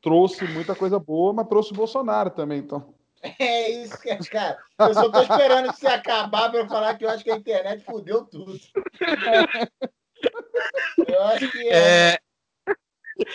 trouxe 0.00 0.44
muita 0.46 0.74
coisa 0.74 0.98
boa, 0.98 1.32
mas 1.32 1.48
trouxe 1.48 1.72
o 1.72 1.76
Bolsonaro 1.76 2.30
também, 2.30 2.58
então. 2.58 2.94
É 3.38 3.70
isso 3.70 4.00
que 4.00 4.10
é, 4.10 4.18
cara. 4.18 4.58
Eu 4.78 4.94
só 4.94 5.08
tô 5.10 5.22
esperando 5.22 5.72
que 5.72 5.78
você 5.78 5.86
acabar 5.86 6.50
para 6.50 6.66
falar 6.66 6.96
que 6.96 7.04
eu 7.04 7.10
acho 7.10 7.22
que 7.22 7.30
a 7.30 7.36
internet 7.36 7.84
fudeu 7.84 8.24
tudo. 8.24 8.58
Eu 11.06 11.22
acho 11.24 11.50
que 11.50 11.68
é... 11.68 12.14
é... 12.14 12.18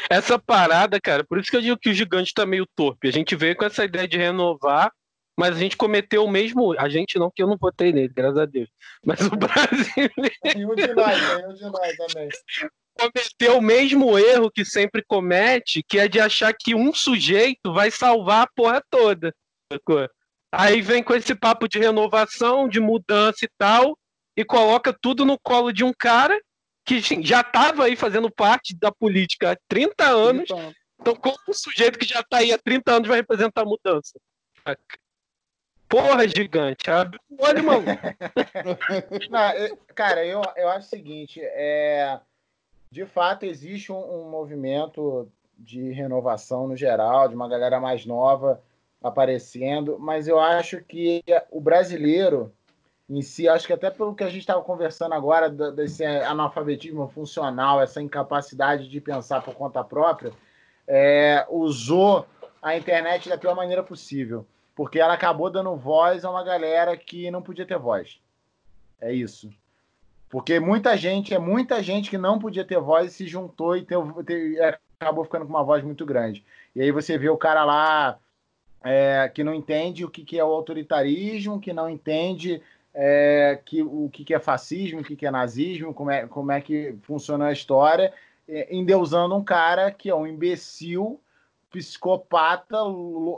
Essa 0.10 0.38
parada, 0.38 1.00
cara, 1.00 1.24
por 1.24 1.40
isso 1.40 1.50
que 1.50 1.56
eu 1.56 1.62
digo 1.62 1.78
que 1.78 1.90
o 1.90 1.94
gigante 1.94 2.34
tá 2.34 2.46
meio 2.46 2.66
torpe. 2.76 3.08
A 3.08 3.12
gente 3.12 3.36
veio 3.36 3.56
com 3.56 3.64
essa 3.64 3.86
ideia 3.86 4.08
de 4.08 4.18
renovar, 4.18 4.92
mas 5.38 5.56
a 5.56 5.60
gente 5.60 5.78
cometeu 5.78 6.26
o 6.26 6.30
mesmo. 6.30 6.74
A 6.80 6.90
gente 6.90 7.20
não, 7.20 7.30
que 7.30 7.44
eu 7.44 7.48
não 7.48 7.58
votei 7.58 7.94
nele, 7.94 8.12
graças 8.14 8.40
a 8.40 8.46
Deus. 8.46 8.70
Mas 9.06 9.22
o 9.22 9.36
Brasil. 9.36 10.10
E 10.58 10.66
um 10.66 10.76
de 10.76 10.88
nós, 10.94 11.22
né? 11.22 11.48
um 11.48 11.54
de 11.54 11.64
nós 11.64 11.96
também 11.98 12.30
cometeu 12.98 13.58
o 13.58 13.62
mesmo 13.62 14.18
erro 14.18 14.50
que 14.50 14.66
sempre 14.66 15.04
comete, 15.06 15.84
que 15.84 16.00
é 16.00 16.08
de 16.08 16.20
achar 16.20 16.54
que 16.54 16.74
um 16.74 16.94
sujeito 16.94 17.72
vai 17.72 17.92
salvar 17.92 18.44
a 18.44 18.50
porra 18.56 18.82
toda. 18.90 19.34
Aí 20.52 20.82
vem 20.82 21.04
com 21.04 21.14
esse 21.14 21.36
papo 21.36 21.68
de 21.68 21.78
renovação, 21.78 22.68
de 22.68 22.80
mudança 22.80 23.46
e 23.46 23.50
tal, 23.58 23.98
e 24.36 24.44
coloca 24.44 24.98
tudo 25.00 25.24
no 25.24 25.38
colo 25.40 25.72
de 25.72 25.84
um 25.84 25.94
cara 25.94 26.40
que 26.86 27.00
já 27.22 27.42
estava 27.42 27.84
aí 27.84 27.96
fazendo 27.96 28.32
parte 28.32 28.76
da 28.76 28.92
política 28.92 29.52
há 29.52 29.58
30 29.68 30.06
anos. 30.06 30.50
Então, 31.00 31.16
como 31.16 31.38
um 31.48 31.54
sujeito 31.54 32.00
que 32.00 32.06
já 32.06 32.22
está 32.22 32.38
aí 32.38 32.52
há 32.52 32.58
30 32.58 32.92
anos 32.92 33.08
vai 33.08 33.18
representar 33.18 33.62
a 33.62 33.66
mudança? 33.66 34.18
Porra, 35.90 36.28
gigante. 36.28 36.90
Abre 36.90 37.20
o. 37.30 37.36
Não, 39.30 39.52
eu, 39.54 39.78
cara, 39.96 40.26
eu, 40.26 40.42
eu 40.56 40.70
acho 40.70 40.88
o 40.88 40.90
seguinte: 40.90 41.40
é, 41.42 42.20
de 42.92 43.06
fato, 43.06 43.46
existe 43.46 43.92
um, 43.92 43.98
um 43.98 44.30
movimento 44.30 45.32
de 45.58 45.92
renovação 45.92 46.68
no 46.68 46.76
geral, 46.76 47.28
de 47.28 47.36
uma 47.36 47.48
galera 47.48 47.80
mais 47.80 48.06
nova 48.06 48.62
aparecendo, 49.02 49.98
mas 50.00 50.28
eu 50.28 50.40
acho 50.40 50.84
que 50.84 51.24
o 51.52 51.62
brasileiro 51.62 52.54
em 53.10 53.22
si, 53.22 53.48
acho 53.48 53.66
que 53.66 53.74
até 53.74 53.90
pelo 53.90 54.14
que 54.14 54.24
a 54.24 54.30
gente 54.30 54.42
estava 54.42 54.62
conversando 54.62 55.14
agora, 55.14 55.50
desse 55.50 56.04
analfabetismo 56.04 57.08
funcional, 57.08 57.82
essa 57.82 58.02
incapacidade 58.02 58.90
de 58.90 59.00
pensar 59.00 59.42
por 59.42 59.56
conta 59.56 59.84
própria, 59.84 60.34
é, 60.86 61.46
usou 61.50 62.26
a 62.62 62.76
internet 62.76 63.30
da 63.30 63.38
pior 63.38 63.56
maneira 63.56 63.82
possível, 63.82 64.46
porque 64.78 65.00
ela 65.00 65.16
acabou 65.16 65.50
dando 65.50 65.76
voz 65.76 66.24
a 66.24 66.30
uma 66.30 66.44
galera 66.44 66.96
que 66.96 67.32
não 67.32 67.42
podia 67.42 67.66
ter 67.66 67.80
voz. 67.80 68.22
É 69.02 69.12
isso. 69.12 69.52
Porque 70.30 70.60
muita 70.60 70.96
gente, 70.96 71.34
é 71.34 71.40
muita 71.40 71.82
gente 71.82 72.12
que 72.12 72.18
não 72.18 72.38
podia 72.38 72.64
ter 72.64 72.80
voz 72.80 73.12
e 73.12 73.16
se 73.16 73.28
juntou 73.28 73.76
e 73.76 73.84
teve, 73.84 74.62
acabou 75.00 75.24
ficando 75.24 75.46
com 75.46 75.50
uma 75.50 75.64
voz 75.64 75.84
muito 75.84 76.06
grande. 76.06 76.46
E 76.76 76.82
aí 76.82 76.92
você 76.92 77.18
vê 77.18 77.28
o 77.28 77.38
cara 77.38 77.66
lá 77.66 78.20
é, 78.84 79.28
que 79.34 79.44
não 79.44 79.56
entende 79.56 80.06
o 80.06 80.12
que, 80.12 80.24
que 80.24 80.38
é 80.38 80.44
o 80.44 80.54
autoritarismo, 80.54 81.60
que 81.60 81.74
não 81.74 81.90
entende 81.90 82.62
é, 82.94 83.60
que, 83.66 83.82
o 83.82 84.12
que, 84.14 84.24
que 84.24 84.34
é 84.36 84.40
fascismo, 84.40 85.00
o 85.00 85.04
que, 85.04 85.16
que 85.16 85.26
é 85.26 85.32
nazismo, 85.32 85.92
como 85.92 86.12
é, 86.12 86.28
como 86.28 86.52
é 86.52 86.62
que 86.62 86.96
funciona 87.02 87.48
a 87.48 87.52
história, 87.52 88.14
é, 88.48 88.76
endeusando 88.76 89.36
um 89.36 89.44
cara 89.44 89.90
que 89.90 90.08
é 90.08 90.14
um 90.14 90.28
imbecil, 90.28 91.20
psicopata, 91.72 92.78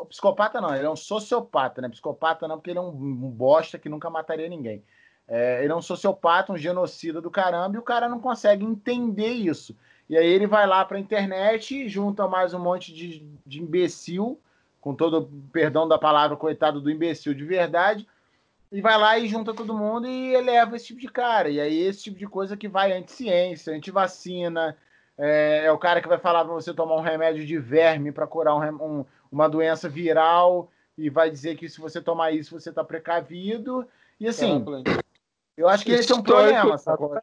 psicopata 0.08 0.62
não, 0.62 0.76
ele 0.76 0.86
é 0.86 0.90
um 0.90 0.96
sociopata, 0.96 1.82
né? 1.82 1.90
Psicopata 1.90 2.48
não, 2.48 2.58
porque 2.58 2.70
ele 2.72 2.80
é 2.80 2.82
um, 2.82 2.92
bosta 2.92 3.80
que 3.80 3.90
nunca 3.90 4.10
mataria 4.10 4.48
ninguém. 4.48 4.84
É, 5.28 5.64
ele 5.64 5.72
é 5.72 5.76
um 5.76 5.82
sociopata, 5.82 6.52
um 6.52 6.58
genocida 6.58 7.22
do 7.22 7.30
caramba, 7.30 7.76
e 7.76 7.80
o 7.80 7.84
cara 7.84 8.10
não 8.10 8.20
consegue 8.20 8.66
entender 8.66 9.32
isso. 9.32 9.76
E 10.10 10.18
aí 10.18 10.26
ele 10.26 10.48
vai 10.48 10.66
lá 10.66 10.84
para 10.84 10.98
a 10.98 11.00
internet, 11.00 11.88
junta 11.88 12.28
mais 12.28 12.54
um 12.54 12.60
monte 12.60 12.94
de, 12.94 13.24
de 13.46 13.62
imbecil 13.62 14.40
com 14.82 14.96
todo 14.96 15.20
o 15.20 15.52
perdão 15.52 15.88
da 15.88 16.00
palavra, 16.00 16.38
coitado 16.38 16.80
do 16.82 16.90
imbecil 16.90 17.34
de 17.34 17.44
verdade, 17.44 18.08
e 18.72 18.82
vai 18.82 18.98
lá 18.98 19.18
e 19.20 19.28
junta 19.28 19.54
todo 19.54 19.78
mundo 19.78 20.08
e 20.08 20.34
eleva 20.34 20.76
esse 20.76 20.88
tipo 20.88 21.00
de 21.00 21.10
cara. 21.10 21.50
E 21.50 21.60
aí 21.60 21.80
esse 21.80 22.04
tipo 22.04 22.18
de 22.18 22.28
coisa 22.28 22.56
que 22.56 22.68
vai 22.68 22.92
anti-ciência, 22.92 23.76
anti-vacina, 23.76 24.78
é, 25.20 25.66
é, 25.66 25.72
o 25.72 25.78
cara 25.78 26.02
que 26.02 26.08
vai 26.08 26.18
falar 26.18 26.46
para 26.46 26.54
você 26.54 26.74
tomar 26.74 26.96
um 26.96 27.02
remédio 27.02 27.46
de 27.46 27.58
verme 27.58 28.10
para 28.12 28.26
curar 28.26 28.56
um, 28.56 29.00
um, 29.00 29.06
uma 29.30 29.50
doença 29.50 29.90
viral 29.90 30.72
e 30.98 31.10
vai 31.10 31.30
dizer 31.30 31.58
que 31.58 31.68
se 31.68 31.82
você 31.82 32.02
tomar 32.02 32.32
isso 32.32 32.58
você 32.58 32.70
está 32.70 32.84
precavido. 32.86 33.86
E 34.18 34.28
assim, 34.28 34.64
eu 35.58 35.68
acho 35.68 35.84
que 35.84 35.92
esse 35.92 36.12
é 36.12 36.16
um 36.16 36.24
problema, 36.24 36.78
sacou? 36.78 37.20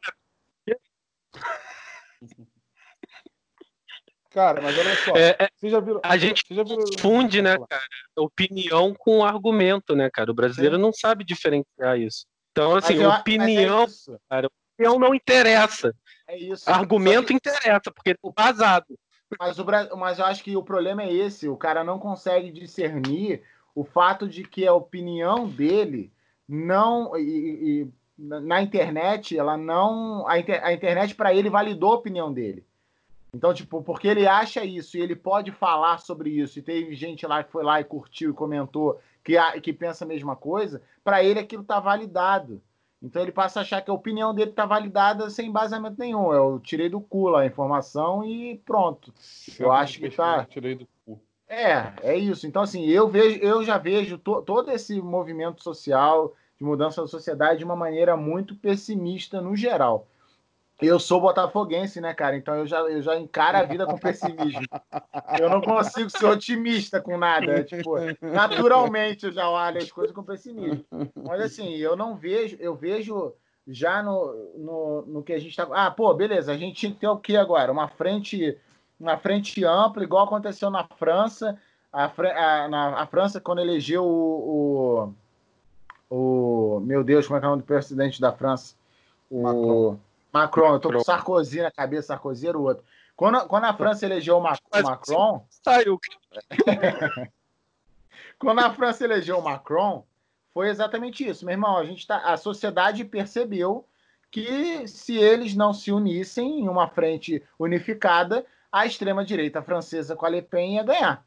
Cara, 4.29 4.61
mas 4.61 4.77
olha 4.77 4.95
só. 4.97 5.17
É, 5.17 5.35
é, 5.39 5.49
você 5.55 5.67
já 5.67 5.79
viu, 5.79 5.99
a 6.03 6.17
gente 6.17 6.43
já 6.51 6.63
confunde, 6.63 7.41
né, 7.41 7.57
cara, 7.67 7.83
opinião 8.15 8.93
com 8.93 9.25
argumento, 9.25 9.95
né, 9.95 10.11
cara? 10.13 10.29
O 10.29 10.35
brasileiro 10.35 10.75
Sim. 10.75 10.81
não 10.83 10.93
sabe 10.93 11.23
diferenciar 11.23 11.97
isso. 11.99 12.27
Então, 12.51 12.75
assim, 12.75 12.93
eu, 12.93 13.11
é 13.11 13.17
opinião, 13.17 13.83
é 13.83 14.17
cara, 14.29 14.49
opinião 14.75 14.99
não 14.99 15.15
interessa. 15.15 15.91
É 16.27 16.37
isso. 16.37 16.69
Argumento 16.69 17.27
que... 17.27 17.33
interessa, 17.33 17.91
porque 17.91 18.11
é 18.11 18.15
vazado. 18.35 18.97
Mas, 19.39 19.59
o, 19.59 19.65
mas 19.97 20.19
eu 20.19 20.25
acho 20.25 20.43
que 20.43 20.55
o 20.55 20.63
problema 20.63 21.03
é 21.03 21.11
esse: 21.11 21.47
o 21.47 21.57
cara 21.57 21.83
não 21.83 21.99
consegue 21.99 22.51
discernir 22.51 23.43
o 23.73 23.83
fato 23.83 24.27
de 24.27 24.43
que 24.43 24.65
a 24.65 24.73
opinião 24.73 25.47
dele 25.47 26.11
não. 26.47 27.15
E, 27.17 27.21
e 27.83 27.87
na 28.17 28.61
internet, 28.61 29.37
ela 29.37 29.55
não. 29.55 30.27
A, 30.27 30.39
inter, 30.39 30.63
a 30.63 30.73
internet, 30.73 31.15
para 31.15 31.33
ele, 31.33 31.49
validou 31.49 31.91
a 31.91 31.95
opinião 31.95 32.31
dele. 32.33 32.65
Então, 33.33 33.53
tipo, 33.53 33.83
porque 33.83 34.07
ele 34.07 34.25
acha 34.25 34.63
isso 34.63 34.97
e 34.97 35.01
ele 35.01 35.15
pode 35.15 35.51
falar 35.51 35.99
sobre 35.99 36.29
isso, 36.29 36.57
e 36.57 36.61
teve 36.61 36.95
gente 36.95 37.27
lá 37.27 37.43
que 37.43 37.51
foi 37.51 37.63
lá 37.63 37.79
e 37.79 37.83
curtiu 37.83 38.31
e 38.31 38.33
comentou 38.33 38.99
que, 39.23 39.35
que 39.61 39.73
pensa 39.73 40.05
a 40.05 40.07
mesma 40.07 40.35
coisa, 40.35 40.81
para 41.03 41.23
ele 41.23 41.39
aquilo 41.39 41.63
tá 41.63 41.79
validado. 41.79 42.61
Então 43.01 43.21
ele 43.21 43.31
passa 43.31 43.59
a 43.59 43.61
achar 43.61 43.81
que 43.81 43.91
a 43.91 43.93
opinião 43.93 44.33
dele 44.33 44.51
tá 44.51 44.65
validada 44.65 45.29
sem 45.29 45.49
embasamento 45.49 45.97
nenhum. 45.99 46.33
Eu 46.33 46.59
tirei 46.59 46.89
do 46.89 46.99
cu 46.99 47.27
lá 47.27 47.41
a 47.41 47.45
informação 47.45 48.23
e 48.23 48.57
pronto. 48.65 49.13
Eu, 49.59 49.67
eu 49.67 49.71
acho 49.71 49.99
que 49.99 50.09
tá. 50.09 50.45
Tirei 50.45 50.75
do 50.75 50.87
cu. 51.05 51.21
É, 51.47 51.93
é 52.01 52.17
isso. 52.17 52.45
Então, 52.47 52.63
assim, 52.63 52.85
eu 52.85 53.07
vejo, 53.07 53.39
eu 53.39 53.63
já 53.63 53.77
vejo 53.77 54.17
to, 54.17 54.41
todo 54.41 54.71
esse 54.71 54.99
movimento 55.01 55.63
social 55.63 56.33
de 56.57 56.65
mudança 56.65 57.01
da 57.01 57.07
sociedade 57.07 57.59
de 57.59 57.65
uma 57.65 57.75
maneira 57.75 58.17
muito 58.17 58.55
pessimista 58.55 59.39
no 59.39 59.55
geral. 59.55 60.07
Eu 60.79 60.99
sou 60.99 61.19
botafoguense, 61.19 61.99
né, 61.99 62.13
cara? 62.13 62.37
Então 62.37 62.55
eu 62.55 62.67
já, 62.67 62.79
eu 62.81 63.01
já 63.01 63.17
encaro 63.17 63.57
a 63.57 63.63
vida 63.63 63.85
com 63.87 63.97
pessimismo. 63.97 64.61
Eu 65.39 65.49
não 65.49 65.59
consigo 65.59 66.09
ser 66.09 66.25
otimista 66.25 67.01
com 67.01 67.17
nada. 67.17 67.63
Tipo, 67.63 67.95
naturalmente 68.21 69.25
eu 69.25 69.31
já 69.31 69.49
olho 69.49 69.79
as 69.79 69.91
coisas 69.91 70.15
com 70.15 70.23
pessimismo. 70.23 70.85
Mas 71.15 71.41
assim, 71.41 71.75
eu 71.77 71.95
não 71.95 72.15
vejo, 72.15 72.57
eu 72.59 72.75
vejo 72.75 73.33
já 73.67 74.03
no, 74.03 74.33
no, 74.55 75.01
no 75.07 75.23
que 75.23 75.33
a 75.33 75.39
gente 75.39 75.49
está. 75.49 75.67
Ah, 75.71 75.89
pô, 75.89 76.13
beleza, 76.13 76.51
a 76.51 76.57
gente 76.57 76.75
tinha 76.75 76.91
que 76.91 76.99
ter 76.99 77.07
o 77.07 77.17
que 77.17 77.35
agora? 77.35 77.71
Uma 77.71 77.87
frente, 77.87 78.57
uma 78.99 79.17
frente 79.17 79.63
ampla, 79.65 80.03
igual 80.03 80.25
aconteceu 80.25 80.69
na 80.69 80.87
França. 80.97 81.57
A, 81.91 82.05
a, 82.05 82.67
na, 82.67 83.01
a 83.01 83.07
França, 83.07 83.41
quando 83.41 83.61
elegeu 83.61 84.05
o, 84.05 85.13
o, 86.09 86.77
o, 86.77 86.79
Meu 86.81 87.03
Deus, 87.03 87.25
como 87.25 87.37
é 87.37 87.39
que 87.39 87.45
é 87.45 87.47
o 87.47 87.51
nome 87.51 87.63
do 87.63 87.65
presidente 87.65 88.21
da 88.21 88.31
França? 88.31 88.75
O. 89.29 89.41
Macron. 89.41 90.06
Macron, 90.31 90.73
eu 90.73 90.79
tô 90.79 90.91
com 90.91 90.99
Sarkozy 90.99 91.61
na 91.61 91.71
cabeça, 91.71 92.07
Sarkozy 92.07 92.47
era 92.47 92.57
o 92.57 92.63
outro. 92.63 92.83
Quando, 93.15 93.47
quando 93.47 93.65
a 93.65 93.73
França 93.73 94.05
elegeu 94.05 94.37
o 94.37 94.41
Macron. 94.41 95.45
Saiu. 95.49 95.99
quando 98.37 98.59
a 98.59 98.73
França 98.73 99.03
elegeu 99.03 99.39
o 99.39 99.43
Macron, 99.43 100.05
foi 100.53 100.69
exatamente 100.69 101.27
isso. 101.27 101.45
Meu 101.45 101.53
irmão, 101.53 101.77
a, 101.77 101.85
gente 101.85 102.05
tá, 102.05 102.17
a 102.17 102.37
sociedade 102.37 103.03
percebeu 103.03 103.85
que 104.29 104.87
se 104.87 105.17
eles 105.17 105.55
não 105.55 105.73
se 105.73 105.91
unissem 105.91 106.59
em 106.59 106.69
uma 106.69 106.87
frente 106.87 107.43
unificada, 107.57 108.45
a 108.71 108.85
extrema-direita 108.85 109.61
francesa 109.61 110.15
com 110.15 110.25
a 110.25 110.29
Le 110.29 110.41
Pen 110.41 110.75
ia 110.75 110.83
ganhar. 110.83 111.25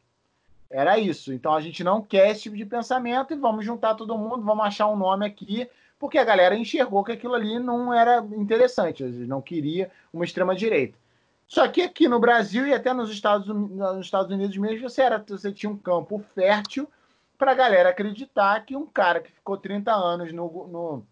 Era 0.70 0.98
isso. 0.98 1.32
Então 1.32 1.52
a 1.52 1.60
gente 1.60 1.82
não 1.82 2.01
quer 2.01 2.31
esse 2.31 2.43
tipo 2.43 2.56
de 2.56 2.64
pensamento 2.64 3.32
e 3.32 3.36
vamos 3.36 3.64
juntar 3.64 3.97
todo 3.97 4.16
mundo, 4.16 4.44
vamos 4.44 4.64
achar 4.64 4.86
um 4.86 4.97
nome 4.97 5.27
aqui 5.27 5.68
porque 6.01 6.16
a 6.16 6.24
galera 6.24 6.56
enxergou 6.56 7.05
que 7.05 7.12
aquilo 7.12 7.35
ali 7.35 7.59
não 7.59 7.93
era 7.93 8.27
interessante, 8.35 9.05
não 9.05 9.43
queria 9.43 9.90
uma 10.10 10.24
extrema 10.24 10.56
direita. 10.56 10.98
Só 11.47 11.68
que 11.68 11.82
aqui 11.82 12.09
no 12.09 12.18
Brasil 12.18 12.66
e 12.66 12.72
até 12.72 12.94
nos 12.94 13.10
Estados, 13.10 13.47
nos 13.47 14.06
Estados 14.06 14.32
Unidos 14.32 14.56
mesmo, 14.56 14.89
você, 14.89 15.02
era, 15.02 15.22
você 15.28 15.52
tinha 15.52 15.70
um 15.70 15.77
campo 15.77 16.24
fértil 16.35 16.89
para 17.36 17.52
a 17.52 17.55
galera 17.55 17.90
acreditar 17.90 18.64
que 18.64 18.74
um 18.74 18.86
cara 18.86 19.20
que 19.20 19.31
ficou 19.31 19.59
30 19.59 19.93
anos 19.93 20.32
no, 20.32 20.66
no, 20.68 21.06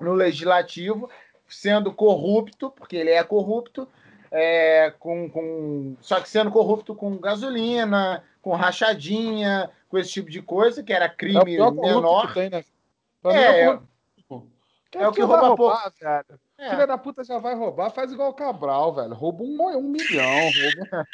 no 0.00 0.14
legislativo, 0.14 1.10
sendo 1.46 1.92
corrupto, 1.92 2.70
porque 2.70 2.96
ele 2.96 3.10
é 3.10 3.22
corrupto, 3.22 3.86
é, 4.30 4.94
com, 4.98 5.28
com, 5.28 5.96
só 6.00 6.18
que 6.18 6.30
sendo 6.30 6.50
corrupto 6.50 6.94
com 6.94 7.18
gasolina, 7.18 8.24
com 8.40 8.54
rachadinha, 8.54 9.70
com 9.90 9.98
esse 9.98 10.12
tipo 10.12 10.30
de 10.30 10.40
coisa, 10.40 10.82
que 10.82 10.94
era 10.94 11.10
crime 11.10 11.56
é 11.56 11.70
menor. 11.70 12.32
Tem, 12.32 12.48
né? 12.48 12.64
É, 13.24 13.64
é, 13.64 13.78
é, 14.94 15.02
é, 15.02 15.08
o 15.08 15.12
que 15.12 15.22
rouba 15.22 15.48
roubar, 15.48 15.92
velho. 16.00 16.40
É. 16.58 16.70
Filha 16.70 16.86
da 16.86 16.98
puta 16.98 17.24
já 17.24 17.38
vai 17.38 17.54
roubar, 17.54 17.90
faz 17.90 18.12
igual 18.12 18.30
o 18.30 18.34
Cabral, 18.34 18.94
velho. 18.94 19.14
Rouba 19.14 19.42
um, 19.42 19.78
um 19.78 19.88
milhão, 19.88 20.28
rouba. 20.28 21.06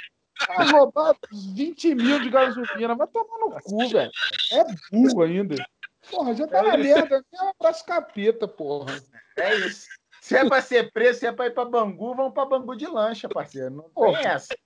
Vai 0.49 0.71
roubar 0.71 1.17
20 1.33 1.95
mil 1.95 2.21
de 2.21 2.31
gasolina, 2.31 2.95
vai 2.95 3.07
tomar 3.07 3.39
no 3.39 3.61
cu, 3.63 3.89
velho. 3.89 4.11
É 4.53 4.65
burro 4.91 5.23
ainda. 5.23 5.57
Porra, 6.11 6.35
já 6.35 6.47
tá 6.47 6.59
é 6.59 6.63
na 6.63 6.77
merda. 6.77 7.25
É 7.33 7.43
um 7.43 7.51
abraço 7.59 7.85
capeta, 7.85 8.47
porra. 8.47 9.03
É 9.37 9.55
isso. 9.57 9.87
Se 10.21 10.37
é 10.37 10.49
pra 10.49 10.61
ser 10.61 10.91
preso, 10.93 11.21
se 11.21 11.27
é 11.27 11.33
pra 11.33 11.47
ir 11.47 11.53
pra 11.53 11.65
Bangu, 11.65 12.15
vamos 12.15 12.35
pra 12.35 12.45
Bangu 12.45 12.77
de 12.77 12.87
lancha, 12.87 13.29
parceiro. 13.29 13.71
Não 13.71 13.91
porra. 13.91 14.19
tem 14.19 14.27
essa. 14.27 14.57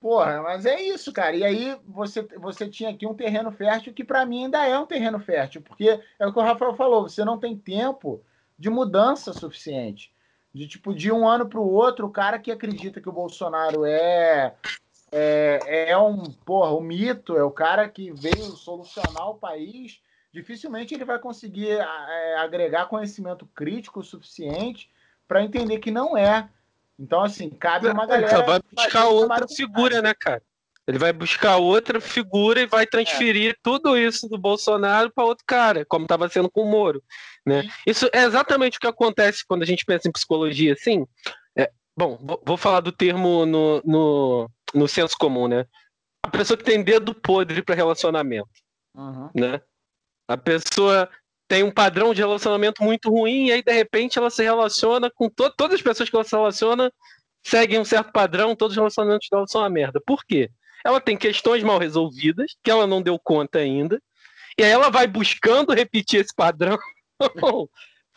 Porra, 0.00 0.40
mas 0.42 0.64
é 0.64 0.80
isso, 0.80 1.12
cara. 1.12 1.34
E 1.34 1.44
aí 1.44 1.76
você, 1.86 2.22
você 2.36 2.68
tinha 2.68 2.90
aqui 2.90 3.06
um 3.06 3.14
terreno 3.14 3.50
fértil 3.50 3.92
que 3.92 4.04
para 4.04 4.24
mim 4.24 4.44
ainda 4.44 4.64
é 4.64 4.78
um 4.78 4.86
terreno 4.86 5.18
fértil, 5.18 5.60
porque 5.60 6.00
é 6.18 6.26
o 6.26 6.32
que 6.32 6.38
o 6.38 6.42
Rafael 6.42 6.74
falou, 6.74 7.08
você 7.08 7.24
não 7.24 7.38
tem 7.38 7.56
tempo 7.56 8.22
de 8.58 8.70
mudança 8.70 9.32
suficiente. 9.32 10.12
De 10.54 10.66
tipo, 10.66 10.94
de 10.94 11.12
um 11.12 11.28
ano 11.28 11.48
para 11.48 11.60
o 11.60 11.70
outro, 11.70 12.06
o 12.06 12.10
cara 12.10 12.38
que 12.38 12.50
acredita 12.50 13.00
que 13.00 13.08
o 13.08 13.12
Bolsonaro 13.12 13.84
é, 13.84 14.54
é, 15.12 15.90
é 15.90 15.98
um 15.98 16.24
porra, 16.24 16.74
um 16.74 16.80
mito, 16.80 17.36
é 17.36 17.42
o 17.42 17.50
cara 17.50 17.88
que 17.88 18.10
veio 18.12 18.56
solucionar 18.56 19.28
o 19.28 19.34
país, 19.34 20.00
dificilmente 20.32 20.94
ele 20.94 21.04
vai 21.04 21.18
conseguir 21.18 21.72
é, 21.72 22.36
agregar 22.38 22.86
conhecimento 22.86 23.46
crítico 23.54 24.02
suficiente 24.02 24.90
para 25.26 25.42
entender 25.42 25.78
que 25.78 25.90
não 25.90 26.16
é. 26.16 26.48
Então, 26.98 27.22
assim, 27.22 27.48
cabe 27.48 27.88
uma 27.88 28.06
galera. 28.06 28.28
Só 28.28 28.42
vai 28.42 28.60
buscar 28.72 29.06
outra 29.06 29.46
figura, 29.48 30.02
né, 30.02 30.14
cara? 30.18 30.42
Ele 30.88 30.98
vai 30.98 31.12
buscar 31.12 31.58
outra 31.58 32.00
figura 32.00 32.62
e 32.62 32.66
vai 32.66 32.86
transferir 32.86 33.52
é. 33.52 33.56
tudo 33.62 33.96
isso 33.96 34.26
do 34.26 34.38
Bolsonaro 34.38 35.12
para 35.12 35.24
outro 35.24 35.44
cara, 35.46 35.84
como 35.84 36.06
estava 36.06 36.26
sendo 36.30 36.50
com 36.50 36.62
o 36.62 36.70
Moro. 36.70 37.02
Né? 37.46 37.68
Isso 37.86 38.08
é 38.10 38.22
exatamente 38.22 38.78
o 38.78 38.80
que 38.80 38.86
acontece 38.86 39.44
quando 39.46 39.62
a 39.62 39.66
gente 39.66 39.84
pensa 39.84 40.08
em 40.08 40.12
psicologia, 40.12 40.72
assim. 40.72 41.06
É, 41.56 41.70
bom, 41.94 42.18
vou 42.42 42.56
falar 42.56 42.80
do 42.80 42.90
termo 42.90 43.44
no, 43.44 43.82
no, 43.84 44.50
no 44.74 44.88
senso 44.88 45.14
comum, 45.18 45.46
né? 45.46 45.66
A 46.24 46.30
pessoa 46.30 46.56
que 46.56 46.64
tem 46.64 46.82
dedo 46.82 47.14
podre 47.14 47.62
para 47.62 47.74
relacionamento. 47.74 48.48
Uhum. 48.96 49.28
Né? 49.34 49.60
A 50.26 50.38
pessoa 50.38 51.08
tem 51.48 51.62
um 51.62 51.70
padrão 51.70 52.12
de 52.12 52.20
relacionamento 52.20 52.82
muito 52.82 53.10
ruim, 53.10 53.46
e 53.46 53.52
aí 53.52 53.62
de 53.62 53.72
repente 53.72 54.18
ela 54.18 54.30
se 54.30 54.42
relaciona 54.42 55.10
com 55.10 55.28
to 55.28 55.50
todas 55.56 55.76
as 55.76 55.82
pessoas 55.82 56.08
que 56.08 56.14
ela 56.14 56.24
se 56.24 56.36
relaciona 56.36 56.92
seguem 57.42 57.80
um 57.80 57.84
certo 57.84 58.12
padrão, 58.12 58.54
todos 58.54 58.72
os 58.72 58.76
relacionamentos 58.76 59.28
dela 59.30 59.46
são 59.46 59.62
uma 59.62 59.70
merda. 59.70 60.00
Por 60.04 60.24
quê? 60.24 60.50
ela 60.84 61.00
tem 61.00 61.16
questões 61.16 61.62
mal 61.62 61.78
resolvidas, 61.78 62.56
que 62.62 62.70
ela 62.70 62.86
não 62.86 63.02
deu 63.02 63.18
conta 63.18 63.58
ainda, 63.58 64.00
e 64.56 64.64
aí 64.64 64.70
ela 64.70 64.90
vai 64.90 65.06
buscando 65.06 65.72
repetir 65.72 66.20
esse 66.20 66.34
padrão 66.34 66.78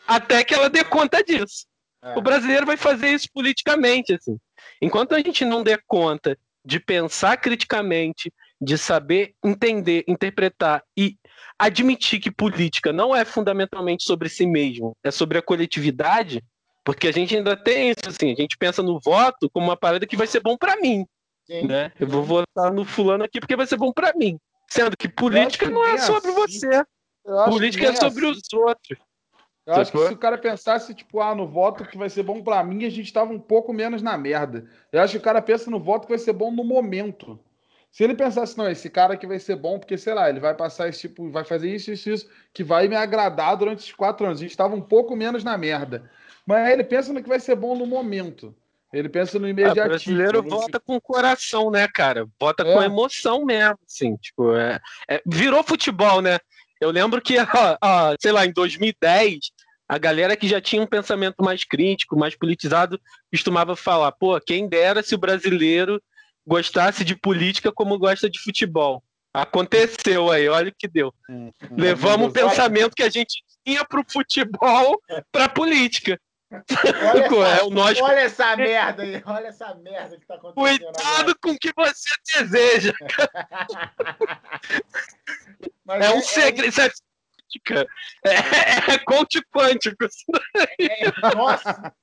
até 0.06 0.42
que 0.44 0.54
ela 0.54 0.68
dê 0.70 0.84
conta 0.84 1.22
disso. 1.22 1.66
É. 2.02 2.16
O 2.16 2.22
brasileiro 2.22 2.66
vai 2.66 2.76
fazer 2.76 3.10
isso 3.10 3.28
politicamente, 3.32 4.14
assim. 4.14 4.36
Enquanto 4.80 5.14
a 5.14 5.20
gente 5.20 5.44
não 5.44 5.62
der 5.62 5.82
conta 5.86 6.36
de 6.64 6.80
pensar 6.80 7.36
criticamente, 7.36 8.32
de 8.60 8.78
saber 8.78 9.34
entender, 9.44 10.04
interpretar 10.06 10.82
e 10.96 11.16
admitir 11.58 12.20
que 12.20 12.30
política 12.30 12.92
não 12.92 13.14
é 13.14 13.24
fundamentalmente 13.24 14.04
sobre 14.04 14.28
si 14.28 14.46
mesmo, 14.46 14.96
é 15.02 15.10
sobre 15.10 15.38
a 15.38 15.42
coletividade, 15.42 16.42
porque 16.84 17.08
a 17.08 17.12
gente 17.12 17.36
ainda 17.36 17.56
tem 17.56 17.90
isso, 17.90 18.08
assim, 18.08 18.32
a 18.32 18.34
gente 18.34 18.56
pensa 18.56 18.82
no 18.82 18.98
voto 19.00 19.48
como 19.50 19.66
uma 19.66 19.76
parada 19.76 20.06
que 20.06 20.16
vai 20.16 20.26
ser 20.26 20.40
bom 20.40 20.56
para 20.56 20.76
mim. 20.76 21.06
Né? 21.48 21.92
Eu 21.98 22.06
vou 22.06 22.22
votar 22.22 22.72
no 22.72 22.84
fulano 22.84 23.24
aqui 23.24 23.40
porque 23.40 23.56
vai 23.56 23.66
ser 23.66 23.76
bom 23.76 23.92
para 23.92 24.12
mim. 24.14 24.38
Sendo 24.70 24.96
que 24.96 25.08
política 25.08 25.66
que 25.66 25.72
não 25.72 25.84
é 25.84 25.98
sobre 25.98 26.30
assim. 26.30 26.60
você. 26.60 26.84
Política 27.50 27.86
é 27.86 27.94
sobre 27.94 28.26
assim. 28.26 28.40
os 28.40 28.52
outros. 28.52 28.98
Eu 29.64 29.74
acho 29.74 29.92
que 29.92 29.98
se 29.98 30.12
o 30.12 30.18
cara 30.18 30.36
pensasse, 30.38 30.92
tipo, 30.92 31.20
ah, 31.20 31.34
no 31.34 31.46
voto 31.46 31.84
que 31.84 31.96
vai 31.96 32.10
ser 32.10 32.24
bom 32.24 32.42
para 32.42 32.64
mim, 32.64 32.84
a 32.84 32.90
gente 32.90 33.12
tava 33.12 33.32
um 33.32 33.38
pouco 33.38 33.72
menos 33.72 34.02
na 34.02 34.18
merda. 34.18 34.68
Eu 34.90 35.00
acho 35.00 35.12
que 35.12 35.18
o 35.18 35.22
cara 35.22 35.40
pensa 35.40 35.70
no 35.70 35.78
voto 35.78 36.06
que 36.06 36.12
vai 36.12 36.18
ser 36.18 36.32
bom 36.32 36.50
no 36.50 36.64
momento. 36.64 37.38
Se 37.92 38.02
ele 38.02 38.14
pensasse, 38.14 38.56
não, 38.56 38.70
esse 38.70 38.88
cara 38.88 39.12
aqui 39.12 39.26
vai 39.26 39.38
ser 39.38 39.54
bom, 39.54 39.78
porque, 39.78 39.98
sei 39.98 40.14
lá, 40.14 40.30
ele 40.30 40.40
vai 40.40 40.54
passar 40.54 40.88
esse 40.88 41.00
tipo, 41.00 41.30
vai 41.30 41.44
fazer 41.44 41.72
isso, 41.72 41.92
isso, 41.92 42.08
isso, 42.08 42.30
que 42.52 42.64
vai 42.64 42.88
me 42.88 42.96
agradar 42.96 43.54
durante 43.54 43.80
esses 43.80 43.92
quatro 43.92 44.24
anos. 44.24 44.40
A 44.40 44.42
gente 44.42 44.56
tava 44.56 44.74
um 44.74 44.80
pouco 44.80 45.14
menos 45.14 45.44
na 45.44 45.58
merda. 45.58 46.10
Mas 46.46 46.66
aí 46.66 46.72
ele 46.72 46.84
pensa 46.84 47.12
no 47.12 47.22
que 47.22 47.28
vai 47.28 47.38
ser 47.38 47.54
bom 47.54 47.76
no 47.76 47.86
momento. 47.86 48.54
Ele 48.94 49.10
pensa 49.10 49.38
no 49.38 49.46
imediatismo. 49.46 49.82
Ah, 49.82 49.86
o 49.86 49.88
brasileiro 49.90 50.42
vota 50.42 50.80
com 50.80 50.98
coração, 50.98 51.70
né, 51.70 51.86
cara? 51.86 52.26
Vota 52.40 52.62
é. 52.62 52.72
com 52.72 52.82
emoção 52.82 53.44
mesmo, 53.44 53.78
assim. 53.86 54.16
Tipo, 54.16 54.54
é, 54.54 54.80
é, 55.08 55.22
virou 55.26 55.62
futebol, 55.62 56.22
né? 56.22 56.38
Eu 56.80 56.90
lembro 56.90 57.20
que, 57.20 57.36
ó, 57.38 57.76
ó, 57.82 58.16
sei 58.18 58.32
lá, 58.32 58.46
em 58.46 58.52
2010, 58.52 59.50
a 59.86 59.98
galera 59.98 60.34
que 60.34 60.48
já 60.48 60.62
tinha 60.62 60.80
um 60.80 60.86
pensamento 60.86 61.44
mais 61.44 61.62
crítico, 61.62 62.18
mais 62.18 62.34
politizado, 62.34 62.98
costumava 63.30 63.76
falar: 63.76 64.12
pô, 64.12 64.40
quem 64.40 64.66
dera 64.66 65.02
se 65.02 65.14
o 65.14 65.18
brasileiro 65.18 66.02
gostasse 66.46 67.04
de 67.04 67.16
política 67.16 67.72
como 67.72 67.98
gosta 67.98 68.28
de 68.28 68.38
futebol. 68.40 69.02
Aconteceu 69.34 70.30
aí, 70.30 70.46
olha 70.48 70.68
o 70.68 70.74
que 70.76 70.86
deu. 70.86 71.12
Hum, 71.28 71.50
hum. 71.62 71.76
Levamos 71.76 72.28
o 72.28 72.32
pensamento 72.32 72.94
que 72.94 73.02
a 73.02 73.08
gente 73.08 73.42
tinha 73.64 73.82
para 73.84 74.00
o 74.00 74.04
futebol 74.06 75.00
para 75.30 75.46
a 75.46 75.48
política. 75.48 76.20
Olha, 76.52 76.60
essa, 77.24 77.64
é 77.64 77.70
nós... 77.70 77.98
olha 78.00 78.20
essa 78.20 78.54
merda 78.56 79.02
aí, 79.02 79.22
olha 79.24 79.46
essa 79.46 79.74
merda 79.76 80.18
que 80.18 80.26
tá 80.26 80.34
acontecendo. 80.34 80.78
Cuidado 80.78 81.20
agora. 81.20 81.34
com 81.40 81.52
o 81.52 81.58
que 81.58 81.72
você 81.74 82.10
deseja. 82.34 82.92
é, 85.88 86.04
é, 86.04 86.10
um 86.10 86.18
é 86.18 86.20
segredo. 86.20 86.74
É, 88.24 88.26
é, 88.26 88.94
é 88.94 88.98
coach 88.98 89.40
quântico. 89.50 90.04
É, 90.78 91.06
é, 91.06 91.12
nossa! 91.34 91.94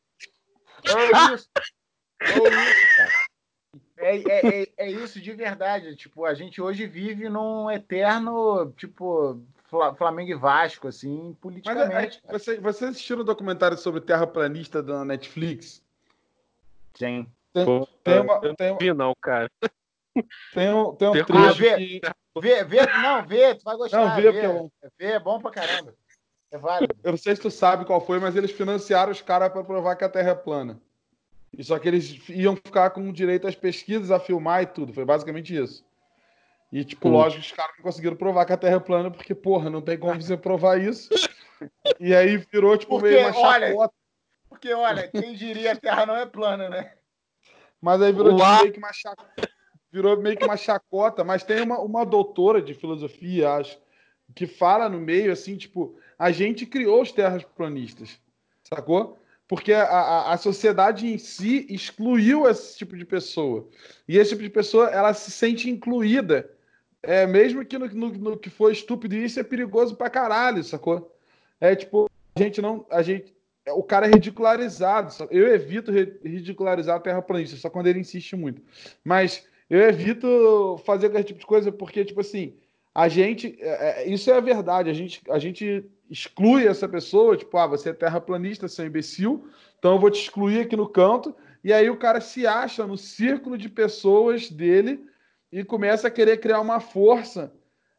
É 0.83 1.33
isso. 1.33 1.47
É 2.21 2.33
isso, 2.33 2.95
cara. 2.95 3.28
É, 3.99 4.17
é, 4.17 4.61
é, 4.61 4.67
é, 4.77 4.91
isso 4.91 5.19
de 5.19 5.33
verdade. 5.33 5.95
Tipo, 5.95 6.25
a 6.25 6.33
gente 6.33 6.61
hoje 6.61 6.87
vive 6.87 7.27
num 7.27 7.69
eterno, 7.69 8.71
tipo, 8.77 9.41
Flamengo 9.97 10.31
e 10.31 10.35
Vasco, 10.35 10.87
assim, 10.87 11.35
politicamente. 11.41 12.21
Mas, 12.25 12.47
é, 12.47 12.55
você, 12.55 12.59
você 12.59 12.85
assistiu 12.85 13.19
o 13.19 13.23
documentário 13.23 13.77
sobre 13.77 13.99
terraplanista 13.99 14.81
da 14.81 15.03
Netflix? 15.03 15.83
Sim. 16.95 17.27
Tem, 17.53 17.65
Pô, 17.65 17.87
tem 18.03 18.19
uma. 18.21 18.39
Eu 18.41 18.55
tem, 18.55 18.69
não 18.69 18.77
vi, 18.77 18.93
não, 18.93 19.13
cara. 19.21 19.49
Tem 20.53 20.73
um, 20.73 20.95
tem 20.95 21.07
um 21.07 21.11
trecho 21.11 21.33
ah, 21.33 21.51
vê, 21.53 21.75
que... 21.75 22.01
vê, 22.41 22.63
vê, 22.63 22.85
não, 22.85 23.25
vê, 23.25 23.55
tu 23.55 23.63
vai 23.63 23.75
gostar. 23.75 24.05
Não, 24.05 24.15
vê, 24.15 24.31
vê, 24.31 24.39
é 24.39 24.89
vê, 24.97 25.05
é 25.13 25.19
bom 25.19 25.39
pra 25.39 25.51
caramba. 25.51 25.93
É 26.51 26.57
válido. 26.57 26.95
Eu 27.03 27.11
não 27.11 27.17
sei 27.17 27.35
se 27.35 27.41
tu 27.41 27.51
sabe 27.51 27.85
qual 27.85 28.01
foi, 28.01 28.19
mas 28.19 28.35
eles 28.35 28.51
financiaram 28.51 29.11
os 29.11 29.21
caras 29.21 29.51
para 29.51 29.63
provar 29.63 29.95
que 29.95 30.03
a 30.03 30.09
Terra 30.09 30.31
é 30.31 30.35
plana. 30.35 30.81
E 31.57 31.63
só 31.63 31.79
que 31.79 31.87
eles 31.87 32.29
iam 32.29 32.55
ficar 32.55 32.91
com 32.91 33.11
direito 33.11 33.47
às 33.47 33.55
pesquisas, 33.55 34.11
a 34.11 34.19
filmar 34.19 34.63
e 34.63 34.67
tudo. 34.67 34.93
Foi 34.93 35.05
basicamente 35.05 35.55
isso. 35.55 35.85
E, 36.71 36.83
tipo, 36.83 37.09
hum. 37.09 37.13
lógico, 37.13 37.41
os 37.41 37.51
caras 37.51 37.75
não 37.77 37.83
conseguiram 37.83 38.15
provar 38.15 38.45
que 38.45 38.53
a 38.53 38.57
Terra 38.57 38.75
é 38.75 38.79
plana, 38.79 39.09
porque, 39.09 39.33
porra, 39.33 39.69
não 39.69 39.81
tem 39.81 39.97
como 39.97 40.21
você 40.21 40.37
provar 40.37 40.79
isso. 40.79 41.09
e 41.99 42.13
aí 42.13 42.37
virou, 42.37 42.77
tipo, 42.77 42.99
porque, 42.99 43.09
meio 43.09 43.21
uma 43.21 43.33
chacota. 43.33 43.65
Olha, 43.65 43.91
porque, 44.47 44.73
olha, 44.73 45.07
quem 45.07 45.33
diria 45.33 45.71
a 45.71 45.75
Terra 45.75 46.05
não 46.05 46.15
é 46.15 46.25
plana, 46.25 46.69
né? 46.69 46.93
Mas 47.81 48.01
aí 48.01 48.11
virou 48.11 48.35
tipo, 48.35 48.61
meio 48.61 48.71
que 48.71 48.79
uma 48.79 48.93
chacota. 48.93 49.49
Virou 49.91 50.21
meio 50.21 50.37
que 50.37 50.45
uma 50.45 50.57
chacota, 50.57 51.23
mas 51.23 51.43
tem 51.43 51.61
uma, 51.61 51.79
uma 51.79 52.05
doutora 52.05 52.61
de 52.61 52.75
filosofia, 52.75 53.53
acho, 53.53 53.79
que 54.35 54.45
fala 54.45 54.87
no 54.87 54.99
meio, 54.99 55.31
assim, 55.31 55.57
tipo, 55.57 55.97
a 56.17 56.29
gente 56.29 56.65
criou 56.65 57.01
os 57.01 57.11
terraplanistas, 57.11 58.19
sacou? 58.63 59.17
Porque 59.49 59.73
a, 59.73 59.83
a, 59.83 60.33
a, 60.33 60.37
sociedade 60.37 61.07
em 61.07 61.17
si 61.17 61.65
excluiu 61.69 62.47
esse 62.47 62.77
tipo 62.77 62.95
de 62.95 63.03
pessoa. 63.03 63.67
E 64.07 64.17
esse 64.17 64.29
tipo 64.29 64.43
de 64.43 64.49
pessoa, 64.49 64.89
ela 64.89 65.13
se 65.13 65.31
sente 65.31 65.69
incluída 65.69 66.49
é, 67.01 67.25
mesmo 67.25 67.65
que 67.65 67.77
no, 67.77 67.87
no, 67.87 68.09
no, 68.09 68.37
que 68.37 68.49
for 68.49 68.71
estúpido, 68.71 69.15
isso 69.15 69.39
é 69.39 69.43
perigoso 69.43 69.95
pra 69.95 70.09
caralho, 70.09 70.63
sacou? 70.63 71.15
É 71.59 71.75
tipo, 71.75 72.09
a 72.35 72.39
gente 72.39 72.61
não. 72.61 72.85
A 72.89 73.01
gente, 73.01 73.33
o 73.69 73.83
cara 73.83 74.07
é 74.07 74.11
ridicularizado. 74.11 75.13
Eu 75.31 75.53
evito 75.53 75.91
ridicularizar 75.91 76.97
a 76.97 76.99
terraplanista, 76.99 77.55
só 77.55 77.69
quando 77.69 77.87
ele 77.87 77.99
insiste 77.99 78.35
muito. 78.35 78.61
Mas 79.03 79.47
eu 79.69 79.79
evito 79.81 80.81
fazer 80.85 81.07
aquele 81.07 81.23
tipo 81.23 81.39
de 81.39 81.45
coisa 81.45 81.71
porque, 81.71 82.03
tipo 82.03 82.19
assim, 82.19 82.55
a 82.93 83.07
gente. 83.07 83.57
É, 83.59 84.03
é, 84.03 84.09
isso 84.09 84.29
é 84.29 84.33
a 84.33 84.41
verdade. 84.41 84.89
A 84.89 84.93
gente, 84.93 85.21
a 85.29 85.39
gente 85.39 85.85
exclui 86.09 86.67
essa 86.67 86.87
pessoa, 86.87 87.37
tipo, 87.37 87.57
ah, 87.57 87.67
você 87.67 87.89
é 87.89 87.93
terraplanista, 87.93 88.67
você 88.67 88.83
é 88.83 88.85
imbecil, 88.85 89.47
então 89.77 89.93
eu 89.93 89.99
vou 89.99 90.09
te 90.09 90.21
excluir 90.21 90.61
aqui 90.61 90.75
no 90.75 90.89
canto 90.89 91.35
E 91.63 91.71
aí 91.71 91.89
o 91.89 91.97
cara 91.97 92.19
se 92.19 92.47
acha 92.47 92.85
no 92.87 92.97
círculo 92.97 93.57
de 93.57 93.69
pessoas 93.69 94.49
dele 94.49 95.05
e 95.51 95.63
começa 95.63 96.07
a 96.07 96.11
querer 96.11 96.37
criar 96.39 96.59
uma 96.61 96.79
força 96.79 97.53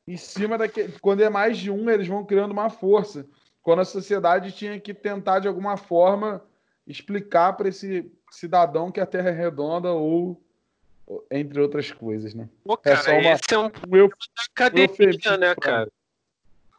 em 0.07 0.17
cima 0.17 0.59
daquele. 0.59 0.93
Quando 1.01 1.23
é 1.23 1.31
mais 1.31 1.57
de 1.57 1.71
um, 1.71 1.89
eles 1.89 2.09
vão 2.09 2.25
criando 2.25 2.53
uma 2.53 2.69
força. 2.69 3.27
Quando 3.63 3.81
a 3.81 3.85
sociedade 3.85 4.53
tinha 4.53 4.81
que 4.81 4.93
tentar, 4.93 5.39
de 5.39 5.49
alguma 5.49 5.77
forma, 5.77 6.43
explicar 6.87 7.53
para 7.53 7.69
esse 7.69 8.11
cidadão 8.31 8.91
que 8.91 9.01
a 9.01 9.07
Terra 9.07 9.29
é 9.29 9.33
redonda 9.33 9.93
ou 9.93 10.43
entre 11.31 11.61
outras 11.61 11.91
coisas, 11.91 12.35
né? 12.35 12.49
Pô, 12.65 12.75
é 12.75 12.77
cara, 12.77 12.99
é 12.99 13.03
só 13.03 13.11
uma, 13.13 13.33
esse 13.33 13.55
é 13.55 13.59
um 13.59 13.71
meu, 13.89 14.09
da 14.09 14.43
academia, 14.51 15.37
né, 15.39 15.55
cara? 15.55 15.91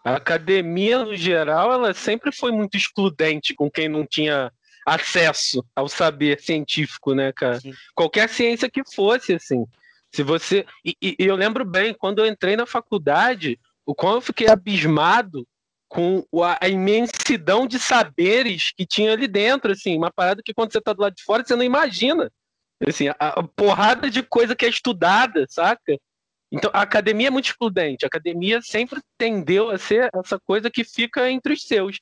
A 0.03 0.15
academia, 0.15 1.03
no 1.05 1.15
geral, 1.15 1.71
ela 1.71 1.93
sempre 1.93 2.31
foi 2.31 2.51
muito 2.51 2.75
excludente 2.75 3.53
com 3.53 3.69
quem 3.69 3.87
não 3.87 4.05
tinha 4.05 4.51
acesso 4.85 5.63
ao 5.75 5.87
saber 5.87 6.41
científico, 6.41 7.13
né, 7.13 7.31
cara? 7.31 7.59
Sim. 7.59 7.73
Qualquer 7.93 8.27
ciência 8.29 8.69
que 8.69 8.81
fosse, 8.83 9.33
assim. 9.33 9.65
Se 10.11 10.23
você. 10.23 10.65
E, 10.83 10.95
e, 11.01 11.15
eu 11.19 11.35
lembro 11.35 11.63
bem, 11.63 11.93
quando 11.93 12.19
eu 12.19 12.25
entrei 12.25 12.55
na 12.55 12.65
faculdade, 12.65 13.59
o 13.85 13.93
quão 13.93 14.15
eu 14.15 14.21
fiquei 14.21 14.49
abismado 14.49 15.47
com 15.87 16.25
a, 16.41 16.67
imensidão 16.67 17.67
de 17.67 17.77
saberes 17.77 18.71
que 18.71 18.85
tinha 18.85 19.11
ali 19.11 19.27
dentro, 19.27 19.71
assim, 19.71 19.97
uma 19.97 20.11
parada 20.11 20.41
que 20.43 20.53
quando 20.53 20.71
você 20.71 20.81
tá 20.81 20.93
do 20.93 21.01
lado 21.01 21.15
de 21.15 21.23
fora, 21.23 21.43
você 21.45 21.55
não 21.55 21.63
imagina. 21.63 22.31
Assim, 22.87 23.07
a, 23.09 23.43
porrada 23.55 24.09
de 24.09 24.23
coisa 24.23 24.55
que 24.55 24.65
é 24.65 24.69
estudada, 24.69 25.45
saca? 25.49 25.97
Então, 26.51 26.69
a 26.73 26.81
academia 26.81 27.27
é 27.27 27.31
muito 27.31 27.45
excludente. 27.45 28.03
A 28.03 28.07
academia 28.07 28.61
sempre 28.61 28.99
tendeu 29.17 29.69
a 29.69 29.77
ser 29.77 30.09
essa 30.13 30.39
coisa 30.39 30.69
que 30.69 30.83
fica 30.83 31.29
entre 31.31 31.53
os 31.53 31.63
seus. 31.63 31.99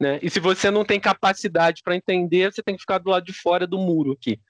Né? 0.00 0.18
E 0.20 0.28
se 0.28 0.40
você 0.40 0.70
não 0.70 0.84
tem 0.84 0.98
capacidade 0.98 1.82
para 1.84 1.94
entender, 1.94 2.52
você 2.52 2.62
tem 2.62 2.74
que 2.74 2.80
ficar 2.80 2.98
do 2.98 3.10
lado 3.10 3.24
de 3.24 3.32
fora 3.32 3.66
do 3.66 3.78
muro 3.78 4.12
aqui. 4.12 4.40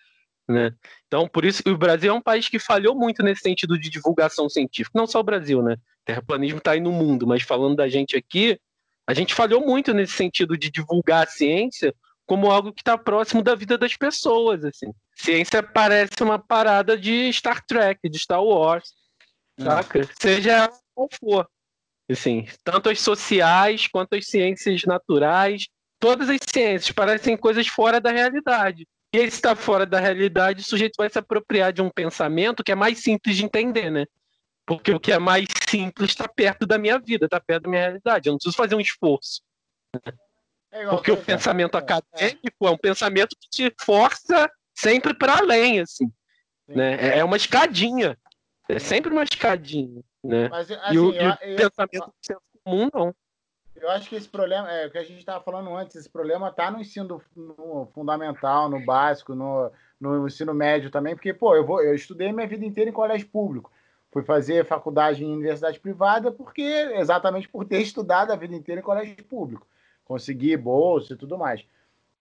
Né? 0.48 0.74
Então, 1.06 1.28
por 1.28 1.44
isso, 1.44 1.62
o 1.66 1.76
Brasil 1.76 2.10
é 2.10 2.14
um 2.14 2.22
país 2.22 2.48
que 2.48 2.58
falhou 2.58 2.94
muito 2.94 3.22
nesse 3.22 3.42
sentido 3.42 3.78
de 3.78 3.90
divulgação 3.90 4.48
científica. 4.48 4.98
Não 4.98 5.06
só 5.06 5.20
o 5.20 5.24
Brasil, 5.24 5.62
né? 5.62 5.76
Terraplanismo 6.04 6.58
está 6.58 6.72
aí 6.72 6.80
no 6.80 6.90
mundo, 6.90 7.26
mas 7.26 7.42
falando 7.42 7.76
da 7.76 7.88
gente 7.88 8.16
aqui, 8.16 8.58
a 9.06 9.12
gente 9.12 9.34
falhou 9.34 9.60
muito 9.60 9.92
nesse 9.92 10.14
sentido 10.14 10.56
de 10.56 10.70
divulgar 10.70 11.24
a 11.24 11.30
ciência 11.30 11.94
como 12.24 12.50
algo 12.50 12.72
que 12.72 12.80
está 12.80 12.96
próximo 12.96 13.42
da 13.42 13.54
vida 13.54 13.76
das 13.76 13.96
pessoas. 13.96 14.64
Assim. 14.64 14.92
Ciência 15.14 15.62
parece 15.62 16.22
uma 16.22 16.38
parada 16.38 16.96
de 16.96 17.32
Star 17.32 17.64
Trek, 17.64 18.08
de 18.08 18.18
Star 18.18 18.42
Wars, 18.42 18.92
é. 19.58 19.64
saca? 19.64 20.08
Seja 20.20 20.70
qual 20.94 21.08
for. 21.18 21.48
Assim, 22.10 22.46
tanto 22.64 22.90
as 22.90 23.00
sociais 23.00 23.86
quanto 23.86 24.14
as 24.14 24.26
ciências 24.26 24.84
naturais, 24.84 25.66
todas 25.98 26.28
as 26.28 26.40
ciências 26.46 26.90
parecem 26.92 27.36
coisas 27.36 27.66
fora 27.68 28.00
da 28.00 28.10
realidade. 28.10 28.86
E 29.14 29.18
se 29.18 29.36
está 29.36 29.54
fora 29.54 29.84
da 29.84 30.00
realidade, 30.00 30.62
o 30.62 30.64
sujeito 30.64 30.94
vai 30.96 31.08
se 31.08 31.18
apropriar 31.18 31.72
de 31.72 31.82
um 31.82 31.90
pensamento 31.90 32.64
que 32.64 32.72
é 32.72 32.74
mais 32.74 32.98
simples 32.98 33.36
de 33.36 33.44
entender, 33.44 33.90
né? 33.90 34.06
Porque 34.66 34.90
o 34.92 35.00
que 35.00 35.12
é 35.12 35.18
mais 35.18 35.46
simples 35.68 36.10
está 36.10 36.26
perto 36.26 36.66
da 36.66 36.78
minha 36.78 36.98
vida, 36.98 37.26
está 37.26 37.38
perto 37.38 37.64
da 37.64 37.70
minha 37.70 37.82
realidade. 37.82 38.28
Eu 38.28 38.32
não 38.32 38.38
preciso 38.38 38.56
fazer 38.56 38.74
um 38.74 38.80
esforço. 38.80 39.42
É 40.70 40.86
Porque 40.86 41.12
o 41.12 41.16
pensamento 41.16 41.76
é. 41.76 41.80
acadêmico 41.80 42.66
é 42.66 42.70
um 42.70 42.78
pensamento 42.78 43.36
que 43.38 43.48
te 43.50 43.74
força 43.84 44.50
sempre 44.74 45.14
para 45.14 45.38
além, 45.38 45.80
assim. 45.80 46.10
Né? 46.68 46.94
É, 46.94 47.18
é 47.18 47.24
uma 47.24 47.36
escadinha. 47.36 48.18
É 48.68 48.78
sempre 48.78 49.12
uma 49.12 49.24
escadinha. 49.24 50.02
Né? 50.22 50.48
Mas, 50.48 50.70
assim, 50.70 50.94
e 50.94 50.98
o, 50.98 51.12
eu, 51.12 51.22
e 51.22 51.26
o 51.26 51.36
eu, 51.42 51.56
pensamento 51.56 52.12
eu, 52.30 52.42
comum, 52.64 52.88
não. 52.92 53.14
Eu 53.74 53.90
acho 53.90 54.08
que 54.08 54.14
esse 54.14 54.28
problema, 54.28 54.70
é 54.70 54.86
o 54.86 54.90
que 54.90 54.98
a 54.98 55.02
gente 55.02 55.18
estava 55.18 55.42
falando 55.42 55.74
antes, 55.74 55.96
esse 55.96 56.08
problema 56.08 56.48
está 56.48 56.70
no 56.70 56.80
ensino 56.80 57.20
no 57.34 57.88
fundamental, 57.92 58.68
no 58.68 58.84
básico, 58.84 59.34
no, 59.34 59.72
no 60.00 60.26
ensino 60.26 60.54
médio 60.54 60.90
também, 60.90 61.14
porque, 61.14 61.34
pô, 61.34 61.56
eu, 61.56 61.66
vou, 61.66 61.82
eu 61.82 61.94
estudei 61.94 62.32
minha 62.32 62.46
vida 62.46 62.64
inteira 62.64 62.90
em 62.90 62.94
colégio 62.94 63.28
público. 63.28 63.72
Fui 64.12 64.22
fazer 64.22 64.66
faculdade 64.66 65.24
em 65.24 65.32
universidade 65.32 65.80
privada 65.80 66.30
porque 66.30 66.62
exatamente 66.62 67.48
por 67.48 67.64
ter 67.64 67.80
estudado 67.82 68.30
a 68.30 68.36
vida 68.36 68.54
inteira 68.54 68.80
em 68.80 68.84
colégio 68.84 69.16
público. 69.24 69.66
Consegui 70.04 70.56
bolsa 70.56 71.14
e 71.14 71.16
tudo 71.16 71.38
mais. 71.38 71.64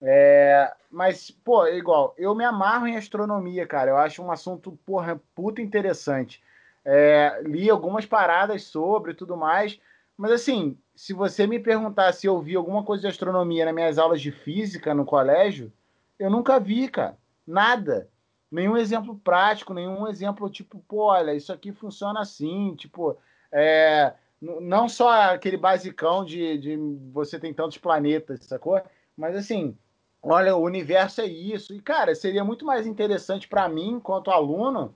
É, 0.01 0.73
mas, 0.89 1.29
pô, 1.29 1.65
é 1.65 1.77
igual, 1.77 2.15
eu 2.17 2.33
me 2.33 2.43
amarro 2.43 2.87
em 2.87 2.97
astronomia, 2.97 3.67
cara. 3.67 3.91
Eu 3.91 3.97
acho 3.97 4.21
um 4.23 4.31
assunto, 4.31 4.77
porra, 4.85 5.21
puta 5.35 5.61
interessante. 5.61 6.41
É, 6.83 7.41
li 7.45 7.69
algumas 7.69 8.05
paradas 8.05 8.63
sobre 8.63 9.13
tudo 9.13 9.37
mais. 9.37 9.79
Mas, 10.17 10.31
assim, 10.31 10.77
se 10.95 11.13
você 11.13 11.45
me 11.45 11.59
perguntar 11.59 12.11
se 12.13 12.27
eu 12.27 12.39
vi 12.41 12.55
alguma 12.55 12.83
coisa 12.83 13.01
de 13.01 13.07
astronomia 13.07 13.65
nas 13.65 13.73
minhas 13.73 13.97
aulas 13.97 14.21
de 14.21 14.31
física 14.31 14.93
no 14.93 15.05
colégio, 15.05 15.71
eu 16.19 16.29
nunca 16.29 16.59
vi, 16.59 16.87
cara. 16.87 17.17
Nada. 17.45 18.09
Nenhum 18.51 18.75
exemplo 18.77 19.15
prático, 19.23 19.73
nenhum 19.73 20.07
exemplo 20.07 20.49
tipo, 20.49 20.79
pô, 20.87 21.05
olha, 21.05 21.33
isso 21.33 21.53
aqui 21.53 21.71
funciona 21.71 22.21
assim. 22.21 22.75
Tipo, 22.75 23.17
é, 23.51 24.13
não 24.41 24.89
só 24.89 25.33
aquele 25.33 25.57
basicão 25.57 26.25
de, 26.25 26.57
de 26.57 26.77
você 27.13 27.39
tem 27.39 27.53
tantos 27.53 27.77
planetas, 27.77 28.41
sacou? 28.45 28.81
Mas, 29.15 29.35
assim, 29.35 29.77
olha, 30.21 30.55
o 30.55 30.63
universo 30.63 31.21
é 31.21 31.25
isso. 31.25 31.73
E, 31.73 31.81
cara, 31.81 32.13
seria 32.15 32.43
muito 32.43 32.65
mais 32.65 32.85
interessante 32.85 33.47
para 33.47 33.67
mim, 33.67 33.93
enquanto 33.93 34.31
aluno, 34.31 34.93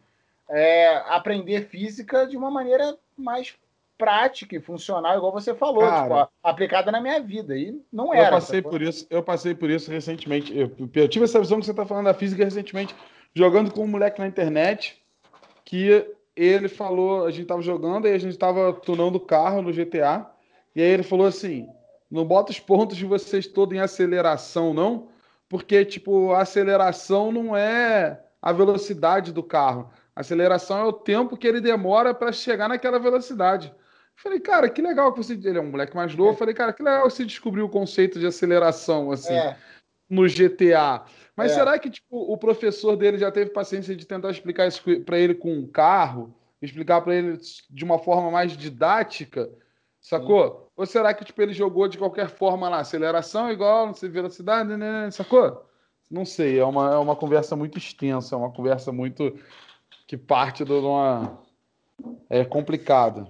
é, 0.49 0.97
aprender 1.07 1.67
física 1.67 2.27
de 2.27 2.37
uma 2.37 2.51
maneira 2.51 2.97
mais 3.17 3.55
prática 3.97 4.55
e 4.55 4.59
funcional, 4.59 5.17
igual 5.17 5.31
você 5.31 5.55
falou, 5.55 5.81
cara, 5.81 6.03
tipo, 6.03 6.31
aplicada 6.43 6.91
na 6.91 7.01
minha 7.01 7.19
vida. 7.21 7.57
E 7.57 7.79
não 7.91 8.13
era. 8.13 8.27
Eu 8.27 8.31
passei 8.31 8.61
por 8.61 8.81
isso, 8.81 9.07
eu 9.09 9.23
passei 9.23 9.55
por 9.55 9.69
isso 9.69 9.89
recentemente. 9.89 10.55
Eu, 10.57 10.71
eu 10.93 11.07
tive 11.07 11.25
essa 11.25 11.39
visão 11.39 11.59
que 11.59 11.65
você 11.65 11.71
está 11.71 11.85
falando 11.85 12.05
da 12.05 12.13
física 12.13 12.43
recentemente, 12.43 12.95
jogando 13.33 13.71
com 13.71 13.83
um 13.83 13.87
moleque 13.87 14.19
na 14.19 14.27
internet, 14.27 15.01
que 15.63 16.05
ele 16.35 16.67
falou, 16.67 17.25
a 17.25 17.31
gente 17.31 17.45
tava 17.45 17.61
jogando, 17.61 18.07
e 18.07 18.11
a 18.11 18.17
gente 18.17 18.37
tava 18.37 18.73
tunando 18.73 19.15
o 19.15 19.21
carro 19.21 19.61
no 19.61 19.71
GTA, 19.71 20.29
e 20.75 20.81
aí 20.81 20.89
ele 20.89 21.03
falou 21.03 21.25
assim: 21.25 21.67
não 22.11 22.25
bota 22.25 22.51
os 22.51 22.59
pontos 22.59 22.97
de 22.97 23.05
vocês 23.05 23.47
todos 23.47 23.75
em 23.75 23.79
aceleração, 23.79 24.73
não, 24.73 25.07
porque, 25.49 25.85
tipo, 25.85 26.31
a 26.31 26.41
aceleração 26.41 27.31
não 27.31 27.55
é 27.55 28.23
a 28.41 28.51
velocidade 28.51 29.31
do 29.31 29.43
carro. 29.43 29.91
A 30.15 30.21
aceleração 30.21 30.79
é 30.79 30.83
o 30.83 30.93
tempo 30.93 31.37
que 31.37 31.47
ele 31.47 31.59
demora 31.59 32.13
para 32.13 32.31
chegar 32.31 32.69
naquela 32.69 32.99
velocidade. 32.99 33.73
Falei, 34.15 34.39
cara, 34.39 34.69
que 34.69 34.81
legal 34.81 35.11
que 35.11 35.17
você. 35.17 35.33
Ele 35.33 35.57
é 35.57 35.61
um 35.61 35.71
moleque 35.71 35.95
mais 35.95 36.15
novo. 36.15 36.33
É. 36.33 36.37
Falei, 36.37 36.53
cara, 36.53 36.71
que 36.71 36.81
legal 36.81 37.09
você 37.09 37.25
descobriu 37.25 37.65
o 37.65 37.69
conceito 37.69 38.19
de 38.19 38.25
aceleração, 38.25 39.11
assim, 39.11 39.33
é. 39.33 39.57
no 40.09 40.23
GTA. 40.23 41.03
Mas 41.35 41.51
é. 41.51 41.55
será 41.55 41.77
que, 41.77 41.89
tipo, 41.89 42.15
o 42.17 42.37
professor 42.37 42.95
dele 42.95 43.17
já 43.17 43.29
teve 43.29 43.51
paciência 43.51 43.95
de 43.95 44.05
tentar 44.05 44.31
explicar 44.31 44.67
isso 44.67 44.81
para 45.01 45.19
ele 45.19 45.35
com 45.35 45.53
um 45.53 45.67
carro? 45.67 46.33
Explicar 46.61 47.01
para 47.01 47.13
ele 47.13 47.37
de 47.69 47.83
uma 47.83 47.99
forma 47.99 48.31
mais 48.31 48.55
didática? 48.55 49.49
Sacou? 49.99 50.61
Sim. 50.61 50.64
Ou 50.75 50.85
será 50.85 51.13
que, 51.13 51.23
tipo, 51.23 51.41
ele 51.41 51.53
jogou 51.53 51.87
de 51.87 51.97
qualquer 51.97 52.29
forma 52.29 52.67
lá? 52.67 52.79
Aceleração 52.79 53.49
igual, 53.49 53.87
não 53.87 53.93
sei, 53.93 54.09
velocidade, 54.09 54.75
né? 54.75 55.09
sacou? 55.11 55.65
Não 56.11 56.25
sei, 56.25 56.59
é 56.59 56.65
uma, 56.65 56.93
é 56.93 56.97
uma 56.97 57.15
conversa 57.15 57.55
muito 57.55 57.77
extensa, 57.77 58.35
é 58.35 58.37
uma 58.37 58.51
conversa 58.51 58.91
muito 58.91 59.37
que 60.05 60.17
parte 60.17 60.63
de 60.63 60.71
uma. 60.71 61.39
É 62.29 62.43
complicada. 62.43 63.27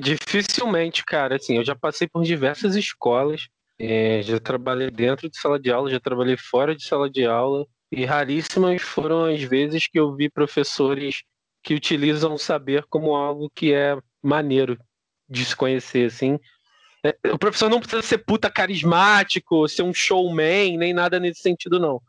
Dificilmente, 0.00 1.04
cara. 1.04 1.36
Assim, 1.36 1.56
eu 1.56 1.64
já 1.64 1.74
passei 1.74 2.08
por 2.08 2.22
diversas 2.22 2.74
escolas, 2.74 3.48
é, 3.78 4.22
já 4.22 4.40
trabalhei 4.40 4.90
dentro 4.90 5.28
de 5.28 5.38
sala 5.38 5.58
de 5.58 5.70
aula, 5.70 5.90
já 5.90 6.00
trabalhei 6.00 6.36
fora 6.36 6.74
de 6.74 6.84
sala 6.84 7.10
de 7.10 7.26
aula, 7.26 7.66
e 7.92 8.04
raríssimas 8.04 8.80
foram 8.80 9.24
as 9.24 9.42
vezes 9.42 9.86
que 9.86 9.98
eu 9.98 10.14
vi 10.14 10.30
professores 10.30 11.22
que 11.62 11.74
utilizam 11.74 12.34
o 12.34 12.38
saber 12.38 12.84
como 12.88 13.14
algo 13.14 13.50
que 13.54 13.74
é 13.74 13.98
maneiro 14.22 14.78
de 15.28 15.44
se 15.44 15.56
conhecer, 15.56 16.06
assim. 16.06 16.38
É, 17.04 17.16
o 17.30 17.38
professor 17.38 17.68
não 17.68 17.80
precisa 17.80 18.02
ser 18.02 18.18
puta 18.18 18.50
carismático, 18.50 19.68
ser 19.68 19.82
um 19.82 19.92
showman, 19.92 20.78
nem 20.78 20.94
nada 20.94 21.20
nesse 21.20 21.40
sentido, 21.40 21.78
não. 21.78 22.00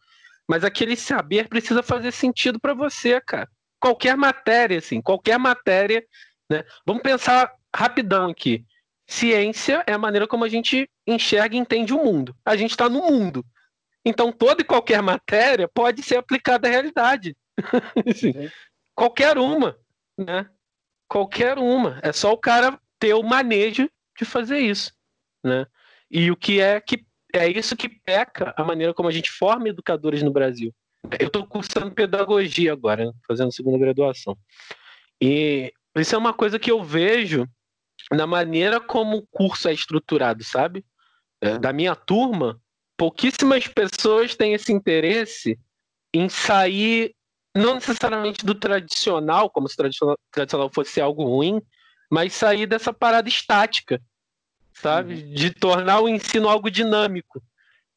Mas 0.47 0.63
aquele 0.63 0.95
saber 0.95 1.49
precisa 1.49 1.83
fazer 1.83 2.11
sentido 2.11 2.59
para 2.59 2.73
você, 2.73 3.19
cara. 3.19 3.49
Qualquer 3.79 4.15
matéria, 4.15 4.77
assim, 4.77 5.01
qualquer 5.01 5.37
matéria, 5.37 6.03
né? 6.49 6.63
Vamos 6.85 7.03
pensar 7.03 7.51
rapidão 7.75 8.29
aqui. 8.29 8.63
Ciência 9.07 9.83
é 9.85 9.93
a 9.93 9.97
maneira 9.97 10.27
como 10.27 10.45
a 10.45 10.49
gente 10.49 10.89
enxerga 11.05 11.55
e 11.55 11.59
entende 11.59 11.93
o 11.93 12.03
mundo. 12.03 12.35
A 12.45 12.55
gente 12.55 12.71
está 12.71 12.89
no 12.89 13.03
mundo. 13.03 13.45
Então, 14.03 14.31
toda 14.31 14.61
e 14.61 14.65
qualquer 14.65 15.01
matéria 15.01 15.67
pode 15.67 16.01
ser 16.03 16.17
aplicada 16.17 16.67
à 16.67 16.71
realidade. 16.71 17.35
assim, 18.07 18.49
qualquer 18.95 19.37
uma, 19.37 19.77
né? 20.17 20.47
Qualquer 21.07 21.57
uma. 21.57 21.99
É 22.01 22.11
só 22.13 22.31
o 22.31 22.37
cara 22.37 22.79
ter 23.05 23.13
o 23.13 23.21
manejo 23.21 23.87
de 24.17 24.25
fazer 24.25 24.59
isso, 24.59 24.91
né? 25.43 25.67
E 26.09 26.31
o 26.31 26.35
que 26.35 26.59
é 26.59 26.81
que 26.81 27.05
é 27.33 27.47
isso 27.47 27.75
que 27.75 27.87
peca 27.87 28.53
a 28.57 28.63
maneira 28.63 28.93
como 28.93 29.09
a 29.09 29.11
gente 29.11 29.29
forma 29.29 29.69
educadores 29.69 30.23
no 30.23 30.31
Brasil. 30.31 30.73
Eu 31.19 31.27
estou 31.27 31.45
cursando 31.45 31.91
pedagogia 31.91 32.73
agora, 32.73 33.05
né? 33.05 33.11
fazendo 33.27 33.53
segunda 33.53 33.77
graduação. 33.77 34.35
E 35.21 35.71
isso 35.95 36.15
é 36.15 36.17
uma 36.17 36.33
coisa 36.33 36.57
que 36.57 36.71
eu 36.71 36.81
vejo 36.83 37.47
na 38.11 38.25
maneira 38.25 38.79
como 38.79 39.17
o 39.17 39.27
curso 39.27 39.67
é 39.67 39.73
estruturado, 39.73 40.43
sabe? 40.43 40.83
É, 41.41 41.59
da 41.59 41.71
minha 41.71 41.95
turma, 41.95 42.59
pouquíssimas 42.97 43.67
pessoas 43.67 44.35
têm 44.35 44.53
esse 44.53 44.71
interesse 44.71 45.59
em 46.13 46.27
sair, 46.29 47.13
não 47.55 47.75
necessariamente 47.75 48.45
do 48.45 48.55
tradicional, 48.55 49.49
como 49.49 49.67
se 49.67 49.75
tradicional 49.75 50.71
fosse 50.73 50.99
algo 51.01 51.23
ruim, 51.23 51.61
mas 52.09 52.33
sair 52.33 52.65
dessa 52.65 52.93
parada 52.93 53.27
estática, 53.27 54.01
sabe? 54.73 55.15
Uhum. 55.15 55.33
De 55.33 55.53
tornar 55.53 56.01
o 56.01 56.09
ensino 56.09 56.49
algo 56.49 56.69
dinâmico, 56.69 57.41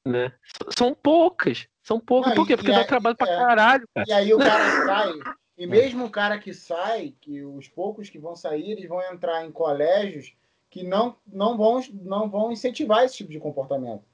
né? 0.05 0.33
São 0.77 0.95
poucas, 0.95 1.67
são 1.83 2.01
poucas. 2.01 2.35
Por 2.35 2.47
quê? 2.47 2.57
Porque 2.57 2.73
dá 2.73 2.85
trabalho 2.85 3.17
pra 3.17 3.29
é, 3.29 3.37
caralho, 3.37 3.89
cara. 3.95 4.07
E 4.09 4.13
aí 4.13 4.33
o 4.33 4.39
cara 4.39 4.85
sai, 4.87 5.13
e 5.57 5.67
mesmo 5.67 6.05
o 6.05 6.11
cara 6.11 6.39
que 6.39 6.55
sai, 6.55 7.15
que 7.21 7.43
os 7.43 7.69
poucos 7.69 8.09
que 8.09 8.19
vão 8.19 8.37
sair, 8.37 8.71
eles 8.71 8.89
vão 8.89 9.03
entrar 9.13 9.45
em 9.45 9.51
colégios 9.51 10.33
que 10.71 10.83
não, 10.83 11.17
não, 11.27 11.57
vão, 11.57 11.83
não 12.03 12.29
vão 12.29 12.53
incentivar 12.53 13.05
esse 13.05 13.17
tipo 13.17 13.33
de 13.33 13.41
comportamento. 13.41 14.05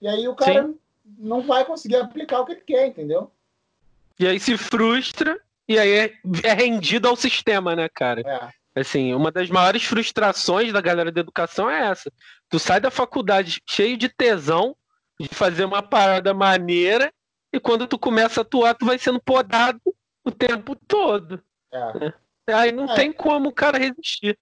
E 0.00 0.08
aí 0.08 0.26
o 0.28 0.34
cara 0.34 0.64
Sim. 0.64 0.78
não 1.18 1.42
vai 1.42 1.64
conseguir 1.64 1.96
aplicar 1.96 2.40
o 2.40 2.46
que 2.46 2.52
ele 2.52 2.60
quer, 2.60 2.86
entendeu? 2.86 3.30
E 4.18 4.26
aí 4.26 4.38
se 4.38 4.56
frustra 4.56 5.40
e 5.68 5.78
aí 5.78 5.90
é, 5.90 6.14
é 6.44 6.52
rendido 6.52 7.08
ao 7.08 7.16
sistema, 7.16 7.74
né, 7.74 7.88
cara? 7.88 8.20
É. 8.20 8.63
Assim, 8.74 9.14
uma 9.14 9.30
das 9.30 9.48
maiores 9.48 9.84
frustrações 9.84 10.72
da 10.72 10.80
galera 10.80 11.12
da 11.12 11.20
educação 11.20 11.70
é 11.70 11.90
essa. 11.90 12.12
Tu 12.48 12.58
sai 12.58 12.80
da 12.80 12.90
faculdade 12.90 13.62
cheio 13.68 13.96
de 13.96 14.08
tesão 14.08 14.76
de 15.18 15.28
fazer 15.28 15.64
uma 15.64 15.80
parada 15.80 16.34
maneira 16.34 17.12
e 17.52 17.60
quando 17.60 17.86
tu 17.86 17.96
começa 17.96 18.40
a 18.40 18.42
atuar, 18.42 18.74
tu 18.74 18.84
vai 18.84 18.98
sendo 18.98 19.20
podado 19.20 19.80
o 20.24 20.30
tempo 20.32 20.74
todo. 20.74 21.40
É. 21.72 21.98
Né? 21.98 22.14
Aí 22.48 22.72
não 22.72 22.90
é. 22.90 22.94
tem 22.96 23.12
como 23.12 23.50
o 23.50 23.54
cara 23.54 23.78
resistir. 23.78 24.36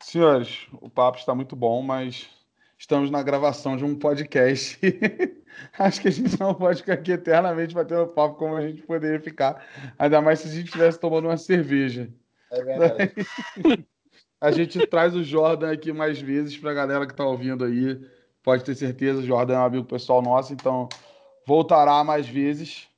Senhores, 0.00 0.66
o 0.72 0.90
papo 0.90 1.16
está 1.16 1.34
muito 1.34 1.56
bom, 1.56 1.80
mas 1.80 2.28
estamos 2.76 3.10
na 3.10 3.22
gravação 3.22 3.76
de 3.76 3.84
um 3.84 3.98
podcast. 3.98 4.78
Acho 5.78 6.00
que 6.00 6.08
a 6.08 6.10
gente 6.12 6.38
não 6.38 6.54
pode 6.54 6.80
ficar 6.80 6.94
aqui 6.94 7.12
eternamente 7.12 7.74
batendo 7.74 8.06
papo 8.08 8.36
como 8.36 8.56
a 8.56 8.62
gente 8.62 8.82
poderia 8.82 9.20
ficar. 9.20 9.64
Ainda 9.98 10.20
mais 10.20 10.40
se 10.40 10.48
a 10.48 10.50
gente 10.50 10.66
estivesse 10.66 10.98
tomando 10.98 11.28
uma 11.28 11.36
cerveja. 11.36 12.08
É 12.50 12.62
verdade. 12.62 13.12
a 14.40 14.50
gente 14.50 14.86
traz 14.86 15.14
o 15.14 15.22
Jordan 15.22 15.72
aqui 15.72 15.92
mais 15.92 16.20
vezes 16.20 16.56
para 16.56 16.70
a 16.70 16.74
galera 16.74 17.06
que 17.06 17.12
está 17.12 17.24
ouvindo 17.24 17.64
aí. 17.64 18.00
Pode 18.42 18.64
ter 18.64 18.74
certeza, 18.74 19.20
o 19.20 19.24
Jordan 19.24 19.54
é 19.54 19.58
um 19.58 19.64
amigo 19.64 19.84
pessoal 19.84 20.20
nosso, 20.20 20.52
então 20.52 20.88
voltará 21.46 22.02
mais 22.02 22.26
vezes. 22.26 22.88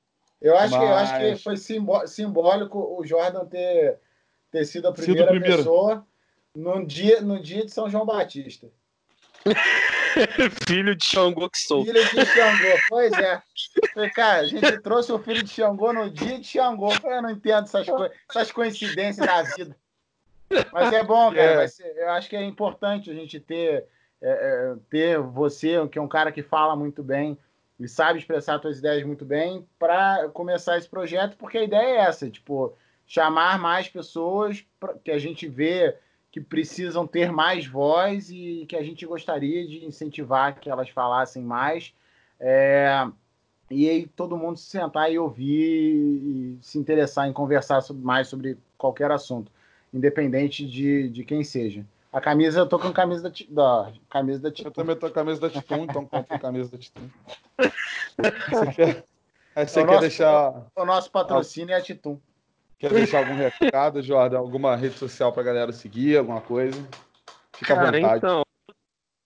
Eu 0.40 0.56
acho, 0.56 0.74
mas... 0.74 0.80
que, 0.80 0.86
eu 0.86 0.94
acho 0.94 1.18
que 1.18 1.36
foi 1.42 2.06
simbólico 2.06 2.98
o 2.98 3.04
Jordan 3.04 3.44
ter, 3.46 3.98
ter 4.50 4.64
sido 4.64 4.88
a 4.88 4.92
primeira 4.92 5.32
sido 5.32 5.42
pessoa 5.42 6.06
no 6.54 6.86
dia, 6.86 7.20
no 7.20 7.40
dia 7.40 7.64
de 7.64 7.72
São 7.72 7.90
João 7.90 8.06
Batista. 8.06 8.68
filho 10.66 10.94
de 10.94 11.04
Xangô 11.04 11.48
que 11.48 11.58
sou. 11.58 11.84
Filho 11.84 12.04
de 12.04 12.24
Xangô, 12.26 12.78
pois 12.88 13.12
é. 13.12 13.42
Falei, 13.92 14.10
cara, 14.10 14.40
a 14.40 14.46
gente 14.46 14.80
trouxe 14.80 15.12
o 15.12 15.18
filho 15.18 15.42
de 15.42 15.50
Xangô 15.50 15.92
no 15.92 16.10
dia 16.10 16.38
de 16.38 16.46
Xangô. 16.46 16.90
Eu 17.04 17.22
não 17.22 17.30
entendo 17.30 17.64
essas, 17.64 17.86
co 17.86 18.08
essas 18.30 18.52
coincidências 18.52 19.26
da 19.26 19.42
vida. 19.42 19.76
Mas 20.72 20.92
é 20.92 21.02
bom, 21.02 21.32
cara. 21.32 21.64
É. 21.64 21.68
Ser, 21.68 21.96
eu 21.96 22.10
acho 22.10 22.28
que 22.28 22.36
é 22.36 22.44
importante 22.44 23.10
a 23.10 23.14
gente 23.14 23.40
ter, 23.40 23.86
é, 24.22 24.30
é, 24.30 24.74
ter 24.90 25.18
você, 25.18 25.86
que 25.88 25.98
é 25.98 26.02
um 26.02 26.08
cara 26.08 26.32
que 26.32 26.42
fala 26.42 26.76
muito 26.76 27.02
bem 27.02 27.38
e 27.78 27.88
sabe 27.88 28.18
expressar 28.18 28.60
suas 28.60 28.78
ideias 28.78 29.04
muito 29.04 29.24
bem, 29.24 29.66
para 29.78 30.28
começar 30.32 30.78
esse 30.78 30.88
projeto, 30.88 31.36
porque 31.36 31.58
a 31.58 31.64
ideia 31.64 31.98
é 31.98 32.00
essa, 32.02 32.30
tipo, 32.30 32.76
chamar 33.06 33.58
mais 33.58 33.88
pessoas 33.88 34.64
pra, 34.78 34.94
que 34.94 35.10
a 35.10 35.18
gente 35.18 35.48
vê 35.48 35.96
que 36.34 36.40
precisam 36.40 37.06
ter 37.06 37.30
mais 37.30 37.64
voz 37.64 38.28
e 38.28 38.66
que 38.68 38.74
a 38.74 38.82
gente 38.82 39.06
gostaria 39.06 39.64
de 39.68 39.84
incentivar 39.84 40.58
que 40.58 40.68
elas 40.68 40.88
falassem 40.88 41.44
mais. 41.44 41.94
É, 42.40 43.06
e 43.70 43.88
aí 43.88 44.04
todo 44.04 44.36
mundo 44.36 44.58
se 44.58 44.64
sentar 44.64 45.12
e 45.12 45.16
ouvir 45.16 45.46
e 45.46 46.58
se 46.60 46.76
interessar 46.76 47.28
em 47.28 47.32
conversar 47.32 47.80
mais 47.92 48.26
sobre 48.26 48.58
qualquer 48.76 49.12
assunto, 49.12 49.52
independente 49.92 50.66
de, 50.66 51.08
de 51.08 51.22
quem 51.22 51.44
seja. 51.44 51.86
A 52.12 52.20
camisa, 52.20 52.58
eu 52.58 52.66
tô 52.66 52.80
com 52.80 52.88
a 52.88 52.92
camisa 52.92 53.22
da, 53.22 53.30
da 53.50 53.92
camisa 54.10 54.40
da 54.40 54.50
Titum. 54.50 54.70
Eu 54.70 54.72
também 54.72 54.96
tô 54.96 55.00
com 55.02 55.06
a 55.06 55.10
camisa 55.12 55.40
da 55.40 55.50
Titum, 55.50 55.84
então 55.84 56.04
compre 56.04 56.34
a 56.34 56.38
camisa 56.40 56.68
da 56.68 56.78
Titum. 56.78 57.10
Você 58.50 58.72
quer, 58.72 59.04
você 59.54 59.80
quer 59.82 59.86
nosso, 59.86 60.00
deixar... 60.00 60.66
O 60.74 60.84
nosso 60.84 61.12
patrocínio 61.12 61.72
é 61.72 61.78
a 61.78 61.80
Titum. 61.80 62.18
Quer 62.78 62.92
deixar 62.92 63.18
algum 63.18 63.36
recado, 63.36 64.02
Jordan? 64.02 64.38
Alguma 64.38 64.76
rede 64.76 64.96
social 64.96 65.32
para 65.32 65.42
a 65.42 65.46
galera 65.46 65.72
seguir, 65.72 66.18
alguma 66.18 66.40
coisa? 66.40 66.76
Fica 67.56 67.74
Cara, 67.74 67.88
à 67.88 67.92
vontade. 67.92 68.18
Então, 68.18 68.42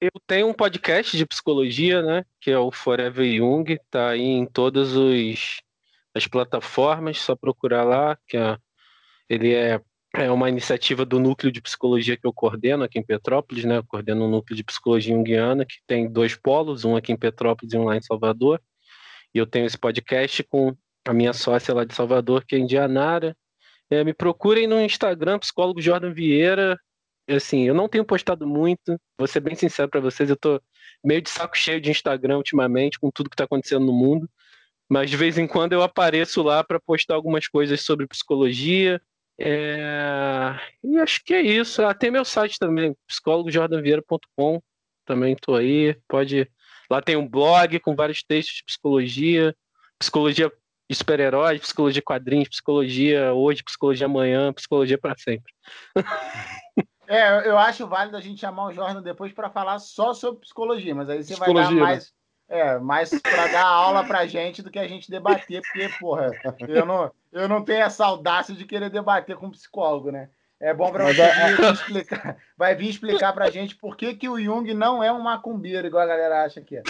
eu 0.01 0.11
tenho 0.27 0.49
um 0.49 0.55
podcast 0.55 1.17
de 1.17 1.27
psicologia, 1.27 2.03
né? 2.03 2.25
Que 2.41 2.51
é 2.51 2.59
o 2.59 2.71
Forever 2.71 3.27
Young, 3.27 3.79
tá 3.91 4.11
aí 4.11 4.23
em 4.23 4.47
todas 4.47 4.95
os, 4.95 5.61
as 6.15 6.27
plataformas, 6.27 7.19
só 7.19 7.35
procurar 7.35 7.85
lá, 7.85 8.17
que 8.29 8.37
é, 8.37 8.57
ele 9.29 9.55
é, 9.55 9.81
é 10.15 10.31
uma 10.31 10.49
iniciativa 10.49 11.05
do 11.05 11.19
núcleo 11.19 11.51
de 11.51 11.61
psicologia 11.61 12.17
que 12.17 12.27
eu 12.27 12.33
coordeno 12.33 12.85
aqui 12.85 12.99
em 12.99 13.05
Petrópolis, 13.05 13.65
né? 13.65 13.79
Eu 13.79 13.85
coordeno 13.85 14.25
um 14.25 14.31
núcleo 14.31 14.57
de 14.57 14.63
psicologia 14.63 15.15
junguiana 15.15 15.65
que 15.65 15.79
tem 15.87 16.09
dois 16.09 16.37
polos, 16.37 16.85
um 16.85 16.95
aqui 16.95 17.13
em 17.13 17.17
Petrópolis 17.17 17.73
e 17.73 17.77
um 17.77 17.85
lá 17.85 17.97
em 17.97 18.03
Salvador. 18.03 18.61
E 19.35 19.39
eu 19.39 19.47
tenho 19.47 19.67
esse 19.67 19.77
podcast 19.77 20.45
com 20.45 20.77
a 21.09 21.15
minha 21.15 21.33
sócia 21.33 21.75
lá 21.75 21.85
de 21.85 21.95
Salvador, 21.95 22.45
que 22.45 22.55
é 22.55 22.59
Indianara. 22.59 23.35
É, 23.91 24.05
me 24.05 24.13
procurem 24.13 24.67
no 24.67 24.79
Instagram, 24.81 25.39
psicólogo 25.39 25.81
Jordan 25.81 26.13
Vieira. 26.13 26.79
Assim, 27.27 27.67
eu 27.67 27.75
não 27.75 27.89
tenho 27.89 28.05
postado 28.05 28.47
muito, 28.47 28.99
vou 29.19 29.27
ser 29.27 29.41
bem 29.41 29.55
sincero 29.55 29.89
para 29.89 30.01
vocês, 30.01 30.31
eu 30.31 30.37
tô 30.37 30.61
meio 31.05 31.21
de 31.21 31.29
saco 31.29 31.57
cheio 31.57 31.81
de 31.81 31.91
Instagram 31.91 32.39
ultimamente, 32.39 32.99
com 32.99 33.11
tudo 33.11 33.29
que 33.29 33.35
está 33.35 33.45
acontecendo 33.45 33.85
no 33.87 33.93
mundo. 33.93 34.29
Mas 34.89 35.11
de 35.11 35.17
vez 35.17 35.37
em 35.39 35.47
quando 35.47 35.73
eu 35.73 35.83
apareço 35.83 36.43
lá 36.43 36.63
para 36.65 36.81
postar 36.81 37.15
algumas 37.15 37.47
coisas 37.47 37.81
sobre 37.83 38.07
psicologia. 38.07 39.01
É... 39.39 40.59
E 40.83 40.99
acho 40.99 41.23
que 41.25 41.35
é 41.35 41.43
isso. 41.43 41.83
Ah, 41.83 41.95
tem 41.95 42.11
meu 42.11 42.25
site 42.25 42.59
também, 42.59 42.95
psicólogojordanvieira.com. 43.07 44.63
Também 45.05 45.35
estou 45.35 45.57
aí. 45.57 45.95
Pode. 46.09 46.51
Lá 46.91 47.03
tem 47.03 47.17
um 47.17 47.29
blog 47.29 47.79
com 47.81 47.95
vários 47.95 48.23
textos 48.23 48.57
de 48.57 48.65
psicologia, 48.65 49.55
psicologia 49.99 50.51
de 50.89 50.97
super-heróis, 50.97 51.61
psicologia 51.61 52.01
de 52.01 52.03
quadrinhos, 52.03 52.49
psicologia 52.49 53.33
hoje, 53.35 53.63
psicologia 53.63 54.07
amanhã, 54.07 54.53
psicologia 54.53 54.97
para 54.97 55.17
sempre. 55.19 55.53
é, 57.07 57.49
eu 57.49 57.59
acho 57.59 57.87
válido 57.87 58.17
a 58.17 58.21
gente 58.21 58.41
chamar 58.41 58.67
o 58.67 58.73
Jordan 58.73 59.03
depois 59.03 59.33
para 59.33 59.51
falar 59.51 59.79
só 59.79 60.15
sobre 60.15 60.41
psicologia, 60.41 60.95
mas 60.95 61.11
aí 61.11 61.23
você 61.23 61.35
psicologia, 61.35 61.65
vai 61.65 61.75
dar 61.75 61.81
mais, 61.81 62.13
né? 62.49 62.59
é, 62.59 62.79
mais 62.79 63.11
para 63.21 63.49
dar 63.49 63.67
aula 63.67 64.05
para 64.05 64.27
gente 64.27 64.63
do 64.63 64.71
que 64.71 64.79
a 64.79 64.89
gente 64.89 65.11
debater, 65.11 65.61
porque, 65.61 65.91
porra, 66.01 66.31
eu 66.67 66.87
não, 66.87 67.13
eu 67.31 67.47
não 67.49 67.63
tenho 67.63 67.83
essa 67.83 68.07
audácia 68.07 68.55
de 68.55 68.65
querer 68.65 68.89
debater 68.89 69.37
com 69.37 69.47
um 69.47 69.51
psicólogo, 69.51 70.11
né? 70.11 70.31
É 70.61 70.75
bom 70.75 70.91
para 70.91 71.05
você 71.05 71.21
é... 71.21 71.55
vir 71.55 71.73
explicar, 71.73 72.37
vai 72.57 72.75
vir 72.75 72.89
explicar 72.89 73.33
para 73.33 73.51
gente 73.51 73.77
por 73.77 73.97
que, 73.97 74.15
que 74.15 74.29
o 74.29 74.41
Jung 74.41 74.73
não 74.75 75.05
é 75.05 75.13
um 75.13 75.21
macumbeiro, 75.21 75.87
igual 75.87 76.03
a 76.03 76.07
galera 76.07 76.45
acha 76.45 76.61
que 76.61 76.77
é. 76.79 76.83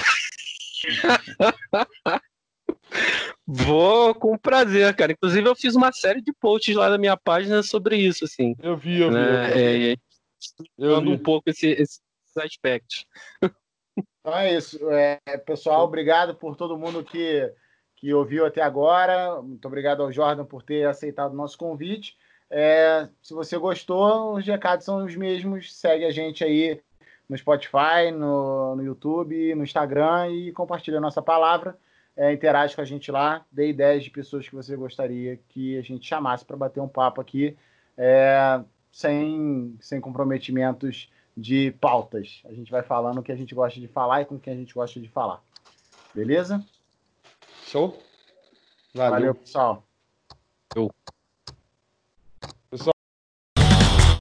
Vou 3.50 4.14
com 4.14 4.36
prazer, 4.36 4.94
cara. 4.94 5.12
Inclusive, 5.12 5.48
eu 5.48 5.56
fiz 5.56 5.74
uma 5.74 5.90
série 5.90 6.20
de 6.20 6.34
posts 6.34 6.76
lá 6.76 6.90
na 6.90 6.98
minha 6.98 7.16
página 7.16 7.62
sobre 7.62 7.96
isso, 7.96 8.26
assim. 8.26 8.54
Eu 8.62 8.76
vi, 8.76 9.00
eu 9.00 9.08
vi. 9.08 9.14
Né? 9.14 9.92
É, 9.92 9.96
eu 10.76 11.00
vi. 11.00 11.08
um 11.08 11.18
pouco 11.18 11.48
esse, 11.48 11.68
esses 11.68 12.02
aspectos. 12.36 13.06
Então 14.20 14.36
é 14.36 14.54
isso. 14.54 14.78
É, 14.90 15.18
pessoal, 15.46 15.82
obrigado 15.82 16.34
por 16.34 16.56
todo 16.56 16.76
mundo 16.76 17.02
que, 17.02 17.50
que 17.96 18.12
ouviu 18.12 18.44
até 18.44 18.60
agora. 18.60 19.40
Muito 19.40 19.66
obrigado 19.66 20.02
ao 20.02 20.12
Jordan 20.12 20.44
por 20.44 20.62
ter 20.62 20.86
aceitado 20.86 21.32
o 21.32 21.36
nosso 21.36 21.56
convite. 21.56 22.18
É, 22.50 23.08
se 23.22 23.32
você 23.32 23.56
gostou, 23.56 24.34
os 24.36 24.46
recados 24.46 24.84
são 24.84 25.06
os 25.06 25.16
mesmos. 25.16 25.74
Segue 25.74 26.04
a 26.04 26.10
gente 26.10 26.44
aí 26.44 26.78
no 27.26 27.36
Spotify, 27.38 28.10
no, 28.12 28.76
no 28.76 28.84
YouTube, 28.84 29.54
no 29.54 29.64
Instagram 29.64 30.28
e 30.32 30.52
compartilha 30.52 30.98
a 30.98 31.00
nossa 31.00 31.22
palavra 31.22 31.78
é, 32.18 32.32
interage 32.32 32.74
com 32.74 32.80
a 32.80 32.84
gente 32.84 33.12
lá, 33.12 33.46
dê 33.50 33.68
ideias 33.68 34.02
de 34.02 34.10
pessoas 34.10 34.46
que 34.48 34.54
você 34.54 34.74
gostaria 34.74 35.38
que 35.48 35.78
a 35.78 35.82
gente 35.82 36.04
chamasse 36.04 36.44
para 36.44 36.56
bater 36.56 36.80
um 36.80 36.88
papo 36.88 37.20
aqui, 37.20 37.56
é, 37.96 38.60
sem, 38.90 39.76
sem 39.80 40.00
comprometimentos 40.00 41.08
de 41.36 41.70
pautas. 41.80 42.42
A 42.44 42.52
gente 42.52 42.72
vai 42.72 42.82
falando 42.82 43.18
o 43.18 43.22
que 43.22 43.30
a 43.30 43.36
gente 43.36 43.54
gosta 43.54 43.78
de 43.78 43.86
falar 43.86 44.22
e 44.22 44.24
com 44.24 44.36
quem 44.36 44.52
a 44.52 44.56
gente 44.56 44.74
gosta 44.74 44.98
de 44.98 45.08
falar. 45.08 45.40
Beleza? 46.12 46.66
Show? 47.64 47.96
Valeu, 48.92 49.10
Valeu 49.12 49.34
pessoal. 49.36 49.87